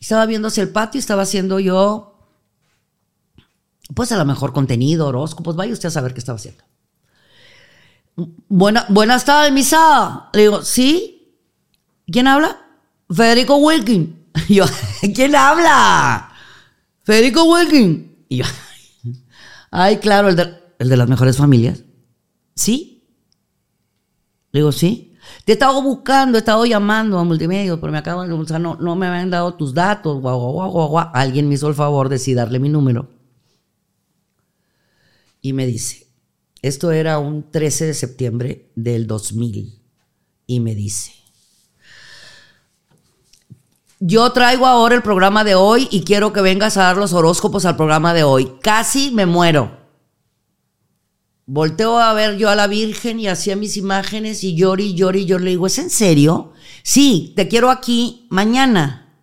[0.00, 2.10] Estaba viendo hacia el patio estaba haciendo yo
[3.94, 6.62] pues a lo mejor contenido, horóscopos, vaya usted a saber qué estaba haciendo.
[8.48, 10.30] Buena, buenas tardes, misa.
[10.32, 11.36] Le digo, ¿sí?
[12.06, 12.69] ¿Quién habla?
[13.12, 14.26] Federico Wilkin.
[14.48, 14.64] Y yo,
[15.14, 16.32] ¿quién habla?
[17.02, 18.24] Federico Wilkin.
[18.28, 18.44] Y yo,
[19.70, 21.82] ay, claro, el de, el de las mejores familias.
[22.54, 23.08] ¿Sí?
[24.52, 25.14] Le digo, ¿sí?
[25.44, 28.58] Te he estado buscando, he estado llamando a multimedia, pero me acaban de, o sea,
[28.58, 31.10] no, no me habían dado tus datos, guau, guau, guau, guau.
[31.14, 33.08] Alguien me hizo el favor de sí darle mi número.
[35.40, 36.08] Y me dice,
[36.62, 39.80] esto era un 13 de septiembre del 2000.
[40.46, 41.12] Y me dice,
[44.00, 47.66] yo traigo ahora el programa de hoy y quiero que vengas a dar los horóscopos
[47.66, 48.50] al programa de hoy.
[48.62, 49.78] Casi me muero.
[51.44, 55.18] Volteo a ver yo a la Virgen y hacía mis imágenes y lloro y lloro
[55.18, 56.52] y yo le digo, ¿es en serio?
[56.82, 59.14] Sí, te quiero aquí mañana.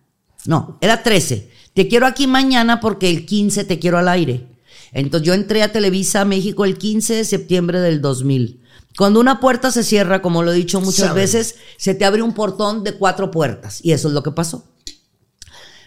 [0.44, 1.50] No, era 13.
[1.74, 4.46] Te quiero aquí mañana porque el 15 te quiero al aire.
[4.92, 8.62] Entonces yo entré a Televisa México el 15 de septiembre del 2000.
[8.98, 11.20] Cuando una puerta se cierra, como lo he dicho muchas Sabe.
[11.20, 13.78] veces, se te abre un portón de cuatro puertas.
[13.84, 14.64] Y eso es lo que pasó.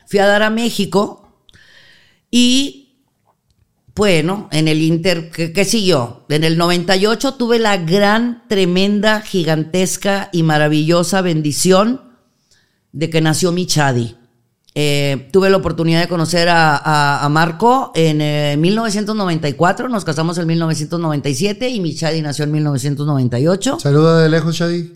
[0.08, 1.46] Fui a dar a México
[2.32, 3.04] y
[3.96, 6.26] bueno, en el Inter, ¿qué, qué siguió?
[6.30, 12.14] En el 98 tuve la gran, tremenda, gigantesca y maravillosa bendición
[12.94, 14.16] de que nació mi Chadi.
[14.74, 20.38] Eh, tuve la oportunidad de conocer a, a- a Marco en eh, 1994, nos casamos
[20.38, 23.80] en 1997 y mi Chadi nació en 1998.
[23.82, 24.94] Saluda de lejos, Shadi.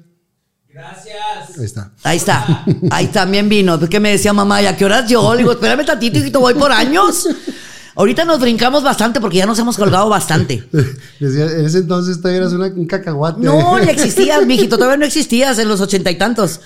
[0.69, 1.57] Gracias.
[1.57, 1.91] Ahí está.
[2.03, 3.79] Ahí está, ahí también vino.
[3.79, 5.33] Que me decía mamá, ¿y a qué horas yo?
[5.33, 7.27] Le digo, espérame tantito, hijito, voy por años.
[7.97, 10.67] Ahorita nos brincamos bastante porque ya nos hemos colgado bastante.
[11.19, 13.41] Decía, en ese entonces todavía eras una- un cacahuate.
[13.41, 16.59] No, ya existías, mijito, todavía no existías en los ochenta y tantos.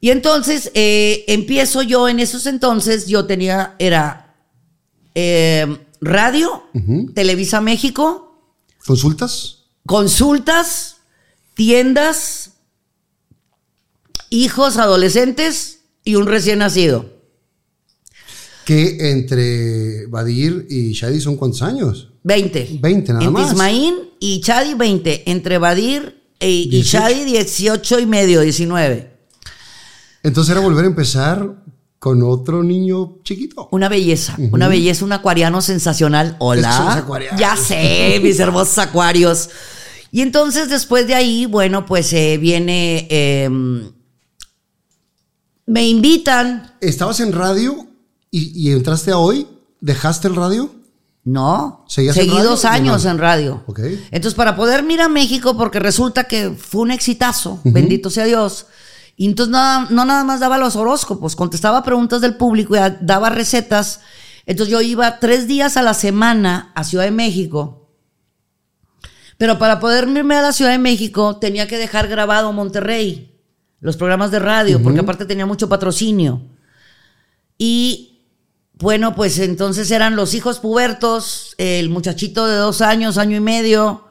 [0.00, 4.34] Y entonces eh, empiezo yo en esos entonces, yo tenía, era
[5.14, 5.66] eh,
[6.00, 6.64] radio,
[7.14, 8.54] Televisa México,
[8.86, 9.64] ¿Consultas?
[9.84, 10.96] consultas,
[11.54, 12.52] tiendas,
[14.30, 17.20] hijos, adolescentes y un recién nacido.
[18.64, 22.08] Que entre Badir y Shadi son cuántos años?
[22.22, 22.78] 20.
[22.80, 23.52] 20 nada más.
[23.52, 25.30] Ismaín y Chadi 20.
[25.30, 26.98] Entre Badir e- y 18.
[26.98, 29.10] Chadi 18 y medio, 19.
[30.22, 31.64] Entonces era volver a empezar
[31.98, 33.68] con otro niño chiquito.
[33.72, 36.36] Una belleza, una belleza, un acuariano sensacional.
[36.38, 37.04] Hola.
[37.38, 39.50] Ya sé, mis hermosos acuarios.
[40.10, 43.06] Y entonces después de ahí, bueno, pues eh, viene...
[43.10, 43.48] eh,
[45.66, 46.74] me invitan.
[46.80, 47.86] ¿Estabas en radio
[48.30, 49.46] y, y entraste a hoy?
[49.80, 50.74] ¿Dejaste el radio?
[51.22, 53.10] No, ¿Seguías en seguí dos años No.
[53.10, 53.62] en radio.
[53.66, 53.80] Ok.
[54.10, 58.66] Entonces, para poder ir a México, porque resulta que fue un exitazo, bendito sea Dios.
[59.20, 63.28] Y entonces nada, no nada más daba los horóscopos, contestaba preguntas del público y daba
[63.28, 64.00] recetas.
[64.46, 67.90] Entonces yo iba tres días a la semana a Ciudad de México.
[69.36, 73.38] Pero para poder irme a la Ciudad de México tenía que dejar grabado Monterrey,
[73.80, 76.40] los programas de radio, porque aparte tenía mucho patrocinio.
[77.58, 78.22] Y
[78.72, 84.08] bueno, pues entonces eran los hijos pubertos, el muchachito de dos años, año y medio.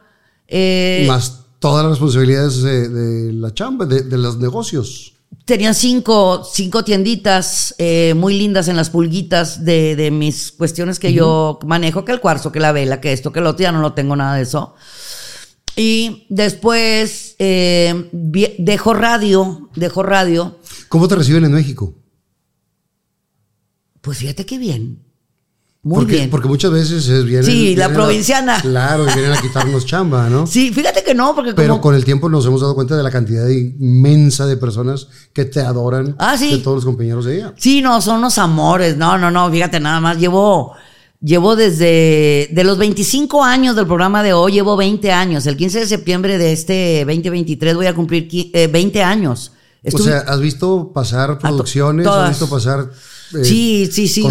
[0.48, 5.14] eh, Más todas las responsabilidades de, de la chamba, de, de los negocios.
[5.46, 11.14] Tenía cinco, cinco tienditas eh, muy lindas en las pulguitas de, de mis cuestiones que
[11.14, 13.82] yo manejo, que el cuarzo, que la vela, que esto, que lo otro, ya no
[13.82, 14.76] lo tengo nada de eso.
[15.76, 20.60] Y después eh, dejo radio, dejo radio.
[20.88, 21.96] ¿Cómo te reciben en México?
[24.02, 25.04] Pues fíjate qué bien.
[25.82, 26.30] Muy porque, bien.
[26.30, 28.60] Porque muchas veces es vienen, Sí, la a- provinciana.
[28.62, 30.46] claro, y vienen a quitarnos chamba, ¿no?
[30.46, 31.82] Sí, fíjate que no, porque Pero como...
[31.82, 35.62] con el tiempo nos hemos dado cuenta de la cantidad inmensa de personas que te
[35.62, 36.16] adoran.
[36.20, 36.52] Ah, sí.
[36.52, 37.54] De todos los compañeros de ella.
[37.58, 38.98] Sí, no, son unos amores.
[38.98, 40.74] No, no, no, fíjate, nada más llevo,
[41.22, 45.46] llevo desde de los 25 años del programa de hoy, llevo 20 años.
[45.46, 49.54] El 15 de septiembre de este 2023 voy a cumplir qui- eh, 20 años.
[49.94, 52.06] O sea, ¿has visto pasar producciones?
[52.06, 52.90] ¿Has visto pasar
[53.36, 54.24] eh, sí, sí, sí.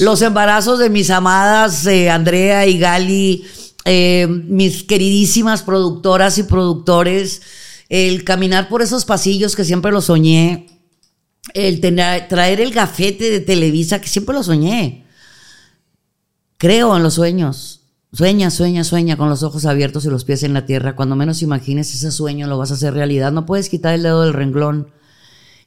[0.00, 3.44] Los, embarazos de mis amadas eh, Andrea y Gali,
[3.84, 7.42] eh, mis queridísimas productoras y productores,
[7.88, 10.66] el caminar por esos pasillos que siempre lo soñé,
[11.54, 15.06] el tener- traer el gafete de Televisa que siempre lo soñé.
[16.58, 17.82] Creo en los sueños.
[18.12, 20.96] Sueña, sueña, sueña con los ojos abiertos y los pies en la tierra.
[20.96, 23.32] Cuando menos imagines ese sueño lo vas a hacer realidad.
[23.32, 24.90] No puedes quitar el dedo del renglón.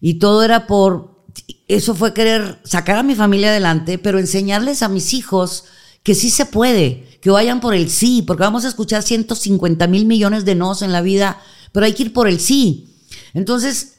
[0.02, 1.21] Y todo era por,
[1.68, 5.66] eso fue querer sacar a mi familia adelante, pero enseñarles a mis hijos
[6.04, 10.06] que sí se puede, que vayan por el sí, porque vamos a escuchar 150 mil
[10.06, 11.40] millones de nos en la vida,
[11.72, 12.96] pero hay que ir por el sí.
[13.34, 13.96] Entonces,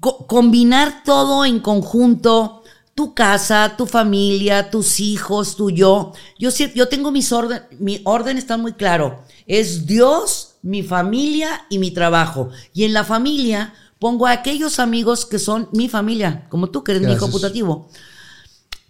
[0.00, 2.62] co- combinar todo en conjunto,
[2.94, 6.12] tu casa, tu familia, tus hijos, tu yo.
[6.38, 9.22] Yo, yo tengo mis orden, mi orden está muy claro.
[9.46, 12.50] Es Dios, mi familia y mi trabajo.
[12.72, 16.92] Y en la familia pongo a aquellos amigos que son mi familia, como tú que
[16.92, 17.88] eres mi hijo putativo.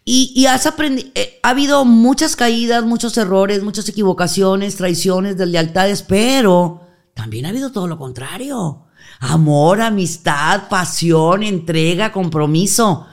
[0.04, 1.10] Y, y has aprendido,
[1.42, 6.82] ha habido muchas caídas, muchos errores, muchas equivocaciones, traiciones, deslealtades, pero
[7.14, 8.84] también ha habido todo lo contrario.
[9.18, 13.06] Amor, amistad, pasión, entrega, compromiso.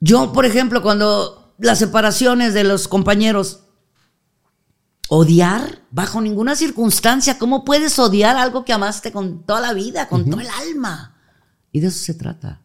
[0.00, 3.60] Yo, por ejemplo, cuando las separaciones de los compañeros,
[5.08, 10.28] odiar bajo ninguna circunstancia, ¿cómo puedes odiar algo que amaste con toda la vida, con
[10.30, 11.16] todo el alma?
[11.72, 12.60] Y de eso se trata.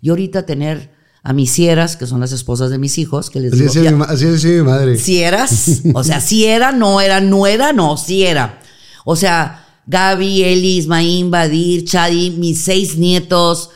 [0.00, 0.92] Y ahorita tener
[1.22, 3.90] a mis sieras, que son las esposas de mis hijos, que les Así digo, decía,
[3.90, 4.96] ya- mi, así decía mi madre.
[4.98, 8.60] si eras, o sea, si era, no era, no era, no, si era.
[9.04, 13.70] O sea, Gaby, Eli, Ismaín, Badir, Chadi, mis seis nietos.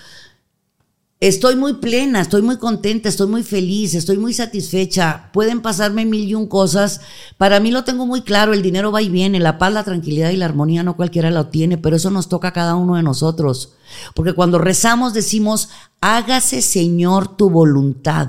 [1.23, 5.31] Estoy muy plena, estoy muy contenta, estoy muy feliz, estoy muy satisfecha.
[5.33, 7.01] Pueden pasarme mil y un cosas.
[7.39, 10.31] Para mí lo tengo muy claro, el dinero va y viene, la paz, la tranquilidad
[10.31, 13.05] y la armonía no cualquiera lo tiene, pero eso nos toca a cada uno de
[13.05, 13.75] nosotros.
[14.17, 15.69] Porque cuando rezamos decimos,
[16.01, 18.29] hágase Señor tu voluntad.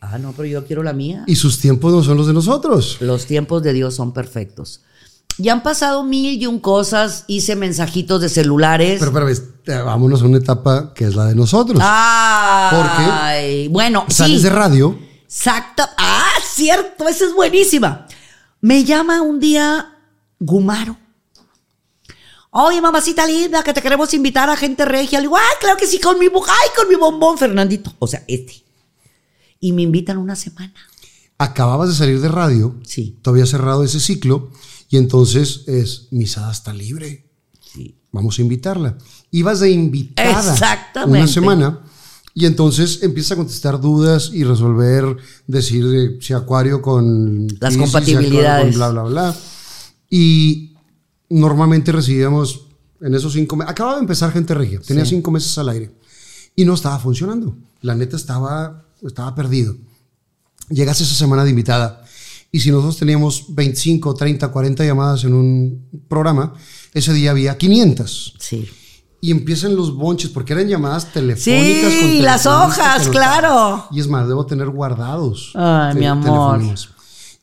[0.00, 1.22] Ah, no, pero yo quiero la mía.
[1.28, 2.96] Y sus tiempos no son los de nosotros.
[2.98, 4.80] Los tiempos de Dios son perfectos.
[5.40, 8.98] Ya han pasado mil y un cosas, hice mensajitos de celulares.
[8.98, 11.80] Pero, pero eh, vámonos a una etapa que es la de nosotros.
[11.82, 14.44] Ay, bueno, Sales sí.
[14.44, 14.98] de radio.
[15.24, 15.84] Exacto.
[15.96, 18.06] Ah, cierto, esa es buenísima.
[18.60, 19.96] Me llama un día
[20.38, 20.96] Gumaro.
[22.52, 25.20] Oye, mamacita linda, que te queremos invitar a gente regia.
[25.20, 27.94] Le digo, ay, claro que sí, con mi, ay, con mi bombón, Fernandito.
[28.00, 28.64] O sea, este.
[29.60, 30.74] Y me invitan una semana.
[31.38, 32.74] Acababas de salir de radio.
[32.84, 33.16] Sí.
[33.22, 34.50] Todavía cerrado ese ciclo.
[34.90, 37.30] Y entonces es, Misada está libre.
[37.72, 37.96] Sí.
[38.12, 38.98] Vamos a invitarla.
[39.30, 41.18] Ibas de invitada Exactamente.
[41.18, 41.80] una semana.
[42.34, 47.60] Y entonces empieza a contestar dudas y resolver, decir eh, si Acuario con Las Piscis,
[47.60, 48.64] si Acuario compatibilidades.
[48.64, 49.36] con bla, bla, bla.
[50.10, 50.74] Y
[51.28, 52.66] normalmente recibíamos
[53.00, 53.70] en esos cinco meses.
[53.70, 54.80] Acababa de empezar gente regia.
[54.80, 55.14] Tenía Sí.
[55.16, 55.90] cinco meses al aire.
[56.56, 57.56] Y no estaba funcionando.
[57.82, 59.76] La neta estaba, estaba perdido.
[60.68, 62.04] Llegas esa semana de invitada.
[62.52, 66.54] Y si nosotros teníamos 25, 30, 40 llamadas en un programa,
[66.92, 68.68] ese día había 500 Sí.
[69.20, 71.92] y empiezan los bonches porque eran llamadas telefónicas.
[71.92, 73.86] Sí, con las hojas, claro.
[73.92, 75.52] Y es más, debo tener guardados.
[75.54, 76.60] Ay, mi amor.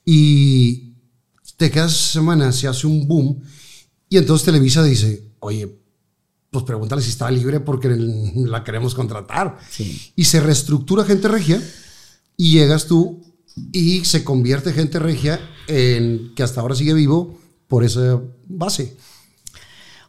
[0.06, 0.94] Y
[1.58, 3.42] te quedas esa semana, se hace un boom
[4.10, 5.80] y entonces Televisa dice, oye,
[6.52, 9.58] pues pregúntale si está libre porque la queremos contratar.
[9.70, 10.12] Sí.
[10.16, 11.62] Y se reestructura gente regia
[12.38, 13.22] y llegas tú
[13.72, 17.38] y se convierte gente regia en que hasta ahora sigue vivo
[17.68, 18.96] por esa base.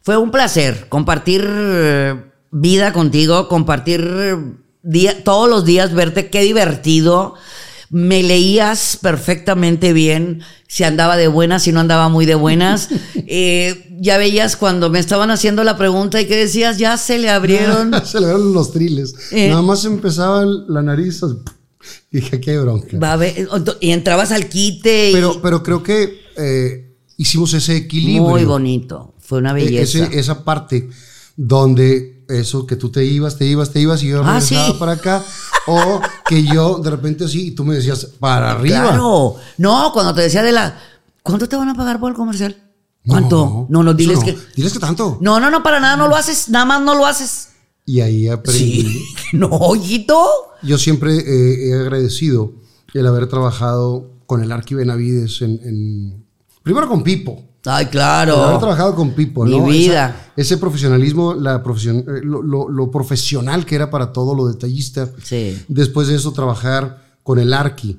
[0.02, 2.14] Fue un placer compartir eh,
[2.50, 4.36] vida contigo, compartir eh,
[4.82, 7.34] día- todos los días, verte, qué divertido.
[7.90, 12.88] Me leías perfectamente bien, si andaba de buenas, si no andaba muy de buenas.
[13.30, 17.28] Eh, ya veías cuando me estaban haciendo la pregunta y que decías, ya se le
[17.28, 17.92] abrieron.
[18.06, 19.14] se le dieron los triles.
[19.32, 19.50] Eh.
[19.50, 21.20] Nada más empezaba la nariz.
[22.10, 22.98] Así, Dije, qué bronca.
[22.98, 23.48] Va a ver-
[23.80, 25.10] y entrabas al quite.
[25.10, 28.22] y- Pero, pero creo que eh, hicimos ese equilibrio.
[28.22, 29.14] muy bonito.
[29.18, 30.04] Fue una E- belleza.
[30.04, 30.88] ese- esa parte
[31.36, 34.76] donde eso que tú te ibas, te ibas, te ibas y yo Ah, regresaba sí.
[34.78, 35.24] para acá.
[35.66, 38.82] O que yo de repente así y tú me decías, para arriba.
[38.82, 39.36] Claro.
[39.58, 40.78] No, cuando te decía de la.
[41.22, 42.56] ¿Cuánto te van a pagar por el comercial?
[43.06, 43.66] ¿Cuánto?
[43.68, 44.24] No, no, eso diles no.
[44.24, 44.38] que.
[44.56, 45.18] Diles que tanto.
[45.20, 46.48] No, no, no, para nada no lo haces.
[46.48, 47.50] Nada más no lo haces.
[47.88, 48.82] Y ahí aprendí.
[48.82, 49.04] Sí.
[49.32, 50.16] No, ojito.
[50.62, 52.52] Yo siempre eh, he agradecido
[52.94, 56.24] el haber trabajado con el Arqui Benavides en, en-
[56.62, 57.32] primero con Pipo.
[57.64, 58.58] Ay, El haber claro.
[58.58, 59.66] trabajado con Pipo, Mi ¿no?
[59.66, 60.30] vida.
[60.36, 64.46] Esa- ese profesionalismo, la profesion- eh, lo, lo- lo profesional que era para todo, lo
[64.48, 65.10] detallista.
[65.22, 65.58] Sí.
[65.68, 67.98] Después de eso, trabajar con el Arqui,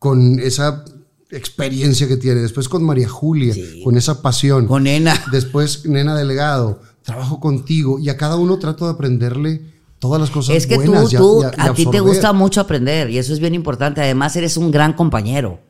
[0.00, 0.84] con esa
[1.30, 2.40] experiencia que tiene.
[2.40, 3.54] Después con María Julia,
[3.84, 4.66] con esa pasión.
[4.66, 5.20] Con nena.
[5.32, 9.60] Después, Nena Delgado, trabajo contigo y a cada uno trato de aprenderle
[9.98, 12.32] todas las cosas Es que tú, buenas tú, y a- y a, ti te gusta
[12.32, 14.00] mucho aprender y eso es bien importante.
[14.00, 15.60] Además, eres un gran compañero.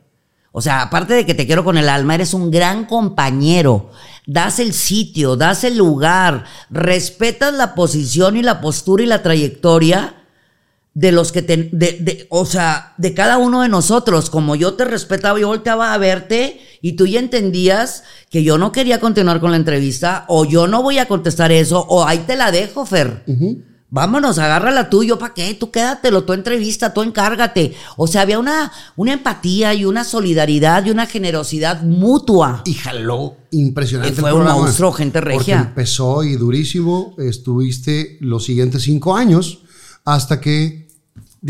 [0.51, 3.89] O sea, aparte de que te quiero con el alma, eres un gran compañero.
[4.25, 10.15] Das el sitio, das el lugar, respetas la posición y la postura y la trayectoria
[10.95, 14.29] de los que te, de, de- o sea, de cada uno de nosotros.
[14.31, 18.71] Como yo te respetaba, yo volteaba a verte y tú ya entendías que yo no
[18.71, 22.35] quería continuar con la entrevista o yo no voy a contestar eso o ahí te
[22.35, 23.23] la dejo, Fer.
[23.89, 27.75] Vámonos, agárrala tú, yo para qué, tú quédatelo, tú entrevista, tú encárgate.
[27.97, 32.61] O sea, había una, una empatía y una solidaridad y una generosidad mutua.
[32.65, 34.11] Y jaló impresionante.
[34.13, 35.57] Y fue un programa, monstruo, gente regia.
[35.59, 37.15] Porque empezó y durísimo.
[37.17, 39.59] Estuviste los siguientes cinco años
[40.03, 40.84] hasta que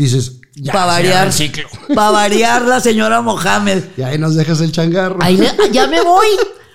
[0.04, 1.68] dices, ya para variar, el ciclo.
[1.94, 3.82] para variar la señora Mohamed.
[3.96, 5.18] Y ahí nos dejas el changarro.
[5.20, 6.26] Ahí le- ya me voy.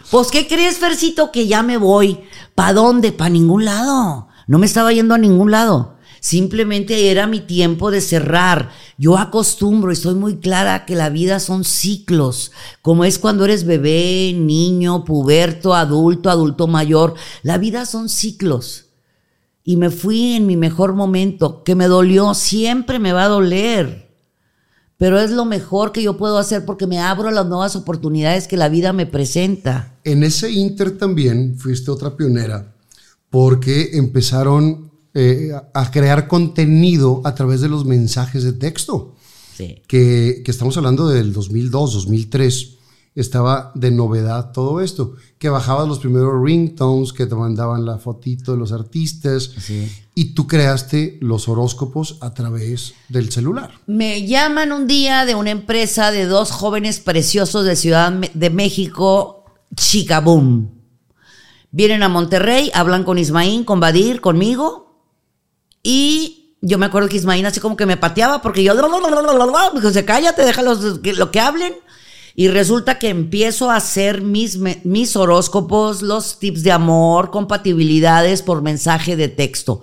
[0.09, 1.31] Pues, ¿qué crees, Fercito?
[1.31, 2.19] Que ya me voy.
[2.55, 3.11] ¿Pa dónde?
[3.11, 4.27] Pa ningún lado.
[4.47, 5.95] No me estaba yendo a ningún lado.
[6.19, 8.69] Simplemente era mi tiempo de cerrar.
[8.97, 12.51] Yo acostumbro y estoy muy clara que la vida son ciclos,
[12.83, 17.15] como es cuando eres bebé, niño, puberto, adulto, adulto mayor.
[17.41, 18.85] La vida son ciclos.
[19.63, 24.09] Y me fui en mi mejor momento, que me dolió, siempre me va a doler.
[24.97, 28.47] Pero es lo mejor que yo puedo hacer porque me abro a las nuevas oportunidades
[28.47, 29.97] que la vida me presenta.
[30.03, 32.75] En ese inter también fuiste otra pionera,
[33.29, 39.15] porque empezaron eh, a crear contenido a través de los mensajes de texto.
[39.55, 39.81] Sí.
[39.87, 42.77] Que, que estamos hablando del 2002, 2003
[43.13, 48.53] estaba de novedad todo esto, que bajabas los primeros ringtones, que te mandaban la fotito
[48.53, 49.91] de los artistas, Sí.
[50.15, 53.71] y tú creaste los horóscopos a través del celular.
[53.85, 59.43] Me llaman un día de una empresa de dos jóvenes preciosos de Ciudad de México,
[59.75, 60.69] Chicaboom.
[61.71, 65.01] Vienen a Monterrey, hablan con Ismaín, con Badir, conmigo.
[65.83, 68.73] Y yo me acuerdo que Ismaín así como que me pateaba porque yo...
[69.73, 71.73] Me dijo, cállate, déjalos que, lo que hablen.
[72.35, 78.41] Y resulta que empiezo a hacer mis, me- mis horóscopos, los tips de amor, compatibilidades
[78.41, 79.81] por mensaje de texto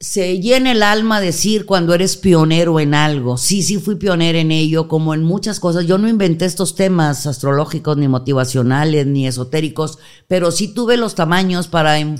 [0.00, 3.36] se llena el alma decir cuando eres pionero en algo.
[3.36, 5.86] Sí, sí fui pionero en ello, como en muchas cosas.
[5.86, 11.66] Yo no inventé estos temas astrológicos, ni motivacionales, ni esotéricos, pero sí tuve los tamaños
[11.66, 12.16] para em-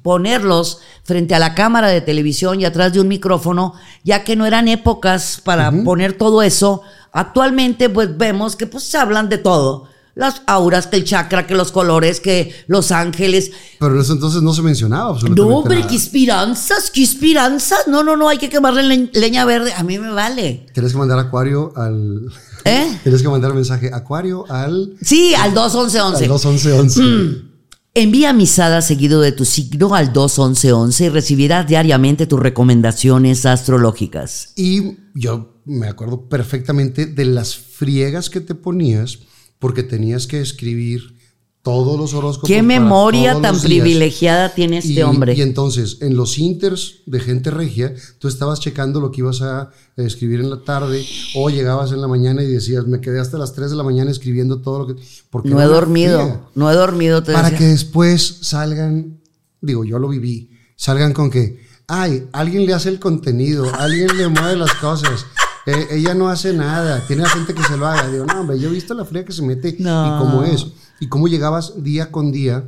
[0.00, 4.46] ponerlos frente a la cámara de televisión y atrás de un micrófono, ya que no
[4.46, 6.80] eran épocas para poner todo eso.
[7.12, 9.88] Actualmente, pues vemos que pues se hablan de todo.
[10.14, 13.52] Las auras, que el chakra, que los colores, que los ángeles.
[13.78, 15.88] Pero en eso entonces no se mencionaba absolutamente No, hombre, nada.
[15.88, 17.86] qué esperanzas, qué esperanzas.
[17.86, 19.72] No, no, no, hay que quemarle leñ- leña verde.
[19.74, 20.66] A mí me vale.
[20.74, 22.32] Tienes que mandar acuario al...
[22.64, 22.98] ¿Eh?
[23.04, 24.94] Tienes que mandar mensaje acuario al...
[25.00, 26.24] Sí, al 21111.
[26.24, 27.48] Al 21111.
[27.94, 34.52] Envía misada seguido de tu signo al 21111 y recibirás diariamente tus recomendaciones astrológicas.
[34.56, 39.20] Y yo me acuerdo perfectamente de las friegas que te ponías
[39.58, 41.16] porque tenías que escribir
[41.62, 42.48] todos los horóscopos.
[42.48, 45.34] Qué memoria tan privilegiada tiene este Y- hombre.
[45.34, 49.70] Y entonces, en los inters de gente regia, tú estabas checando lo que ibas a
[49.96, 53.52] escribir en la tarde o llegabas en la mañana y decías, me quedé hasta las
[53.52, 55.02] 3 de la mañana escribiendo todo lo que...
[55.30, 57.22] Porque no he dormido, no he dormido.
[57.22, 57.58] te Para decía.
[57.58, 59.20] que después salgan,
[59.60, 64.28] digo, yo lo viví, salgan con que, ay, alguien le hace el contenido, alguien le
[64.28, 65.26] mueve las cosas.
[65.70, 68.08] Eh, ella no hace nada, tiene a gente que se lo haga.
[68.10, 70.06] Digo, no, hombre, yo he visto la fría que se mete No.
[70.06, 70.66] y cómo es.
[71.00, 72.64] Y cómo llegabas día con día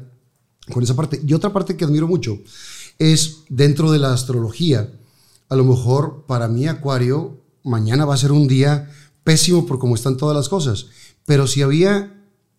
[0.73, 1.20] con esa parte.
[1.27, 2.39] Y otra parte que admiro mucho
[2.99, 4.91] es dentro de la astrología.
[5.49, 8.89] A lo mejor para mí, Acuario, mañana va a ser un día
[9.25, 10.87] pésimo por cómo están todas las cosas.
[11.27, 12.17] Pero si había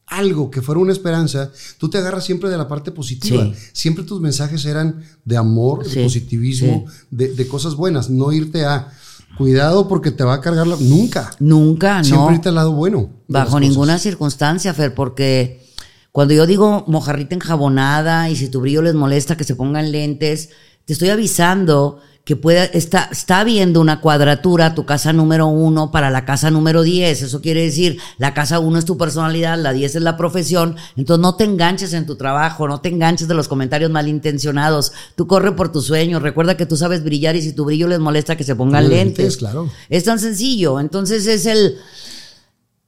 [0.08, 3.46] algo que fuera una esperanza, tú te agarras siempre de la parte positiva.
[3.46, 3.54] Sí.
[3.72, 8.10] Siempre tus mensajes eran de amor, de Sí, positivismo, de, de cosas buenas.
[8.10, 8.92] No irte a
[9.38, 10.76] cuidado porque te va a cargar la.
[10.80, 11.32] Nunca.
[11.40, 12.36] Nunca, Siempre no.
[12.36, 13.10] irte al lado bueno.
[13.28, 15.66] Bajo ninguna circunstancia, Fer, porque
[16.12, 20.50] cuando yo digo mojarrita enjabonada y si tu brillo les molesta que se pongan lentes,
[20.86, 26.12] te estoy avisando que pueda, está, está viendo una cuadratura tu casa número uno para
[26.12, 27.24] la casa número 10.
[27.24, 30.76] Eso quiere decir, la casa uno es tu personalidad, la 10 es la profesión.
[30.96, 34.92] Entonces no te enganches en tu trabajo, no te enganches de los comentarios malintencionados.
[35.16, 36.22] Tú corre por tus sueños.
[36.22, 38.90] Recuerda que tú sabes brillar y si tu brillo les molesta que se pongan Pongan
[38.90, 39.18] lentes.
[39.18, 39.70] lentes, claro.
[39.90, 40.80] Es tan sencillo.
[40.80, 41.78] Entonces es el,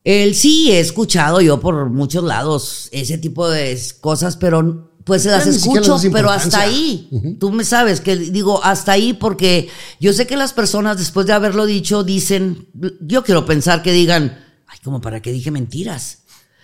[0.04, 5.48] el sí he escuchado yo por muchos lados ese tipo de cosas, pero pues las
[5.48, 7.10] escucho, pero hasta ahí.
[7.40, 11.34] Tú me sabes que digo hasta ahí porque yo sé que las personas después de
[11.34, 12.68] haberlo dicho dicen,
[13.02, 16.20] yo quiero pensar que digan, ay, como para qué dije mentiras.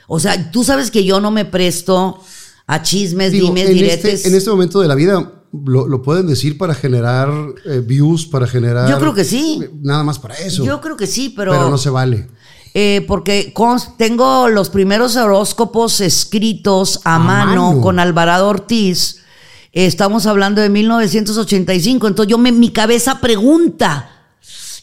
[0.08, 2.20] O sea, tú sabes que yo no me presto
[2.66, 4.14] a chismes, Digo, dimes, en, diretes.
[4.14, 7.30] este, en este momento de la vida lo, lo pueden decir para generar
[7.66, 8.90] eh, views, para generar.
[8.90, 9.62] Yo creo que sí.
[9.82, 10.64] Nada más para eso.
[10.64, 12.28] Yo creo que sí, pero, pero no se vale.
[12.74, 13.54] Eh, porque
[13.98, 17.82] tengo los primeros horóscopos escritos a, A mano, mano.
[17.82, 19.22] con Alvarado Ortiz.
[19.72, 22.08] Estamos hablando de 1985.
[22.08, 24.10] Entonces yo me, mi cabeza pregunta,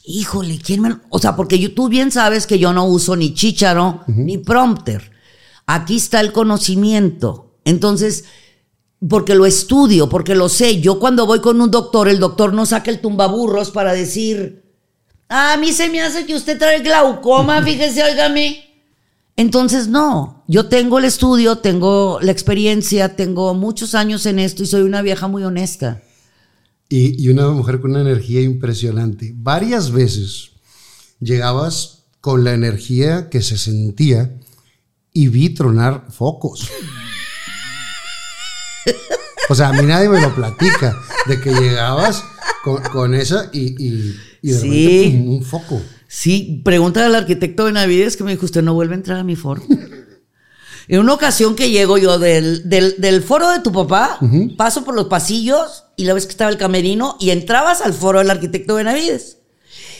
[0.05, 0.89] híjole, ¿quién me...?
[0.91, 4.39] lo-?" O sea, porque yo- tú bien sabes que yo no uso ni chícharo ni
[4.39, 5.13] prompter.
[5.67, 7.55] Aquí está el conocimiento.
[7.65, 8.25] Entonces,
[9.09, 10.81] porque lo estudio, porque lo sé.
[10.81, 14.66] Yo cuando voy con un doctor, el doctor no saca el tumbaburros para decir, "Ah,
[15.29, 18.63] a mí se me hace que usted trae glaucoma, fíjese, óigame.
[19.37, 24.67] Entonces, no, yo tengo el estudio, tengo la experiencia, tengo muchos años en esto y
[24.67, 26.03] soy una vieja muy honesta.
[26.89, 29.33] Y, y una mujer con una energía impresionante.
[29.37, 30.53] Varias veces
[31.21, 34.39] llegabas con la energía que se sentía
[35.13, 36.71] y vi tronar focos.
[39.49, 42.25] O sea, a mí nadie me lo platica de que llegabas
[42.65, 44.69] con, con esa y, y, y de Sí.
[44.69, 45.83] repente pum, un foco.
[46.09, 49.37] Sí, pregúntale al arquitecto Benavides que me dijo, usted no vuelve a entrar a mi
[49.37, 49.63] foro.
[50.89, 54.19] en una ocasión que llego yo del, del, del foro de tu papá,
[54.57, 58.19] paso por los pasillos y la vez que estaba el camerino y entrabas al foro
[58.21, 59.39] del arquitecto Benavides.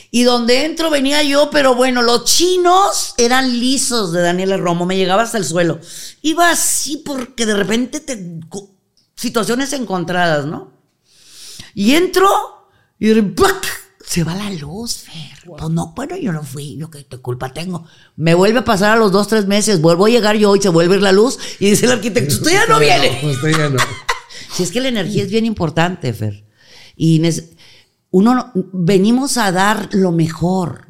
[0.09, 4.95] Y donde entro venía yo, pero bueno, los chinos eran lisos de Daniela Romo, me
[4.95, 5.79] llegaba hasta el suelo.
[6.21, 8.39] Iba así porque de repente te...
[9.15, 10.71] situaciones encontradas, ¿no?
[11.73, 12.29] Y entro
[12.97, 13.65] y ¡plac!
[14.09, 15.37] Se va la luz, Fer.
[15.45, 17.85] Pues no, bueno, yo no fui, yo qué culpa tengo.
[18.15, 20.69] Me vuelve a pasar a los dos, tres meses, vuelvo a llegar yo y se
[20.69, 23.19] vuelve a ir la luz y dice el arquitecto, usted ya no viene.
[23.21, 23.77] No, usted ya no.
[24.53, 26.45] Si es que la energía es bien importante, Fer.
[26.95, 27.21] Y
[28.11, 30.85] uno no- venimos a dar lo mejor.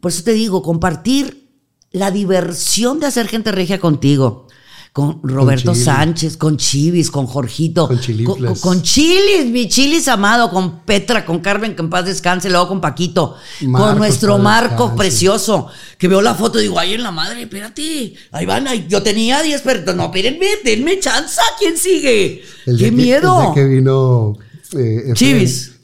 [0.00, 1.50] Por eso te digo, compartir
[1.90, 4.46] la diversión de hacer gente regia contigo.
[4.92, 5.74] Con Roberto.
[5.74, 11.40] Sánchez, con Chivis, con Jorgito, Con con, con- Chilis, mi Chilis amado, con Petra, con
[11.40, 14.96] Carmen, que en paz descanse, luego con Paquito, Marcos, con nuestro Marco descanse.
[14.96, 18.84] precioso, que veo la foto y digo, ay, en la madre, espérate, ahí van, ahí,
[18.86, 22.42] yo tenía 10, pero no, espérenme, denme chance, ¿quién sigue?
[22.66, 23.48] El ¡Qué día que- miedo!
[23.48, 24.36] el que vino.
[24.74, 25.16] Eh, Efren,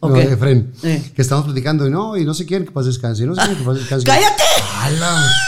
[0.01, 0.17] No.
[0.17, 1.13] Efren, Eh.
[1.15, 3.41] que estamos platicando y no, y no sé quién que pase descanse, y no sé
[3.45, 4.05] quién que pase descanse.
[4.07, 4.43] ¡Cállate!
[4.75, 5.23] ¡Hala!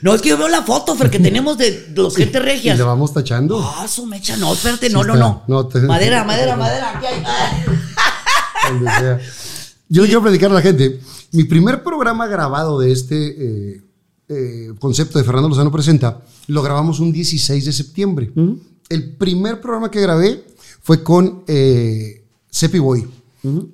[0.00, 2.78] No, es que yo veo la foto, Fer, que tenemos de los gente Y regias.
[2.78, 3.60] le vamos tachando.
[3.62, 5.42] Ah, su mecha, no, espérate, no, Sí no, no.
[5.48, 7.22] No, te- Madera, madera, madera, aquí hay.
[8.80, 9.20] sea.
[9.90, 11.00] Yo quiero platicar a la gente.
[11.32, 13.16] Mi primer programa grabado de este
[13.74, 13.82] eh,
[14.28, 18.32] eh, concepto de Fernando Lozano Presenta lo grabamos un 16 de septiembre.
[18.88, 20.44] El primer programa que grabé
[20.82, 23.06] fue con eh, Cepi Boy.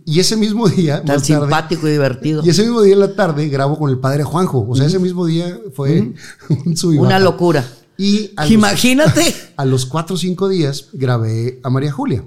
[0.05, 2.43] Y ese mismo día, Tan más tarde, simpático y divertido.
[2.45, 4.65] y ese mismo día en la tarde grabo con el padre Juanjo.
[4.69, 6.01] O sea, ese mismo día fue
[6.49, 7.67] un Una locura.
[7.99, 9.35] Y a los- Imagínate.
[9.57, 12.25] a los cuatro o cinco días grabé a María Julia.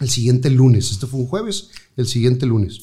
[0.00, 0.90] El siguiente lunes.
[0.90, 1.68] Este fue un jueves.
[1.96, 2.80] El siguiente lunes.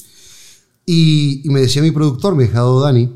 [0.85, 3.09] Y, y me decía mi productor, mi dejado Dani,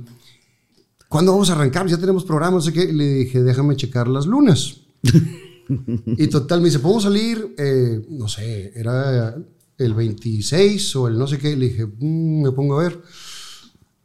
[1.10, 1.88] ¿cuándo vamos a arrancar?
[1.88, 2.84] Ya tenemos programa, no sé qué.
[2.84, 4.78] Y le dije, déjame checar las lunas.
[6.18, 7.56] y total, me dice, ¿podemos salir?
[7.58, 9.36] Eh, no sé, era
[9.78, 11.56] el 26 o el no sé qué.
[11.56, 13.02] Le dije, "Mm, me pongo a ver.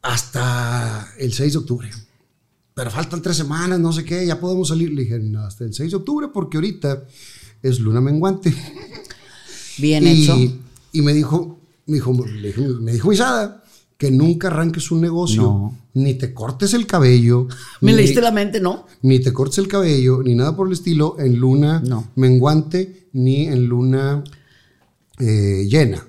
[0.02, 1.90] Hasta el 6 de octubre
[2.74, 4.90] pero faltan tres semanas, no sé qué, ya podemos salir.
[4.92, 7.04] Le dije, "No, hasta el 6 de octubre, porque ahorita
[7.62, 8.52] es luna menguante.
[9.76, 10.36] Bien y, hecho.
[10.90, 13.62] y me dijo, me dijo, me dijo Isada,
[13.98, 15.78] que nunca arranques un negocio, No.
[15.92, 17.46] ni te cortes el cabello.
[17.82, 18.86] Me ni- leíste la mente, ¿no?
[19.02, 22.08] Ni te cortes el cabello, ni nada por el estilo, en luna No.
[22.16, 24.24] menguante, ni en luna
[25.18, 26.06] eh, llena.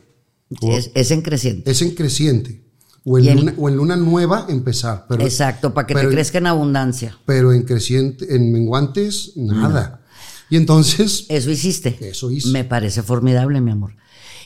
[0.61, 1.71] O- Es, es en creciente.
[1.71, 2.61] es en creciente.
[3.05, 5.05] O en, Y en- luna, o en luna nueva empezar.
[5.09, 7.17] Pero, Exacto, para que te crezca en abundancia.
[7.25, 10.01] pero en creciente, en menguantes, nada.
[10.49, 11.97] Y entonces, Eso hiciste.
[12.01, 12.49] Eso hice.
[12.49, 13.95] Me parece formidable, mi amor.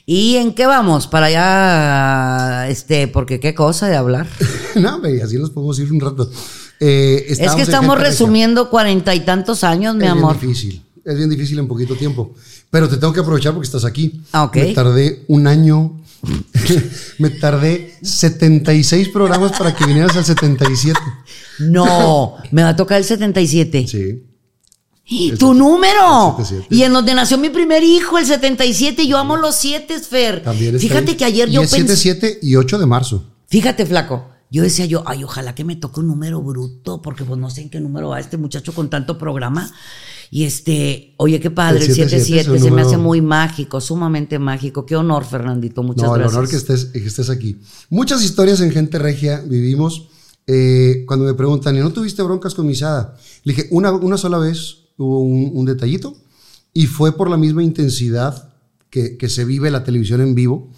[0.06, 1.06] ¿Y en qué vamos?
[1.08, 4.26] Para allá, este, porque qué cosa de hablar.
[4.76, 6.32] no, hombre, así nos podemos ir un rato.
[6.80, 10.40] Eh, es que estamos resumiendo cuarenta y tantos años, mi es amor.
[10.40, 12.34] bien difícil, es bien difícil en poquito tiempo.
[12.70, 14.22] Pero te tengo que aprovechar porque estás aquí.
[14.32, 14.56] Ah, ok.
[14.56, 16.02] Me tardé un año,
[17.20, 21.00] me tardé 76 programas para que vinieras al 77.
[21.60, 23.88] No, me va a tocar el 77.
[23.88, 24.24] Sí.
[25.10, 26.36] ¡Y El ¡Tu número!
[26.38, 26.68] el 77.
[26.76, 29.08] Y en donde nació mi primer hijo, el 77.
[29.08, 30.44] Yo amo los 7, Fer.
[30.44, 31.18] También Fíjate ahí.
[31.18, 31.96] que ayer Y yo pensé.
[31.96, 33.24] 7, 7 y 8 de marzo.
[33.48, 34.28] Fíjate, flaco.
[34.50, 37.62] Yo decía yo, ay, ojalá que me toque un número bruto, porque pues no sé
[37.62, 39.72] en qué número va este muchacho con tanto programa.
[40.32, 43.22] Y este, oye, qué padre, El el 77 77, es un se me hace muy
[43.22, 44.86] mágico, sumamente mágico.
[44.86, 46.32] Qué honor, Fernandito, muchas no, gracias.
[46.32, 47.60] el honor que estés, que estés aquí.
[47.90, 50.10] Muchas historias en Gente Regia vivimos.
[50.50, 53.18] Eh, cuando me preguntan, ¿y no tuviste broncas con Misada?
[53.44, 56.16] Le dije, una, una sola vez hubo un, un detallito
[56.74, 58.54] y fue por la misma intensidad
[58.90, 60.72] que, que se vive la televisión en vivo.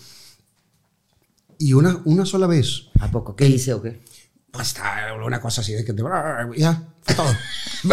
[1.60, 2.89] Y una, una sola vez.
[3.00, 3.36] ¿A poco?
[3.36, 4.02] ¿Qué hice o qué?
[4.52, 6.02] Pues está una cosa así de que te...
[6.58, 7.28] Ya, todo.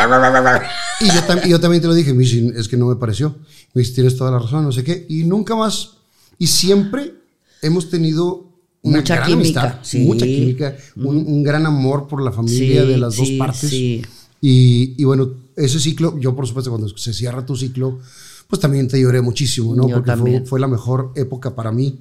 [1.01, 3.37] y, yo tam- yo también te lo dije, me dice, es que no me pareció.
[3.75, 5.07] Me dice, tienes toda la razón, no sé qué.
[5.09, 5.99] Y nunca más.
[6.39, 7.15] Y siempre
[7.63, 8.51] hemos tenido
[8.83, 9.99] una Mucha gran química, amistad, sí.
[10.01, 13.71] mucha química, un, un gran amor por la familia Sí, de las dos sí, partes.
[13.71, 14.03] sí.
[14.41, 17.99] Y, y bueno, ese ciclo, yo por supuesto cuando se cierra tu ciclo,
[18.47, 19.89] pues también te lloré muchísimo, ¿no?
[19.89, 22.01] Yo Porque fue, fue la mejor época para mí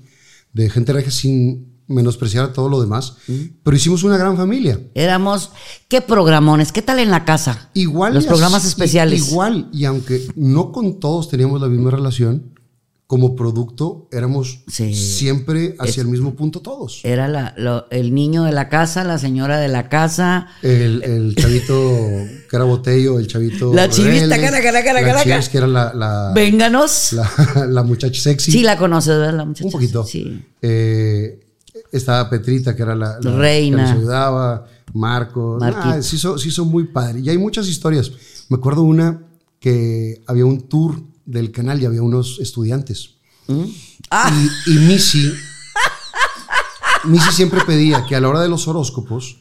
[0.53, 3.15] de gente regia sin menospreciar a todo lo demás.
[3.27, 3.33] Mm.
[3.64, 4.80] Pero hicimos una gran familia.
[4.95, 5.51] Éramos,
[5.88, 6.72] ¿qué programones?
[6.72, 7.69] ¿Qué tal en la casa?
[7.73, 8.14] Igual.
[8.14, 9.27] Los programas así- especiales.
[9.30, 12.51] Igual, y aunque no con todos teníamos la misma relación,
[13.07, 14.95] como producto éramos Sí.
[14.95, 17.01] siempre hacia el mismo punto todos.
[17.03, 20.47] Era la- lo- el niño de la casa, la señora de la casa.
[20.64, 21.75] El, el chavito
[22.49, 23.72] que era botello, el chavito.
[23.75, 24.83] La chivista, rebelde, cara, cara,
[25.23, 27.14] cara, que era la, la, Vénganos.
[27.14, 27.30] la,
[27.69, 28.51] la muchacha sexy.
[28.51, 29.35] Sí, la conoces, ¿verdad?
[29.38, 29.65] La muchacha.
[29.67, 30.03] Un poquito.
[30.03, 30.43] Sí.
[30.64, 31.44] Eh,
[31.91, 33.77] estaba Petrita, que era la, la Reina.
[33.77, 34.65] que nos ayudaba.
[34.93, 35.59] Marcos.
[35.59, 35.95] Marquito.
[35.95, 37.19] Ah, sí, hizo, hizo muy padre.
[37.19, 38.11] Y hay muchas historias.
[38.49, 39.23] Me acuerdo una
[39.59, 43.15] que había un tour del canal y había unos estudiantes.
[44.09, 44.31] Ah.
[44.67, 45.31] Y, y Missy,
[47.05, 49.37] Missy siempre pedía que a la hora de los horóscopos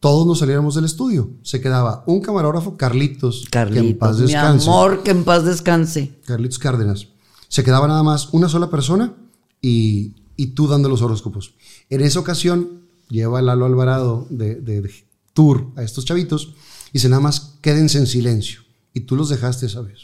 [0.00, 1.30] todos nos saliéramos del estudio.
[1.42, 4.68] Se quedaba un camarógrafo, Carlitos, que en Carlitos, paz mi descanse.
[4.68, 6.20] amor, que en paz descanse.
[6.26, 7.08] Carlitos Cárdenas.
[7.48, 9.14] Se quedaba nada más una sola persona
[9.62, 11.54] y, y tú dando los horóscopos.
[11.90, 14.90] En esa ocasión lleva Lalo Alvarado de, de- de
[15.32, 16.54] tour a estos chavitos
[16.90, 18.60] y dice nada más quédense en silencio.
[18.92, 19.98] Y tú los dejaste esa vez.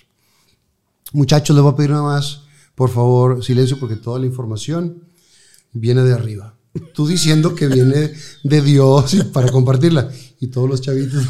[1.12, 2.42] Muchachos, les voy a pedir nada más,
[2.75, 5.05] por favor, silencio porque toda la información
[5.73, 6.55] viene de arriba.
[6.94, 8.12] Tú diciendo que viene
[8.44, 10.10] de Dios para compartirla.
[10.41, 11.25] Y todos los chavitos.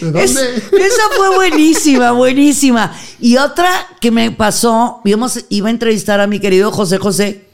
[0.00, 0.56] ¿De Es- dónde?
[0.86, 2.94] esa fue buenísima, buenísima.
[3.20, 3.68] Y otra
[4.00, 7.48] que me pasó, íbamos- iba a entrevistar a mi querido José José,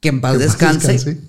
[0.00, 1.20] que en paz Que descanse.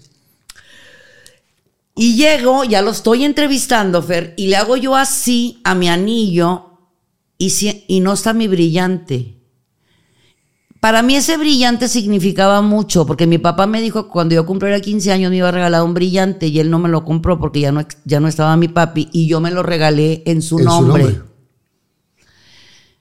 [1.95, 6.65] Y llego, ya lo estoy entrevistando, Fer, y le hago yo así a mi anillo
[7.39, 9.36] y, si- y no está mi brillante.
[10.79, 14.79] Para mí ese brillante significaba mucho, porque mi papá me dijo que cuando yo cumpliera
[14.79, 17.61] 15 años me iba a regalar un brillante y él no me lo compró porque
[17.61, 20.65] ya no, ya no estaba mi papi y yo me lo regalé en su En
[20.65, 21.03] su nombre.
[21.03, 21.21] nombre.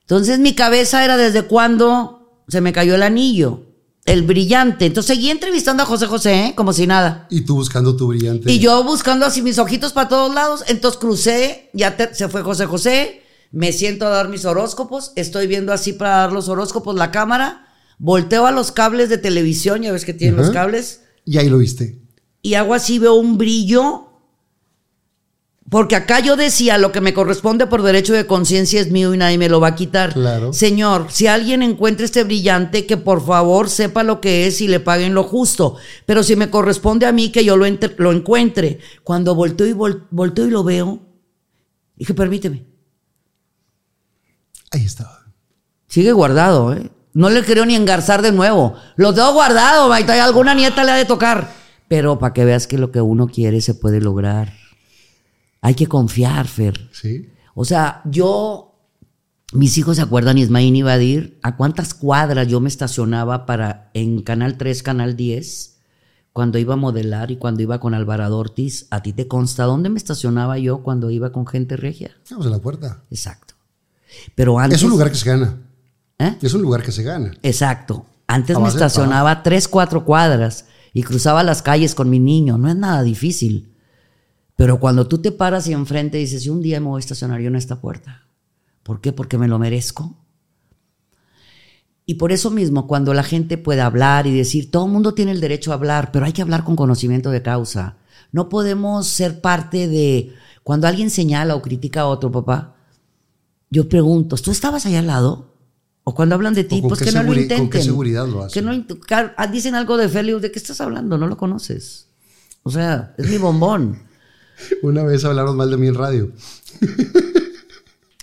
[0.01, 3.63] Entonces mi cabeza era desde cuando se me cayó el anillo,
[4.05, 4.87] el brillante.
[4.87, 6.55] Entonces seguí entrevistando a José José, ¿eh?
[6.55, 7.27] como si nada.
[7.29, 8.51] Y tú buscando tu brillante.
[8.51, 10.65] Y yo buscando así mis ojitos para todos lados.
[10.69, 15.47] Entonces crucé, ya te- se fue José José, me siento a dar mis horóscopos, estoy
[15.49, 17.66] viendo así para dar los horóscopos la cámara,
[17.99, 21.59] volteo a los cables de televisión, ya ves que tienen los cables, Y ahí lo
[21.59, 21.99] viste.
[22.43, 24.03] y hago así, veo un brillo.
[25.69, 29.17] Porque acá yo decía, lo que me corresponde por derecho de conciencia es mío y
[29.19, 30.13] nadie me lo va a quitar.
[30.13, 30.53] Claro.
[30.53, 34.79] Señor, si alguien encuentra este brillante, que por favor sepa lo que es y le
[34.79, 35.75] paguen lo justo.
[36.07, 38.79] Pero si me corresponde a mí, que yo lo, entre- lo encuentre.
[39.03, 41.01] Cuando volteo y, vol- volteo y lo veo,
[41.97, 42.65] dije, permíteme.
[44.71, 45.27] Ahí estaba.
[45.89, 46.91] Sigue guardado, ¿eh?
[47.17, 48.75] No le creo ni engarzar de nuevo.
[48.97, 51.51] Lo tengo guardado, Maita, y alguna nieta le ha de tocar.
[51.89, 54.53] Pero para que veas que lo que uno quiere se puede lograr.
[55.63, 56.91] Hay que confiar, Fer.
[56.93, 57.31] Sí.
[57.55, 58.79] O sea, yo,
[59.55, 63.91] mis hijos se acuerdan, Ismaín iba a ir, a cuántas cuadras yo me estacionaba para
[63.95, 65.79] en Canal 3, Canal 10,
[66.35, 68.89] cuando iba a modelar y cuando iba con Alvarado Ortiz.
[68.91, 72.15] ¿A ti te consta dónde me estacionaba yo cuando iba con gente regia?
[72.31, 73.05] Vamos a la puerta.
[73.11, 73.55] Exacto.
[74.35, 74.81] Pero antes...
[74.81, 75.63] Es un lugar que se gana.
[76.19, 76.37] ¿Eh?
[76.41, 77.33] Es un lugar que se gana.
[77.43, 78.07] Exacto.
[78.27, 82.59] Antes me estacionaba tres, cuatro cuadras y cruzaba las calles con mi niño.
[82.59, 83.73] No es nada difícil.
[84.57, 87.41] Pero cuando tú te paras y enfrente dices, "Y un día me voy a estacionar
[87.41, 88.27] yo en esta puerta.
[88.83, 89.13] ¿Por qué?
[89.13, 90.17] Porque me lo merezco.
[92.07, 95.33] Y por eso mismo, cuando la gente puede hablar y decir, todo el mundo tiene
[95.33, 97.97] el derecho a hablar, pero hay que hablar con conocimiento de causa.
[98.31, 102.77] No podemos ser parte de, cuando alguien señala o critica a otro papá,
[103.71, 105.56] yo pregunto, ¿tú estabas allá al lado?
[106.09, 107.59] O cuando hablan de ti, pues que no lo intenten.
[107.59, 108.55] con qué seguridad lo hacen?
[108.55, 111.19] Que no ah, dicen algo de Feliu, ¿de qué estás hablando?
[111.19, 112.07] No lo conoces.
[112.63, 113.99] O sea, es mi bombón.
[114.83, 116.31] Una vez hablaron mal de mí en radio.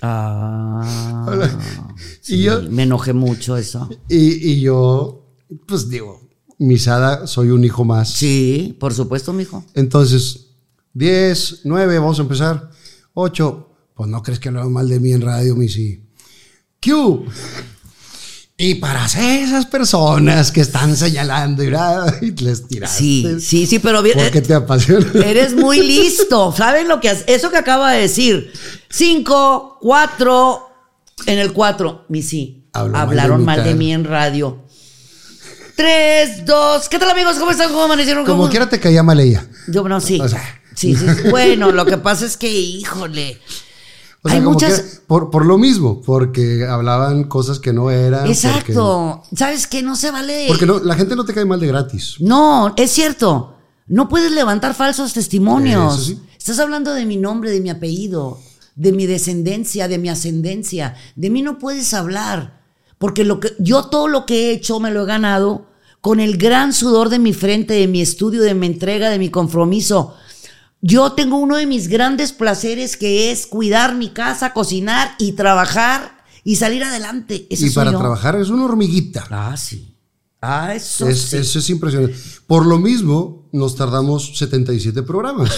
[0.02, 0.82] Ah,
[2.22, 3.90] sí, Y yo- me enojé mucho eso.
[4.08, 5.26] Y, y yo,
[5.68, 6.22] pues digo,
[6.60, 8.10] misada, soy un hijo más.
[8.14, 9.66] Sí, por supuesto, mijo.
[9.74, 10.52] Entonces,
[10.94, 12.70] 10, 9, vamos a empezar.
[13.14, 16.02] 8, pues no crees que hablaron mal de mí en radio, Missy.
[16.82, 17.26] Q.
[18.66, 21.70] Y para esas personas que están señalando y,
[22.32, 22.98] les tiraste.
[22.98, 24.18] Sí, sí, sí, pero bien.
[24.18, 25.06] Porque eh, te apasiona.
[25.26, 26.54] Eres muy listo.
[26.56, 27.26] ¿Saben lo que hace?
[27.28, 28.54] Eso que acaba de decir.
[28.90, 30.70] Cinco, cuatro,
[31.26, 32.70] en el cuatro, mi sí.
[32.72, 34.64] Habló mal de Hablaron mal de mí en radio.
[35.76, 36.88] Tres, dos.
[36.88, 37.36] ¿Qué tal, amigos?
[37.36, 37.68] ¿Cómo están?
[37.68, 38.24] ¿Cómo amanecieron?
[38.24, 39.46] Como ¿Cómo- quiera te caía mal ella.
[39.68, 40.22] Yo, no, sí.
[40.22, 40.42] O sea.
[40.74, 41.06] Sí, sí.
[41.30, 43.42] Bueno, lo que pasa es que, híjole.
[44.24, 44.80] O sea, hay como muchas.
[44.80, 48.26] que por, por lo mismo, porque hablaban cosas que no eran.
[48.28, 49.22] Exacto.
[49.36, 49.84] ¿Sabes qué?
[49.84, 50.46] No se vale.
[50.48, 52.16] Porque, porque no, la gente no te cae mal de gratis.
[52.20, 53.58] No, es cierto.
[53.88, 55.94] No puedes levantar falsos testimonios.
[55.94, 56.20] Eso sí.
[56.38, 58.40] Estás hablando de mi nombre, de mi apellido,
[58.76, 60.96] de mi descendencia, de mi ascendencia.
[61.16, 62.62] De mí no puedes hablar.
[62.98, 65.68] Porque lo que, yo todo lo que he hecho me lo he ganado
[66.00, 69.30] con el gran sudor de mi frente, de mi estudio, de mi entrega, de mi
[69.30, 70.16] compromiso.
[70.86, 76.24] Yo tengo uno de mis grandes placeres que es cuidar mi casa, cocinar y trabajar
[76.44, 77.48] y salir adelante.
[77.50, 78.00] Y para yo.
[78.00, 79.26] trabajar es una hormiguita.
[79.32, 79.96] Ah, sí.
[80.42, 81.38] Ah, eso Es- sí.
[81.38, 82.16] Eso es impresionante.
[82.48, 85.52] Por lo mismo, nos tardamos 77 programas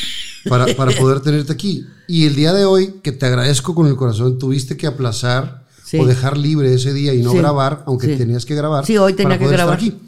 [0.48, 1.86] para, para poder tenerte aquí.
[2.08, 5.98] Y el día de hoy, que te agradezco con el corazón, tuviste que aplazar Sí.
[5.98, 7.36] o dejar libre ese día y no Sí.
[7.38, 8.84] grabar, aunque tenías que grabar.
[8.84, 9.78] Sí, hoy tenía para que poder estar grabar.
[9.78, 9.98] aquí.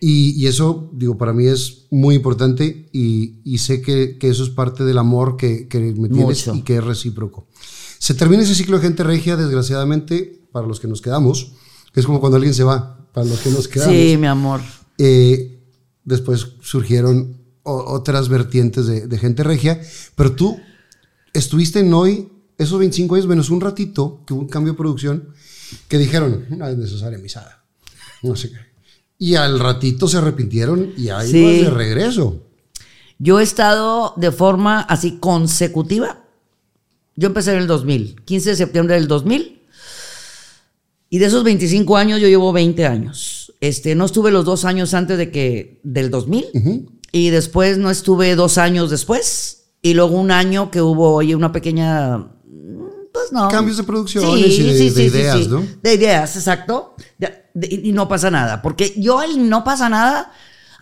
[0.00, 4.42] Y, y eso, digo, para mí es muy importante y, y sé que, que eso
[4.42, 6.54] es parte del amor que, que me tienes Mucho.
[6.54, 7.46] y que es recíproco.
[7.98, 11.52] Se termina ese ciclo de gente regia, desgraciadamente, para los que nos quedamos.
[11.94, 13.94] Es como cuando alguien se va, para los que nos quedamos.
[13.94, 14.62] Sí, mi amor.
[14.96, 15.62] Eh,
[16.04, 19.80] después surgieron otras vertientes de, de gente regia,
[20.16, 20.58] pero tú
[21.34, 25.28] estuviste en hoy, esos 25 años, menos un ratito, que hubo un cambio de producción,
[25.88, 27.64] que dijeron, no es necesaria misada.
[28.22, 28.69] No sé qué.
[29.20, 31.44] Y al ratito se arrepintieron y ahí Sí.
[31.44, 32.42] vas de regreso.
[33.18, 36.24] Yo he estado de forma así consecutiva.
[37.16, 39.60] Yo empecé en el 2000, 15 de septiembre del 2000.
[41.10, 43.52] Y de esos 25 años yo llevo 20 años.
[43.60, 48.34] Este, no estuve los dos años antes de que del 2000 y después no estuve
[48.36, 52.28] dos años después y luego un año que hubo oye una pequeña
[53.12, 55.62] pues no Cambios de producciones y de- de ideas, ¿no?
[55.82, 56.94] de ideas, exacto.
[57.18, 58.62] De- de- y no pasa nada.
[58.62, 60.32] Porque yo el no pasa nada.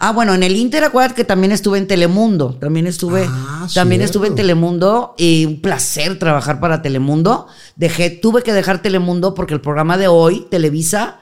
[0.01, 2.55] Ah, bueno, en el Inter, acuérdate que también estuve en Telemundo.
[2.61, 4.05] También estuve, Ah, también cierto.
[4.13, 7.49] estuve en Telemundo y un placer trabajar para Telemundo.
[7.75, 11.19] Dejé, tuve que dejar Telemundo porque el programa de hoy, Televisa,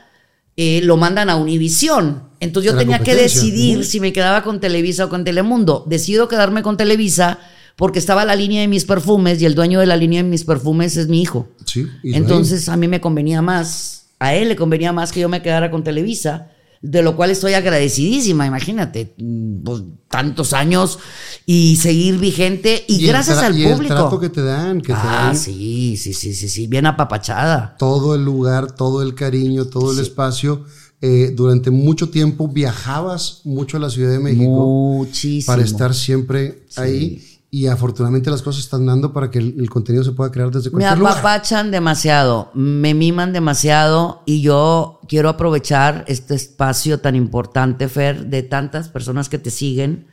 [0.59, 2.25] eh, lo mandan a Univisión.
[2.41, 5.85] Entonces yo tenía que decidir si me quedaba con Televisa o con Telemundo.
[5.87, 7.39] Decido quedarme con Televisa
[7.77, 10.45] porque estaba la línea de mis perfumes y el dueño de la línea de mis
[10.45, 11.49] perfumes es mi hijo.
[11.67, 11.87] Sí.
[12.03, 15.71] Entonces a mí me convenía más, a él le convenía más que yo me quedara
[15.71, 20.99] con Televisa, de lo cual estoy agradecidísima, imagínate, mm, pues, tantos años
[21.45, 23.95] y seguir vigente y, el gracias al y el público.
[23.95, 27.77] trato que te dan, que te ah, dan sí, sí, sí, sí, sí, bien apapachada.
[27.79, 30.65] todo el lugar, todo el cariño, todo el espacio.
[31.03, 35.53] Eh, durante mucho tiempo viajabas mucho a la Ciudad de México Muchísimo.
[35.53, 40.05] para estar siempre ahí y afortunadamente las cosas están dando para que el, el contenido
[40.05, 41.15] se pueda crear desde Me cualquier lugar.
[41.15, 48.43] apapachan demasiado, me miman demasiado y yo quiero aprovechar este espacio tan importante, Fer, de
[48.43, 50.07] tantas personas que te siguen.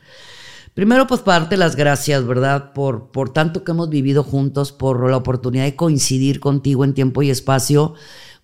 [0.73, 2.71] Primero, pues para darte las gracias, ¿verdad?
[2.71, 7.23] Por, por tanto que hemos vivido juntos, por la oportunidad de coincidir contigo en tiempo
[7.23, 7.93] y espacio,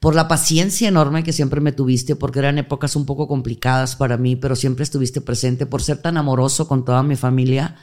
[0.02, 4.18] por la paciencia enorme que siempre me tuviste, porque eran épocas un poco complicadas para
[4.18, 7.78] mí, pero siempre estuviste presente, por ser tan amoroso con toda mi familia.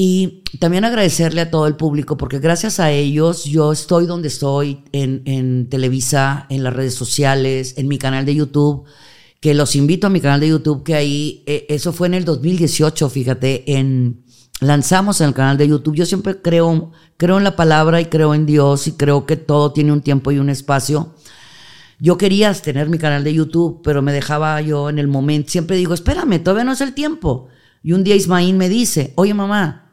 [0.00, 4.84] Y también agradecerle a todo el público, porque gracias a ellos yo estoy donde estoy
[4.92, 8.84] en, Televisa, en las redes sociales, en mi canal de YouTube,
[9.40, 12.24] que los invito a mi canal de YouTube, que ahí, eh, eso fue en el
[12.24, 14.22] 2018, fíjate, en,
[14.60, 15.96] lanzamos en el canal de YouTube.
[15.96, 19.72] Yo siempre creo, creo en la palabra y creo en Dios y creo que todo
[19.72, 21.12] tiene un tiempo y un espacio.
[21.98, 25.50] Yo quería tener mi canal de YouTube, pero me dejaba yo en el momento.
[25.50, 27.48] Siempre digo, espérame, todavía no es el tiempo.
[27.82, 29.86] Y un día Ismaín me dice, oye mamá,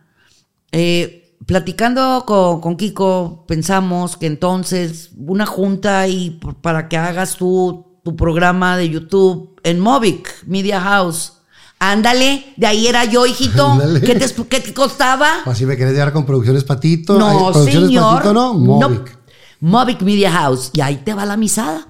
[0.77, 7.99] eh, platicando con, con Kiko, pensamos que entonces una junta y para que hagas tu,
[8.03, 11.31] tu programa de YouTube en Movic, Media House.
[11.79, 13.79] Ándale, de ahí era yo, hijito.
[14.05, 15.43] ¿Qué te, qué te costaba?
[15.45, 17.17] Así me querés llevar con Producciones Patito.
[17.17, 18.13] No, Ay, Producciones señor.
[18.15, 19.17] Patito, no, Movic.
[19.61, 20.71] Movic Media House.
[20.73, 21.87] Y ahí te va la misada.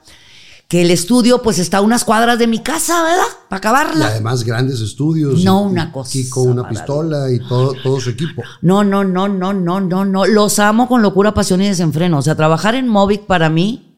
[0.68, 3.24] Que el estudio, pues, está a unas cuadras de mi casa, ¿verdad?
[3.50, 4.08] Para Y acabarla.
[4.08, 5.44] además grandes estudios.
[5.44, 6.86] No, y- una y cosa Kiko, una maravillosa.
[6.86, 8.42] pistola y todo, todo su equipo.
[8.64, 10.26] No, no, no, no, no, no, no.
[10.26, 12.18] Los amo con locura, pasión y desenfreno.
[12.18, 13.96] O sea, trabajar en Movic para mí,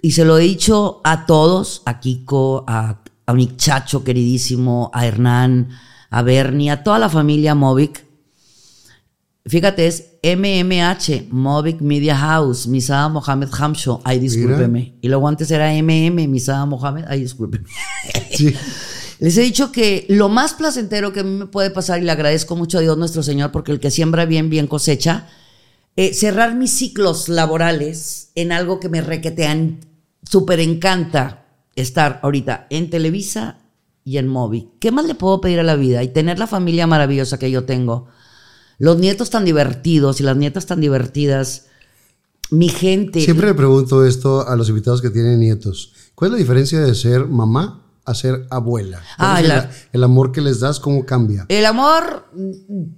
[0.00, 5.06] y se lo he dicho a todos, a Kiko, a, a mi chacho queridísimo, a
[5.06, 5.70] Hernán,
[6.10, 8.04] a Bernie, a toda la familia Movic.
[9.46, 14.94] Fíjate, es MMH, Movic Media House, Misada Mohamed Hamsho, ay discúlpeme.
[15.00, 17.66] Y luego antes era MM, Misada Mohamed, ay discúlpeme.
[18.30, 18.54] Sí.
[19.18, 22.10] Les he dicho que lo más placentero que a mí me puede pasar, y le
[22.10, 25.28] agradezco mucho a Dios nuestro Señor, porque el que siembra bien, bien cosecha,
[25.96, 29.80] eh, cerrar mis ciclos laborales en algo que me requetean,
[30.22, 33.58] súper encanta estar ahorita en Televisa
[34.04, 34.70] y en Movi.
[34.80, 36.02] ¿Qué más le puedo pedir a la vida?
[36.02, 38.08] Y tener la familia maravillosa que yo tengo,
[38.78, 41.66] los nietos tan divertidos y las nietas tan divertidas,
[42.50, 43.20] mi gente.
[43.20, 45.92] Siempre le pregunto esto a los invitados que tienen nietos.
[46.14, 49.02] ¿Cuál es la diferencia de ser mamá a ser abuela?
[49.16, 51.46] ¿Cuál Ah, el amor que les das, ¿cómo cambia?
[51.48, 52.28] El amor,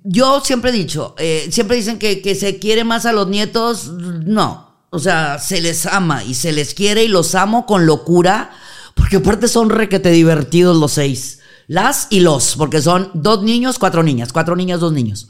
[0.03, 3.93] yo siempre he dicho, eh, siempre dicen que, que se quiere más a los nietos,
[3.93, 8.53] no, o sea, se les ama y se les quiere y los amo con locura,
[8.94, 14.03] porque aparte son requete divertidos los seis, las y los, porque son dos niños, cuatro
[14.03, 15.28] niñas, cuatro niñas, dos niños.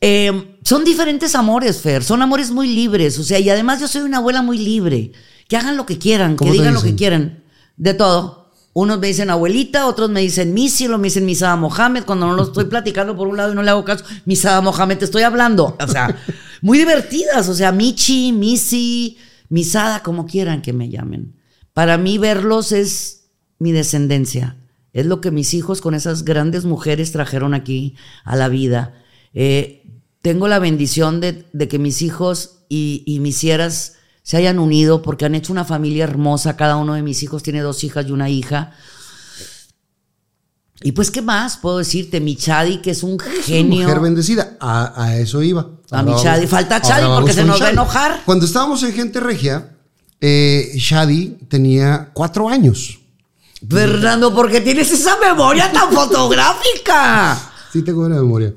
[0.00, 2.02] Eh, son diferentes amores, Fer.
[2.02, 3.18] Son amores muy libres.
[3.18, 5.12] O sea, y además yo soy una abuela muy libre.
[5.48, 7.42] Que hagan lo que quieran, que ¿Cómo te digan lo que quieran.
[7.76, 8.40] De todo.
[8.72, 12.04] Unos me dicen abuelita, otros me dicen Missy, otros me dicen Misada Mohamed.
[12.04, 14.98] Cuando no lo estoy platicando por un lado y no le hago caso, Misada Mohamed,
[14.98, 15.76] te estoy hablando.
[15.80, 16.16] O sea,
[16.62, 17.48] muy divertidas.
[17.48, 21.36] O sea, Michi, Missy, Misada, como quieran que me llamen.
[21.72, 24.56] Para mí verlos es mi descendencia.
[24.92, 28.94] Es lo que mis hijos con esas grandes mujeres trajeron aquí a la vida.
[29.34, 29.84] Eh,
[30.22, 35.02] tengo la bendición de, de que mis hijos y, y mis sieras se hayan unido
[35.02, 36.56] porque han hecho una familia hermosa.
[36.56, 38.72] Cada uno de mis hijos tiene dos hijas y una hija.
[40.82, 42.20] Y pues, ¿qué más puedo decirte?
[42.20, 43.76] Mi Chadi, que es un Es genio.
[43.76, 44.56] una mujer bendecida.
[44.60, 45.68] A, a eso iba.
[45.90, 48.22] A mi vamos- Falta vamos porque se nos va a enojar.
[48.24, 49.76] Cuando estábamos en Gente Regia,
[50.20, 52.98] eh, Shadi tenía cuatro años.
[53.68, 57.38] Fernando, ¿por qué tienes esa memoria tan fotográfica?
[57.72, 58.54] Sí, tengo buena memoria.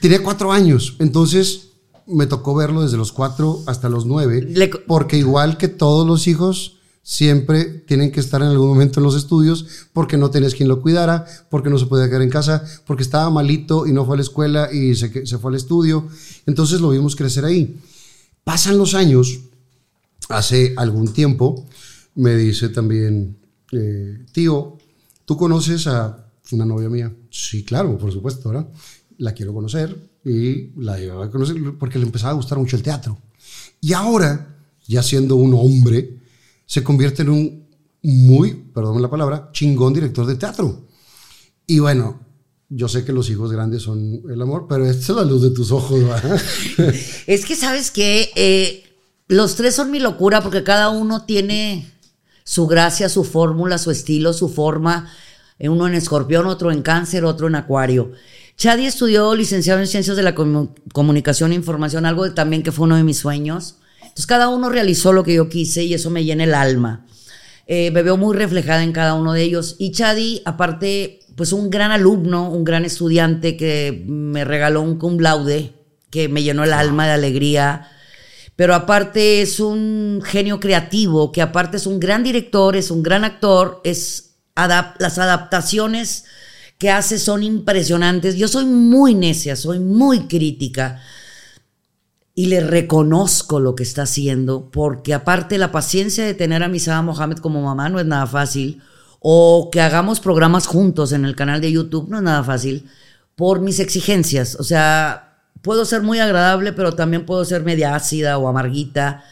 [0.00, 1.68] Tenía cuatro años, entonces
[2.06, 6.26] me tocó verlo desde los cuatro hasta los nueve, Le- porque igual que todos los
[6.26, 10.68] hijos, siempre tienen que estar en algún momento en los estudios, porque no tenías quien
[10.68, 14.14] lo cuidara, porque no se podía quedar en casa, porque estaba malito y no fue
[14.14, 16.06] a la escuela y se, se fue al estudio.
[16.44, 17.78] Entonces lo vimos crecer ahí.
[18.44, 19.38] Pasan los años,
[20.28, 21.64] hace algún tiempo,
[22.14, 23.38] me dice también,
[23.72, 24.76] eh, tío,
[25.24, 27.12] ¿tú conoces a una novia mía?
[27.30, 28.68] Sí, claro, por supuesto, ¿verdad?
[29.18, 32.82] La quiero conocer y la llevaba a conocer porque le empezaba a gustar mucho el
[32.82, 33.18] teatro.
[33.80, 34.56] Y ahora,
[34.86, 36.18] ya siendo un hombre,
[36.66, 37.68] se convierte en un
[38.02, 40.86] muy, perdón la palabra, chingón director de teatro.
[41.66, 42.20] Y bueno,
[42.68, 45.50] yo sé que los hijos grandes son el amor, pero esta es la luz de
[45.50, 46.00] tus ojos.
[47.26, 48.30] Es que, ¿sabes qué?
[48.36, 48.84] Eh,
[49.26, 51.90] los tres son mi locura porque cada uno tiene
[52.44, 55.10] su gracia, su fórmula, su estilo, su forma.
[55.58, 58.12] Eh, Uno en escorpión, otro en cáncer, otro en acuario.
[58.58, 62.72] Chadi estudió licenciado en Ciencias de la Comu- Comunicación e Información, algo de- también que
[62.72, 63.76] fue uno de mis sueños.
[64.02, 67.06] Entonces cada uno realizó lo que yo quise y eso me llena el alma.
[67.68, 69.76] Eh, me veo muy reflejada en cada uno de ellos.
[69.78, 75.18] Y Chadi, aparte, pues un gran alumno, un gran estudiante que me regaló un cum
[75.20, 75.74] laude
[76.10, 77.86] que me llenó el alma de alegría.
[78.56, 83.22] Pero aparte es un genio creativo, que aparte es un gran director, es un gran
[83.22, 84.24] actor, es
[84.56, 86.24] las adaptaciones
[86.78, 88.36] que hace son impresionantes.
[88.36, 91.00] Yo soy muy necia, soy muy crítica
[92.38, 97.02] y le reconozco lo que está haciendo, porque aparte la paciencia de tener a Misada
[97.02, 98.80] Mohamed como mamá no es nada fácil,
[99.18, 102.88] o que hagamos programas juntos en el canal de YouTube no es nada fácil,
[103.34, 104.54] por mis exigencias.
[104.60, 109.24] O sea, puedo ser muy agradable, pero también puedo ser media ácida o amarguita,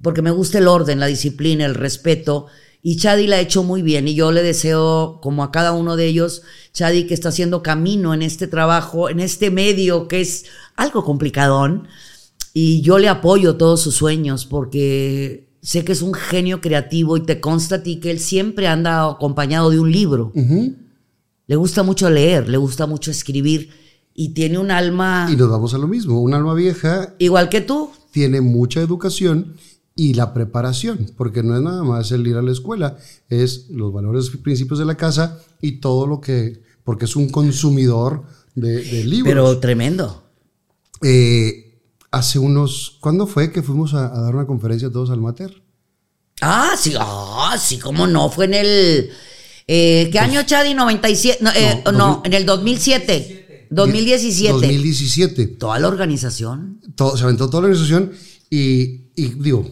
[0.00, 2.46] porque me gusta el orden, la disciplina, el respeto.
[2.86, 5.96] Y Chadi la ha hecho muy bien y yo le deseo, como a cada uno
[5.96, 6.42] de ellos,
[6.74, 10.44] Chadi que está haciendo camino en este trabajo, en este medio que es
[10.76, 11.88] algo complicadón.
[12.52, 17.22] Y yo le apoyo todos sus sueños porque sé que es un genio creativo y
[17.22, 20.30] te consta a ti que él siempre anda acompañado de un libro.
[21.46, 23.70] Le gusta mucho leer, le gusta mucho escribir
[24.12, 26.20] y tiene un alma Y nos vamos a lo mismo.
[26.20, 27.92] Un alma vieja igual que tú.
[28.10, 29.54] tiene mucha educación
[29.96, 32.96] y la preparación, porque no es nada más el ir a la escuela,
[33.28, 37.28] es los valores y principios de la casa y todo lo que, porque es un
[37.28, 38.24] consumidor
[38.54, 39.32] de, de libros.
[39.32, 40.24] Pero tremendo.
[41.02, 45.62] Eh, hace unos, ¿cuándo fue que fuimos a, a dar una conferencia todos al Mater?
[46.40, 49.10] Ah, sí, ah, sí, cómo no, fue en el...
[49.68, 50.74] eh, ¿Qué año, Chadi?
[50.74, 52.26] 97, no, eh, No, no, 2000.
[52.26, 54.52] en el 2007, 2017.
[54.52, 55.46] 2017.
[55.46, 56.80] Toda la organización.
[56.96, 58.12] Todo, se aventó toda la organización
[58.50, 59.68] y, y digo,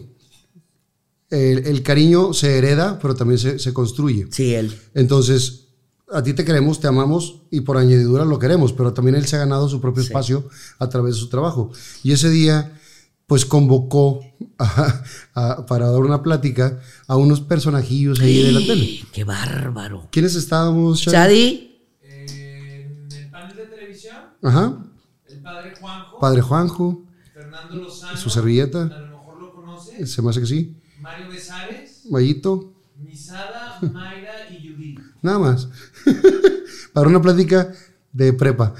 [1.33, 4.27] el, el cariño se hereda, pero también se, se construye.
[4.31, 4.73] Sí, él.
[4.93, 5.67] Entonces,
[6.11, 9.35] a ti te queremos, te amamos y por añadidura lo queremos, pero también él se
[9.35, 10.47] ha ganado su propio espacio
[10.79, 11.71] a través de su trabajo.
[12.03, 12.79] Y ese día,
[13.25, 14.19] pues convocó
[14.59, 15.03] a-
[15.33, 18.99] a- para dar una plática a unos personajillos ahí de la tele.
[19.11, 20.07] Qué bárbaro.
[20.11, 21.01] ¿Quiénes estábamos?
[21.01, 24.77] Chadi, En el panel de televisión, Ajá.
[25.27, 30.21] el padre Juanjo, Padre Juanjo, Fernando Lozano, su servilleta, a lo mejor lo conoces, se
[30.21, 30.77] me hace que sí.
[31.03, 34.99] Mario Besares, Mayito, Misada, Mayra y Judith.
[35.21, 35.67] nada más.
[36.93, 37.73] para una plática
[38.13, 38.73] de prepa.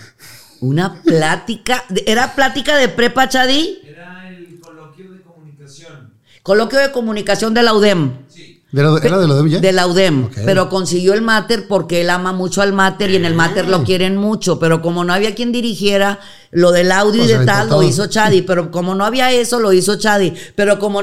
[0.62, 3.80] una plática, ¿era plática de prepa, Chadi?
[3.84, 6.14] Era el coloquio de comunicación.
[6.44, 8.14] Coloquio de comunicación de la UDEM.
[8.30, 9.60] Sí, ¿Era, era de lo de ya?
[9.60, 13.26] De la UDEM, pero consiguió el máter porque él ama mucho al máter y en
[13.26, 16.22] el máter lo quieren mucho, pero como no había quien dirigiera,
[16.54, 19.60] lo del audio O y de tal lo hizo Chadi, pero como no había eso,
[19.60, 20.34] lo hizo Chadi.
[20.56, 21.02] Pero como.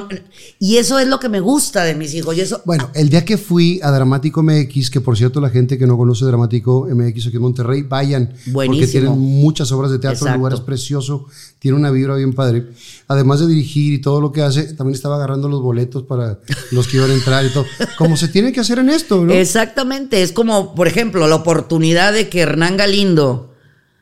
[0.59, 2.37] Y eso es lo que me gusta de mis hijos.
[2.37, 2.63] Y eso.
[2.65, 5.97] Bueno, el día que fui a Dramático MX, que por cierto la gente que no
[5.97, 8.91] conoce Dramático MX aquí en Monterrey, vayan, porque Buenísimo.
[8.91, 10.39] tienen muchas obras de teatro, el Exacto.
[10.39, 11.27] lugar es precioso,
[11.59, 12.67] tiene una vibra bien padre.
[13.09, 16.39] Además de dirigir y todo lo que hace, también estaba agarrando los boletos para
[16.71, 17.65] los que iban a entrar y todo,
[17.99, 19.33] como se tiene que hacer en esto, ¿no?
[19.33, 23.50] Exactamente, es como, por ejemplo, la oportunidad de que Hernán Galindo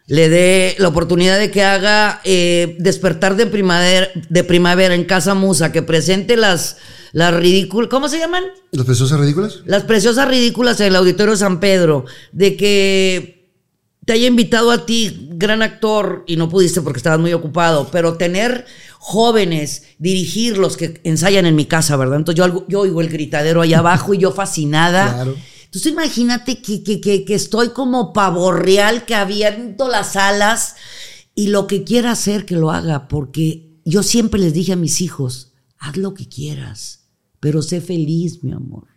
[0.08, 5.34] le dé la oportunidad de que haga eh, despertar de primavera, de primavera en Casa
[5.34, 6.78] Musa, que presente las,
[7.12, 8.44] las ridículas, ¿cómo se llaman?
[8.70, 9.60] ¿Las preciosas ridículas?
[9.66, 13.52] Las preciosas ridículas en el Auditorio San Pedro, de que
[14.06, 18.14] te haya invitado a ti, gran actor, y no pudiste porque estabas muy ocupado, pero
[18.14, 18.64] tener
[18.98, 22.16] jóvenes, dirigirlos que ensayan en mi casa, ¿verdad?
[22.16, 25.12] Entonces yo, yo oigo el gritadero allá abajo y yo fascinada.
[25.12, 25.36] Claro.
[25.78, 30.74] Entonces imagínate que, que, que, que estoy como pavo real, que aviento las alas
[31.36, 35.00] y lo que quiera hacer, que lo haga, porque yo siempre les dije a mis
[35.00, 38.89] hijos, haz lo que quieras, pero sé feliz, mi amor.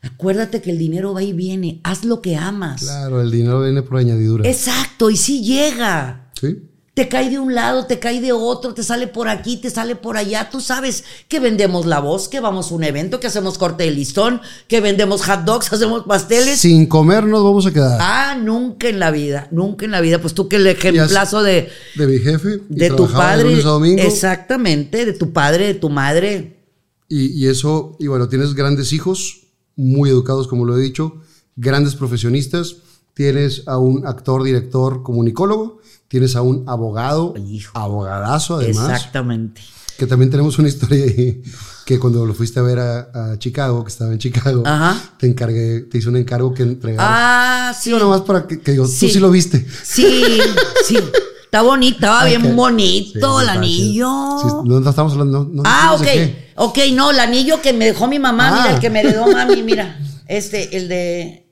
[0.00, 2.80] Acuérdate que el dinero va y viene, haz lo que amas.
[2.80, 4.48] Claro, el dinero viene por añadidura.
[4.48, 6.32] Exacto, y sí llega.
[6.40, 6.56] ¿Sí?
[6.96, 9.96] Te cae de un lado, te cae de otro, te sale por aquí, te sale
[9.96, 10.48] por allá.
[10.48, 13.90] Tú sabes que vendemos la voz, que vamos a un evento, que hacemos corte de
[13.90, 16.58] listón, que vendemos hot dogs, hacemos pasteles.
[16.58, 17.98] Sin comer nos vamos a quedar.
[18.00, 20.22] Ah, nunca en la vida, nunca en la vida.
[20.22, 22.62] Pues tú que el ejemplazo de, De mi jefe.
[22.70, 23.60] y de tu de padre.
[23.60, 24.02] domingo.
[24.02, 26.64] Exactamente, de tu padre, de tu madre.
[27.10, 29.42] Y, y eso, y bueno, tienes grandes hijos,
[29.76, 31.20] muy educados, como lo he dicho,
[31.56, 32.76] grandes profesionistas.
[33.12, 35.80] Tienes a un actor, director, comunicólogo.
[36.08, 37.76] Tienes a un abogado, Hijo.
[37.76, 38.90] abogadazo además.
[38.90, 39.60] Exactamente.
[39.98, 41.42] Que también tenemos una historia ahí,
[41.86, 44.96] que cuando lo fuiste a ver a, a Chicago, que estaba en Chicago, Ajá.
[45.18, 47.06] te encargué, te hice un encargo que entregar.
[47.08, 47.90] Ah, sí.
[47.90, 49.06] Sí, nomás para que, que digo, Sí.
[49.06, 49.66] tú sí lo viste.
[49.82, 50.38] Sí,
[50.86, 50.98] sí.
[51.44, 54.08] Está bonito, estaba Ah, bien bonito Sí, el anillo.
[54.42, 55.44] Sí, no, no estamos hablando.
[55.44, 56.68] No, no Ah, decimos ok.
[56.68, 58.56] Ok, no, el anillo que me dejó mi mamá, Ah.
[58.62, 59.98] mira, el que me heredó mami, mira.
[60.28, 61.46] Este, el de.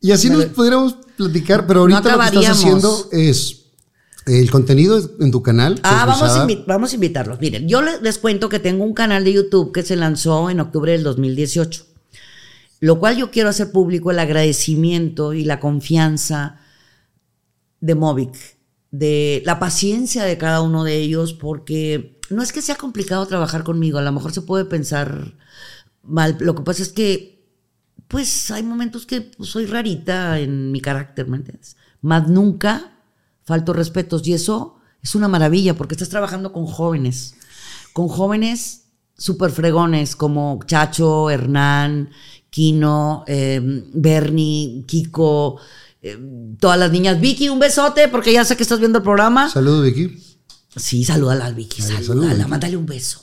[0.00, 3.65] Y así nos podríamos platicar, pero ahorita lo que estás haciendo es
[4.26, 5.80] el contenido en tu canal.
[5.84, 7.40] Ah, vamos a, vamos a invitarlos.
[7.40, 10.60] Miren, yo les, les cuento que tengo un canal de YouTube que se lanzó en
[10.60, 11.86] octubre del 2018.
[12.80, 16.58] Lo cual yo quiero hacer público el agradecimiento y la confianza
[17.80, 18.34] de Movic,
[18.90, 23.62] de la paciencia de cada uno de ellos, porque no es que sea complicado trabajar
[23.62, 25.34] conmigo, a lo mejor se puede pensar
[26.02, 26.36] mal.
[26.40, 27.46] Lo que pasa es que,
[28.08, 31.76] pues, hay momentos que pues, soy rarita en mi carácter, ¿me entiendes?
[32.02, 32.95] Más nunca
[33.46, 37.34] falto respetos y eso es una maravilla porque estás trabajando con jóvenes,
[37.94, 38.82] con jóvenes
[39.16, 42.10] súper fregones como Chacho, Hernán,
[42.50, 43.60] Kino, eh,
[43.94, 45.58] Bernie, Kiko,
[46.02, 46.18] eh,
[46.60, 47.20] todas las niñas.
[47.20, 49.48] Vicky, un besote porque ya sé que estás viendo el programa.
[49.48, 50.22] Saludos, Vicky.
[50.74, 53.22] Sí, salúdala, Vicky, Ay, salúdala, mándale un beso.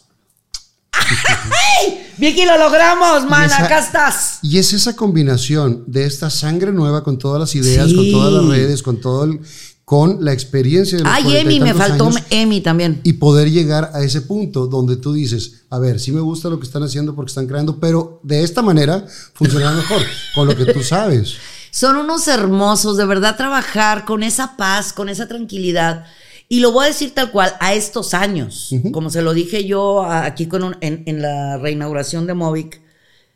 [0.91, 2.07] ¡Ay!
[2.17, 4.39] Vicky, lo logramos, man, esa- acá estás.
[4.41, 7.95] Y es esa combinación de esta sangre nueva con todas las ideas, Sí.
[7.95, 9.39] con todas las redes, con todo el,
[9.85, 13.01] con la experiencia de los Ay, Emi, me faltó Emi también.
[13.03, 16.57] y poder llegar a ese punto donde tú dices, a ver, sí me gusta lo
[16.59, 20.01] que están haciendo porque están creando, pero de esta manera funcionará mejor,
[20.35, 21.33] con lo que tú sabes.
[21.71, 26.05] Son unos hermosos, de verdad, trabajar con esa paz, con esa tranquilidad.
[26.47, 30.03] Y lo voy a decir tal cual, a estos años, como se lo dije yo
[30.05, 32.79] aquí con un- en, en la reinauguración de Movic,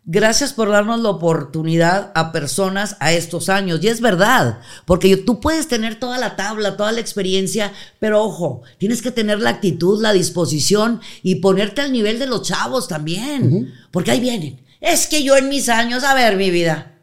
[0.07, 3.83] gracias por darnos la oportunidad a personas a estos años.
[3.83, 8.63] Y es verdad, porque tú puedes tener toda la tabla, toda la experiencia, pero ojo,
[8.79, 13.73] tienes que tener la actitud, la disposición y ponerte al nivel de los chavos también,
[13.91, 14.61] porque ahí vienen.
[14.79, 16.95] Es que yo en mis años, a ver, mi vida,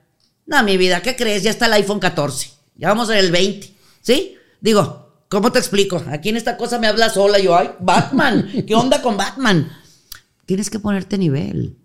[0.47, 1.42] no, mi vida, ¿qué crees?
[1.42, 2.50] Ya está el iPhone 14.
[2.76, 3.74] Ya vamos en el 20.
[4.00, 4.36] ¿Sí?
[4.60, 6.02] Digo, ¿cómo te explico?
[6.08, 7.39] Aquí en esta cosa me habla sola.
[7.39, 8.65] Yo, ay, Batman.
[8.66, 9.70] ¿Qué onda con Batman?
[10.47, 11.76] Tienes que ponerte nivel.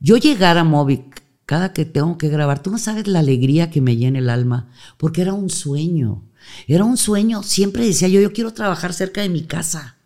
[0.00, 3.80] Yo llegar a Movic cada que tengo que grabar, tú no sabes la alegría que
[3.80, 6.24] me llena el alma, porque era un sueño.
[6.66, 7.42] Era un sueño.
[7.42, 9.96] Siempre decía yo, yo quiero trabajar cerca de mi casa.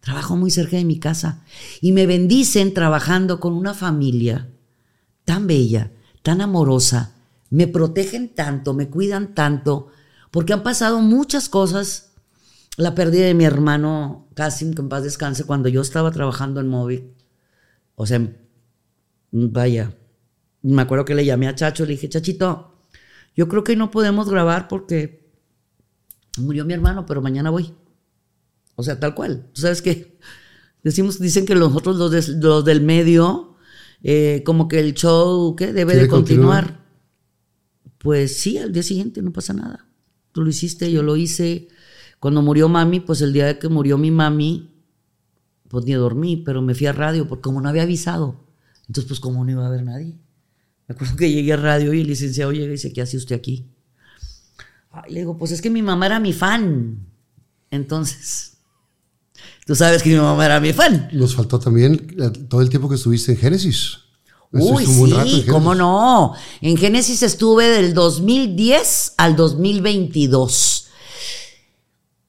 [0.00, 1.44] Trabajo muy cerca de mi casa.
[1.80, 4.48] Y me bendicen trabajando con una familia
[5.24, 7.14] tan bella, tan amorosa,
[7.50, 9.88] me protegen tanto, me cuidan tanto,
[10.30, 12.12] porque han pasado muchas cosas.
[12.76, 16.68] La pérdida de mi hermano Casim, que en paz descanse, cuando yo estaba trabajando en
[16.68, 17.12] Móvil.
[17.94, 18.26] O sea,
[19.30, 19.94] vaya,
[20.62, 22.74] me acuerdo que le llamé a Chacho, le dije, Chachito,
[23.36, 25.30] yo creo que no podemos grabar porque
[26.38, 27.72] murió mi hermano, pero mañana voy.
[28.76, 29.46] O sea, tal cual.
[29.52, 30.18] ¿Tú sabes qué?
[30.82, 33.56] Decimos, dicen que nosotros los, des- los del medio,
[34.02, 35.72] eh, como que el show ¿qué?
[35.72, 36.64] debe de continuar.
[36.64, 36.88] continuar.
[37.98, 39.86] Pues sí, al día siguiente no pasa nada.
[40.32, 41.68] Tú lo hiciste, yo lo hice.
[42.20, 44.70] Cuando murió mami, pues el día de que murió mi mami,
[45.68, 48.47] pues ni dormí, pero me fui a radio, porque como no había avisado,
[48.88, 50.18] entonces pues como no iba a haber nadie.
[50.86, 53.36] Me acuerdo que llegué a radio y el licenciado llega y dice, ¿qué hace usted
[53.36, 53.66] aquí?
[54.90, 57.06] Ay, le digo, pues es que mi mamá era mi fan.
[57.70, 58.56] Entonces,
[59.66, 61.10] tú sabes que mi mamá era mi fan.
[61.12, 62.16] Nos faltó también
[62.48, 63.98] todo el tiempo que estuviste en Génesis.
[64.50, 66.32] Uy, sí, cómo no.
[66.62, 70.87] En Génesis estuve del 2010 al 2022.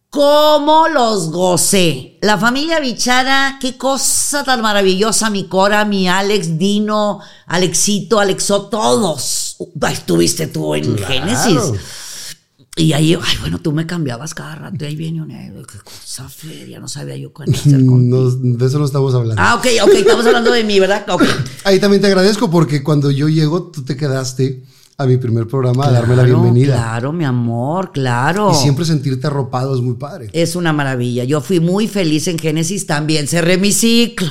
[0.10, 2.18] ¿Cómo los gocé?
[2.22, 9.58] La familia Bichara, qué cosa tan maravillosa, mi Cora, mi Alex, Dino, Alexito, Alexo, todos.
[9.92, 11.14] Estuviste tú en Claro.
[11.14, 11.62] Génesis.
[12.76, 16.28] Y ahí, ay, bueno, tú me cambiabas cada rato y ahí viene un qué cosa
[16.30, 17.74] feria, no sabía yo qué hacer.
[17.84, 19.40] No, de eso no estamos hablando.
[19.40, 21.06] Ah, ok, ok, estamos hablando de mí, ¿verdad?
[21.66, 24.64] Ahí también te agradezco porque cuando yo llego, tú te quedaste
[25.00, 26.76] a mi primer programa a darme la Claro, bienvenida.
[26.76, 28.52] Claro, mi amor, claro.
[28.52, 30.28] Y siempre sentirte arropado es muy padre.
[30.34, 31.24] Es una maravilla.
[31.24, 34.28] Yo fui muy feliz en Génesis, también cerré mi ciclo.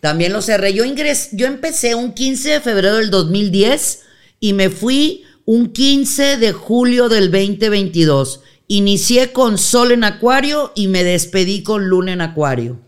[0.00, 0.72] También lo cerré.
[0.72, 4.00] Yo ingresé, yo empecé un 15 de febrero del 2010
[4.40, 8.40] y me fui un 15 de julio del 2022.
[8.68, 12.80] Inicié con Sol en Acuario y me despedí con Luna en Acuario.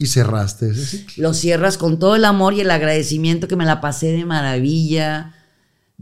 [0.00, 1.22] Y cerraste ese ciclo.
[1.22, 5.36] Lo cierras con todo el amor y el agradecimiento que me la pasé de maravilla.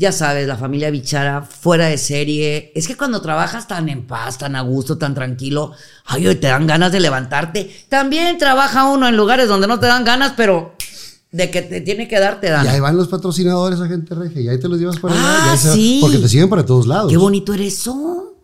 [0.01, 2.71] Ya sabes, la familia Bichara fuera de serie.
[2.77, 5.73] Es que cuando trabajas tan en paz, tan a gusto, tan tranquilo,
[6.05, 7.69] ay, hoy te dan ganas de levantarte.
[7.89, 10.77] También trabaja uno en lugares donde no te dan ganas, pero
[11.33, 12.65] de que te tiene que dar, te dan.
[12.65, 14.41] Y ahí van los patrocinadores a gente regia.
[14.41, 15.53] Y ahí te los llevas para allá.
[15.53, 15.99] Ah, se sí.
[16.01, 17.11] Porque te siguen para todos lados.
[17.11, 18.37] Qué bonito eres eso.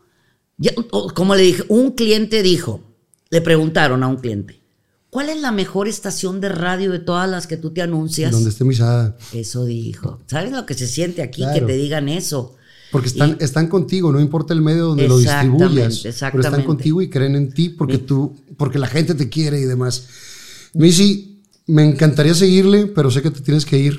[0.56, 2.80] Ya, o- como le dije, un cliente dijo,
[3.30, 4.60] le preguntaron a un cliente,
[5.14, 8.32] ¿cuál es la mejor estación de radio de todas las que tú te anuncias?
[8.32, 9.16] Donde esté misada.
[9.32, 10.18] Eso dijo.
[10.26, 11.54] ¿Sabes lo que se siente aquí Claro.
[11.54, 12.56] que te digan eso?
[12.90, 15.98] Porque están, están contigo, no importa el medio donde lo Exactamente, distribuyas.
[16.00, 16.66] Pero están exactamente.
[16.66, 20.08] contigo y creen en ti porque tú, porque la gente te quiere y demás.
[20.74, 23.98] Missy, me encantaría seguirle, pero sé que te tienes que ir.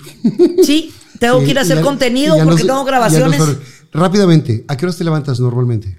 [0.64, 3.40] Sí, tengo que ir a hacer ya- contenido porque nos- tengo grabaciones.
[3.40, 3.58] nos-
[3.94, 5.98] rápidamente, ¿a qué horas te levantas normalmente?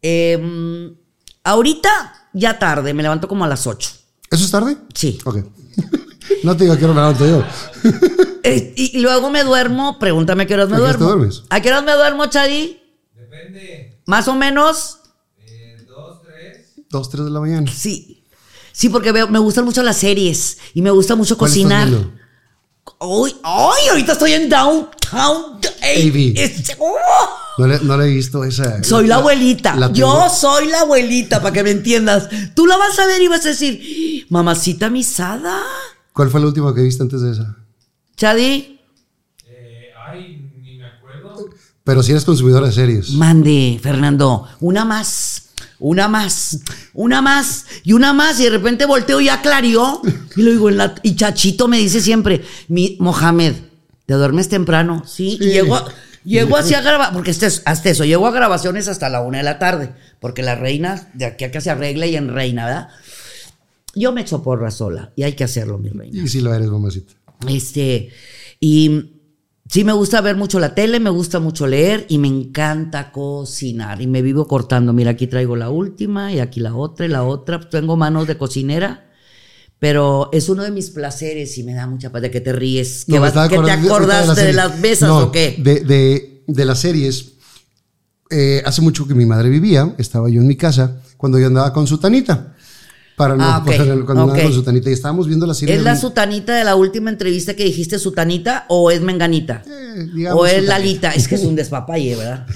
[0.00, 0.94] Em,
[1.44, 3.90] ahorita ya tarde, me levanto como a las 8.
[4.30, 4.76] ¿Eso es tarde?
[4.94, 5.18] Sí.
[5.24, 5.38] Ok.
[6.44, 7.44] no te digo a qué hora me levanto yo.
[8.44, 11.16] Eh, y, luego me duermo, pregúntame a qué horas me ¿A qué horas te duermo.
[11.20, 11.42] duermes?
[11.48, 12.82] ¿A qué horas me duermo, Chadi?
[13.14, 14.00] Depende.
[14.04, 14.98] Más o menos.
[15.46, 16.72] Eh, dos, tres.
[16.90, 17.70] Dos, tres de la mañana.
[17.72, 18.24] Sí.
[18.72, 21.88] Sí, porque veo, me gustan mucho las series y me gusta mucho ¿Cuál estás cocinar.
[23.44, 25.60] ay, ahorita estoy en Downtown.
[25.80, 26.40] Ey, AV.
[26.42, 26.96] este- ¡oh!
[27.58, 28.82] No le, no le he visto esa.
[28.82, 29.76] Soy la abuelita.
[29.76, 32.28] la Yo soy la abuelita, para que me entiendas.
[32.54, 35.60] Tú la vas a ver y vas a decir, mamacita misada.
[36.12, 37.56] ¿Cuál fue la última que viste antes de esa?
[38.16, 38.78] Chadi,
[39.48, 41.46] Eh, ay, ni me acuerdo.
[41.84, 43.10] Pero si eres consumidor de series.
[43.12, 46.60] mande, Fernando, una más, una más,
[46.94, 48.40] una más y una más.
[48.40, 50.00] Y de repente volteo y ya clarió.
[50.36, 53.54] Y lo digo, en la, y Chachito me dice siempre, mi, Mohamed,
[54.06, 55.02] ¿te duermes temprano?
[55.06, 55.36] Sí.
[55.38, 55.44] Sí.
[55.44, 55.84] Y llego, a-
[56.24, 59.38] llego así a grabar, porque este es- hasta eso, llego a grabaciones hasta la una
[59.38, 62.66] de la tarde, porque la reina de aquí a que se arregla y en reina,
[62.66, 62.88] ¿verdad?
[63.94, 66.22] Yo me echo porra sola y hay que hacerlo, mi reina.
[66.22, 67.12] Y si lo eres, mamacita.
[67.48, 68.10] Este,
[68.58, 69.18] y
[69.68, 74.00] sí me gusta ver mucho la tele, me gusta mucho leer y me encanta cocinar.
[74.00, 74.92] Y me vivo cortando.
[74.94, 77.60] Mira, aquí traigo la última y aquí la otra y la otra.
[77.68, 79.10] Tengo manos de cocinera.
[79.82, 83.04] Pero es uno de mis placeres y me da mucha paz de que te ríes.
[83.04, 85.56] ¿Que, No, me vas- estaba que te de- acordaste de, las mesas No, o qué?
[85.58, 87.32] De, de, de las series.
[88.30, 91.72] eh, hace mucho que mi madre vivía, estaba yo en mi casa, cuando yo andaba
[91.72, 92.54] con su tanita.
[93.16, 94.42] Para no, Ah, cuando andaba ok.
[94.44, 94.88] con su tanita.
[94.88, 95.74] Y estábamos viendo la serie.
[95.74, 99.62] ¿Es la sutanita de la última entrevista que dijiste sutanita o es menganita?
[99.66, 100.78] Eh, digamos o es sutanita.
[100.78, 101.10] Lalita.
[101.10, 102.46] Es que es un despapalle, ¿verdad?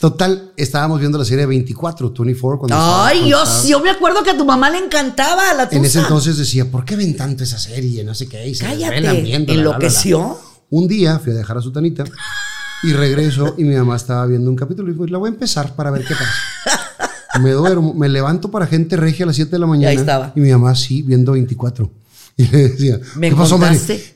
[0.00, 2.58] Total, estábamos viendo la serie 24, 24.
[2.58, 3.38] Cuando Ay, yo,
[3.68, 5.76] yo me acuerdo que a tu mamá le encantaba la tusa.
[5.76, 8.02] En ese entonces decía, ¿por qué ven tanto esa serie?
[8.02, 8.48] No sé qué.
[8.48, 10.38] Y se Cállate, enloqueció.
[10.70, 12.04] Un día fui a dejar a su tanita
[12.82, 15.76] y regreso y mi mamá estaba viendo un capítulo y dijo, la voy a empezar
[15.76, 17.40] para ver qué pasa.
[17.42, 19.90] Me duermo, me levanto para gente regia a las 7 de la mañana.
[19.90, 20.32] ahí estaba.
[20.34, 21.90] Y mi mamá sí, viendo 24.
[22.40, 23.60] Y le decía, ¿Me ¿qué pasó?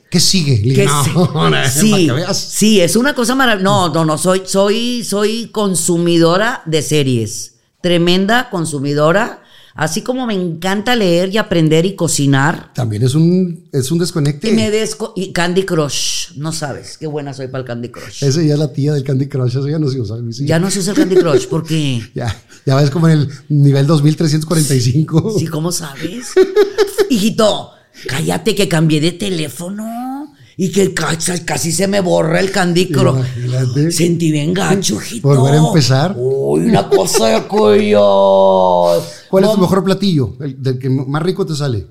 [0.09, 0.61] ¿Qué sigue?
[0.63, 1.11] Le sí.
[1.15, 3.63] no, sí, sí, es una cosa maravillosa.
[3.63, 7.55] No, no, no, soy, soy, soy consumidora de series.
[7.81, 9.41] Tremenda consumidora.
[9.75, 12.71] Así como me encanta leer y aprender y cocinar.
[12.73, 14.49] También es un, es un desconecte.
[14.49, 16.31] Y me desco y Candy Crush.
[16.37, 18.23] No sabes qué buena soy para el Candy Crush.
[18.23, 20.15] Esa ya es la tía del Candy Crush, eso ya no se usa.
[20.31, 20.45] Sí.
[20.47, 22.01] Ya no se usa el Candy Crush porque.
[22.15, 22.33] Ya,
[22.65, 25.35] ya ves como en el nivel 2345.
[25.37, 26.27] Sí, ¿cómo sabes?
[27.09, 27.71] Hijito,
[28.07, 33.15] cállate que cambié de teléfono y que ca- casi se me borra el Candy Crush.
[33.15, 33.91] Imagínate.
[33.91, 35.27] Sentí bien gacho, hijito.
[35.27, 36.13] Volver a empezar.
[36.17, 39.03] Uy, una cosa de cuello.
[39.29, 40.35] ¿Cuál es tu mejor platillo?
[40.39, 41.87] El del que más rico te sale.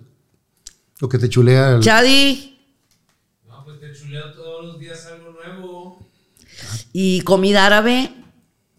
[1.00, 1.72] Lo que te chulea.
[1.72, 2.58] el- Chadi
[3.48, 5.98] No, pues te chuleo todos los días algo nuevo.
[6.92, 8.14] y comida árabe,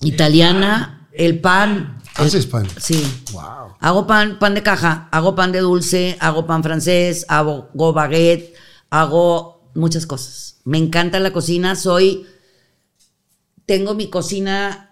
[0.02, 1.95] italiana, el pan.
[2.16, 2.66] Haces pan.
[2.80, 3.06] Sí.
[3.34, 3.76] Wow.
[3.80, 8.54] Hago pan, pan de caja, hago pan de dulce, hago pan francés, hago hago baguette,
[8.90, 10.58] hago muchas cosas.
[10.64, 12.26] Me encanta la cocina, soy,
[13.66, 14.92] tengo mi cocina,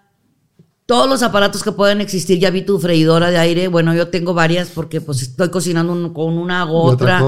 [0.85, 2.39] todos los aparatos que pueden existir.
[2.39, 6.13] Ya vi tu freidora de aire, bueno, yo tengo varias porque pues estoy cocinando un-
[6.13, 7.19] con una hago Y otra.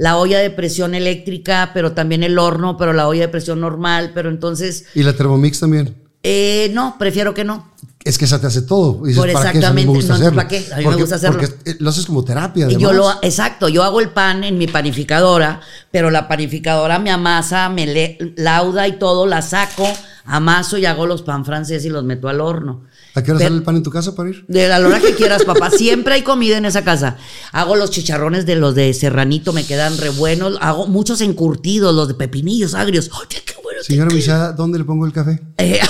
[0.00, 4.10] La olla de presión eléctrica, pero también el horno, pero la olla de presión normal,
[4.14, 5.94] pero entonces, Y la Thermomix también.
[6.22, 7.72] eh, no, prefiero que no.
[8.04, 9.00] Es que esa te hace todo.
[9.04, 9.58] Y dices, Por ¿para qué?
[9.58, 10.36] Eso a mí exactamente, no, hacerlo.
[10.36, 10.66] ¿para qué?
[10.72, 11.38] A mí me gusta hacerlo.
[11.40, 12.70] Porque lo haces como terapia.
[12.70, 13.18] Y yo lo, además.
[13.24, 15.60] exacto, yo hago el pan en mi panificadora,
[15.90, 19.86] pero la panificadora me amasa, me le- lauda y todo, la saco,
[20.26, 22.82] amaso y hago los pan franceses y los meto al horno.
[23.14, 24.44] ¿A qué hora Pero- sale el pan en tu casa para ir?
[24.48, 25.70] De la hora que quieras, papá.
[25.70, 27.16] Siempre hay comida en esa casa.
[27.52, 30.58] Hago los chicharrones de los de serranito, me quedan re buenos.
[30.60, 33.10] Hago muchos encurtidos, los de pepinillos agrios.
[33.14, 33.82] Oye, qué bueno.
[33.82, 34.12] Señora.
[34.14, 35.40] Misada, ¿dónde le pongo el café?
[35.58, 35.80] Eh,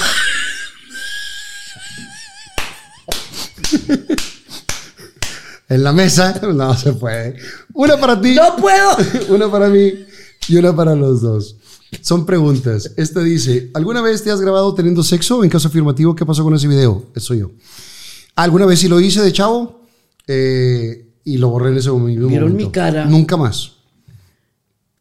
[5.74, 6.40] En la mesa.
[6.54, 7.36] No se puede.
[7.72, 8.34] Una para ti.
[8.34, 8.96] no puedo.
[9.34, 9.92] una para mí
[10.48, 11.56] y una para los dos.
[12.00, 12.92] Son preguntas.
[12.96, 15.42] Esta dice, ¿alguna vez te has grabado teniendo sexo?
[15.42, 17.06] En caso afirmativo, ¿qué pasó con ese video?
[17.14, 17.50] Eso yo.
[18.36, 19.82] ¿Alguna vez sí lo hice de chavo?
[20.26, 22.28] Eh, y lo borré en ese momento.
[22.28, 23.04] ¿Vieron mi cara?
[23.04, 23.73] Nunca más.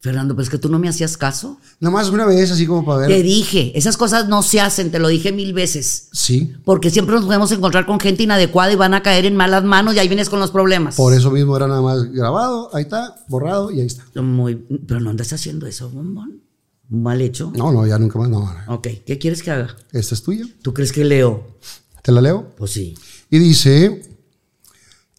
[0.03, 1.57] Fernando, pues que tú no me hacías caso.
[1.79, 3.23] Nada más una vez, así como para Te ver.
[3.23, 6.09] dije, esas cosas no se hacen, te lo dije mil veces.
[6.11, 6.51] Sí.
[6.65, 9.95] Porque siempre nos podemos encontrar con gente inadecuada y van a caer en malas manos
[9.95, 10.97] y ahí vienes con los problemas.
[10.97, 12.69] Por eso mismo era nada más grabado.
[12.75, 14.21] Ahí está, borrado y ahí está.
[14.21, 16.41] Muy, pero no andas haciendo eso, bombón.
[16.89, 17.53] Mal hecho.
[17.55, 18.27] No, no, ya nunca más.
[18.27, 18.73] No, no.
[18.75, 19.73] Ok, ¿qué quieres que haga?
[19.93, 20.45] Esta es tuya.
[20.61, 21.47] ¿Tú crees que leo?
[22.01, 22.53] ¿Te la leo?
[22.57, 22.93] Pues sí.
[23.29, 24.01] Y dice,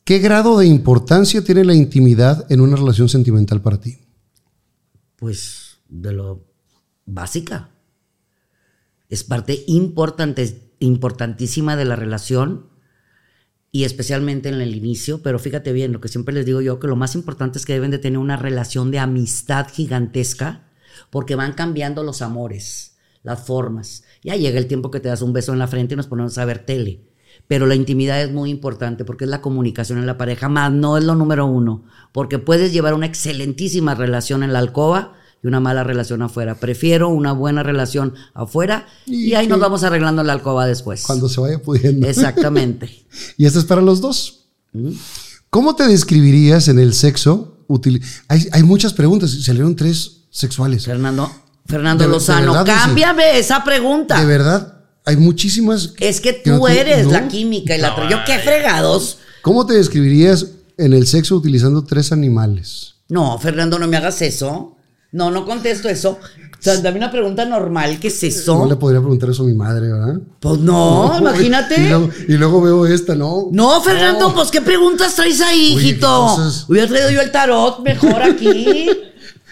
[0.04, 3.96] ¿qué grado de importancia tiene la intimidad en una relación sentimental para ti?
[5.24, 6.44] Pues de lo
[7.06, 7.70] básica.
[9.08, 12.66] Es parte importante, importantísima de la relación
[13.72, 16.88] y especialmente en el inicio, pero fíjate bien, lo que siempre les digo yo, que
[16.88, 20.68] lo más importante es que deben de tener una relación de amistad gigantesca
[21.08, 24.04] porque van cambiando los amores, las formas.
[24.22, 26.36] Ya llega el tiempo que te das un beso en la frente y nos ponemos
[26.36, 27.00] a ver tele.
[27.48, 30.97] Pero la intimidad es muy importante porque es la comunicación en la pareja, más no
[30.97, 35.60] es lo número uno, porque puedes llevar una excelentísima relación en la alcoba y una
[35.60, 36.55] mala relación afuera.
[36.55, 41.02] Prefiero una buena relación afuera y, Y ahí nos vamos arreglando la alcoba después.
[41.02, 42.06] Cuando se vaya pudiendo.
[42.08, 43.05] Exactamente.
[43.36, 44.47] y esto es para los dos.
[45.50, 47.58] ¿Cómo te describirías en el sexo?
[47.68, 50.84] Util- hay, hay muchas preguntas, salieron tres sexuales.
[50.84, 51.31] Fernando,
[51.66, 54.18] Fernando De- de Lozano, verdad, dice- cámbiame esa pregunta.
[54.18, 55.92] De verdad, hay muchísimas.
[55.99, 57.12] Es que no tú eres no.
[57.12, 57.94] la química y la...
[57.94, 59.18] tra- Yo qué fregados.
[59.42, 60.47] ¿Cómo te describirías
[60.78, 62.94] en el sexo utilizando tres animales?
[63.08, 64.76] No, Fernando, no me hagas eso.
[65.12, 66.18] No, no contesto eso.
[66.20, 68.00] O sea, dame una pregunta normal.
[68.00, 68.57] ¿Qué es eso?
[68.58, 70.18] No le podría preguntar eso a mi madre, ¿verdad?
[70.41, 71.76] Pues no, imagínate.
[71.81, 73.49] Y luego, y luego veo esta, ¿no?
[73.52, 76.36] No, Fernando, pues ¿qué preguntas traes ahí, Oye, hijito?
[76.68, 78.89] Hubiera traído yo el tarot mejor aquí.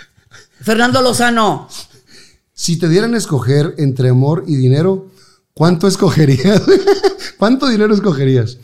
[0.63, 1.69] Fernando Lozano.
[2.55, 5.11] Si te dieran a escoger entre amor y dinero,
[5.55, 6.63] ¿cuánto escogerías?
[7.39, 8.59] ¿Cuánto dinero escogerías?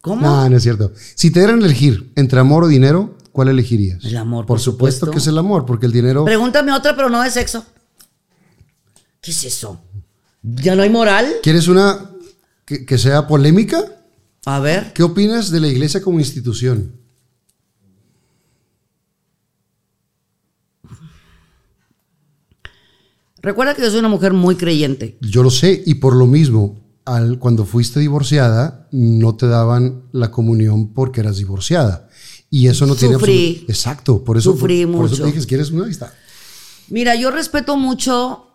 [0.00, 0.20] ¿Cómo?
[0.22, 0.92] No, no es cierto.
[1.14, 4.04] Si te dieran elegir entre amor o dinero, ¿cuál elegirías?
[4.04, 5.10] El amor, Por, por supuesto, supuesto.
[5.12, 6.24] que es el amor, porque el dinero.
[6.24, 7.64] Pregúntame otra, pero no de sexo.
[9.20, 9.80] ¿Qué es eso?
[10.42, 11.26] ¿Ya no hay moral?
[11.42, 12.10] ¿Quieres una
[12.66, 13.82] que, que sea polémica?
[14.44, 14.92] A ver.
[14.92, 16.92] ¿Qué opinas de la iglesia como institución?
[23.44, 25.18] Recuerda que yo soy una mujer muy creyente.
[25.20, 30.30] Yo lo sé, y por lo mismo, al, cuando fuiste divorciada, no te daban la
[30.30, 32.08] comunión porque eras divorciada.
[32.48, 33.66] Y eso no tiene Sufrí.
[33.68, 35.34] Exacto, por eso, Sufrí por, por eso te mucho.
[35.34, 35.90] dije, ¿quieres una?
[35.90, 36.14] Está.
[36.88, 38.46] Mira, yo respeto mucho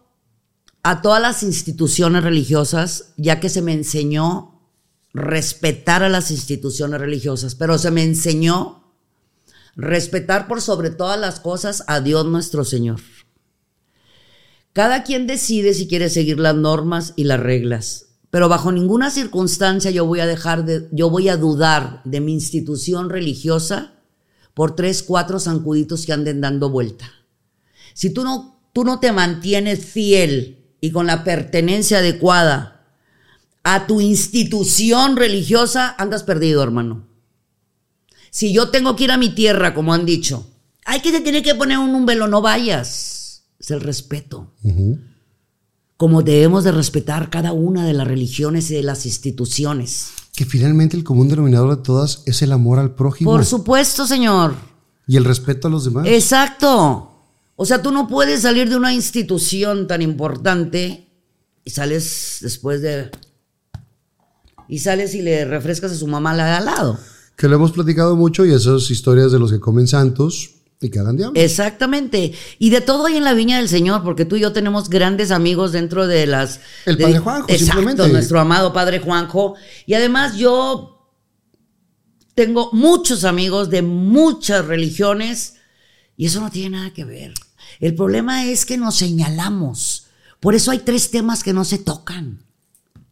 [0.82, 4.60] a todas las instituciones religiosas, ya que se me enseñó
[5.14, 8.92] respetar a las instituciones religiosas, pero se me enseñó
[9.76, 13.00] respetar por sobre todas las cosas a Dios nuestro Señor.
[14.74, 19.90] Cada quien decide si quiere seguir las normas y las reglas, pero bajo ninguna circunstancia
[19.92, 23.94] yo voy a dejar de, yo voy a dudar de mi institución religiosa
[24.54, 27.12] por tres, cuatro zancuditos que anden dando vuelta.
[27.94, 32.86] Si tú no, tú no te mantienes fiel y con la pertenencia adecuada
[33.64, 37.08] a tu institución religiosa, andas perdido, hermano.
[38.30, 40.48] Si yo tengo que ir a mi tierra, como han dicho,
[40.86, 43.19] hay que se tiene que poner un velo, no vayas.
[43.60, 44.52] Es el respeto.
[45.98, 50.12] como debemos de respetar cada una de las religiones y de las instituciones.
[50.34, 54.54] Que finalmente el común denominador de todas es el amor al prójimo Por supuesto, señor.
[55.08, 56.08] y el respeto a los demás.
[56.08, 57.12] Exacto.
[57.58, 61.10] O sea, tú no puedes salir de una institución tan importante
[61.66, 63.12] y sales después de...
[64.70, 66.98] Y sales y le refrescas a su mamá la de al lado.
[67.36, 70.52] Que lo hemos platicado mucho y esas historias de los que comen santos
[70.82, 71.40] y que hagan diablo.
[71.40, 72.34] Exactamente.
[72.58, 75.30] Y de todo hay en la viña del Señor, porque tú y yo tenemos grandes
[75.32, 76.62] amigos dentro de las...
[76.86, 78.14] El de- Padre Juanjo, Exacto, simplemente.
[78.14, 79.56] nuestro amado Padre Juanjo.
[79.86, 80.96] Y además yo
[82.36, 85.56] tengo muchos amigos de muchas religiones
[86.16, 87.34] y eso no tiene nada que ver.
[87.80, 90.08] El problema es que nos señalamos.
[90.40, 92.46] Por eso hay tres temas que no se tocan.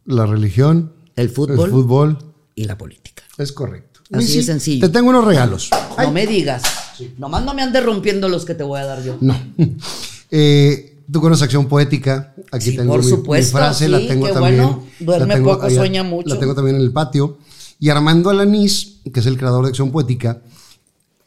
[0.06, 3.22] La religión, El fútbol, el fútbol, y la política.
[3.36, 3.87] es correcto.
[4.10, 4.86] Así Missy, de sencillo.
[4.86, 5.70] Te tengo unos regalos.
[5.98, 6.62] No me digas.
[7.18, 9.16] Nomás no me andes rompiendo los que te voy a dar yo.
[9.20, 9.34] No.
[10.30, 12.34] Eh, tú conoces acción poética.
[12.52, 14.56] Aquí Sí, tengo por mi, mi supuesto, frase, sí, la tengo también.
[14.56, 14.84] bueno.
[15.00, 16.28] Duerme tengo poco, sueña mucho.
[16.34, 17.38] La tengo también en el patio.
[17.80, 20.42] Y Armando Alanís, que es el creador de acción poética,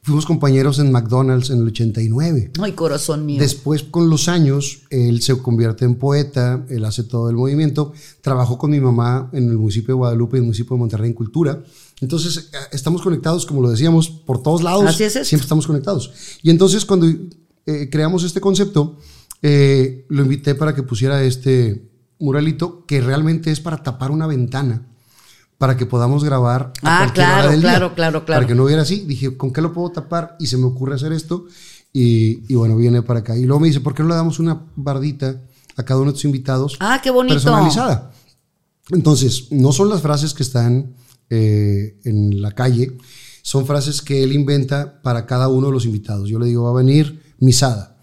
[0.03, 2.51] fuimos compañeros en McDonald's en el 89.
[2.61, 3.39] Ay, corazón mío.
[3.39, 7.93] Después, con los años, él se convierte en poeta, él hace todo el movimiento.
[8.21, 11.09] Trabajó con mi mamá en el municipio de Guadalupe y en el municipio de Monterrey
[11.09, 11.59] en cultura.
[12.01, 14.83] Entonces, eh, estamos conectados, como lo decíamos, por todos lados.
[14.85, 15.13] Así es.
[15.13, 16.11] Siempre estamos conectados.
[16.41, 17.07] Y entonces, cuando
[17.65, 18.97] eh, creamos este concepto,
[19.41, 21.89] eh, lo invité para que pusiera este
[22.19, 24.87] muralito, que realmente es para tapar una ventana
[25.57, 27.61] para que podamos grabar a Ah, cualquier hora claro, día.
[27.61, 28.39] claro, claro, claro.
[28.41, 29.01] Para que no hubiera así.
[29.01, 30.35] Dije, ¿con qué lo puedo tapar?
[30.39, 31.45] Y se me ocurre hacer esto.
[31.93, 33.37] Y, y bueno, viene para acá.
[33.37, 35.39] Y luego me dice, ¿por qué no le damos una bardita
[35.77, 36.77] a cada uno de tus invitados?
[36.79, 37.35] Ah, qué bonito.
[37.35, 38.11] Personalizada.
[38.89, 40.95] Entonces, no son las frases que están
[41.31, 42.95] eh, en la calle,
[43.41, 46.29] son frases que él inventa para cada uno de los invitados.
[46.29, 47.97] Yo le digo, va a venir misada.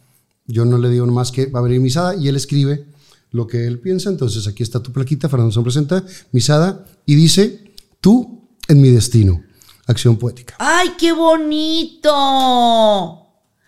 [0.47, 2.87] Yo no le digo más que va a venir misada y él escribe
[3.31, 4.09] lo que él piensa.
[4.11, 9.43] Entonces, aquí está tu plaquita, Fernando se presenta, misada, y dice, tú en mi destino.
[9.87, 10.55] Acción poética.
[10.59, 12.11] ¡Ay, qué bonito!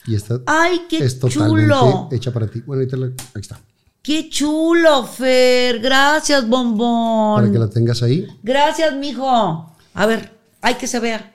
[0.07, 2.09] Y esta ¡Ay, qué es totalmente chulo!
[2.11, 2.61] hecha para ti.
[2.67, 3.61] Bueno, ahí, te la- ahí está.
[4.03, 5.79] ¡Qué chulo, Fer!
[5.81, 7.43] Gracias, bombón.
[7.43, 8.27] Para que la tengas ahí.
[8.43, 9.29] Gracias, mijo.
[9.95, 11.35] A ver, hay que se vea.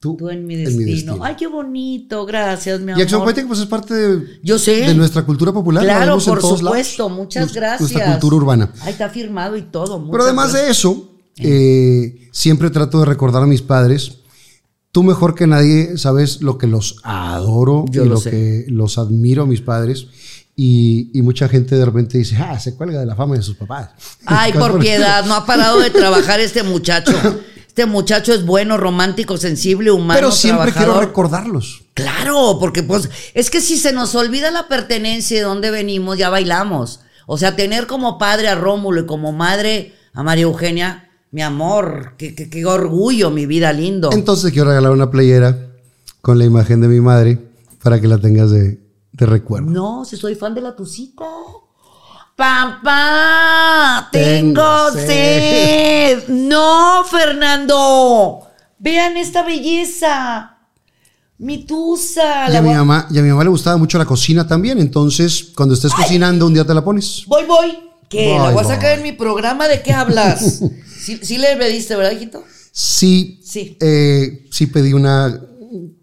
[0.00, 1.18] Tú, Tú en mi destino.
[1.22, 2.26] Ay, qué bonito.
[2.26, 2.98] Gracias, mi amor.
[2.98, 4.80] Y Acción Poética, pues es parte de, Yo sé.
[4.80, 5.84] de nuestra cultura popular.
[5.84, 7.04] la Claro, por supuesto.
[7.04, 7.16] lados.
[7.16, 7.92] Muchas gracias.
[7.92, 8.72] Nuestra cultura urbana.
[8.80, 10.04] Ahí está firmado y todo.
[10.10, 10.66] Pero además gracias.
[10.66, 14.18] de eso, eh, siempre trato de recordar a mis padres.
[14.90, 18.98] Tú mejor que nadie sabes lo que los adoro Yo y lo lo que los
[18.98, 20.08] admiro a mis padres.
[20.54, 23.56] Y, y mucha gente de repente dice, ah, se cuelga de la fama de sus
[23.56, 23.90] papás.
[24.26, 27.12] Ay, por piedad, no ha parado de trabajar este muchacho.
[27.72, 30.12] Este muchacho es bueno, romántico, sensible, humano.
[30.20, 31.84] Pero siempre quiero recordarlos.
[31.94, 36.28] Claro, porque pues es que si se nos olvida la pertenencia de dónde venimos, ya
[36.28, 37.00] bailamos.
[37.24, 42.12] O sea, tener como padre a Rómulo y como madre a María Eugenia, mi amor,
[42.18, 44.10] qué, qué- qué orgullo, mi vida lindo.
[44.12, 45.56] Entonces quiero regalar una playera
[46.20, 47.38] con la imagen de mi madre
[47.82, 48.80] para que la tengas de,
[49.12, 49.70] de recuerdo.
[49.70, 51.24] No, si soy fan de la tucita.
[52.34, 55.06] Papá, Tengo tengo sed.
[55.06, 56.28] sed.
[56.28, 58.46] No, Fernando.
[58.78, 60.56] Vean esta belleza.
[61.38, 62.50] Mi tusa.
[62.50, 64.78] Y a, mi mamá, y a mi mamá le gustaba mucho la cocina también.
[64.78, 67.24] Entonces, cuando estés cocinando, un día te la pones.
[67.26, 67.78] Voy, voy.
[68.08, 68.34] ¿Qué?
[68.36, 69.68] ¿La Voy, a sacar en mi programa?
[69.68, 70.60] ¿De qué hablas?
[71.00, 72.42] sí, sí le pediste, ¿verdad, hijito?
[72.70, 73.76] Sí, Sí.
[73.80, 75.40] eh, sí pedí una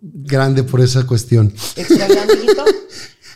[0.02, 1.54] grande por esa cuestión.
[1.76, 2.66] Extra grande, hijito.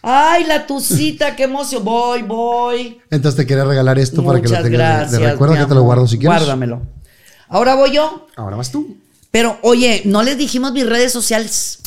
[0.02, 1.84] Ay, la tucita, qué emoción.
[1.86, 3.00] Voy, voy.
[3.10, 5.12] Entonces te quería regalar esto para que lo tengas gracias.
[5.12, 6.40] de, recuerdo, que te lo guardo si quieres.
[6.40, 6.82] Guárdamelo.
[7.48, 8.28] Ahora voy yo.
[8.36, 8.98] Ahora vas tú.
[9.32, 11.80] Pero, oye, no les dijimos mis redes sociales.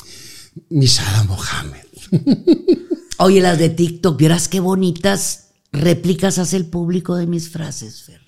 [0.71, 1.83] Misada Mohamed.
[3.19, 8.21] Oye, las de TikTok, vieras qué bonitas réplicas hace el público de mis frases, Fer.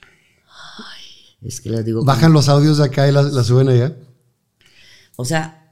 [0.78, 2.00] Ay, es que las digo.
[2.00, 3.96] como- Bajan los audios de acá y las las suben allá.
[5.16, 5.67] O sea,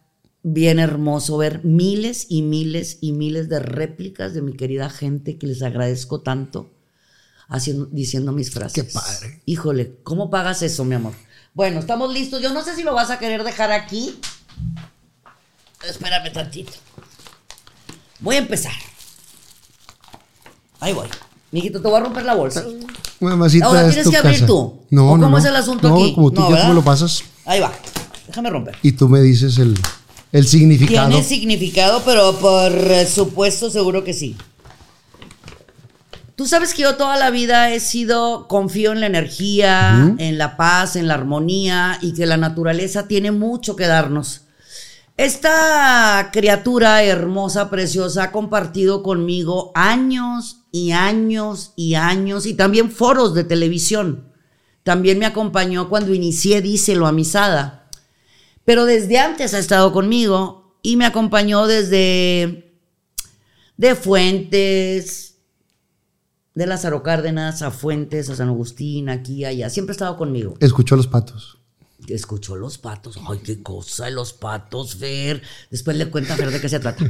[0.49, 5.47] bien hermoso ver miles y miles y miles de réplicas de mi querida gente que
[5.49, 6.71] les agradezco tanto
[7.49, 8.75] haciendo, diciendo mis frases.
[8.85, 9.43] Qué padre.
[9.45, 11.15] Híjole, ¿cómo pagas eso, mi amor?
[11.53, 12.41] Bueno, estamos listos.
[12.41, 14.21] Yo no sé si lo vas a querer dejar aquí.
[15.89, 16.73] Espérame tantito.
[18.21, 18.73] Voy a empezar.
[20.79, 21.09] Ahí voy.
[21.51, 22.65] Mijito, te voy a romper la bolsa.
[23.19, 24.47] Mamacita, Ahora es tienes tu que abrir casa.
[24.47, 24.81] tú.
[24.91, 25.39] No, ¿O no, cómo no.
[25.39, 26.15] es el asunto no, aquí?
[26.15, 26.69] como tú, No, ya tú ¿verdad?
[26.69, 27.73] me lo pasas Ahí va.
[28.29, 28.77] Déjame romper.
[28.83, 29.75] y tú me dices el,
[30.37, 31.09] el significado.
[31.09, 32.73] Tiene significado, pero por
[33.07, 34.37] supuesto seguro que sí.
[36.37, 40.59] Tú sabes que yo toda la vida he sido, confío en la energía, en la
[40.59, 44.43] paz, en la armonía y que la naturaleza tiene mucho que darnos.
[45.17, 53.35] Esta criatura hermosa, preciosa, ha compartido conmigo años y años y años y también foros
[53.35, 54.31] de televisión.
[54.83, 57.86] También me acompañó cuando inicié Díselo a Misada.
[58.67, 62.75] Pero desde antes ha estado conmigo y me acompañó desde
[63.77, 65.37] de Fuentes,
[66.55, 69.71] de Lázaro Cárdenas a Fuentes, a San Agustín, aquí, allá.
[69.71, 70.55] Siempre ha estado conmigo.
[70.61, 71.59] Escuchó a los patos.
[72.09, 73.19] Escuchó los patos.
[73.29, 75.43] Ay, qué cosa, los patos, Fer.
[75.71, 77.05] Después le cuenta a Fer de qué se trata.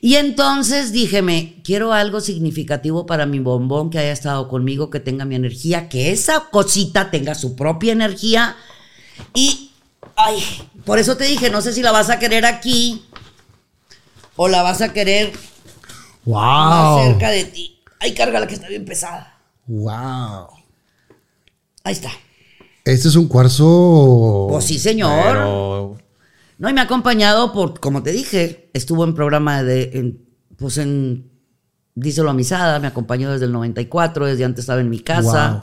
[0.00, 5.24] Y entonces díjeme, quiero algo significativo para mi bombón que haya estado conmigo, que tenga
[5.24, 8.56] mi energía, que esa cosita tenga su propia energía.
[9.34, 9.65] Y,
[10.16, 10.42] ay,
[10.84, 13.04] por eso te dije, no sé si la vas a querer aquí
[14.36, 15.32] o la vas a querer
[16.26, 17.04] más ¡Wow!
[17.06, 17.78] cerca de ti.
[18.00, 19.38] Ay, cárgala que está bien pesada.
[19.66, 20.48] ¡Wow!
[21.84, 22.10] Ahí está.
[22.84, 24.46] Este es un cuarzo.
[24.50, 25.10] Pues sí, señor.
[25.24, 25.96] Pero-
[26.58, 30.78] No, y me ha acompañado por, como te dije, estuvo en programa de, en, pues
[30.78, 31.30] en,
[31.94, 35.50] díselo a misada, me acompañó desde el 94, desde antes estaba en mi casa.
[35.50, 35.62] Wow.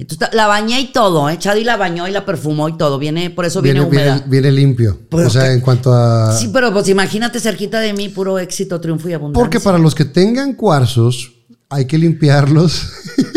[0.00, 1.38] Entonces, la bañé y todo, ¿eh?
[1.38, 4.14] Chadi la bañó y la perfumó y todo, viene, por eso viene, Viene, húmeda.
[4.14, 4.98] viene, viene limpio.
[5.10, 6.36] Pero o sea, en cuanto a.
[6.38, 9.42] Sí, pero pues imagínate cerquita de mí, puro éxito, triunfo y abundancia.
[9.42, 11.32] Porque para los que tengan cuarzos,
[11.68, 12.90] hay que limpiarlos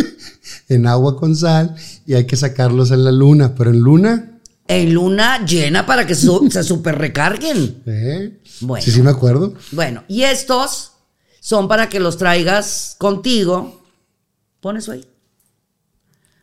[0.69, 1.75] en agua con sal
[2.06, 3.56] y hay que sacarlos en la luna.
[3.56, 4.27] Pero en luna,
[4.67, 7.81] En luna llena para que su- se super recarguen.
[7.88, 8.40] ¿eh?
[8.61, 8.85] Bueno.
[8.85, 9.56] Sí, sí, me acuerdo.
[9.72, 10.91] Bueno, y estos
[11.40, 13.81] son para que los traigas contigo.
[14.61, 15.03] Pon eso ahí.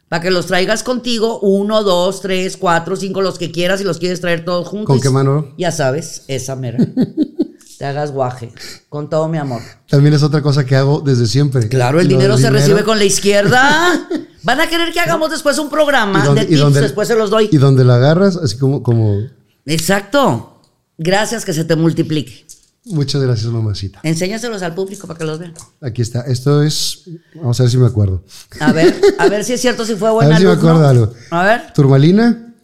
[0.09, 3.99] Para que los traigas contigo, uno, dos, tres, cuatro, cinco, los que quieras y los
[3.99, 4.87] quieres traer todos juntos.
[4.87, 5.53] ¿Con qué mano?
[5.59, 6.79] Ya sabes, esa mera.
[7.79, 8.53] Te hagas guaje.
[8.89, 9.61] Con todo mi amor.
[9.89, 11.69] También es otra cosa que hago desde siempre.
[11.69, 12.59] Claro, el dinero se dinero.
[12.59, 14.09] recibe con la izquierda.
[14.43, 17.31] Van a querer que hagamos después un programa donde- de tips, donde- después se los
[17.31, 17.49] doy.
[17.53, 19.19] Y donde lo agarras, así como, como.
[19.67, 20.55] Exacto.
[20.97, 22.47] Gracias que se te multiplique.
[22.85, 24.01] Muchas gracias, mamacita.
[24.03, 25.53] Enséñaselos al público para que los vean.
[25.81, 26.23] Aquí está.
[26.23, 27.03] Esto es.
[27.35, 28.25] Vamos a ver si me acuerdo.
[28.61, 30.87] A ver, a ver si es cierto si fue A buena ver si me acuerdo
[30.89, 31.13] algo.
[31.31, 32.55] A ver, ¿Turmalina?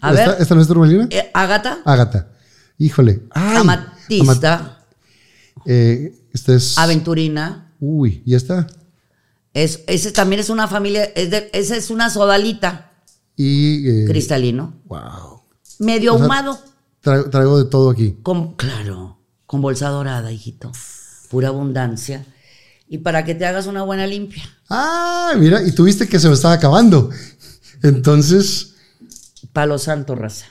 [0.00, 0.42] a ¿Esta, ver.
[0.42, 1.08] ¿Esta no es turmalina?
[1.10, 2.28] Eh, Ágata, Ágata.
[2.78, 3.22] Híjole.
[3.30, 4.78] Ay, amatista, amat-
[5.66, 6.78] eh, esta es.
[6.78, 7.72] aventurina.
[7.80, 8.66] Uy, ¿y esta?
[9.54, 12.92] Es, ese también es una familia, es de- esa es una sodalita,
[13.34, 13.88] Y.
[13.88, 15.42] eh, cristalino, Wow.
[15.80, 16.58] medio O sea, ahumado,
[17.00, 18.16] Traigo, traigo de todo aquí.
[18.56, 19.17] claro,
[19.48, 20.70] con bolsa dorada, hijito,
[21.30, 22.24] pura abundancia.
[22.86, 24.44] Y para que te hagas una buena limpia.
[24.68, 27.08] Ah, mira, y tuviste que se me estaba acabando.
[27.82, 28.74] Entonces,
[29.54, 30.46] Palo santo, raza.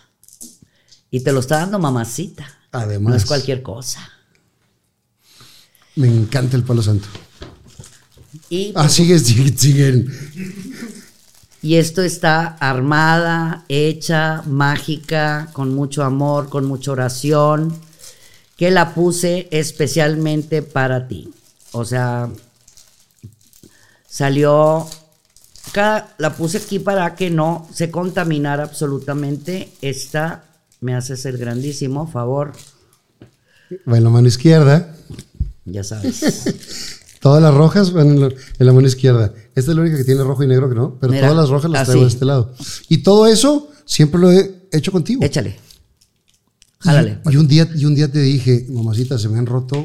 [1.12, 2.48] Y te lo está dando mamacita.
[2.72, 3.12] Además.
[3.12, 4.02] No es cualquier cosa.
[5.96, 7.08] me encanta el palo santo.
[8.50, 10.12] Y Ah, sigue, sigue, siguen.
[11.62, 17.80] Y esto está armada, hecha, mágica, con mucho amor, con mucha oración,
[18.58, 21.32] que la puse especialmente para ti.
[21.72, 22.30] O sea,
[24.10, 24.88] salió,
[25.72, 29.70] cada- la puse aquí para que no se contaminara absolutamente.
[29.82, 30.44] Esta
[30.82, 32.54] me hace ser grandísimo favor,
[33.92, 34.96] Va en la mano izquierda.
[35.66, 36.46] ya sabes.
[37.20, 39.34] Todas las rojas van en la, en la mano izquierda.
[39.56, 41.50] Esta es la única que tiene rojo y negro que no, pero Mira, todas las
[41.50, 42.10] rojas las traigo así.
[42.12, 42.54] de este lado.
[42.90, 45.22] Y todo eso siempre lo he hecho contigo.
[45.26, 45.60] Échale.
[46.88, 47.20] Jálale.
[47.26, 49.76] Y, y un día, y un día te dije, mamacita, se me han roto.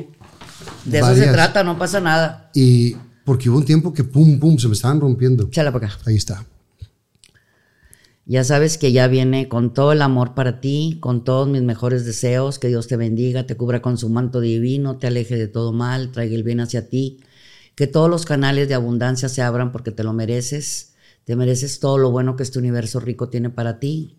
[0.85, 1.33] De eso se varias".
[1.33, 2.51] trata, no pasa nada.
[2.55, 5.47] Y porque hubo un tiempo que pum, pum, se me estaban rompiendo.
[5.47, 5.99] Échala para acá.
[6.07, 6.45] Ahí está.
[8.25, 12.05] Ya sabes que ya viene con todo el amor para ti, con todos mis mejores
[12.05, 15.73] deseos, que Dios te bendiga, te cubra con su manto divino, te aleje de todo
[15.73, 17.19] mal, traiga el bien hacia ti,
[17.75, 21.99] que todos los canales de abundancia se abran porque te lo mereces, te mereces todo
[21.99, 24.17] lo bueno que este universo rico tiene para ti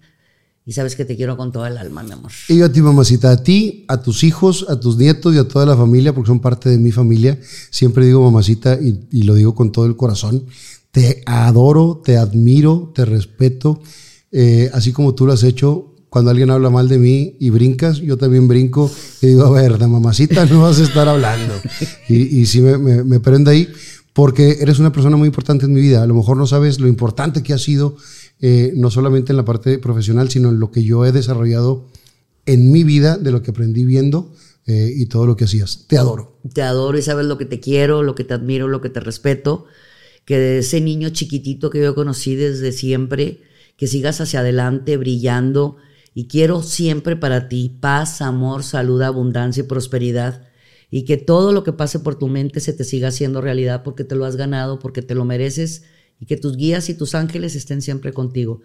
[0.65, 2.31] y sabes que te quiero con toda el alma, mi amor.
[2.47, 5.47] Y yo a ti, mamacita, a ti, a tus hijos, a tus nietos y a
[5.47, 7.39] toda la familia, porque son parte de mi familia.
[7.69, 10.45] Siempre digo mamacita y, lo digo con todo el corazón.
[10.91, 13.81] Te adoro, te admiro, te respeto.
[14.31, 17.97] eh, así como tú lo has hecho, cuando alguien habla mal de mí y brincas,
[17.97, 21.55] yo también brinco y digo, a ver, mamacita no vas a estar hablando.
[22.07, 23.67] Y, y sí me, me, me prende ahí,
[24.13, 26.03] porque eres una persona muy importante en mi vida.
[26.03, 27.97] A lo mejor no sabes lo importante que ha sido,
[28.45, 31.87] eh, no solamente en la parte profesional, sino en lo que yo he desarrollado
[32.45, 34.33] en mi vida, de lo que aprendí viendo
[34.65, 35.85] eh, y todo lo que hacías.
[35.87, 36.41] Te adoro.
[36.53, 38.99] Te adoro y sabes lo que te quiero, lo que te admiro, lo que te
[38.99, 39.63] respeto.
[40.25, 43.39] Que de ese niño chiquitito que yo conocí desde siempre,
[43.77, 45.77] que sigas hacia adelante brillando.
[46.13, 50.49] Y quiero siempre para ti paz, amor, salud, abundancia y prosperidad.
[50.91, 54.03] Y que todo lo que pase por tu mente se te siga haciendo realidad porque
[54.03, 55.83] te lo has ganado, porque te lo mereces.
[56.19, 58.61] Y que tus guías y tus ángeles estén siempre contigo.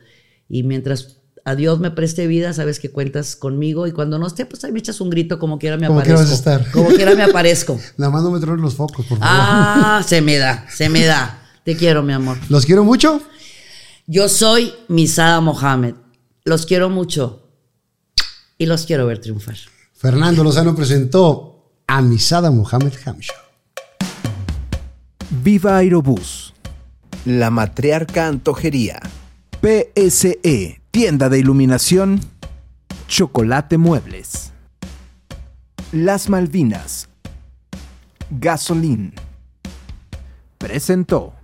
[0.48, 4.44] Y mientras a Dios me preste vida, sabes que cuentas conmigo y cuando no esté,
[4.46, 6.36] pues ahí me echas un grito como quiera me Como quiera aparezco.
[6.44, 6.70] vas a estar.
[6.72, 7.80] Como quiera me aparezco.
[7.96, 9.22] Nada más no me tronen los focos, por favor.
[9.22, 11.42] Ah, se me da, se me da.
[11.64, 12.36] Te quiero, mi amor.
[12.48, 13.20] Los quiero mucho.
[14.06, 15.94] Yo soy Misada Mohamed.
[16.44, 17.42] Los quiero mucho
[18.56, 19.56] y los quiero ver triunfar.
[19.94, 23.36] Fernando Lozano presentó a Misada Mohamed Hamshaw.
[25.42, 26.54] Viva Aerobús.
[27.24, 29.00] La Matriarca Antojería.
[29.60, 32.20] PSE, tienda de iluminación.
[33.08, 34.52] Chocolate Muebles.
[35.92, 37.08] Las Malvinas.
[38.30, 39.14] Gasolín.
[40.58, 41.37] Presentó.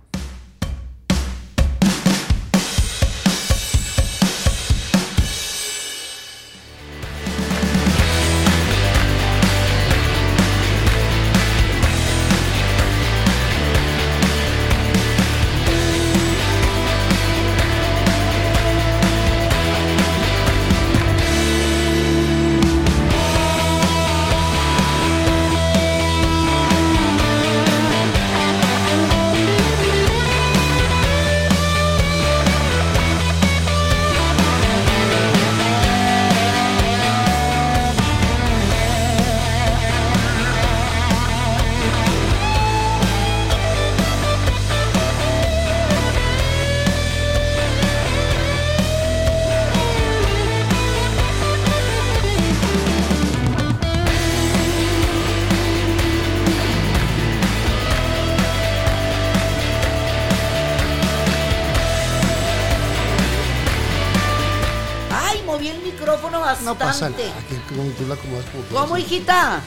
[67.69, 69.61] Como tú la acomodas como tú ¿Cómo, hijita?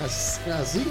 [0.60, 0.86] Así.